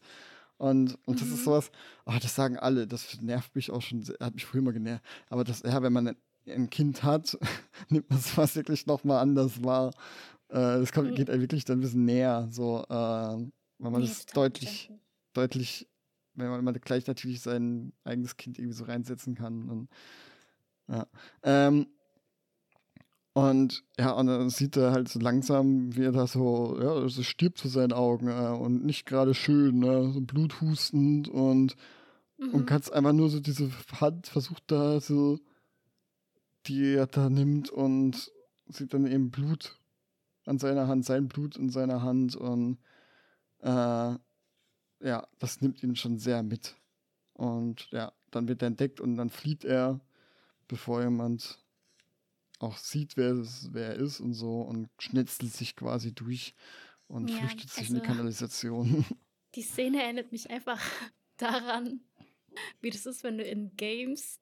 [0.57, 1.19] Und, und mhm.
[1.19, 1.45] das ist mhm.
[1.45, 1.71] sowas,
[2.05, 5.03] oh, das sagen alle, das nervt mich auch schon, hat mich früher immer genervt.
[5.29, 6.15] Aber das, ja, wenn man
[6.47, 7.37] ein Kind hat,
[7.89, 9.91] nimmt man sowas wirklich nochmal anders wahr.
[10.49, 11.15] Äh, das kommt, mhm.
[11.15, 14.91] geht einem wirklich dann ein bisschen näher, so, äh, weil man nee, das deutlich,
[15.33, 15.87] deutlich,
[16.35, 19.69] wenn man immer gleich natürlich sein eigenes Kind irgendwie so reinsetzen kann.
[19.69, 19.89] Und,
[20.87, 21.07] ja.
[21.43, 21.87] Ähm,
[23.33, 27.23] und ja, und dann sieht er halt so langsam, wie er da so, ja, so
[27.23, 30.11] stirbt zu seinen Augen äh, und nicht gerade schön, ne?
[30.11, 31.75] so bluthustend und,
[32.37, 32.49] mhm.
[32.49, 35.39] und ganz einfach nur so diese Hand versucht da so,
[36.65, 38.31] die er da nimmt und
[38.67, 39.79] sieht dann eben Blut
[40.45, 42.77] an seiner Hand, sein Blut in seiner Hand und
[43.61, 44.17] äh,
[45.01, 46.75] ja, das nimmt ihn schon sehr mit.
[47.33, 49.99] Und ja, dann wird er entdeckt und dann flieht er,
[50.67, 51.59] bevor jemand
[52.59, 56.53] auch sieht, wer, es, wer er ist und so und schnetzelt sich quasi durch
[57.07, 59.05] und ja, flüchtet sich also, in die also Kanalisation.
[59.55, 60.79] Die Szene erinnert mich einfach
[61.37, 62.01] daran,
[62.81, 64.39] wie das ist, wenn du in Games,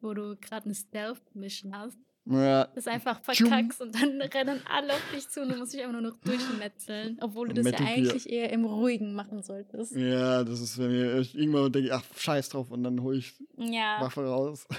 [0.00, 2.66] wo du gerade eine Stealth-Mission hast, ja.
[2.74, 6.00] das einfach verkackst und dann rennen alle auf dich zu und du musst dich einfach
[6.00, 9.94] nur noch durchmetzeln, obwohl du das Metal ja eigentlich eher im Ruhigen machen solltest.
[9.94, 14.00] Ja, das ist, wenn ich irgendwann denke, ach, scheiß drauf und dann hole ich ja.
[14.00, 14.66] Waffe raus.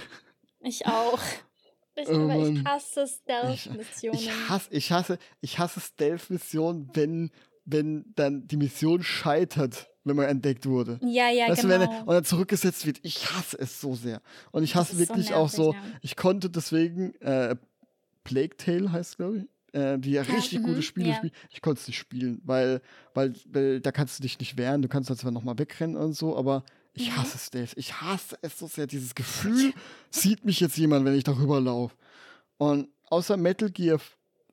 [0.60, 1.19] Ich auch.
[1.95, 4.19] Ich, oh ich hasse Stealth-Missionen.
[4.19, 7.32] Ich, ich, hasse, ich hasse, ich hasse Stealth-Missionen, wenn,
[7.64, 10.99] wenn dann die Mission scheitert, wenn man entdeckt wurde.
[11.01, 11.77] Ja, ja, weißt genau.
[11.77, 12.99] Du, er, und dann zurückgesetzt wird.
[13.03, 14.21] Ich hasse es so sehr.
[14.51, 15.79] Und ich hasse wirklich so nervig, auch so, ja.
[16.01, 17.55] ich konnte deswegen, äh,
[18.23, 21.15] Plague Tale heißt glaube ich, äh, die ja, richtig gute mhm, Spiele ja.
[21.15, 21.34] spielen.
[21.49, 22.81] Ich konnte es nicht spielen, weil,
[23.13, 26.35] weil, weil da kannst du dich nicht wehren, du kannst zwar nochmal wegrennen und so,
[26.38, 26.63] aber
[26.93, 27.17] ich mhm.
[27.17, 27.73] hasse Stealth.
[27.75, 28.88] Ich hasse es so sehr.
[28.88, 29.73] Dieses Gefühl,
[30.09, 31.95] sieht mich jetzt jemand, wenn ich darüber laufe.
[32.57, 33.99] Und außer Metal Gear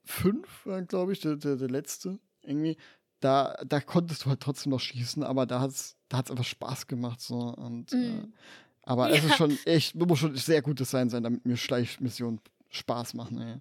[0.05, 2.76] 5, glaube ich, der, der, der letzte, irgendwie,
[3.24, 6.44] da, da konntest du halt trotzdem noch schießen, aber da hat es da hat's einfach
[6.44, 7.20] Spaß gemacht.
[7.20, 7.36] So.
[7.36, 7.96] Und, mm.
[7.96, 8.34] äh, mhm.
[8.82, 9.16] aber ja.
[9.16, 13.40] es ist schon echt, muss schon sehr gut Design sein, damit mir Schleichmissionen Spaß machen.
[13.40, 13.56] Ey.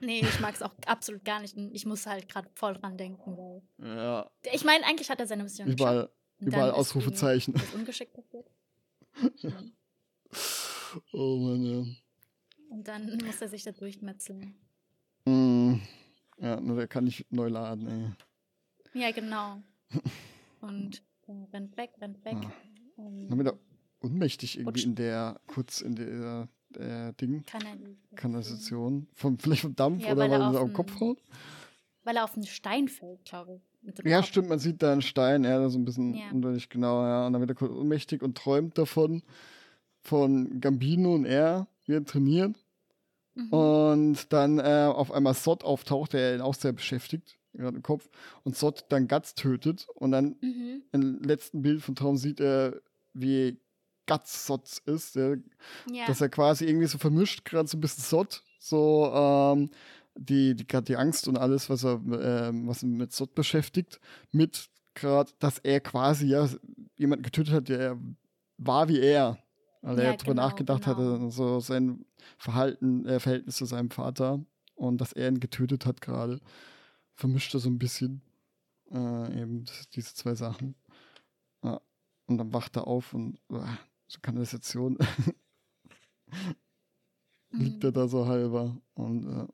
[0.00, 1.56] Nee, ich mag es auch absolut gar nicht.
[1.72, 3.36] Ich muss halt gerade voll dran denken.
[3.36, 4.30] Weil ja.
[4.52, 6.08] Ich meine, eigentlich hat er seine Mission Überall,
[6.38, 7.54] Überall Ausrufezeichen.
[7.74, 8.48] ungeschickt passiert.
[11.12, 11.84] oh Mann, ja.
[12.70, 14.54] Und dann muss er sich da durchmetzeln.
[15.24, 15.76] Mm.
[16.38, 18.12] Ja, nur der kann nicht neu laden, ey.
[18.94, 19.60] Ja, genau.
[20.60, 21.02] Und
[21.52, 22.36] rennt weg, rennt weg.
[22.42, 22.50] Ja.
[22.96, 23.58] Um, dann wird er
[24.00, 27.44] ohnmächtig irgendwie in der, kurz in der, der Ding.
[28.14, 29.08] Kanalisation.
[29.14, 31.18] Vom, vielleicht vom Dampf ja, oder weil er auf den Kopf haut.
[32.04, 33.62] Weil er auf einen Stein fällt, glaube ich.
[34.04, 34.28] Ja, Kopf.
[34.28, 36.30] stimmt, man sieht da einen Stein, er ja, so ein bisschen ja.
[36.30, 37.26] undeutlich genau, ja.
[37.26, 39.22] Und dann wird er kurz ohnmächtig und träumt davon,
[40.00, 42.56] von Gambino und er, wie er trainiert.
[43.34, 43.52] Mhm.
[43.52, 48.08] Und dann äh, auf einmal Sot auftaucht, der ihn auch sehr beschäftigt, gerade im Kopf,
[48.42, 49.86] und Sot dann Guts tötet.
[49.94, 50.82] Und dann mhm.
[50.92, 52.80] im letzten Bild von Traum sieht er,
[53.12, 53.58] wie
[54.06, 55.38] Guts Sot ist, der,
[55.90, 56.06] ja.
[56.06, 59.70] dass er quasi irgendwie so vermischt, gerade so ein bisschen Sot, so ähm,
[60.14, 64.00] die, die, die Angst und alles, was er, äh, was ihn mit Sot beschäftigt,
[64.30, 66.48] mit gerade, dass er quasi ja
[66.96, 67.98] jemanden getötet hat, der
[68.58, 69.38] war wie er.
[69.82, 70.96] Weil ja, er darüber genau, nachgedacht genau.
[70.96, 72.06] hatte, so sein
[72.38, 74.40] Verhalten, äh, Verhältnis zu seinem Vater
[74.76, 76.40] und dass er ihn getötet hat gerade.
[77.14, 78.22] Vermischt er so ein bisschen
[78.90, 79.64] äh, eben
[79.94, 80.74] diese zwei Sachen.
[81.62, 81.80] Ja.
[82.26, 83.64] Und dann wacht er auf und uh,
[84.06, 84.98] so Kanalisation
[87.50, 87.88] liegt mhm.
[87.88, 88.76] er da so halber.
[88.94, 89.46] Und äh,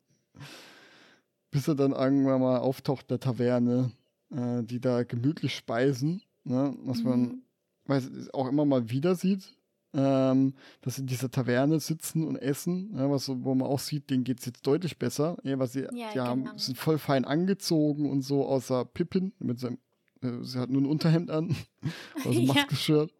[1.50, 3.92] bis er dann irgendwann mal auftaucht in der Taverne,
[4.30, 6.74] äh, die da gemütlich speisen, ne?
[6.80, 7.08] was mhm.
[7.08, 7.42] man
[7.86, 9.56] weiß, auch immer mal wieder sieht,
[9.92, 14.10] ähm, dass sie in dieser Taverne sitzen und essen, ja, was, wo man auch sieht,
[14.10, 16.56] denen geht es jetzt deutlich besser, ja, weil sie ja, die haben, genau.
[16.56, 19.78] sind voll fein angezogen und so, außer Pippin, mit seinem,
[20.22, 21.56] äh, sie hat nur ein Unterhemd an,
[22.24, 23.12] also Maske-Shirt.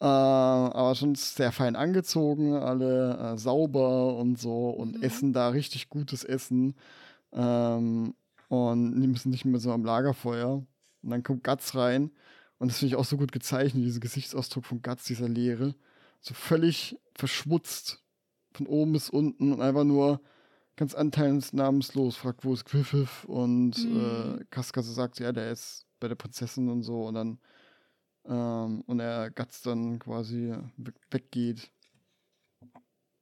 [0.00, 5.02] Äh, aber schon sehr fein angezogen, alle äh, sauber und so und mhm.
[5.02, 6.74] essen da richtig gutes Essen.
[7.32, 8.14] Ähm,
[8.48, 10.66] und die müssen nicht mehr so am Lagerfeuer.
[11.02, 12.10] Und dann kommt Guts rein
[12.64, 15.74] und das finde ich auch so gut gezeichnet, dieser Gesichtsausdruck von Guts, dieser Leere.
[16.22, 18.02] So völlig verschmutzt
[18.52, 20.22] von oben bis unten und einfach nur
[20.74, 24.38] ganz anteilsnamenslos fragt, wo ist Griffith und mhm.
[24.40, 27.38] äh, Casca so sagt, ja, der ist bei der Prinzessin und so und dann
[28.24, 30.56] ähm, und er Guts dann quasi
[31.10, 31.70] weggeht.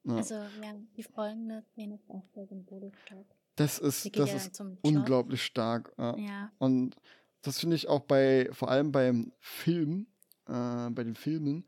[0.04, 0.18] Ja.
[0.18, 3.26] Also, ja, die folgende Szene ist auch sehr symbolisch stark.
[3.56, 5.92] Das ist, das ist unglaublich stark.
[5.98, 6.16] Ja.
[6.16, 6.52] ja.
[6.58, 6.94] Und
[7.42, 10.06] das finde ich auch bei, vor allem beim Film,
[10.46, 11.64] äh, bei den Filmen,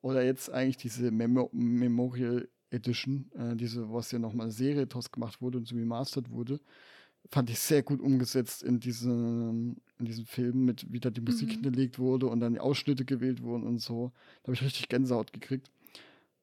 [0.00, 5.40] oder jetzt eigentlich diese Memo Memorial Edition, äh, diese, was ja nochmal Serie draus gemacht
[5.40, 6.60] wurde und so remastered wurde,
[7.30, 11.48] fand ich sehr gut umgesetzt in diesem, in diesem Film, mit wie da die Musik
[11.48, 11.52] mhm.
[11.52, 14.12] hinterlegt wurde und dann die Ausschnitte gewählt wurden und so.
[14.42, 15.70] Da habe ich richtig Gänsehaut gekriegt.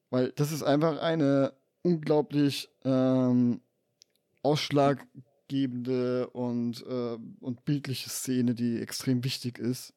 [0.09, 1.53] Weil das ist einfach eine
[1.83, 3.61] unglaublich ähm,
[5.49, 9.93] ausschlaggebende und, äh, und bildliche Szene, die extrem wichtig ist.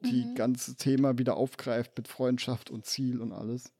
[0.00, 0.34] Die mhm.
[0.36, 3.72] ganze Thema wieder aufgreift mit Freundschaft und Ziel und alles.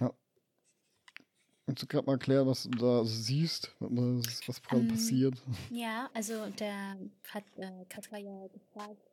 [0.00, 0.12] Ja.
[1.64, 5.34] Kannst du gerade mal erklären, was du da siehst, was, was gerade ähm, passiert?
[5.70, 6.96] Ja, also der
[7.28, 9.10] hat äh, Katja ja gefragt,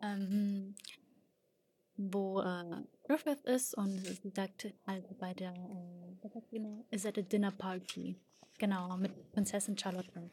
[0.00, 0.74] ähm,
[1.96, 7.50] wo äh, Griffith ist und sie sagt halt bei der äh, ist at a dinner
[7.50, 8.16] party.
[8.60, 10.30] Genau, mit Prinzessin Charlotte.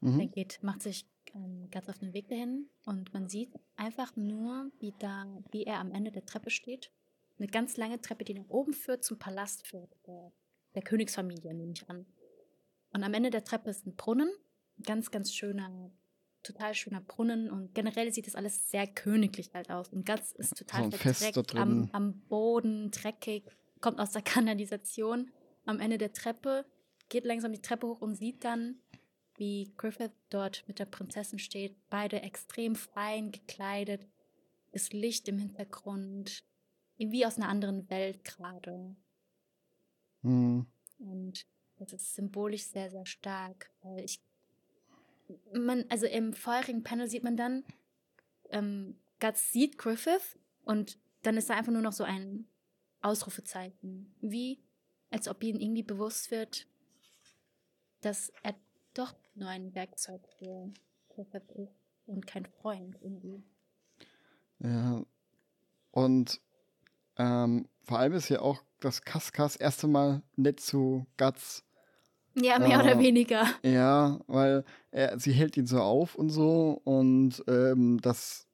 [0.00, 0.20] Mhm.
[0.20, 4.72] Er geht, macht sich ähm, ganz auf den Weg dahin und man sieht einfach nur,
[4.80, 6.90] wie da, wie er am Ende der Treppe steht.
[7.38, 10.32] Eine ganz lange Treppe, die nach oben führt zum Palast führt, der,
[10.74, 12.06] der Königsfamilie, nehme ich an.
[12.94, 14.30] Und am Ende der Treppe ist ein Brunnen,
[14.82, 15.92] ganz, ganz schöner
[16.44, 19.88] total schöner Brunnen und generell sieht das alles sehr königlich halt aus.
[19.88, 23.44] Und ganz ist total so am, am Boden, dreckig,
[23.80, 25.30] kommt aus der Kanalisation
[25.66, 26.64] am Ende der Treppe,
[27.08, 28.80] geht langsam die Treppe hoch und sieht dann,
[29.36, 34.06] wie Griffith dort mit der Prinzessin steht, beide extrem fein gekleidet,
[34.72, 36.44] das Licht im Hintergrund,
[36.96, 38.96] wie aus einer anderen Welt gerade.
[40.22, 40.66] Mhm.
[40.98, 43.70] Und das ist symbolisch sehr, sehr stark,
[44.04, 44.20] ich
[45.52, 47.64] man, also im vorherigen Panel sieht man dann,
[48.50, 52.46] ähm, Guts sieht Griffith und dann ist da einfach nur noch so ein
[53.00, 54.14] Ausrufezeichen.
[54.20, 54.62] Wie,
[55.10, 56.66] als ob ihm irgendwie bewusst wird,
[58.00, 58.54] dass er
[58.94, 60.70] doch nur ein Werkzeug für
[61.08, 61.74] Griffith ist
[62.06, 63.42] und kein Freund irgendwie.
[64.60, 65.02] Ja.
[65.90, 66.40] Und
[67.16, 71.64] ähm, vor allem ist ja auch, dass Kaskas erste Mal nett zu Guts
[72.34, 73.46] ja, mehr äh, oder weniger.
[73.62, 78.46] Ja, weil er, sie hält ihn so auf und so und ähm, das,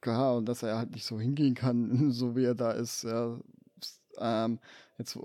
[0.00, 3.04] klar, und dass er halt nicht so hingehen kann, so wie er da ist.
[3.04, 3.38] Ja,
[4.18, 4.58] ähm,
[4.98, 5.16] jetzt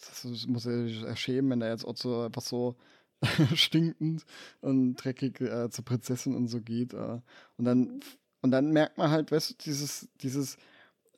[0.00, 2.76] das muss er sich erschämen, wenn er jetzt auch so einfach so
[3.54, 4.24] stinkend
[4.60, 6.94] und dreckig äh, zur Prinzessin und so geht.
[6.94, 7.20] Äh.
[7.56, 8.00] Und dann mhm.
[8.42, 10.56] und dann merkt man halt, weißt du, dieses, dieses,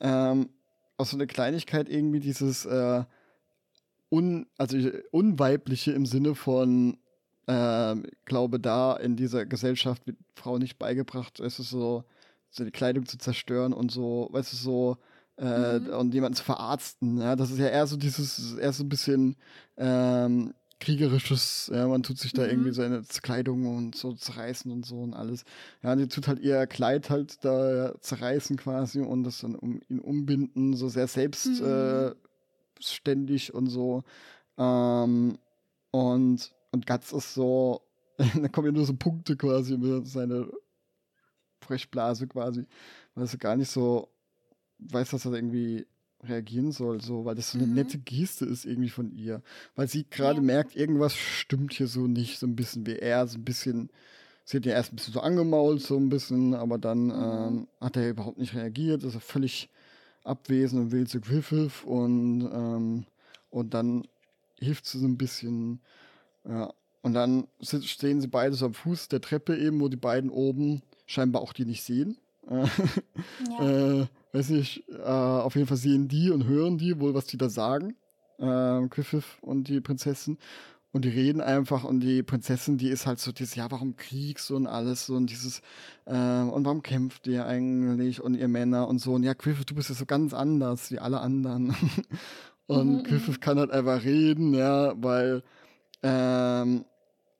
[0.01, 0.51] ähm,
[0.97, 3.05] aus so einer Kleinigkeit irgendwie dieses, äh,
[4.11, 4.77] un, also
[5.11, 6.99] unweibliche im Sinne von,
[7.47, 12.05] äh, glaube da in dieser Gesellschaft wird Frau nicht beigebracht, es ist so,
[12.51, 14.97] so die Kleidung zu zerstören und so, weißt du, so,
[15.39, 15.89] äh, mhm.
[15.91, 17.19] und jemanden zu verarzten.
[17.19, 19.37] Ja, das ist ja eher so dieses, eher so ein bisschen
[19.79, 22.51] ähm, kriegerisches, ja, man tut sich da mhm.
[22.51, 25.45] irgendwie seine Kleidung und so zerreißen und so und alles.
[25.83, 30.01] Ja, die tut halt ihr Kleid halt da zerreißen quasi und das dann um ihn
[30.01, 31.67] umbinden, so sehr selbst mhm.
[31.67, 34.03] äh, und so.
[34.57, 35.39] Ähm,
[35.91, 37.83] und, und Guts ist so,
[38.19, 40.51] da kommen ja nur so Punkte quasi über seine
[41.61, 42.67] Frechblase quasi,
[43.15, 44.09] weil er gar nicht so
[44.79, 45.87] weiß, dass er irgendwie
[46.23, 47.75] reagieren soll, so, weil das so eine mhm.
[47.75, 49.43] nette Geste ist irgendwie von ihr.
[49.75, 50.43] Weil sie gerade ja.
[50.43, 53.91] merkt, irgendwas stimmt hier so nicht, so ein bisschen wie er, so ein bisschen,
[54.45, 57.13] sie hat ja erst ein bisschen so angemault, so ein bisschen, aber dann mhm.
[57.13, 59.69] ähm, hat er überhaupt nicht reagiert, ist er völlig
[60.25, 63.07] abwesend und will zu Griffith und, ähm,
[63.51, 64.07] und dann
[64.59, 65.81] hilft sie so ein bisschen.
[66.47, 66.73] Ja.
[67.03, 70.83] Und dann stehen sie beide so am Fuß der Treppe eben, wo die beiden oben
[71.07, 72.19] scheinbar auch die nicht sehen.
[72.49, 72.65] Ja.
[74.01, 77.39] äh, weiß nicht, äh, auf jeden Fall sehen die und hören die wohl, was die
[77.39, 77.97] da sagen.
[78.39, 80.39] Äh, Griffith und die Prinzessin.
[80.93, 84.51] Und die reden einfach und die Prinzessin, die ist halt so dieses, ja, warum kriegst
[84.51, 85.61] du und alles so und dieses,
[86.07, 89.13] äh, und warum kämpft ihr eigentlich und ihr Männer und so.
[89.13, 91.77] Und ja, Griffith, du bist ja so ganz anders wie alle anderen.
[92.67, 93.41] und mhm, Griffith mhm.
[93.41, 95.45] kann halt einfach reden, ja, weil,
[96.03, 96.85] ähm,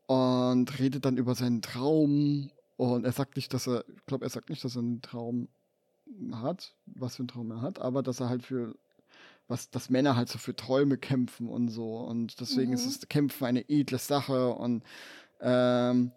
[0.07, 4.31] und redet dann über seinen Traum und er sagt nicht, dass er, ich glaube, er
[4.31, 5.49] sagt nicht, dass er einen Traum
[6.33, 8.75] hat, was für einen Traum er hat, aber dass er halt für
[9.49, 11.99] was, dass Männer halt so für Träume kämpfen und so.
[11.99, 12.77] Und deswegen mhm.
[12.77, 14.83] ist das Kämpfen eine edle Sache und
[15.43, 16.13] ähm,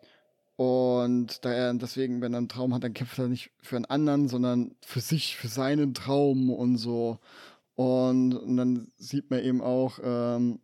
[0.55, 3.85] und da er deswegen, wenn er einen Traum hat, dann kämpft er nicht für einen
[3.85, 7.19] anderen, sondern für sich, für seinen Traum und so.
[7.75, 10.61] Und, und dann sieht man eben auch, ähm,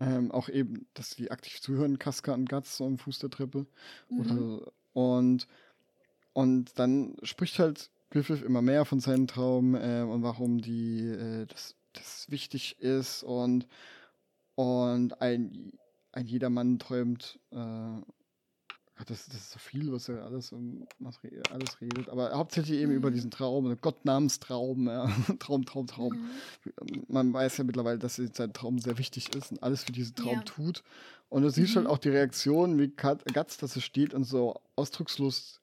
[0.00, 3.66] ähm, auch eben, dass die aktiv zuhören, Kaska und Guts so am Fuß der Treppe.
[4.08, 4.20] Mhm.
[4.20, 5.46] Oder, und,
[6.32, 11.46] und dann spricht halt Griffith immer mehr von seinem Traum äh, und warum die, äh,
[11.46, 13.66] das, das wichtig ist und,
[14.54, 15.72] und ein,
[16.12, 18.00] ein jedermann träumt äh,
[19.04, 20.52] das, das ist so viel, was er alles,
[20.98, 21.18] was
[21.50, 22.08] alles redet.
[22.08, 22.98] Aber hauptsächlich eben mhm.
[22.98, 25.10] über diesen Traum, Gottnamenstraum, ja.
[25.38, 26.14] Traum, Traum, Traum.
[26.14, 27.04] Mhm.
[27.08, 30.36] Man weiß ja mittlerweile, dass sein Traum sehr wichtig ist und alles für diesen Traum
[30.36, 30.42] ja.
[30.42, 30.82] tut.
[31.28, 31.88] Und du siehst halt mhm.
[31.88, 35.60] halt auch die Reaktion, wie Gatz, dass er steht und so ausdruckslos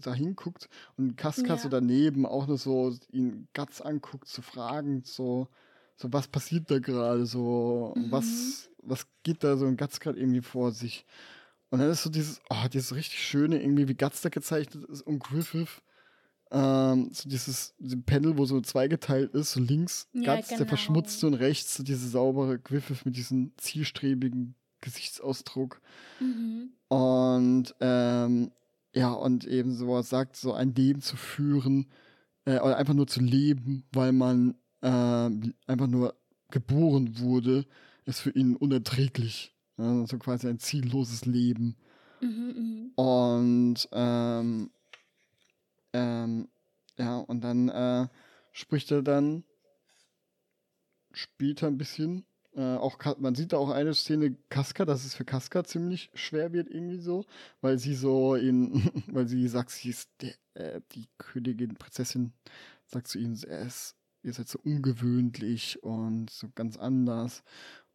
[0.00, 1.56] da hinguckt und Kaska ja.
[1.56, 5.48] so daneben auch nur so ihn Gatz anguckt, zu so fragen, so,
[5.96, 8.12] so was passiert da gerade, so mhm.
[8.12, 11.04] was, was geht da so in Gatz gerade irgendwie vor sich.
[11.70, 15.02] Und dann ist so dieses, oh, dieses richtig schöne, irgendwie wie Guts da gezeichnet ist
[15.02, 15.82] und Griffith.
[16.52, 17.74] Ähm, so dieses
[18.06, 20.58] Panel, wo so zweigeteilt ist, so links ja, Guts, genau.
[20.58, 25.80] der verschmutzte und rechts so diese saubere Griffith mit diesem zielstrebigen Gesichtsausdruck.
[26.18, 26.70] Mhm.
[26.88, 28.50] Und ähm,
[28.92, 31.86] ja, und eben sowas sagt, so ein Leben zu führen
[32.46, 35.30] äh, oder einfach nur zu leben, weil man äh,
[35.66, 36.16] einfach nur
[36.50, 37.64] geboren wurde,
[38.06, 39.54] ist für ihn unerträglich.
[39.80, 41.74] Ja, so quasi ein zielloses Leben.
[42.20, 43.02] Mhm, mh.
[43.02, 44.70] Und ähm,
[45.94, 46.48] ähm,
[46.98, 48.08] ja, und dann äh,
[48.52, 49.44] spricht er dann
[51.12, 52.26] später ein bisschen.
[52.54, 56.52] Äh, auch man sieht da auch eine Szene Kaska, dass es für Kaska ziemlich schwer
[56.52, 57.24] wird irgendwie so,
[57.62, 62.34] weil sie so in, weil sie sagt, sie ist der, äh, die Königin, Prinzessin,
[62.84, 67.42] sagt zu ihnen, er ist, ihr seid so ungewöhnlich und so ganz anders.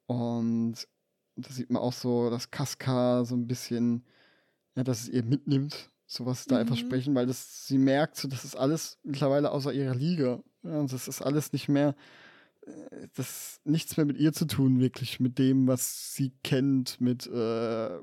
[0.08, 0.88] Und
[1.36, 4.04] da sieht man auch so, dass Kaska so ein bisschen,
[4.76, 6.62] ja, dass es ihr mitnimmt, sowas da mhm.
[6.62, 10.42] einfach sprechen, weil das, sie merkt, so, das ist alles mittlerweile außer ihrer Liga.
[10.64, 11.96] Ja, und das ist alles nicht mehr,
[12.66, 17.28] äh, das nichts mehr mit ihr zu tun, wirklich, mit dem, was sie kennt, mit
[17.28, 18.00] äh,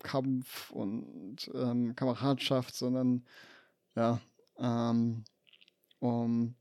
[0.00, 3.24] Kampf und ähm, Kameradschaft, sondern
[3.96, 4.20] ja,
[4.58, 5.24] ähm,
[5.98, 6.54] um,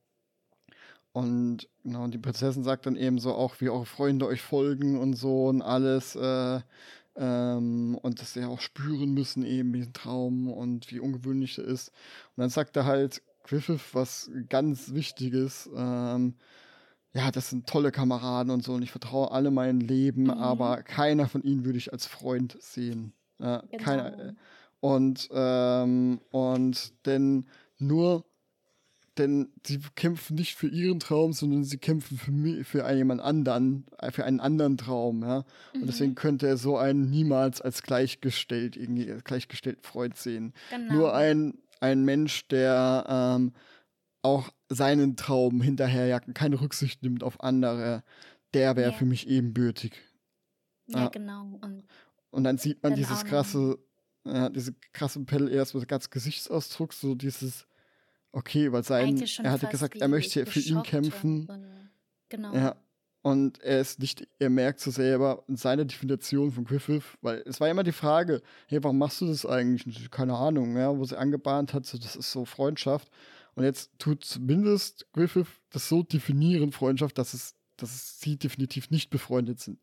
[1.17, 5.15] und genau, die Prinzessin sagt dann eben so auch, wie eure Freunde euch folgen und
[5.15, 6.15] so und alles.
[6.15, 6.59] Äh,
[7.15, 11.89] ähm, und dass sie auch spüren müssen, eben diesen Traum und wie ungewöhnlich er ist.
[12.35, 15.67] Und dann sagt er halt Griffith was ganz Wichtiges.
[15.75, 16.35] Ähm,
[17.13, 20.29] ja, das sind tolle Kameraden und so und ich vertraue alle mein Leben, mhm.
[20.29, 23.13] aber keiner von ihnen würde ich als Freund sehen.
[23.39, 23.83] Ja, genau.
[23.83, 24.35] keiner.
[24.81, 27.47] Und, ähm, und denn
[27.79, 28.23] nur
[29.17, 33.85] denn sie kämpfen nicht für ihren Traum, sondern sie kämpfen für, mich, für jemand anderen,
[33.99, 35.45] äh, für einen anderen Traum, ja.
[35.73, 35.87] Und mhm.
[35.87, 40.53] deswegen könnte er so einen niemals als gleichgestellt, irgendwie als gleichgestellten Freund sehen.
[40.69, 40.93] Genau.
[40.93, 43.53] Nur ein, ein Mensch, der ähm,
[44.21, 48.03] auch seinen Traum hinterherjagt, keine Rücksicht nimmt auf andere,
[48.53, 48.97] der wäre ja.
[48.97, 49.93] für mich ebenbürtig.
[50.87, 51.07] Ja, ja.
[51.09, 51.59] genau.
[51.61, 51.83] Und,
[52.31, 53.77] und, dann sieht man dieses krasse,
[54.25, 57.67] ja, diese krasse Pelle erst mit ganz Gesichtsausdruck, so dieses
[58.31, 61.47] Okay, weil sein, er hatte gesagt, er möchte für ihn kämpfen.
[62.29, 62.53] genau.
[62.53, 62.75] Ja.
[63.23, 67.59] Und er ist nicht, er merkt so selber in seiner Definition von Griffith, weil es
[67.59, 70.09] war immer die Frage, hey, warum machst du das eigentlich?
[70.11, 73.09] Keine Ahnung, ja, wo sie angebahnt hat, so, das ist so Freundschaft.
[73.55, 79.09] Und jetzt tut zumindest Griffith das so definieren, Freundschaft, dass es, dass sie definitiv nicht
[79.09, 79.79] befreundet sind.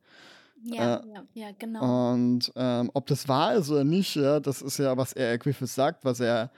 [0.62, 2.12] Ja, äh, ja, ja, genau.
[2.12, 5.68] Und ähm, ob das wahr ist oder nicht, ja, das ist ja, was er Griffith
[5.68, 6.50] sagt, was er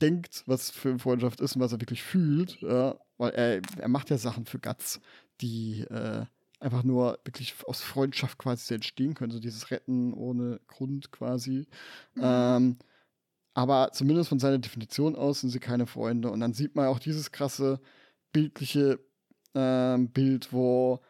[0.00, 2.60] denkt, was für eine Freundschaft ist und was er wirklich fühlt.
[2.60, 5.00] Ja, weil er, er macht ja Sachen für Guts,
[5.40, 6.24] die äh,
[6.58, 9.32] einfach nur wirklich aus Freundschaft quasi entstehen können.
[9.32, 11.66] So dieses Retten ohne Grund quasi.
[12.14, 12.22] Mhm.
[12.22, 12.76] Ähm,
[13.54, 16.30] aber zumindest von seiner Definition aus sind sie keine Freunde.
[16.30, 17.80] Und dann sieht man auch dieses krasse
[18.32, 19.00] bildliche
[19.54, 21.00] ähm, Bild, wo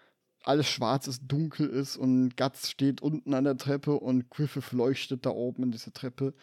[0.42, 5.26] alles schwarz ist, dunkel ist und Guts steht unten an der Treppe und Griffith leuchtet
[5.26, 6.34] da oben in dieser Treppe.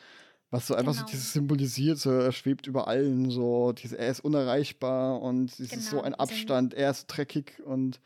[0.50, 1.06] Was so einfach genau.
[1.06, 5.58] so dieses symbolisiert, so er schwebt über allen, so diese, er ist unerreichbar und es
[5.58, 5.82] genau.
[5.82, 8.00] ist so ein Abstand, er ist dreckig und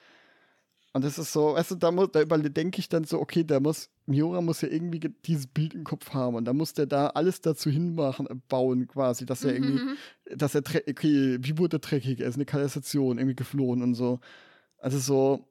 [0.93, 3.61] und das ist so, weißt du, da, muss, da denke ich dann so, okay, da
[3.61, 7.07] muss, Miura muss ja irgendwie dieses Bild im Kopf haben und da muss der da
[7.07, 9.97] alles dazu hinmachen, äh, bauen quasi, dass er irgendwie, mhm.
[10.35, 12.19] dass er, okay, wie wurde er dreckig?
[12.19, 14.19] Er ist eine Kanalisation, irgendwie geflohen und so.
[14.79, 15.47] Also so,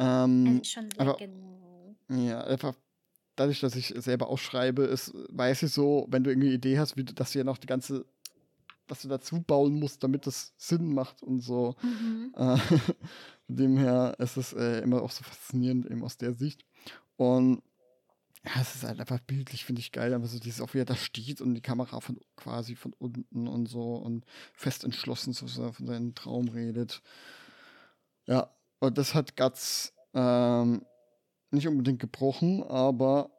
[0.00, 1.96] ähm, also schon sehr aber, genau.
[2.08, 2.74] Ja, einfach
[3.36, 6.78] dadurch, dass ich selber auch schreibe, ist, weiß ich so, wenn du irgendwie eine Idee
[6.78, 8.04] hast, wie du, dass du ja noch die ganze,
[8.88, 11.74] was du dazu bauen musst, damit das Sinn macht und so.
[11.82, 12.32] Mhm.
[12.36, 12.56] Äh,
[13.46, 16.64] von dem her ist es äh, immer auch so faszinierend, eben aus der Sicht.
[17.16, 17.62] Und
[18.44, 20.84] ja, es ist halt einfach bildlich, finde ich geil, aber so dieses auch wie er
[20.84, 25.46] da steht und die Kamera von quasi von unten und so und fest entschlossen, so
[25.46, 27.00] dass er von seinem Traum redet.
[28.26, 30.84] Ja, und das hat Guts ähm,
[31.54, 33.30] nicht unbedingt gebrochen, aber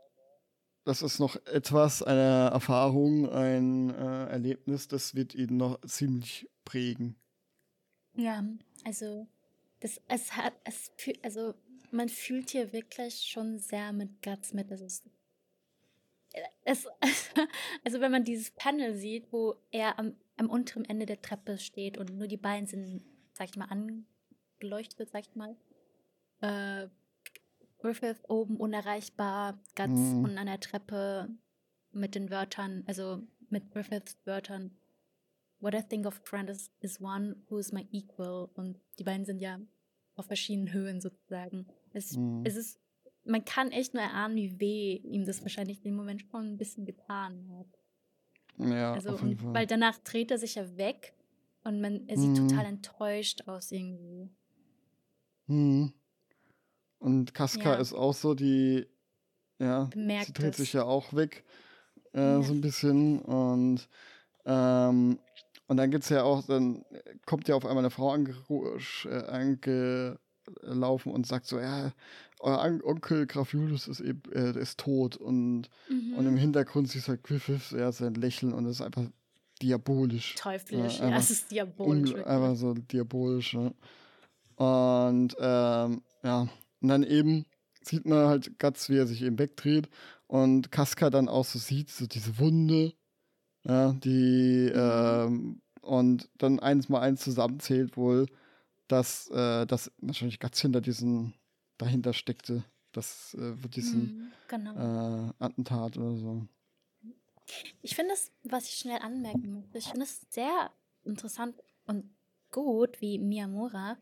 [0.86, 7.16] das ist noch etwas, eine Erfahrung, ein äh, Erlebnis, das wird ihn noch ziemlich prägen.
[8.16, 8.44] Ja,
[8.84, 9.28] also
[9.80, 10.92] das, es hat, es,
[11.24, 11.56] also
[11.92, 14.70] man fühlt hier wirklich schon sehr mit Guts mit.
[14.70, 15.10] Das ist,
[16.64, 16.88] es,
[17.84, 21.98] also wenn man dieses Panel sieht, wo er am, am unteren Ende der Treppe steht
[21.98, 25.56] und nur die Beine sind, sag ich mal, angeleuchtet, sag ich mal.
[26.42, 26.90] Äh,
[27.86, 30.24] Griffith oben unerreichbar, Guts mhm.
[30.24, 31.30] unten an der Treppe
[31.92, 34.72] mit den Wörtern, also mit Griffiths Wörtern.
[35.60, 38.50] What I think of friend is, is one who is my equal.
[38.56, 39.60] Und die beiden sind ja
[40.16, 41.68] auf verschiedenen Höhen sozusagen.
[41.94, 42.42] Es, mhm.
[42.44, 42.80] es ist,
[43.24, 46.58] man kann echt nur erahnen, wie weh ihm das wahrscheinlich in dem Moment schon ein
[46.58, 48.68] bisschen getan hat.
[48.68, 49.54] Ja, also, auf jeden Fall.
[49.54, 51.14] Weil danach dreht er sich ja weg
[51.64, 52.48] und man, er sieht mhm.
[52.48, 54.32] total enttäuscht aus irgendwie.
[55.46, 55.94] Mhm.
[57.06, 57.76] Und Kaska ja.
[57.76, 58.88] ist auch so, die,
[59.60, 60.58] ja, Bemerkt sie dreht es.
[60.58, 61.44] sich ja auch weg,
[62.16, 62.42] äh, ja.
[62.42, 63.20] so ein bisschen.
[63.20, 63.88] Und,
[64.44, 65.20] ähm,
[65.68, 66.84] und dann gibt's ja auch, dann
[67.28, 70.18] kommt ja auf einmal eine Frau ange, äh, ange
[71.04, 71.92] und sagt so, ja,
[72.40, 76.16] euer Onkel Graf Julius ist eben, äh, ist tot und, mhm.
[76.18, 79.06] und im Hintergrund siehst du halt Griffith, ja, sein Lächeln und es ist einfach
[79.62, 80.34] diabolisch.
[80.34, 82.16] Teuflisch, ja, ja es ist diabolisch.
[82.16, 83.76] Einfach so diabolisch, ne?
[84.56, 86.48] Und ähm, ja,
[86.82, 87.46] und dann eben
[87.82, 89.90] sieht man halt Guts, wie er sich eben wegdreht
[90.28, 92.94] und Casca dann auch so sieht, so diese Wunde,
[93.64, 94.80] ja, die mhm.
[94.80, 98.26] ähm, und dann eins mal eins zusammenzählt wohl,
[98.88, 101.34] dass, äh, dass wahrscheinlich ganz hinter diesen,
[101.78, 105.28] dahinter steckte, das äh, diesen mm, genau.
[105.28, 106.48] äh, Attentat oder so.
[107.82, 110.72] Ich finde es, was ich schnell anmerken möchte, ich finde es sehr
[111.04, 112.10] interessant und
[112.52, 113.98] gut, wie Miyamura,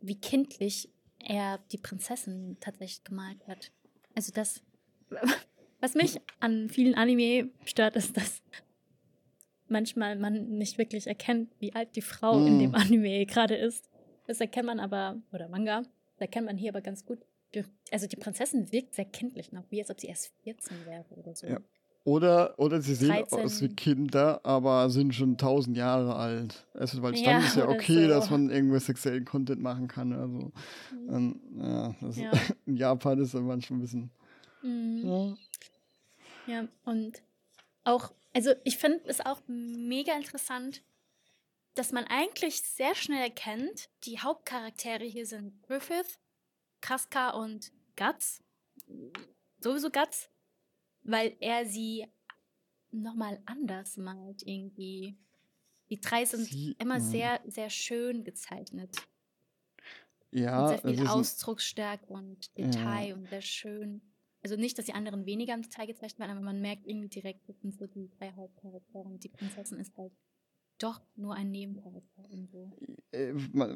[0.00, 0.92] wie kindlich
[1.26, 3.70] er die Prinzessin tatsächlich gemalt hat.
[4.14, 4.62] Also das,
[5.80, 8.42] was mich an vielen Anime stört, ist, dass
[9.68, 12.46] manchmal man nicht wirklich erkennt, wie alt die Frau mm.
[12.46, 13.90] in dem Anime gerade ist.
[14.26, 17.18] Das erkennt man aber, oder Manga, das erkennt man hier aber ganz gut.
[17.90, 21.34] Also die Prinzessin wirkt sehr kindlich noch, wie als ob sie erst 14 wäre oder
[21.34, 21.46] so.
[21.46, 21.60] Ja.
[22.06, 23.40] Oder, oder sie sehen 13.
[23.40, 26.66] aus wie Kinder, aber sind schon tausend Jahre alt.
[26.72, 28.08] Also, weil ja, dann ist ja okay, so.
[28.08, 30.12] dass man irgendwo sexuellen Content machen kann.
[30.12, 30.52] Also,
[31.08, 32.30] und, ja, ja.
[32.66, 34.10] in Japan ist das manchmal ein bisschen.
[34.62, 35.36] Mhm.
[36.46, 36.54] Ja.
[36.54, 37.22] ja, und
[37.84, 40.82] auch also ich finde es auch mega interessant,
[41.74, 46.18] dass man eigentlich sehr schnell erkennt, die Hauptcharaktere hier sind Griffith,
[46.82, 48.42] Casca und Guts.
[49.58, 50.28] Sowieso Guts,
[51.06, 52.06] weil er sie
[52.90, 55.16] nochmal anders malt irgendwie.
[55.90, 58.96] Die drei sind sie, immer sehr, sehr schön gezeichnet.
[60.32, 60.72] Ja.
[60.72, 63.14] Mit sehr viel Ausdrucksstärke und Detail ja.
[63.14, 64.02] und sehr schön.
[64.42, 67.48] Also nicht, dass die anderen weniger im Detail gezeichnet werden, aber man merkt irgendwie direkt,
[67.48, 70.12] das sind so die drei Hauptcharaktere und die Prinzessin ist halt
[70.78, 72.76] doch nur ein Nebencharakter irgendwo.
[73.12, 73.32] Äh,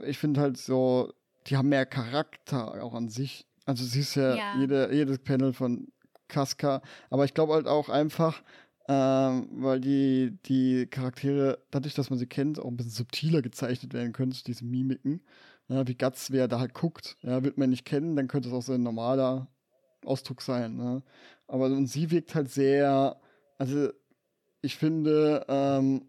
[0.07, 1.13] ich finde halt so,
[1.47, 3.47] die haben mehr Charakter auch an sich.
[3.65, 4.59] Also siehst ja, ja.
[4.59, 5.91] Jede, jedes Panel von
[6.31, 6.81] Casca,
[7.11, 8.43] aber ich glaube halt auch einfach,
[8.89, 13.93] ähm, weil die, die Charaktere, dadurch, dass man sie kennt, auch ein bisschen subtiler gezeichnet
[13.93, 15.21] werden können, diese Mimiken.
[15.69, 17.17] Ja, wie Guts, wer da halt guckt.
[17.23, 19.47] Ja, wird man nicht kennen, dann könnte es auch so ein normaler
[20.05, 20.77] Ausdruck sein.
[20.77, 21.03] Ne?
[21.47, 23.21] Aber und sie wirkt halt sehr,
[23.59, 23.91] also
[24.63, 26.07] ich finde, ähm,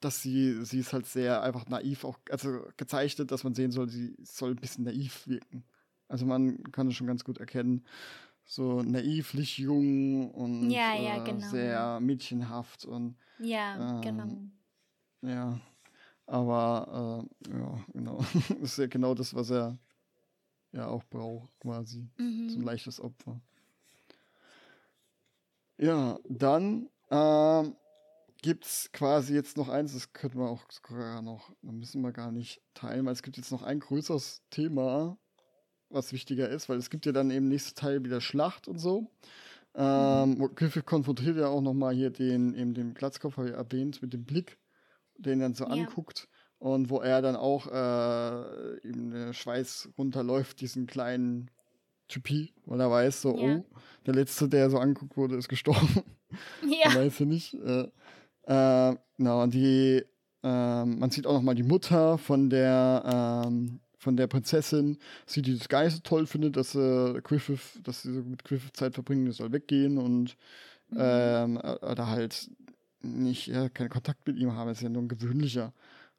[0.00, 3.88] dass sie, sie ist halt sehr einfach naiv auch, also gezeichnet, dass man sehen soll,
[3.88, 5.64] sie soll ein bisschen naiv wirken.
[6.08, 7.84] Also man kann es schon ganz gut erkennen.
[8.50, 11.46] So naivlich jung und ja, ja, äh, genau.
[11.48, 15.30] sehr mädchenhaft und ja, ähm, genau.
[15.30, 15.60] Ja,
[16.24, 18.24] aber äh, ja, genau.
[18.32, 19.78] das ist ja genau das, was er
[20.72, 22.08] ja auch braucht, quasi.
[22.16, 22.48] Mhm.
[22.48, 23.38] So ein leichtes Opfer.
[25.76, 27.76] Ja, dann ähm,
[28.40, 32.12] gibt es quasi jetzt noch eins, das könnten wir auch sogar noch, da müssen wir
[32.12, 35.18] gar nicht teilen, weil es gibt jetzt noch ein größeres Thema,
[35.90, 39.10] was wichtiger ist, weil es gibt ja dann eben nächste Teil wieder Schlacht und so.
[39.74, 40.38] Ähm.
[40.54, 44.24] Griffith konfrontiert ja auch nochmal hier den, eben den Glatzkopf, habe ich erwähnt, mit dem
[44.24, 44.58] Blick,
[45.16, 45.70] den er dann so ja.
[45.70, 46.28] anguckt
[46.58, 51.50] und wo er dann auch äh, ihm der Schweiß runterläuft, diesen kleinen
[52.08, 53.56] Typi, weil er weiß, so, ja.
[53.56, 53.64] oh,
[54.06, 56.02] der Letzte, der so angeguckt wurde, ist gestorben.
[56.60, 56.94] Ja.
[56.94, 57.54] weiß er nicht.
[57.54, 57.88] Äh,
[58.42, 60.04] äh, genau, und die,
[60.42, 65.42] äh, man sieht auch noch mal die Mutter von der, ähm, von der Prinzessin sie
[65.42, 69.26] die das so toll findet, dass äh, Griffith, dass sie so mit Griffith Zeit verbringen,
[69.26, 70.36] das soll weggehen und
[70.90, 70.98] mhm.
[70.98, 72.50] ähm, oder halt
[73.00, 75.72] nicht, ja, keinen Kontakt mit ihm haben, ist ja nur ein gewöhnlicher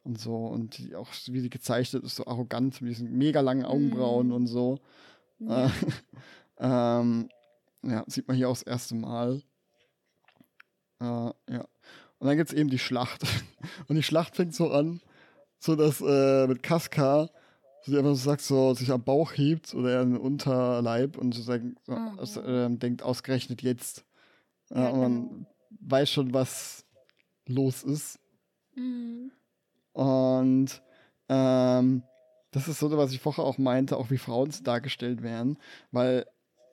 [0.04, 3.66] und so und die, auch wie sie gezeichnet ist, so arrogant mit diesen mega langen
[3.66, 4.34] Augenbrauen mhm.
[4.34, 4.80] und so.
[5.40, 5.66] Ja.
[5.66, 5.70] Äh,
[6.60, 7.30] ähm,
[7.84, 9.42] ja, sieht man hier auch das erste Mal.
[11.00, 11.66] Äh, ja.
[12.20, 13.24] Und dann gibt es eben die Schlacht.
[13.88, 15.02] Und die Schlacht fängt so an,
[15.58, 17.30] so dass äh, mit Kaska
[17.86, 21.76] sie einfach so sagt, so sich am Bauch hebt oder den Unterleib und so, sagen,
[21.84, 22.20] so mhm.
[22.20, 24.06] aus, äh, denkt ausgerechnet jetzt.
[24.70, 25.46] Ja, ja, und man genau.
[25.82, 26.86] weiß schon, was
[27.48, 28.20] los ist.
[28.76, 29.32] Mhm.
[29.94, 30.82] Und
[31.28, 32.04] ähm,
[32.52, 35.58] das ist so, was ich vorher auch meinte, auch wie Frauen dargestellt werden,
[35.92, 36.26] weil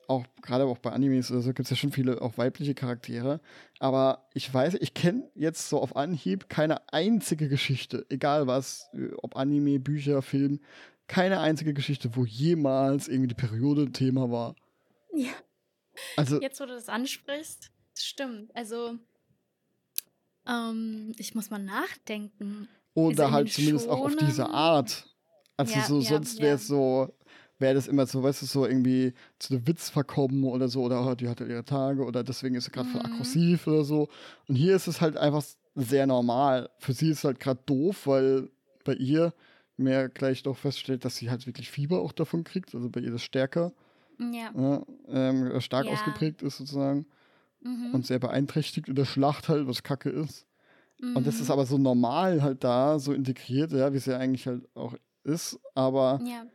[0.07, 3.41] auch gerade auch bei Animes oder so gibt es ja schon viele auch weibliche Charaktere.
[3.79, 8.89] Aber ich weiß, ich kenne jetzt so auf Anhieb keine einzige Geschichte, egal was,
[9.21, 10.61] ob Anime, Bücher, Film,
[11.07, 14.55] keine einzige Geschichte, wo jemals irgendwie die Periode ein Thema war.
[15.13, 15.31] Ja.
[16.15, 18.55] Also, jetzt, wo du das ansprichst, das stimmt.
[18.55, 18.97] Also,
[20.47, 22.67] ähm, ich muss mal nachdenken.
[22.93, 25.07] Oder halt zumindest auch auf diese Art.
[25.55, 26.75] Also ja, so, ja, sonst wäre es ja.
[26.75, 27.13] so,
[27.59, 31.05] wäre das immer so, weißt du, so irgendwie zu einem Witz verkommen oder so, oder
[31.05, 32.93] oh, die hatte ihre Tage oder deswegen ist sie gerade mhm.
[32.93, 34.07] voll aggressiv oder so.
[34.47, 35.43] Und hier ist es halt einfach
[35.75, 36.69] sehr normal.
[36.79, 38.49] Für sie ist es halt gerade doof, weil
[38.83, 39.33] bei ihr
[39.77, 43.11] mehr gleich doch feststellt, dass sie halt wirklich Fieber auch davon kriegt, also bei ihr
[43.11, 43.73] das stärker,
[44.19, 44.51] ja.
[44.55, 45.91] ja ähm, stark ja.
[45.91, 47.05] ausgeprägt ist sozusagen
[47.61, 47.93] mhm.
[47.93, 50.45] und sehr beeinträchtigt in der Schlacht halt, was Kacke ist.
[50.99, 51.17] Mhm.
[51.17, 51.53] Und das ist mhm.
[51.53, 55.59] aber so normal halt da, so integriert, ja, wie es ja eigentlich halt auch ist,
[55.75, 56.45] aber ja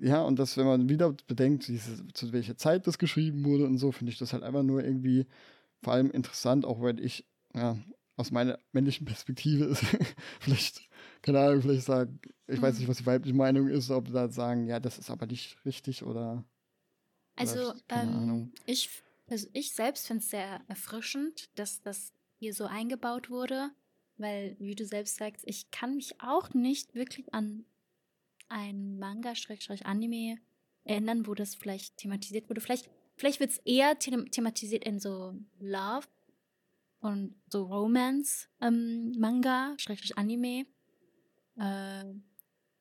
[0.00, 3.78] ja, und das, wenn man wieder bedenkt, diese, zu welcher Zeit das geschrieben wurde und
[3.78, 5.26] so, finde ich das halt einfach nur irgendwie
[5.82, 7.78] vor allem interessant, auch wenn ich, ja,
[8.16, 9.84] aus meiner männlichen Perspektive ist,
[10.40, 10.88] vielleicht,
[11.26, 14.68] keine Ahnung, vielleicht sagen, ich weiß nicht, was die weibliche Meinung ist, ob da sagen,
[14.68, 16.44] ja, das ist aber nicht richtig oder.
[17.34, 18.88] Also, ähm, ich,
[19.28, 23.72] also ich selbst finde es sehr erfrischend, dass das hier so eingebaut wurde,
[24.18, 27.64] weil, wie du selbst sagst, ich kann mich auch nicht wirklich an
[28.48, 30.38] ein Manga-Anime
[30.84, 32.60] erinnern, wo das vielleicht thematisiert wurde.
[32.60, 36.06] Vielleicht, vielleicht wird es eher thematisiert in so Love
[37.00, 40.66] und so Romance-Manga, ähm, Anime.
[41.58, 42.04] Äh,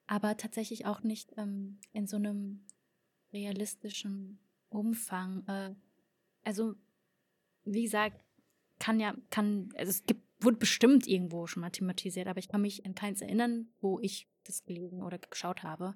[0.08, 2.66] aber tatsächlich auch nicht ähm, in so einem
[3.34, 4.40] realistischen
[4.70, 5.46] Umfang.
[5.48, 5.76] Äh,
[6.44, 6.76] also,
[7.64, 8.24] wie gesagt,
[8.80, 12.62] kann ja, kann, also es gibt, wurde bestimmt irgendwo schon mal thematisiert, aber ich kann
[12.62, 15.96] mich an keins erinnern, wo ich das gelesen oder geschaut habe.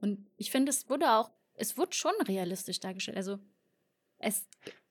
[0.00, 3.16] Und ich finde, es wurde auch, es wurde schon realistisch dargestellt.
[3.16, 3.38] Also
[4.18, 4.46] es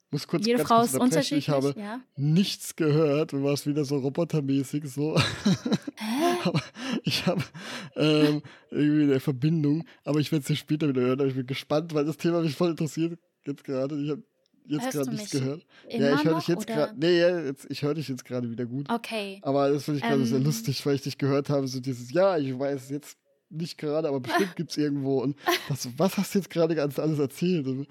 [0.10, 1.48] muss kurz jede Frau ist unterschiedlich.
[1.48, 2.02] Ich habe ja?
[2.16, 3.34] nichts gehört.
[3.34, 5.18] Du warst wieder so robotermäßig so.
[5.98, 6.38] Hä?
[6.46, 6.62] aber
[7.08, 7.44] ich habe
[7.96, 9.86] ähm, irgendwie eine Verbindung.
[10.04, 11.20] Aber ich werde es dir später wieder hören.
[11.20, 14.00] Aber ich bin gespannt, weil das Thema mich voll interessiert jetzt gerade.
[14.02, 14.24] Ich habe
[14.66, 15.66] jetzt gerade nichts gehört.
[15.90, 16.94] Ja, ich höre dich jetzt gerade.
[16.98, 18.90] Nee, ja, jetzt, ich höre dich jetzt gerade wieder gut.
[18.90, 19.40] Okay.
[19.42, 22.12] Aber das finde ich gerade ähm, sehr lustig, weil ich dich gehört habe, so dieses,
[22.12, 23.18] ja, ich weiß jetzt
[23.50, 25.22] nicht gerade, aber bestimmt gibt es irgendwo.
[25.22, 25.38] Und
[25.70, 27.66] das, was hast du jetzt gerade ganz alles erzählt?
[27.66, 27.86] Oh,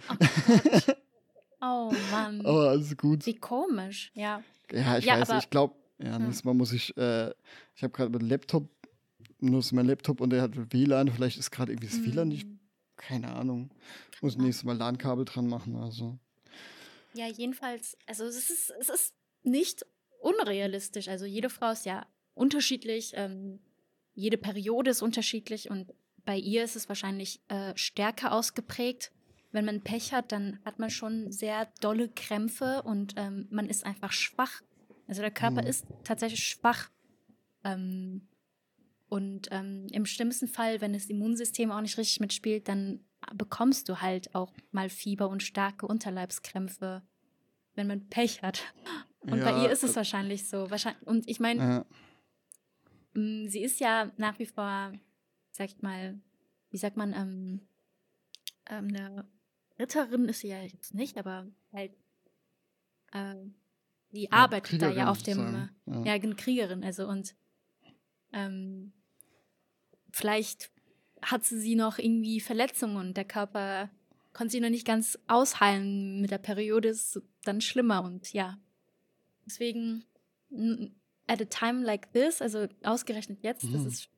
[1.62, 2.45] oh Mann.
[2.45, 3.25] Aber alles gut.
[3.25, 4.43] Wie komisch, ja.
[4.70, 7.31] Ja, ich ja, weiß, ich glaube, ja, nächstes Mal muss ich, äh,
[7.75, 8.69] ich habe gerade meinen Laptop,
[9.39, 12.45] nur ist mein Laptop und der hat WLAN, vielleicht ist gerade irgendwie das WLAN nicht,
[12.45, 12.59] hm.
[12.97, 13.71] keine Ahnung.
[14.21, 16.19] Muss nächstes Mal LAN-Kabel dran machen, also.
[17.15, 19.87] Ja, jedenfalls, also es ist, es ist nicht
[20.21, 21.09] unrealistisch.
[21.09, 23.61] Also jede Frau ist ja unterschiedlich, ähm,
[24.15, 25.93] jede Periode ist unterschiedlich und
[26.25, 29.13] bei ihr ist es wahrscheinlich äh, stärker ausgeprägt.
[29.53, 33.87] Wenn man Pech hat, dann hat man schon sehr dolle Krämpfe und ähm, man ist
[33.87, 34.63] einfach schwach.
[35.07, 35.69] Also der Körper mhm.
[35.69, 36.91] ist tatsächlich schwach.
[37.65, 38.29] Ähm,
[39.09, 43.05] und ähm, im schlimmsten Fall, wenn das Immunsystem auch nicht richtig mitspielt, dann
[43.35, 47.02] bekommst du halt auch mal Fieber und starke Unterleibskrämpfe,
[47.75, 48.62] wenn man Pech hat.
[49.20, 50.68] Und ja, bei ihr ist es wahrscheinlich so.
[51.05, 51.86] Und ich meine, ja.
[53.17, 54.93] Mm, sie ist ja nach wie vor,
[55.51, 56.20] sag ich mal,
[56.70, 57.68] wie sagt man, ähm,
[58.67, 59.28] ähm, eine
[59.78, 61.93] Ritterin ist sie ja jetzt nicht, aber halt
[63.12, 63.35] äh,
[64.12, 65.39] die ja, arbeitet da ja auf dem,
[65.86, 66.05] äh, ja.
[66.05, 67.35] ja, eine Kriegerin, also und
[68.33, 68.93] ähm,
[70.17, 70.70] vielleicht
[71.23, 73.91] hatte sie noch irgendwie Verletzungen und der Körper
[74.33, 76.20] konnte sie noch nicht ganz ausheilen.
[76.20, 78.59] Mit der Periode ist es dann schlimmer und ja.
[79.45, 80.05] Deswegen,
[81.27, 83.73] at a time like this, also ausgerechnet jetzt, mhm.
[83.75, 84.09] das ist,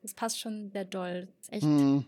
[0.00, 1.28] das passt schon sehr doll.
[1.38, 1.64] Das ist echt.
[1.64, 2.04] Mhm.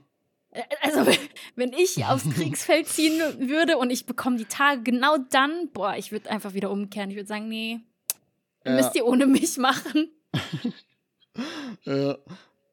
[0.83, 1.11] Also,
[1.57, 6.13] wenn ich aufs Kriegsfeld ziehen würde und ich bekomme die Tage genau dann, boah, ich
[6.13, 7.11] würde einfach wieder umkehren.
[7.11, 7.81] Ich würde sagen, nee,
[8.65, 8.77] ja.
[8.77, 10.09] müsst ihr ohne mich machen.
[11.85, 12.17] ja,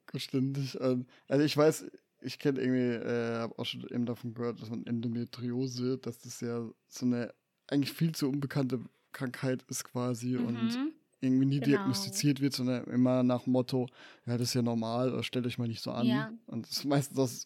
[0.07, 0.79] verständlich.
[0.81, 1.85] Also ich weiß,
[2.21, 6.41] ich kenne irgendwie, äh, habe auch schon eben davon gehört, dass man Endometriose, dass das
[6.41, 7.33] ja so eine
[7.67, 8.79] eigentlich viel zu unbekannte
[9.11, 10.45] Krankheit ist quasi mhm.
[10.45, 11.77] und irgendwie nie genau.
[11.77, 13.87] diagnostiziert wird, sondern immer nach dem Motto,
[14.25, 16.05] ja, das ist ja normal, stellt euch mal nicht so an.
[16.05, 16.31] Ja.
[16.45, 17.45] Und das ist meistens aus,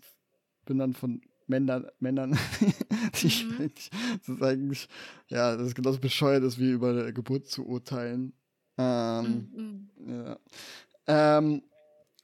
[0.65, 2.37] bin dann von Männern, Männern,
[3.21, 3.71] die mhm.
[4.19, 4.87] das ist eigentlich,
[5.27, 8.33] ja, das ist genauso bescheuert ist, wie über Geburt zu urteilen.
[8.77, 10.07] Ähm, mhm.
[10.07, 10.39] ja.
[11.07, 11.61] ähm,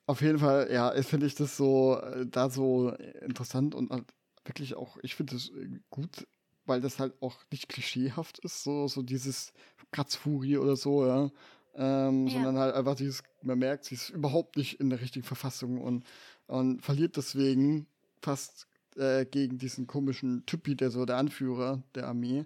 [0.07, 4.05] auf jeden Fall, ja, finde ich das so, äh, da so interessant und halt
[4.45, 5.51] wirklich auch, ich finde es
[5.89, 6.25] gut,
[6.65, 9.53] weil das halt auch nicht klischeehaft ist, so, so dieses
[9.91, 11.29] Kratzfurie oder so, ja.
[11.75, 12.33] Ähm, ja.
[12.33, 16.05] Sondern halt einfach dieses, man merkt, sie ist überhaupt nicht in der richtigen Verfassung und,
[16.47, 17.85] und verliert deswegen
[18.21, 22.45] fast äh, gegen diesen komischen Typi, der so der Anführer der Armee.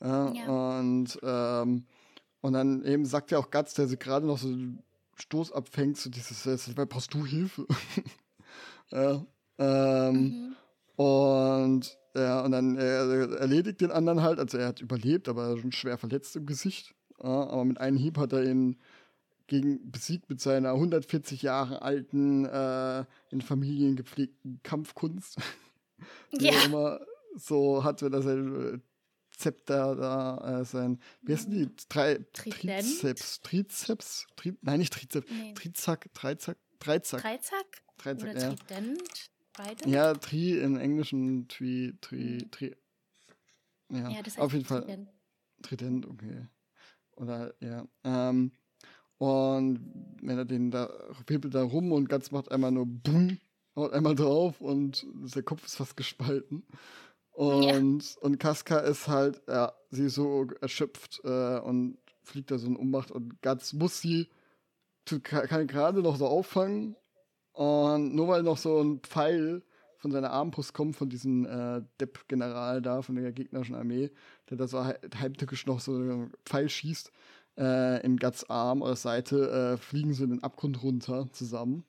[0.00, 0.78] Äh, ja.
[0.78, 1.86] Und, ähm,
[2.40, 4.54] und dann eben sagt ja auch Gatz, der sie gerade noch so
[5.22, 7.66] Stoß abfängt, so dieses, weil brauchst du Hilfe?
[8.90, 9.24] ja,
[9.58, 10.56] ähm, mhm.
[10.96, 15.72] Und ja, und dann er erledigt den anderen halt, also er hat überlebt, aber schon
[15.72, 16.94] schwer verletzt im Gesicht.
[17.22, 18.78] Ja, aber mit einem Hieb hat er ihn
[19.46, 25.36] gegen besiegt mit seiner 140 Jahre alten, äh, in Familien gepflegten Kampfkunst.
[26.38, 26.52] die ja.
[26.52, 27.00] er immer
[27.36, 28.78] so hat, wenn er sein äh,
[29.42, 31.68] Zepter da, äh, sein, wie heißen die?
[31.88, 35.54] Drei, Trizeps, Trizeps, Tri, nein, nicht Trizeps, nee.
[35.54, 37.22] Trizack, Dreizack, Dreizack.
[37.22, 37.66] Dreizack?
[37.98, 38.54] Dreizack, Oder ja.
[38.54, 39.30] Trident?
[39.56, 39.88] Beide?
[39.88, 42.50] Ja, Tri im Englischen, Tri, Tri, hm.
[42.50, 42.76] Tri.
[43.90, 44.82] Ja, ja das heißt auf jeden Fall.
[44.82, 45.08] Trident.
[45.62, 46.46] Trident, okay.
[47.16, 47.86] Oder, ja.
[48.04, 48.52] Ähm,
[49.18, 49.80] und
[50.22, 50.90] wenn er den da,
[51.26, 53.38] wirbelt da rum und ganz macht einmal nur Bumm
[53.76, 56.64] haut einmal drauf und der Kopf ist fast gespalten.
[57.32, 58.20] Und, ja.
[58.20, 62.76] und Casca ist halt, ja, sie ist so erschöpft äh, und fliegt da so in
[62.76, 64.28] Ummacht und Guts muss sie,
[65.22, 66.96] kann gerade noch so auffangen.
[67.52, 69.62] Und nur weil noch so ein Pfeil
[69.98, 74.10] von seiner Armbrust kommt, von diesem äh, Depp-General da, von der gegnerischen Armee,
[74.50, 77.12] der da so heimtückisch noch so einen Pfeil schießt,
[77.58, 81.84] äh, in Guts Arm oder Seite, äh, fliegen sie in den Abgrund runter zusammen.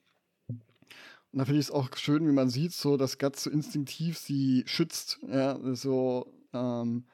[1.34, 4.18] Und da finde ich es auch schön, wie man sieht, so dass Guts so instinktiv
[4.18, 7.06] sie schützt, ja, so ähm,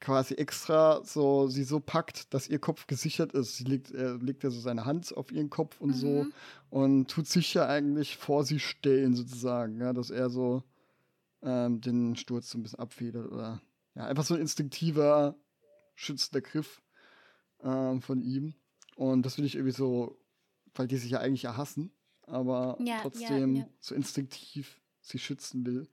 [0.00, 3.58] quasi extra so sie so packt, dass ihr Kopf gesichert ist.
[3.58, 5.94] Sie legt, er legt ja so seine Hand auf ihren Kopf und mhm.
[5.94, 6.26] so
[6.70, 10.62] und tut sich ja eigentlich vor sie stellen sozusagen, ja, dass er so
[11.42, 13.60] ähm, den Sturz so ein bisschen abfedert oder
[13.94, 15.36] ja, einfach so ein instinktiver
[15.94, 16.80] schützender Griff
[17.62, 18.54] ähm, von ihm.
[18.96, 20.18] Und das finde ich irgendwie so,
[20.74, 21.92] weil die sich ja eigentlich ja hassen
[22.26, 23.68] aber ja, trotzdem ja, ja.
[23.80, 25.88] so instinktiv sie schützen will.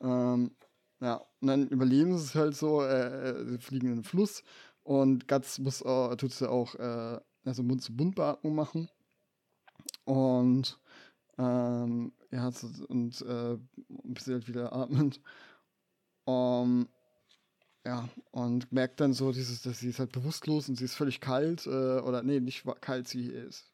[0.00, 0.52] Ähm,
[1.00, 4.42] ja, und dann überleben sie es halt so, äh, äh sie fliegen in den Fluss
[4.82, 8.88] und Guts muss auch, tut sie auch äh, also Mund-zu-Mund-Beatmung machen.
[10.04, 10.78] Und
[11.38, 12.50] ähm, ja,
[12.88, 13.58] und äh,
[14.04, 15.20] bis sie halt wieder atmet.
[16.24, 16.88] Um,
[17.86, 21.20] ja, und merkt dann so, dieses, dass sie ist halt bewusstlos und sie ist völlig
[21.20, 23.72] kalt, äh, oder nee, nicht kalt, sie ist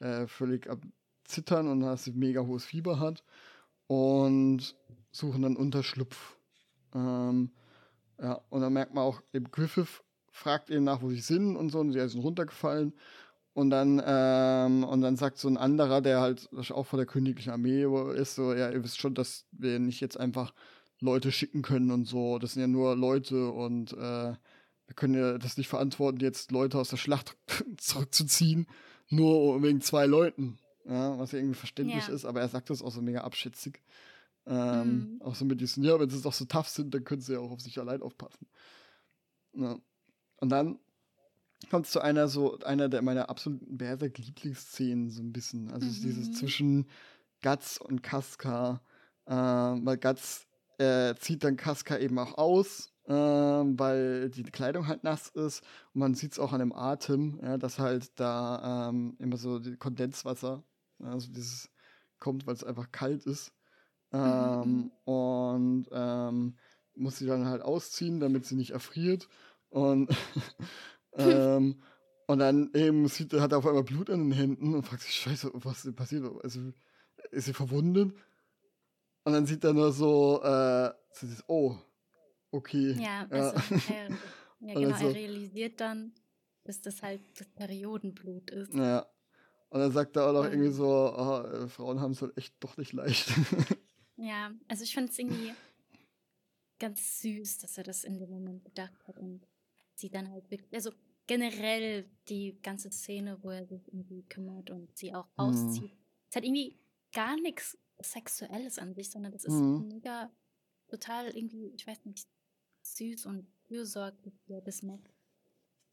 [0.00, 0.80] äh, völlig am
[1.24, 3.24] Zittern und sie mega hohes Fieber hat
[3.86, 4.76] und
[5.10, 6.36] suchen dann Unterschlupf.
[6.94, 7.50] Ähm,
[8.20, 11.70] ja, und dann merkt man auch, eben Griffith fragt eben nach, wo sie sind und
[11.70, 12.92] so, und sie sind runtergefallen.
[13.52, 17.52] Und dann, ähm, und dann sagt so ein anderer, der halt auch von der königlichen
[17.52, 17.84] Armee
[18.16, 20.52] ist, so, ja, ihr wisst schon, dass wir nicht jetzt einfach
[21.00, 22.38] Leute schicken können und so.
[22.40, 24.34] Das sind ja nur Leute und äh,
[24.86, 27.36] wir können ja das nicht verantworten, jetzt Leute aus der Schlacht
[27.76, 28.66] zurückzuziehen
[29.08, 30.58] nur wegen zwei Leuten.
[30.86, 32.14] Ja, was ja irgendwie verständlich ja.
[32.14, 33.80] ist, aber er sagt das auch so mega abschätzig.
[34.46, 35.22] Ähm, mhm.
[35.22, 37.38] Auch so mit diesen, ja, wenn sie doch so tough sind, dann können sie ja
[37.38, 38.46] auch auf sich allein aufpassen.
[39.54, 39.78] Ja.
[40.36, 40.78] Und dann
[41.70, 45.70] kommt es zu einer so, einer der meiner absoluten Berserk-Lieblingsszenen, so ein bisschen.
[45.70, 46.02] Also mhm.
[46.02, 46.86] dieses zwischen
[47.42, 48.82] Guts und Casca.
[49.26, 55.04] Äh, weil Guts äh, zieht dann Casca eben auch aus ähm, weil die Kleidung halt
[55.04, 59.16] nass ist und man sieht es auch an dem Atem, ja, dass halt da ähm,
[59.18, 60.62] immer so Kondenswasser,
[61.00, 61.70] also dieses
[62.18, 63.52] kommt, weil es einfach kalt ist.
[64.12, 65.12] Ähm, mhm.
[65.12, 66.56] Und ähm,
[66.94, 69.28] muss sie dann halt ausziehen, damit sie nicht erfriert.
[69.68, 70.10] Und,
[71.12, 71.82] ähm,
[72.26, 75.14] und dann eben sieht, hat er auf einmal Blut an den Händen und fragt sich,
[75.14, 76.24] scheiße, was ist passiert?
[76.42, 76.72] Also,
[77.30, 78.14] ist sie verwundet?
[79.24, 81.76] Und dann sieht er nur so, äh, so dieses, oh,
[82.54, 82.92] okay.
[82.92, 84.08] Ja, also, ja.
[84.60, 86.12] ja genau, also, er realisiert dann,
[86.64, 88.74] dass das halt das Periodenblut ist.
[88.74, 89.06] Ja.
[89.70, 92.76] Und dann sagt er auch noch irgendwie so, oh, Frauen haben es halt echt doch
[92.76, 93.28] nicht leicht.
[94.16, 95.52] ja, also ich fand es irgendwie
[96.78, 99.46] ganz süß, dass er das in dem Moment gedacht hat und
[99.96, 100.92] sie dann halt wirklich, also
[101.26, 105.44] generell die ganze Szene, wo er sich irgendwie kümmert und sie auch hm.
[105.44, 105.90] auszieht.
[105.90, 105.98] Hm.
[106.30, 106.78] Es hat irgendwie
[107.12, 109.88] gar nichts Sexuelles an sich, sondern das ist mhm.
[109.88, 110.30] mega
[110.88, 112.28] total irgendwie, ich weiß nicht,
[112.86, 115.00] süß und fürsorglich, das Mac.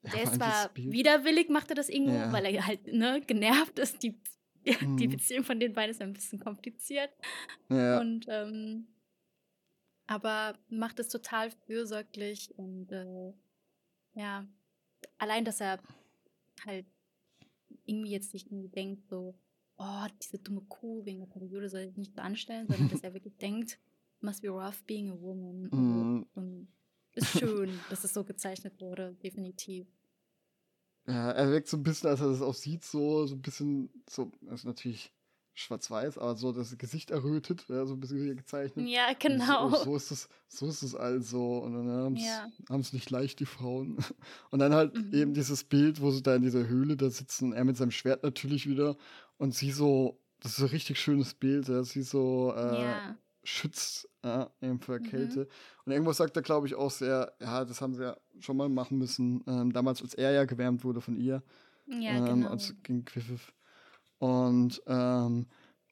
[0.03, 2.31] Der ist zwar widerwillig, macht er das irgendwo, ja.
[2.31, 4.01] weil er halt ne, genervt ist.
[4.01, 4.19] Die,
[4.65, 4.97] mhm.
[4.97, 7.11] die Beziehung von den beiden ist ein bisschen kompliziert.
[7.69, 7.99] Ja.
[7.99, 8.87] Und ähm,
[10.07, 13.31] aber macht es total fürsorglich und äh,
[14.13, 14.45] ja,
[15.17, 15.79] allein, dass er
[16.65, 16.85] halt
[17.85, 19.35] irgendwie jetzt nicht irgendwie denkt, so,
[19.77, 23.13] oh, diese dumme Kuh wegen der Periode soll ich nicht so anstellen, sondern dass er
[23.13, 23.79] wirklich denkt,
[24.19, 25.69] must be rough being a woman.
[25.71, 26.25] Mm.
[26.33, 26.67] Und
[27.15, 29.87] ist schön, dass es so gezeichnet wurde, definitiv.
[31.07, 33.89] Ja, er wirkt so ein bisschen, als er das auch sieht, so, so ein bisschen,
[34.07, 35.11] so, ist natürlich
[35.53, 38.87] schwarz-weiß, aber so das Gesicht errötet, ja, so ein bisschen gezeichnet.
[38.87, 39.69] Ja, genau.
[39.69, 41.59] So, so, ist es, so ist es also.
[41.59, 42.95] Und dann haben es ja.
[42.95, 43.97] nicht leicht, die Frauen.
[44.49, 45.13] Und dann halt mhm.
[45.13, 48.23] eben dieses Bild, wo sie da in dieser Höhle da sitzen, er mit seinem Schwert
[48.23, 48.95] natürlich wieder
[49.37, 53.17] und sie so, das ist so ein richtig schönes Bild, ja, sie so äh, ja.
[53.43, 55.03] Schützt ja, eben vor mhm.
[55.03, 55.47] Kälte.
[55.85, 58.69] Und irgendwo sagt er, glaube ich, auch sehr, ja, das haben sie ja schon mal
[58.69, 61.43] machen müssen, ähm, damals, als er ja gewärmt wurde von ihr.
[61.87, 62.49] Ja, ähm, genau.
[62.49, 63.53] Als gegen Quiffif.
[64.19, 65.47] Und, ähm,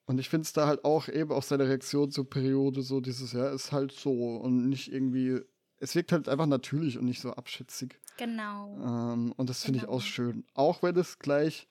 [0.05, 3.33] und ich finde es da halt auch eben auch seine Reaktion zur Periode so dieses,
[3.33, 5.41] ja, ist halt so und nicht irgendwie,
[5.77, 7.99] es wirkt halt einfach natürlich und nicht so abschätzig.
[8.17, 8.77] Genau.
[8.77, 9.93] Ähm, und das finde genau.
[9.93, 10.45] ich auch schön.
[10.53, 11.67] Auch wenn es gleich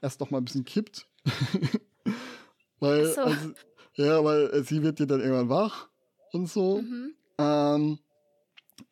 [0.00, 1.08] erst noch mal ein bisschen kippt.
[2.80, 3.22] weil, so.
[3.22, 3.52] also,
[3.98, 5.88] ja, weil sie wird ja dann irgendwann wach
[6.32, 6.80] und so.
[6.80, 7.14] Mhm.
[7.38, 7.98] Ähm,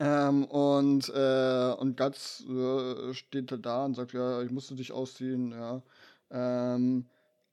[0.01, 4.93] ähm, und, äh, und Guts äh, steht halt da und sagt, ja, ich musste dich
[4.93, 5.83] ausziehen, ja.
[6.31, 7.07] Ähm,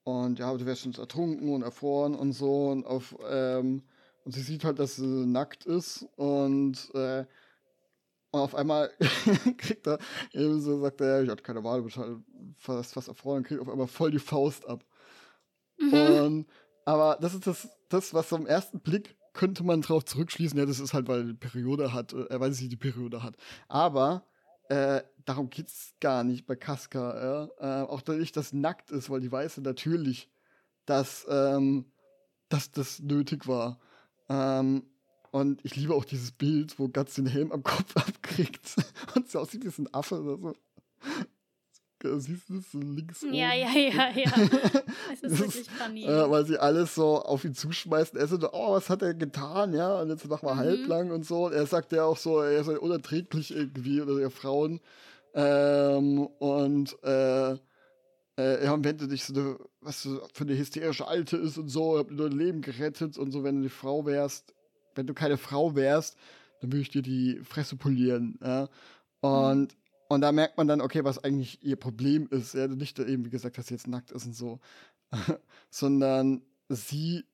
[0.04, 2.70] und ja, du wärst schon ertrunken und erfroren und so.
[2.70, 3.84] Und, auf, ähm,
[4.26, 7.26] und sie sieht halt, dass sie nackt ist und, äh,
[8.32, 8.90] und auf einmal
[9.58, 10.00] kriegt er,
[10.34, 12.18] eben so sagt er, ich hatte keine Wahl, ich halt
[12.58, 14.84] fast, fast erfroren, und kriegt auf einmal voll die Faust ab.
[15.78, 15.94] Mhm.
[15.94, 16.48] Und,
[16.86, 20.80] aber das ist das, das, was im ersten Blick könnte man drauf zurückschließen, ja, das
[20.80, 23.36] ist halt, weil er die Periode hat, äh, weil sie die Periode hat.
[23.68, 24.26] Aber
[24.70, 27.50] äh, darum geht's gar nicht bei Casca.
[27.60, 27.84] Ja?
[27.84, 30.30] Äh, auch dadurch, dass nackt ist, weil die weiß natürlich,
[30.86, 31.86] dass, ähm,
[32.50, 33.80] dass das nötig war.
[34.30, 34.84] Ähm,
[35.32, 38.76] und ich liebe auch dieses Bild, wo Guts den Helm am Kopf abkriegt
[39.16, 40.56] und sie aussieht wie ein Affe oder so.
[42.04, 43.34] Siehst du das links oben?
[43.34, 44.32] Ja, ja, ja, ja.
[45.14, 46.06] Es ist wirklich funny.
[46.06, 48.20] Äh, weil sie alles so auf ihn zuschmeißen.
[48.20, 50.02] Er so, oh, was hat er getan, ja?
[50.02, 50.60] Und jetzt machen wir mhm.
[50.60, 51.46] halblang und so.
[51.46, 54.80] Und er sagt ja auch so, er ist unerträglich irgendwie, oder ihr Frauen.
[55.34, 57.58] Ähm, und äh,
[58.38, 61.70] äh, ja, und wenn du dich so eine, was für eine hysterische Alte ist und
[61.70, 64.54] so, hab dir dein Leben gerettet und so, wenn du eine Frau wärst,
[64.96, 66.18] wenn du keine Frau wärst,
[66.62, 68.70] dann würde ich dir die Fresse polieren, ja.
[69.22, 69.83] Und mhm.
[70.14, 72.54] Und da merkt man dann, okay, was eigentlich ihr Problem ist.
[72.54, 74.60] Ja, nicht eben, wie gesagt, dass sie jetzt nackt ist und so,
[75.70, 77.26] sondern sie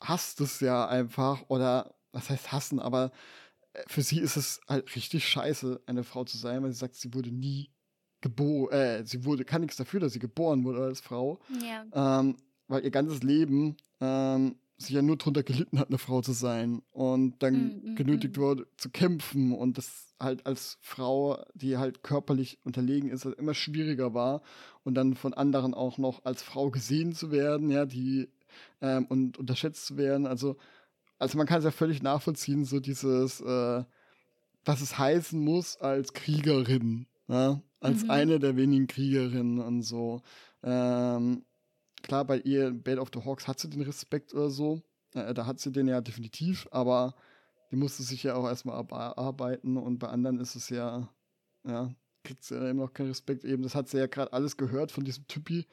[0.00, 3.10] hasst es ja einfach oder was heißt hassen, aber
[3.72, 6.94] äh, für sie ist es halt richtig scheiße, eine Frau zu sein, weil sie sagt,
[6.94, 7.70] sie wurde nie
[8.20, 11.40] geboren, äh, sie wurde, kann nichts dafür, dass sie geboren wurde als Frau.
[11.62, 12.20] Ja.
[12.20, 12.36] Ähm,
[12.66, 16.82] weil ihr ganzes Leben ähm, sie ja nur drunter gelitten hat, eine Frau zu sein
[16.92, 18.40] und dann mm, mm, genötigt mm.
[18.40, 24.14] wurde zu kämpfen und das halt als Frau, die halt körperlich unterlegen ist, immer schwieriger
[24.14, 24.42] war
[24.84, 28.28] und dann von anderen auch noch als Frau gesehen zu werden, ja, die
[28.80, 30.26] ähm, und unterschätzt zu werden.
[30.26, 30.56] Also,
[31.18, 33.84] also man kann es ja völlig nachvollziehen, so dieses, äh,
[34.64, 37.60] was es heißen muss als Kriegerin, ja?
[37.80, 38.10] als mhm.
[38.10, 40.22] eine der wenigen Kriegerinnen und so.
[40.62, 41.44] Ähm,
[42.08, 44.82] klar, bei ihr, Bale of the Hawks, hat sie den Respekt oder so.
[45.14, 47.14] Äh, da hat sie den ja definitiv, aber
[47.70, 51.08] die musste sich ja auch erstmal arbeiten und bei anderen ist es ja,
[51.64, 53.44] ja, kriegt sie ja eben noch keinen Respekt.
[53.44, 55.66] Eben, das hat sie ja gerade alles gehört von diesem Typi,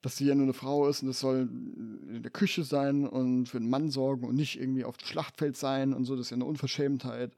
[0.00, 3.46] dass sie ja nur eine Frau ist und das soll in der Küche sein und
[3.46, 6.16] für einen Mann sorgen und nicht irgendwie auf dem Schlachtfeld sein und so.
[6.16, 7.36] Das ist ja eine Unverschämtheit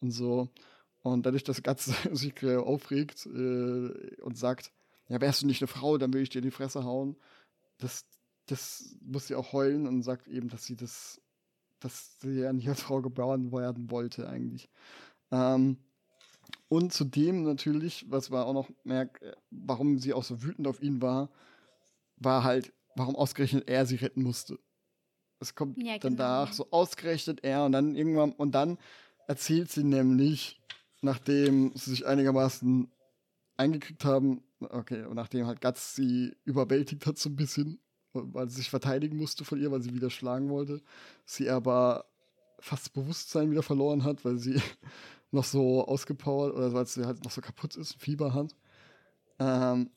[0.00, 0.48] und so.
[1.02, 4.72] Und dadurch, dass Gatz sich aufregt äh, und sagt,
[5.08, 7.16] ja, wärst du nicht eine Frau, dann will ich dir in die Fresse hauen
[7.78, 8.04] das,
[8.46, 11.20] das muss sie auch heulen und sagt eben, dass sie das,
[11.80, 14.68] dass sie ja nicht als Frau geboren werden wollte eigentlich.
[15.30, 15.78] Ähm,
[16.68, 20.82] und zudem natürlich, was man auch noch merkt, äh, warum sie auch so wütend auf
[20.82, 21.30] ihn war,
[22.16, 24.58] war halt, warum ausgerechnet er sie retten musste.
[25.38, 26.16] Es kommt ja, genau.
[26.16, 28.78] danach so ausgerechnet er und dann irgendwann und dann
[29.28, 30.60] erzählt sie nämlich,
[31.02, 32.90] nachdem sie sich einigermaßen
[33.56, 37.80] eingekriegt haben, Okay, und nachdem halt Guts sie überwältigt hat so ein bisschen,
[38.12, 40.82] weil sie sich verteidigen musste von ihr, weil sie wieder schlagen wollte,
[41.26, 42.06] sie aber
[42.60, 44.60] fast Bewusstsein wieder verloren hat, weil sie
[45.30, 48.54] noch so ausgepowert oder weil sie halt noch so kaputt ist, Fieber hat,
[49.38, 49.90] ähm,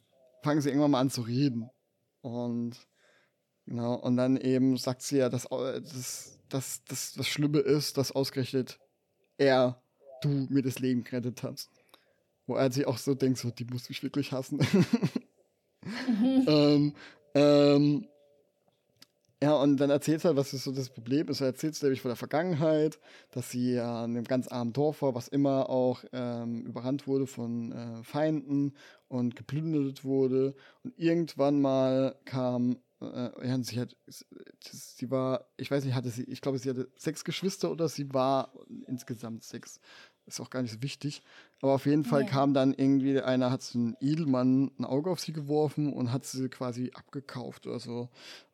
[0.44, 1.70] fangen sie irgendwann mal an zu reden.
[2.22, 2.76] Und
[3.70, 8.12] Genau, und dann eben sagt sie ja, dass, dass, dass, dass das Schlimme ist, dass
[8.12, 8.80] ausgerechnet
[9.38, 9.84] er,
[10.24, 11.70] du mir das Leben gerettet hast.
[12.50, 14.58] Wo er sich auch so denkt, so, die muss ich wirklich hassen.
[16.08, 16.46] mhm.
[16.48, 16.94] ähm,
[17.36, 18.08] ähm,
[19.40, 21.42] ja, und dann erzählt er, was ist so das Problem ist.
[21.42, 25.04] Er erzählt es nämlich von der Vergangenheit, dass sie ja in einem ganz armen Dorf
[25.04, 28.74] war, was immer auch ähm, überrannt wurde von äh, Feinden
[29.08, 30.56] und geplündert wurde.
[30.84, 33.96] Und irgendwann mal kam, äh, ja, sie hat,
[34.60, 38.12] sie war, ich weiß nicht, hatte sie, ich glaube, sie hatte sechs Geschwister oder sie
[38.12, 38.52] war
[38.88, 39.80] insgesamt sechs.
[40.30, 41.24] Ist auch gar nicht so wichtig.
[41.62, 42.28] Aber auf jeden Fall ja.
[42.28, 46.26] kam dann irgendwie einer, hat so einen Edelmann ein Auge auf sie geworfen und hat
[46.26, 48.10] sie quasi abgekauft oder so.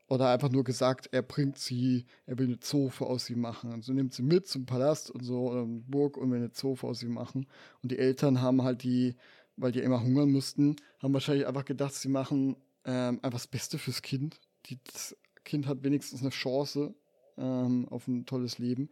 [0.08, 3.74] Oder einfach nur gesagt, er bringt sie, er will eine Zofe aus sie machen.
[3.74, 6.52] Und so nimmt sie mit zum Palast und so, oder eine Burg und will eine
[6.52, 7.48] Zofe aus sie machen.
[7.82, 9.16] Und die Eltern haben halt die,
[9.58, 12.56] weil die immer hungern mussten, haben wahrscheinlich einfach gedacht, sie machen
[12.86, 14.40] ähm, einfach das Beste fürs Kind.
[14.68, 16.94] Die, das Kind hat wenigstens eine Chance
[17.38, 18.90] ähm, auf ein tolles Leben.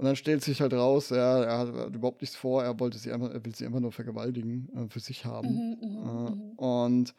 [0.00, 3.12] Und dann stellt sich halt raus, ja, er hat überhaupt nichts vor, er wollte sie
[3.12, 5.50] einfach, er will sie einfach nur vergewaltigen, äh, für sich haben.
[5.50, 6.52] Mhm, mhm äh, mhm.
[6.56, 7.14] und,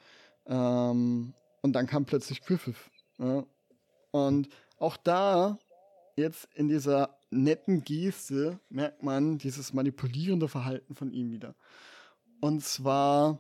[0.48, 3.46] ähm, und dann kam plötzlich Griffith ja.
[4.10, 5.60] Und auch da,
[6.16, 11.54] jetzt in dieser netten Geste, merkt man dieses manipulierende Verhalten von ihm wieder.
[12.40, 13.38] Und zwar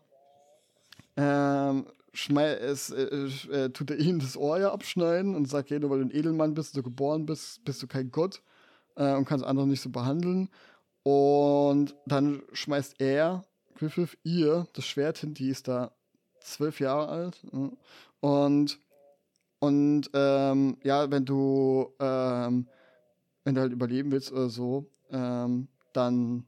[1.17, 3.05] ähm, es, äh,
[3.51, 6.15] äh, tut er ihm das Ohr ja abschneiden und sagt, hey, nur weil du ein
[6.15, 8.43] Edelmann bist, du geboren bist, bist du kein Gott
[8.95, 10.49] äh, und kannst andere nicht so behandeln.
[11.03, 13.43] Und dann schmeißt er,
[13.75, 15.91] Griffith, ihr das Schwert hin, die ist da
[16.41, 17.43] zwölf Jahre alt.
[18.19, 18.79] Und
[19.61, 22.67] und ähm, ja, wenn du, ähm,
[23.43, 26.47] wenn du halt überleben willst oder so, ähm, dann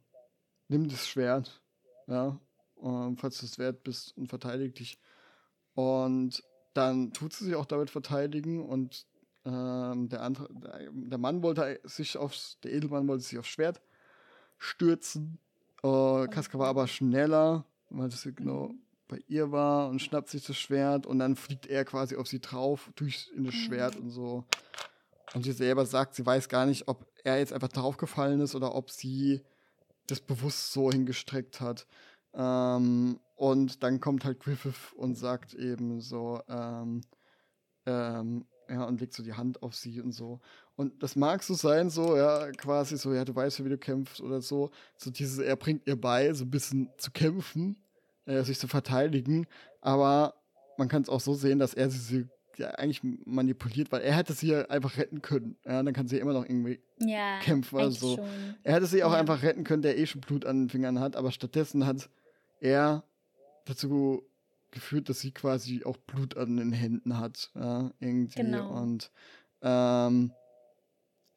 [0.67, 1.61] nimm das Schwert,
[2.07, 2.39] ja,
[2.81, 4.99] ähm, falls du es wert bist und verteidig dich.
[5.75, 9.05] Und dann tut sie sich auch damit verteidigen und
[9.45, 13.81] ähm, der andere, der, Mann wollte sich aufs, der Edelmann wollte sich aufs Schwert
[14.57, 15.39] stürzen.
[15.83, 18.71] Äh, Kaska war aber schneller, weil das genau
[19.07, 22.39] bei ihr war und schnappt sich das Schwert und dann fliegt er quasi auf sie
[22.39, 24.45] drauf, durch in das Schwert und so.
[25.33, 28.75] Und sie selber sagt, sie weiß gar nicht, ob er jetzt einfach draufgefallen ist oder
[28.75, 29.41] ob sie
[30.07, 31.85] das bewusst so hingestreckt hat.
[32.33, 37.01] Ähm, und dann kommt halt Griffith und sagt eben so, ähm,
[37.85, 40.39] ähm, ja, und legt so die Hand auf sie und so.
[40.75, 44.21] Und das mag so sein, so, ja, quasi so, ja, du weißt, wie du kämpfst
[44.21, 44.71] oder so.
[44.97, 47.77] So dieses, er bringt ihr bei, so ein bisschen zu kämpfen
[48.25, 49.47] äh, sich zu verteidigen.
[49.81, 50.35] Aber
[50.77, 52.27] man kann es auch so sehen, dass er sie
[52.57, 55.55] ja, eigentlich manipuliert, weil er hätte sie ja einfach retten können.
[55.65, 58.15] Ja, dann kann sie immer noch irgendwie ja, kämpfen oder so.
[58.15, 58.25] Schon.
[58.63, 59.19] Er hätte sie auch ja.
[59.19, 62.09] einfach retten können, der eh schon Blut an den Fingern hat, aber stattdessen hat
[62.59, 63.03] er
[63.65, 64.23] dazu
[64.73, 67.51] geführt, dass sie quasi auch Blut an den Händen hat.
[67.55, 68.41] Ja, irgendwie.
[68.41, 68.81] Genau.
[68.81, 69.11] Und
[69.61, 70.33] ähm,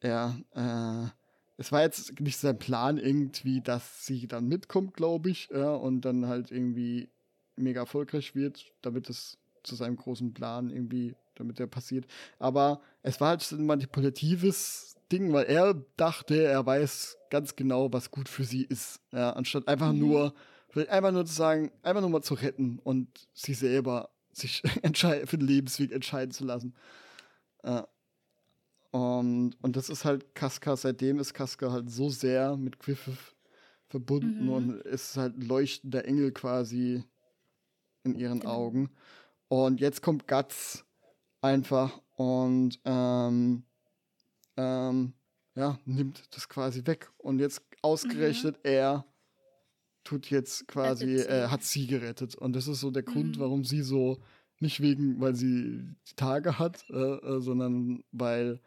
[0.03, 1.09] ja, äh,
[1.57, 6.01] es war jetzt nicht sein Plan irgendwie, dass sie dann mitkommt, glaube ich, ja, und
[6.01, 7.09] dann halt irgendwie
[7.55, 12.05] mega erfolgreich wird, damit es zu seinem großen Plan irgendwie, damit er passiert.
[12.37, 18.11] Aber es war halt ein manipulatives Ding, weil er dachte, er weiß ganz genau, was
[18.11, 19.99] gut für sie ist, ja, anstatt einfach mhm.
[19.99, 20.33] nur,
[20.69, 24.61] vielleicht einfach nur zu sagen, einfach nur mal zu retten und sie selber sich
[25.25, 26.75] für den Lebensweg entscheiden zu lassen.
[27.63, 27.87] Ja.
[28.91, 33.35] Und, und das ist halt Casca, seitdem ist Casca halt so sehr mit Griffith
[33.89, 34.49] verbunden mhm.
[34.51, 37.03] und ist halt ein leuchtender Engel quasi
[38.03, 38.53] in ihren genau.
[38.53, 38.89] Augen.
[39.49, 40.85] Und jetzt kommt Guts
[41.41, 43.63] einfach und ähm,
[44.57, 45.13] ähm,
[45.55, 47.11] ja, nimmt das quasi weg.
[47.17, 48.61] Und jetzt ausgerechnet mhm.
[48.63, 49.05] er
[50.07, 52.35] tut jetzt quasi, äh, hat sie gerettet.
[52.35, 53.41] Und das ist so der Grund, mhm.
[53.41, 54.19] warum sie so,
[54.59, 58.61] nicht wegen, weil sie die Tage hat, äh, äh, sondern weil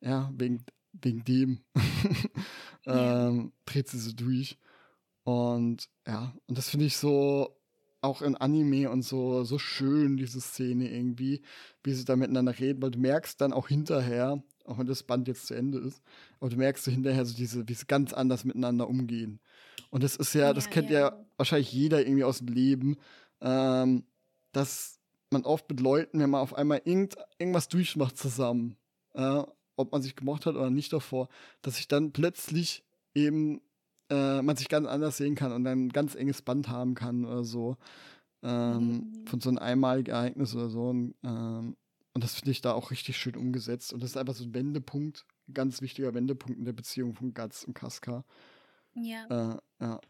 [0.00, 1.60] ja, wegen, wegen dem
[2.86, 4.58] ähm, dreht sie so durch.
[5.22, 7.54] Und ja, und das finde ich so
[8.00, 11.42] auch in Anime und so, so schön, diese Szene irgendwie,
[11.84, 15.28] wie sie da miteinander reden, weil du merkst dann auch hinterher, auch wenn das Band
[15.28, 16.02] jetzt zu Ende ist,
[16.40, 19.38] aber du merkst so hinterher so diese, wie sie ganz anders miteinander umgehen.
[19.90, 21.00] Und das ist ja, ja das kennt ja.
[21.00, 21.26] ja.
[21.36, 22.96] wahrscheinlich jeder irgendwie aus dem Leben,
[23.40, 24.04] ähm,
[24.52, 24.98] dass
[25.30, 28.76] man oft mit Leuten, wenn man auf einmal irgend, irgendwas durchmacht zusammen,
[29.14, 29.42] äh,
[29.76, 31.28] ob man sich gemocht hat oder nicht davor,
[31.62, 32.84] dass sich dann plötzlich
[33.14, 33.60] eben
[34.10, 37.44] äh, man sich ganz anders sehen kann und ein ganz enges Band haben kann oder
[37.44, 37.76] so.
[38.42, 39.26] Ähm, mhm.
[39.26, 40.88] Von so einem einmaligen Ereignis oder so.
[40.88, 41.76] Und, ähm,
[42.12, 43.92] und das finde ich da auch richtig schön umgesetzt.
[43.92, 47.32] Und das ist einfach so ein Wendepunkt, ein ganz wichtiger Wendepunkt in der Beziehung von
[47.34, 48.24] Guts und Casca.
[49.02, 49.26] Ja.
[49.26, 50.00] Äh, ja.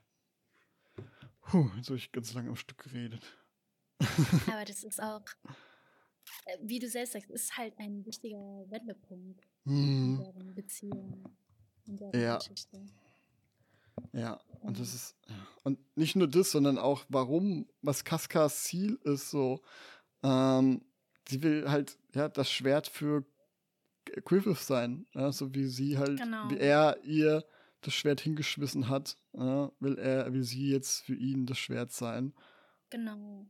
[1.43, 3.25] Puh, jetzt habe ich ganz lange am Stück geredet.
[4.47, 5.23] Aber das ist auch
[6.45, 10.19] äh, wie du selbst sagst, ist halt ein wichtiger Wendepunkt mhm.
[10.19, 11.25] in deren Beziehung,
[11.87, 12.39] in deren ja.
[12.39, 12.87] Geschichte.
[14.13, 15.17] Ja, und das ist,
[15.63, 19.61] und nicht nur das, sondern auch, warum, was Kaskas Ziel ist, so,
[20.23, 20.83] ähm,
[21.29, 23.25] sie will halt, ja, das Schwert für
[24.25, 26.51] Griffith sein, ja, so wie sie halt, genau.
[26.51, 27.45] wie er ihr
[27.81, 32.35] das Schwert hingeschmissen hat, will er, will sie jetzt für ihn das Schwert sein.
[32.91, 33.47] Genau.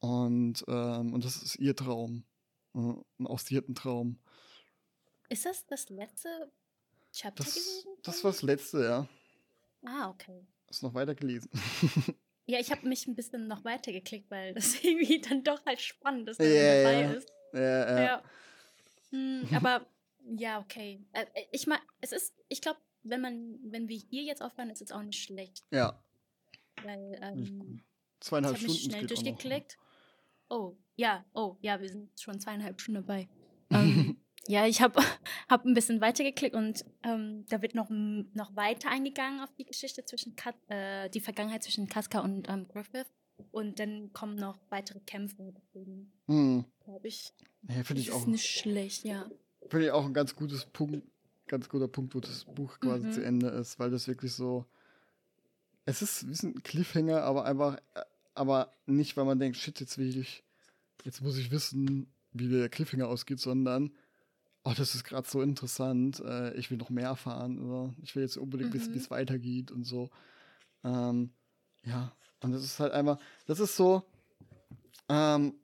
[0.00, 2.24] Und, ähm, und das ist ihr Traum.
[2.74, 4.18] Ein ausdierten Traum.
[5.28, 6.28] Ist das das letzte
[7.12, 7.88] Chapter das, gewesen?
[8.02, 9.08] Das war das letzte, ja.
[9.84, 10.46] Ah, okay.
[10.68, 11.48] Hast noch weiter gelesen?
[12.46, 15.80] ja, ich habe mich ein bisschen noch weiter geklickt, weil das irgendwie dann doch halt
[15.80, 17.12] spannend ist, dass yeah, dabei ja.
[17.12, 17.32] ist.
[17.52, 18.02] Ja, ja.
[18.02, 18.22] ja.
[19.10, 19.86] Hm, aber
[20.36, 21.00] ja, okay.
[21.12, 24.82] Äh, ich meine, es ist, ich glaube, wenn man, wenn wir hier jetzt aufhören, ist
[24.82, 25.64] es auch nicht schlecht.
[25.70, 26.02] Ja.
[26.82, 27.82] Weil, ähm,
[28.20, 28.80] zweieinhalb ich Stunden.
[28.80, 29.78] schnell durchgeklickt.
[30.48, 33.28] Oh, ja, oh, ja, wir sind schon zweieinhalb Stunden dabei.
[33.70, 35.00] ähm, ja, ich habe
[35.48, 40.04] hab ein bisschen weitergeklickt und ähm, da wird noch, noch weiter eingegangen auf die Geschichte
[40.04, 43.06] zwischen Kat, äh, die Vergangenheit zwischen Casca und ähm, Griffith.
[43.50, 45.52] Und dann kommen noch weitere Kämpfe.
[45.56, 46.64] Deswegen hm.
[46.84, 47.32] glaube ich,
[47.68, 48.26] ja, finde ich auch.
[48.26, 49.28] nicht schlecht, ja.
[49.68, 51.02] Finde ich auch ein ganz gutes Punkt,
[51.46, 53.12] ganz guter Punkt, wo das Buch quasi mhm.
[53.12, 54.66] zu Ende ist, weil das wirklich so.
[55.86, 57.78] Es ist ein Cliffhanger, aber einfach,
[58.34, 60.42] aber nicht, weil man denkt, shit, jetzt will ich,
[61.04, 63.92] jetzt muss ich wissen, wie der Cliffhanger ausgeht, sondern,
[64.64, 67.94] oh, das ist gerade so interessant, äh, ich will noch mehr erfahren, oder?
[68.02, 68.74] ich will jetzt unbedingt mhm.
[68.74, 70.08] wissen, wie es weitergeht und so.
[70.84, 71.32] Ähm,
[71.84, 74.04] ja, und das ist halt einfach, das ist so,
[75.10, 75.54] ähm,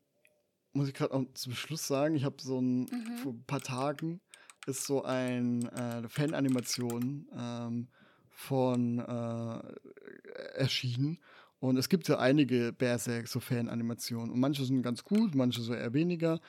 [0.73, 3.19] muss ich gerade zum Schluss sagen, ich habe so ein, mhm.
[3.23, 4.21] vor ein paar Tagen
[4.67, 7.89] ist so ein äh, Fananimation ähm,
[8.31, 11.19] von äh, erschienen.
[11.61, 14.31] Und es gibt ja einige Berserk, so Fan-Animationen.
[14.31, 16.41] Und manche sind ganz gut, manche so eher weniger.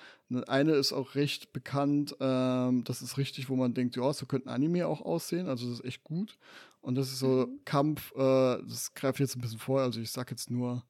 [0.48, 2.16] Eine ist auch recht bekannt.
[2.22, 5.50] Ähm, das ist richtig, wo man denkt, ja, so könnte ein Anime auch aussehen.
[5.50, 6.38] Also das ist echt gut.
[6.80, 7.60] Und das ist so mhm.
[7.66, 9.82] Kampf, äh, das greift jetzt ein bisschen vor.
[9.82, 10.86] Also ich sag jetzt nur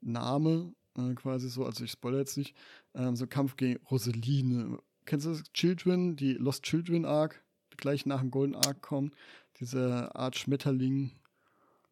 [0.00, 1.64] Name, äh, quasi so.
[1.64, 2.54] Also ich spoilere jetzt nicht.
[2.94, 8.06] Ähm, so Kampf gegen Roseline kennst du das Children, die Lost Children Arc, die gleich
[8.06, 9.12] nach dem Golden Arc kommen,
[9.58, 11.12] diese Art Schmetterling.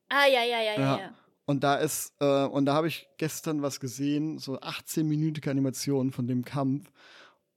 [0.08, 0.98] Ah, ja, ja, ja, ja.
[0.98, 1.14] ja.
[1.46, 6.26] Und da ist, äh, und da habe ich gestern was gesehen, so 18-minütige Animation von
[6.26, 6.90] dem Kampf.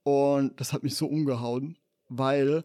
[0.03, 1.77] Und das hat mich so umgehauen,
[2.09, 2.63] weil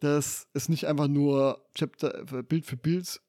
[0.00, 3.20] das ist nicht einfach nur Chapter, äh, Bild für Bild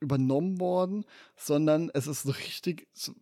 [0.00, 1.04] übernommen worden,
[1.36, 3.14] sondern es ist so richtig so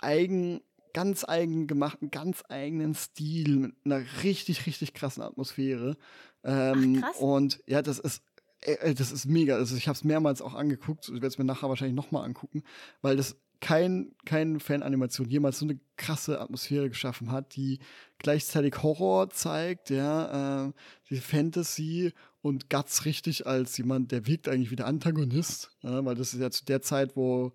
[0.00, 0.60] eigen
[0.92, 5.96] ganz eigen gemachten, ganz eigenen Stil mit einer richtig, richtig krassen Atmosphäre.
[6.44, 7.20] Ähm, Ach, krass.
[7.20, 8.22] Und ja, das ist
[8.62, 9.56] äh, das ist mega.
[9.56, 11.06] Also ich habe es mehrmals auch angeguckt.
[11.08, 12.62] Ich werde es mir nachher wahrscheinlich nochmal angucken,
[13.00, 17.78] weil das kein, kein Fananimation jemals so eine krasse Atmosphäre geschaffen hat, die
[18.18, 20.72] gleichzeitig Horror zeigt, ja, äh,
[21.08, 26.16] die Fantasy und Guts richtig als jemand, der wirkt eigentlich wie der Antagonist, ja, weil
[26.16, 27.52] das ist ja zu der Zeit, wo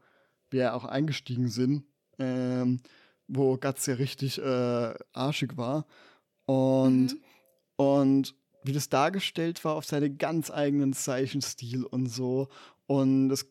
[0.49, 1.83] wir auch eingestiegen sind.
[2.19, 2.79] Ähm,
[3.27, 5.85] wo Guts ja richtig äh, arschig war.
[6.45, 7.19] Und, mhm.
[7.75, 12.47] und wie das dargestellt war auf seinen ganz eigenen Zeichenstil und so.
[12.85, 13.47] Und das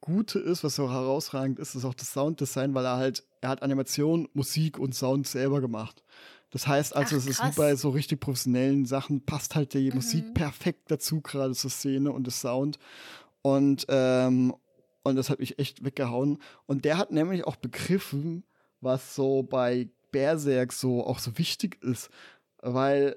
[0.00, 3.62] Gute ist, was so herausragend ist, ist auch das Sounddesign, weil er halt, er hat
[3.62, 6.02] Animation, Musik und Sound selber gemacht.
[6.50, 9.90] Das heißt also, Ach, es ist wie bei so richtig professionellen Sachen, passt halt die
[9.90, 9.96] mhm.
[9.96, 12.78] Musik perfekt dazu, gerade zur Szene und das Sound.
[13.42, 14.54] Und, ähm,
[15.02, 16.38] und das hat mich echt weggehauen.
[16.66, 18.44] Und der hat nämlich auch begriffen,
[18.80, 22.10] was so bei Berserk so auch so wichtig ist,
[22.60, 23.16] weil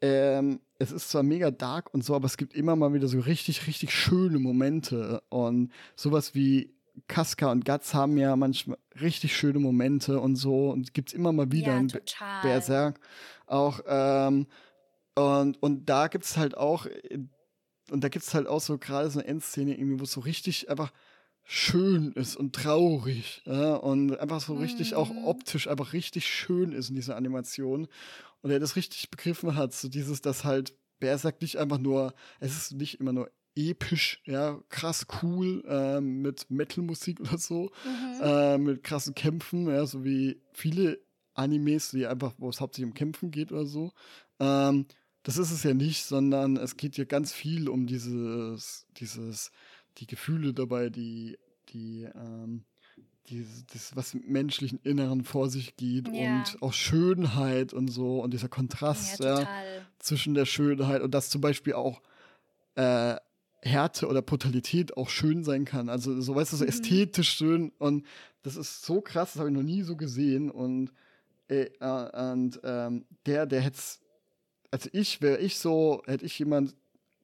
[0.00, 3.18] ähm, es ist zwar mega dark und so, aber es gibt immer mal wieder so
[3.18, 6.74] richtig, richtig schöne Momente und sowas wie
[7.06, 11.32] Casca und Guts haben ja manchmal richtig schöne Momente und so und gibt es immer
[11.32, 12.42] mal wieder ja, in total.
[12.42, 13.00] Berserk
[13.46, 14.46] auch ähm,
[15.14, 16.86] und, und da gibt es halt auch
[17.90, 20.20] und da gibt es halt auch so gerade so eine Endszene irgendwie, wo es so
[20.20, 20.92] richtig einfach
[21.50, 24.96] schön ist und traurig ja, und einfach so richtig mhm.
[24.98, 27.88] auch optisch einfach richtig schön ist in dieser Animation
[28.42, 32.54] und er das richtig begriffen hat, so dieses, dass halt Berserk nicht einfach nur, es
[32.54, 38.20] ist nicht immer nur episch, ja, krass cool äh, mit Metal-Musik oder so, mhm.
[38.22, 41.00] äh, mit krassen Kämpfen, ja, so wie viele
[41.32, 43.92] Animes, die einfach, wo es hauptsächlich um Kämpfen geht oder so.
[44.38, 44.84] Ähm,
[45.22, 49.50] das ist es ja nicht, sondern es geht ja ganz viel um dieses, dieses
[49.98, 51.38] die Gefühle dabei, die,
[51.70, 52.64] die, ähm,
[53.28, 56.38] die, das, was im menschlichen Inneren vor sich geht ja.
[56.38, 59.48] und auch Schönheit und so und dieser Kontrast ja, ja,
[59.98, 62.00] zwischen der Schönheit und dass zum Beispiel auch
[62.74, 63.16] äh,
[63.60, 65.88] Härte oder Brutalität auch schön sein kann.
[65.88, 66.70] Also so weißt du, so mhm.
[66.70, 68.06] ästhetisch schön und
[68.42, 70.92] das ist so krass, das habe ich noch nie so gesehen und
[71.48, 73.80] Äh, äh, und ähm, der, der hätte
[74.70, 76.74] also ich, wäre ich so, hätte ich jemand,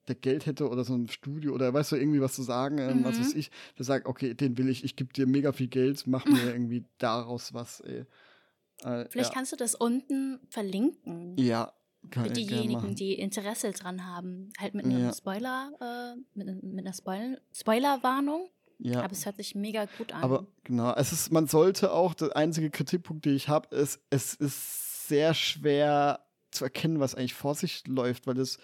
[0.07, 2.99] der Geld hätte oder so ein Studio oder weißt du, irgendwie was zu sagen, ähm,
[2.99, 3.03] mhm.
[3.05, 6.05] was weiß ich, der sagt, okay, den will ich, ich gebe dir mega viel Geld,
[6.07, 8.05] mach mir irgendwie daraus was, ey.
[8.83, 9.33] Äh, Vielleicht ja.
[9.33, 11.37] kannst du das unten verlinken.
[11.37, 11.73] Ja.
[12.11, 14.51] Kann Für diejenigen, die Interesse dran haben.
[14.59, 15.13] Halt mit einem ja.
[15.13, 18.49] Spoiler, äh, mit, mit einer Spoil Spoilerwarnung.
[18.77, 19.01] Ja.
[19.01, 20.21] Aber es hört sich mega gut an.
[20.21, 24.35] Aber genau, es ist, man sollte auch, der einzige Kritikpunkt, den ich habe, ist, es
[24.35, 28.59] ist sehr schwer zu erkennen, was eigentlich vor sich läuft, weil es,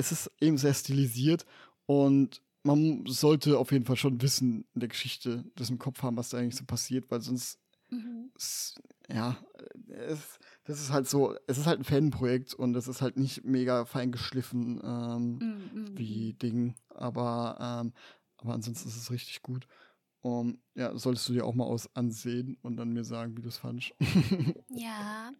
[0.00, 1.44] es ist eben sehr stilisiert
[1.86, 6.16] und man sollte auf jeden Fall schon wissen in der Geschichte, das im Kopf haben,
[6.16, 7.58] was da eigentlich so passiert, weil sonst,
[7.90, 8.30] mhm.
[8.34, 8.74] es,
[9.08, 9.36] ja,
[9.88, 13.44] es, das ist halt so, es ist halt ein Fanprojekt und es ist halt nicht
[13.44, 15.98] mega fein geschliffen ähm, mhm.
[15.98, 17.92] wie Ding, aber, ähm,
[18.38, 19.66] aber ansonsten ist es richtig gut.
[20.22, 23.48] Um, ja, solltest du dir auch mal aus ansehen und dann mir sagen, wie du
[23.48, 23.94] es fandest.
[24.68, 25.32] ja,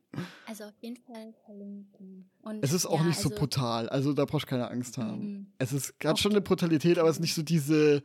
[0.47, 2.31] also auf jeden Fall verlinken.
[2.41, 4.97] Und es ist auch ja, nicht so also, brutal, also da brauchst du keine Angst
[4.97, 5.20] haben.
[5.20, 5.52] Mhm.
[5.59, 8.02] Es ist gerade schon eine Brutalität, aber es ist nicht so diese,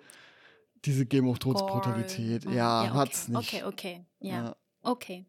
[0.83, 2.43] diese Game of Thrones Brutalität.
[2.43, 2.51] Mhm.
[2.51, 2.99] Ja, ja okay.
[2.99, 3.53] hat's nicht.
[3.53, 4.33] Okay, okay, ja.
[4.33, 4.55] ja.
[4.81, 5.25] Okay.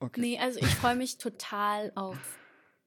[0.00, 0.20] okay.
[0.22, 2.38] Nee, also ich freue mich total auf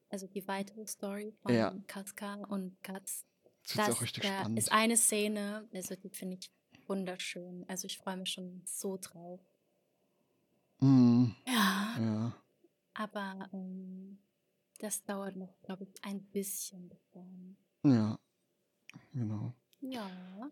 [0.08, 1.74] also die weitere Story von ja.
[1.86, 3.24] Kaska und Katz.
[3.62, 4.58] Das, das ist auch richtig da spannend.
[4.58, 6.50] ist eine Szene, also die finde ich
[6.88, 7.64] wunderschön.
[7.68, 9.40] Also ich freue mich schon so drauf.
[10.80, 11.26] Mm.
[11.46, 11.96] Ja.
[11.98, 12.32] ja.
[12.94, 14.18] Aber ähm,
[14.78, 16.90] das dauert noch, glaube ich, ein bisschen.
[17.82, 18.18] Ja,
[19.12, 19.52] genau.
[19.80, 20.50] Ja.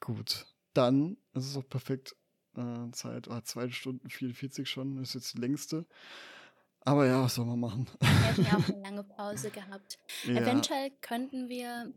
[0.00, 2.16] Gut, dann ist es auch perfekt.
[2.56, 5.86] Äh, Zeit, oh, zwei Stunden 44 schon, ist jetzt die längste.
[6.80, 7.86] Aber ja, was soll man machen?
[8.00, 9.98] Wir haben ja auch eine lange Pause gehabt.
[10.24, 10.40] Ja.
[10.40, 11.92] Eventuell könnten wir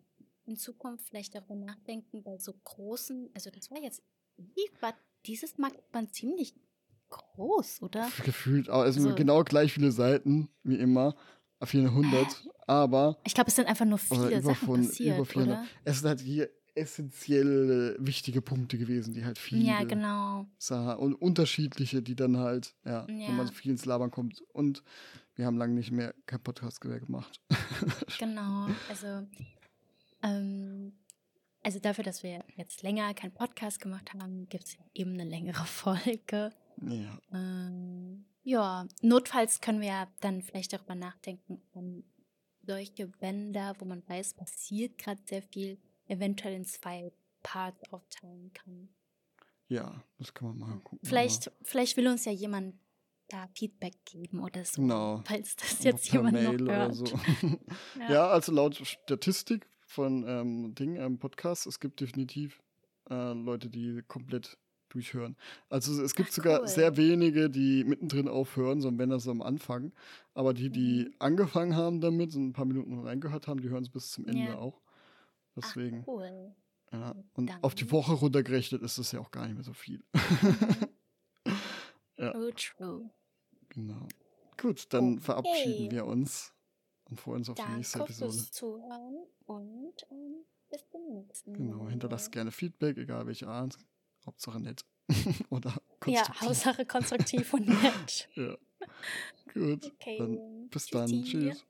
[0.45, 4.01] in Zukunft vielleicht darüber nachdenken, bei so großen, also das war jetzt,
[4.37, 4.93] wie war
[5.25, 6.53] dieses Mal man ziemlich
[7.09, 8.09] groß, oder?
[8.25, 11.15] Gefühlt, also, also genau gleich viele Seiten wie immer,
[11.63, 15.57] 400, äh, aber ich glaube, es sind einfach nur viele Sachen von, passiert, über 400.
[15.59, 15.67] Oder?
[15.85, 20.47] Es sind halt hier essentiell wichtige Punkte gewesen, die halt viele ja, genau.
[20.57, 23.27] sah und unterschiedliche, die dann halt, ja, ja.
[23.27, 24.83] wenn man viel ins Labern kommt und
[25.35, 27.41] wir haben lange nicht mehr kein Podcast mehr gemacht.
[28.19, 29.27] genau, also
[30.23, 30.93] ähm,
[31.61, 35.65] also dafür, dass wir jetzt länger keinen Podcast gemacht haben, gibt es eben eine längere
[35.65, 36.51] Folge.
[36.81, 37.19] Ja.
[37.31, 42.03] Ähm, ja, notfalls können wir ja dann vielleicht darüber nachdenken, um
[42.65, 45.77] solche Bänder, wo man weiß, passiert gerade sehr viel,
[46.07, 47.11] eventuell in zwei
[47.41, 48.89] Parts aufteilen kann.
[49.67, 50.99] Ja, das kann man mal gucken.
[51.03, 52.75] Vielleicht, vielleicht will uns ja jemand
[53.27, 54.81] da Feedback geben oder so.
[54.81, 55.23] Genau.
[55.25, 56.95] Falls das jetzt jemand Mail noch hört.
[56.95, 57.05] So.
[57.99, 58.11] ja.
[58.11, 58.27] ja.
[58.29, 61.67] also laut Statistik von ähm, Ding, ähm, Podcast.
[61.67, 62.61] Es gibt definitiv
[63.09, 64.57] äh, Leute, die komplett
[64.89, 65.37] durchhören.
[65.69, 66.67] Also es gibt Ach, sogar cool.
[66.67, 69.91] sehr wenige, die mittendrin aufhören, sondern wenn das am Anfang.
[70.33, 71.13] Aber die, die mhm.
[71.19, 74.45] angefangen haben damit, so ein paar Minuten reingehört haben, die hören es bis zum Ende
[74.45, 74.57] ja.
[74.57, 74.81] auch.
[75.55, 76.01] Deswegen.
[76.01, 76.55] Ach, cool.
[76.91, 77.15] Ja.
[77.33, 77.63] Und Dann.
[77.63, 80.03] auf die Woche runtergerechnet ist das ja auch gar nicht mehr so viel.
[82.17, 82.35] ja.
[82.35, 83.09] Oh, true.
[83.69, 84.07] Genau.
[84.61, 85.21] Gut, dann okay.
[85.21, 86.52] verabschieden wir uns
[87.13, 88.33] und freuen uns auf Danke die nächste Episode.
[88.33, 91.77] Fürs Zuhören und ähm, bis zum nächsten genau, Mal.
[91.77, 93.77] Genau, hinterlasst gerne Feedback, egal welche Art.
[94.25, 94.83] Hauptsache nett.
[95.49, 96.15] Oder konstruktiv.
[96.15, 98.29] Ja, Hauptsache konstruktiv und nett.
[98.35, 98.57] ja.
[99.53, 99.85] Gut.
[99.85, 100.17] Okay.
[100.17, 101.13] Dann bis Tschüssi.
[101.13, 101.23] dann.
[101.23, 101.65] Tschüss.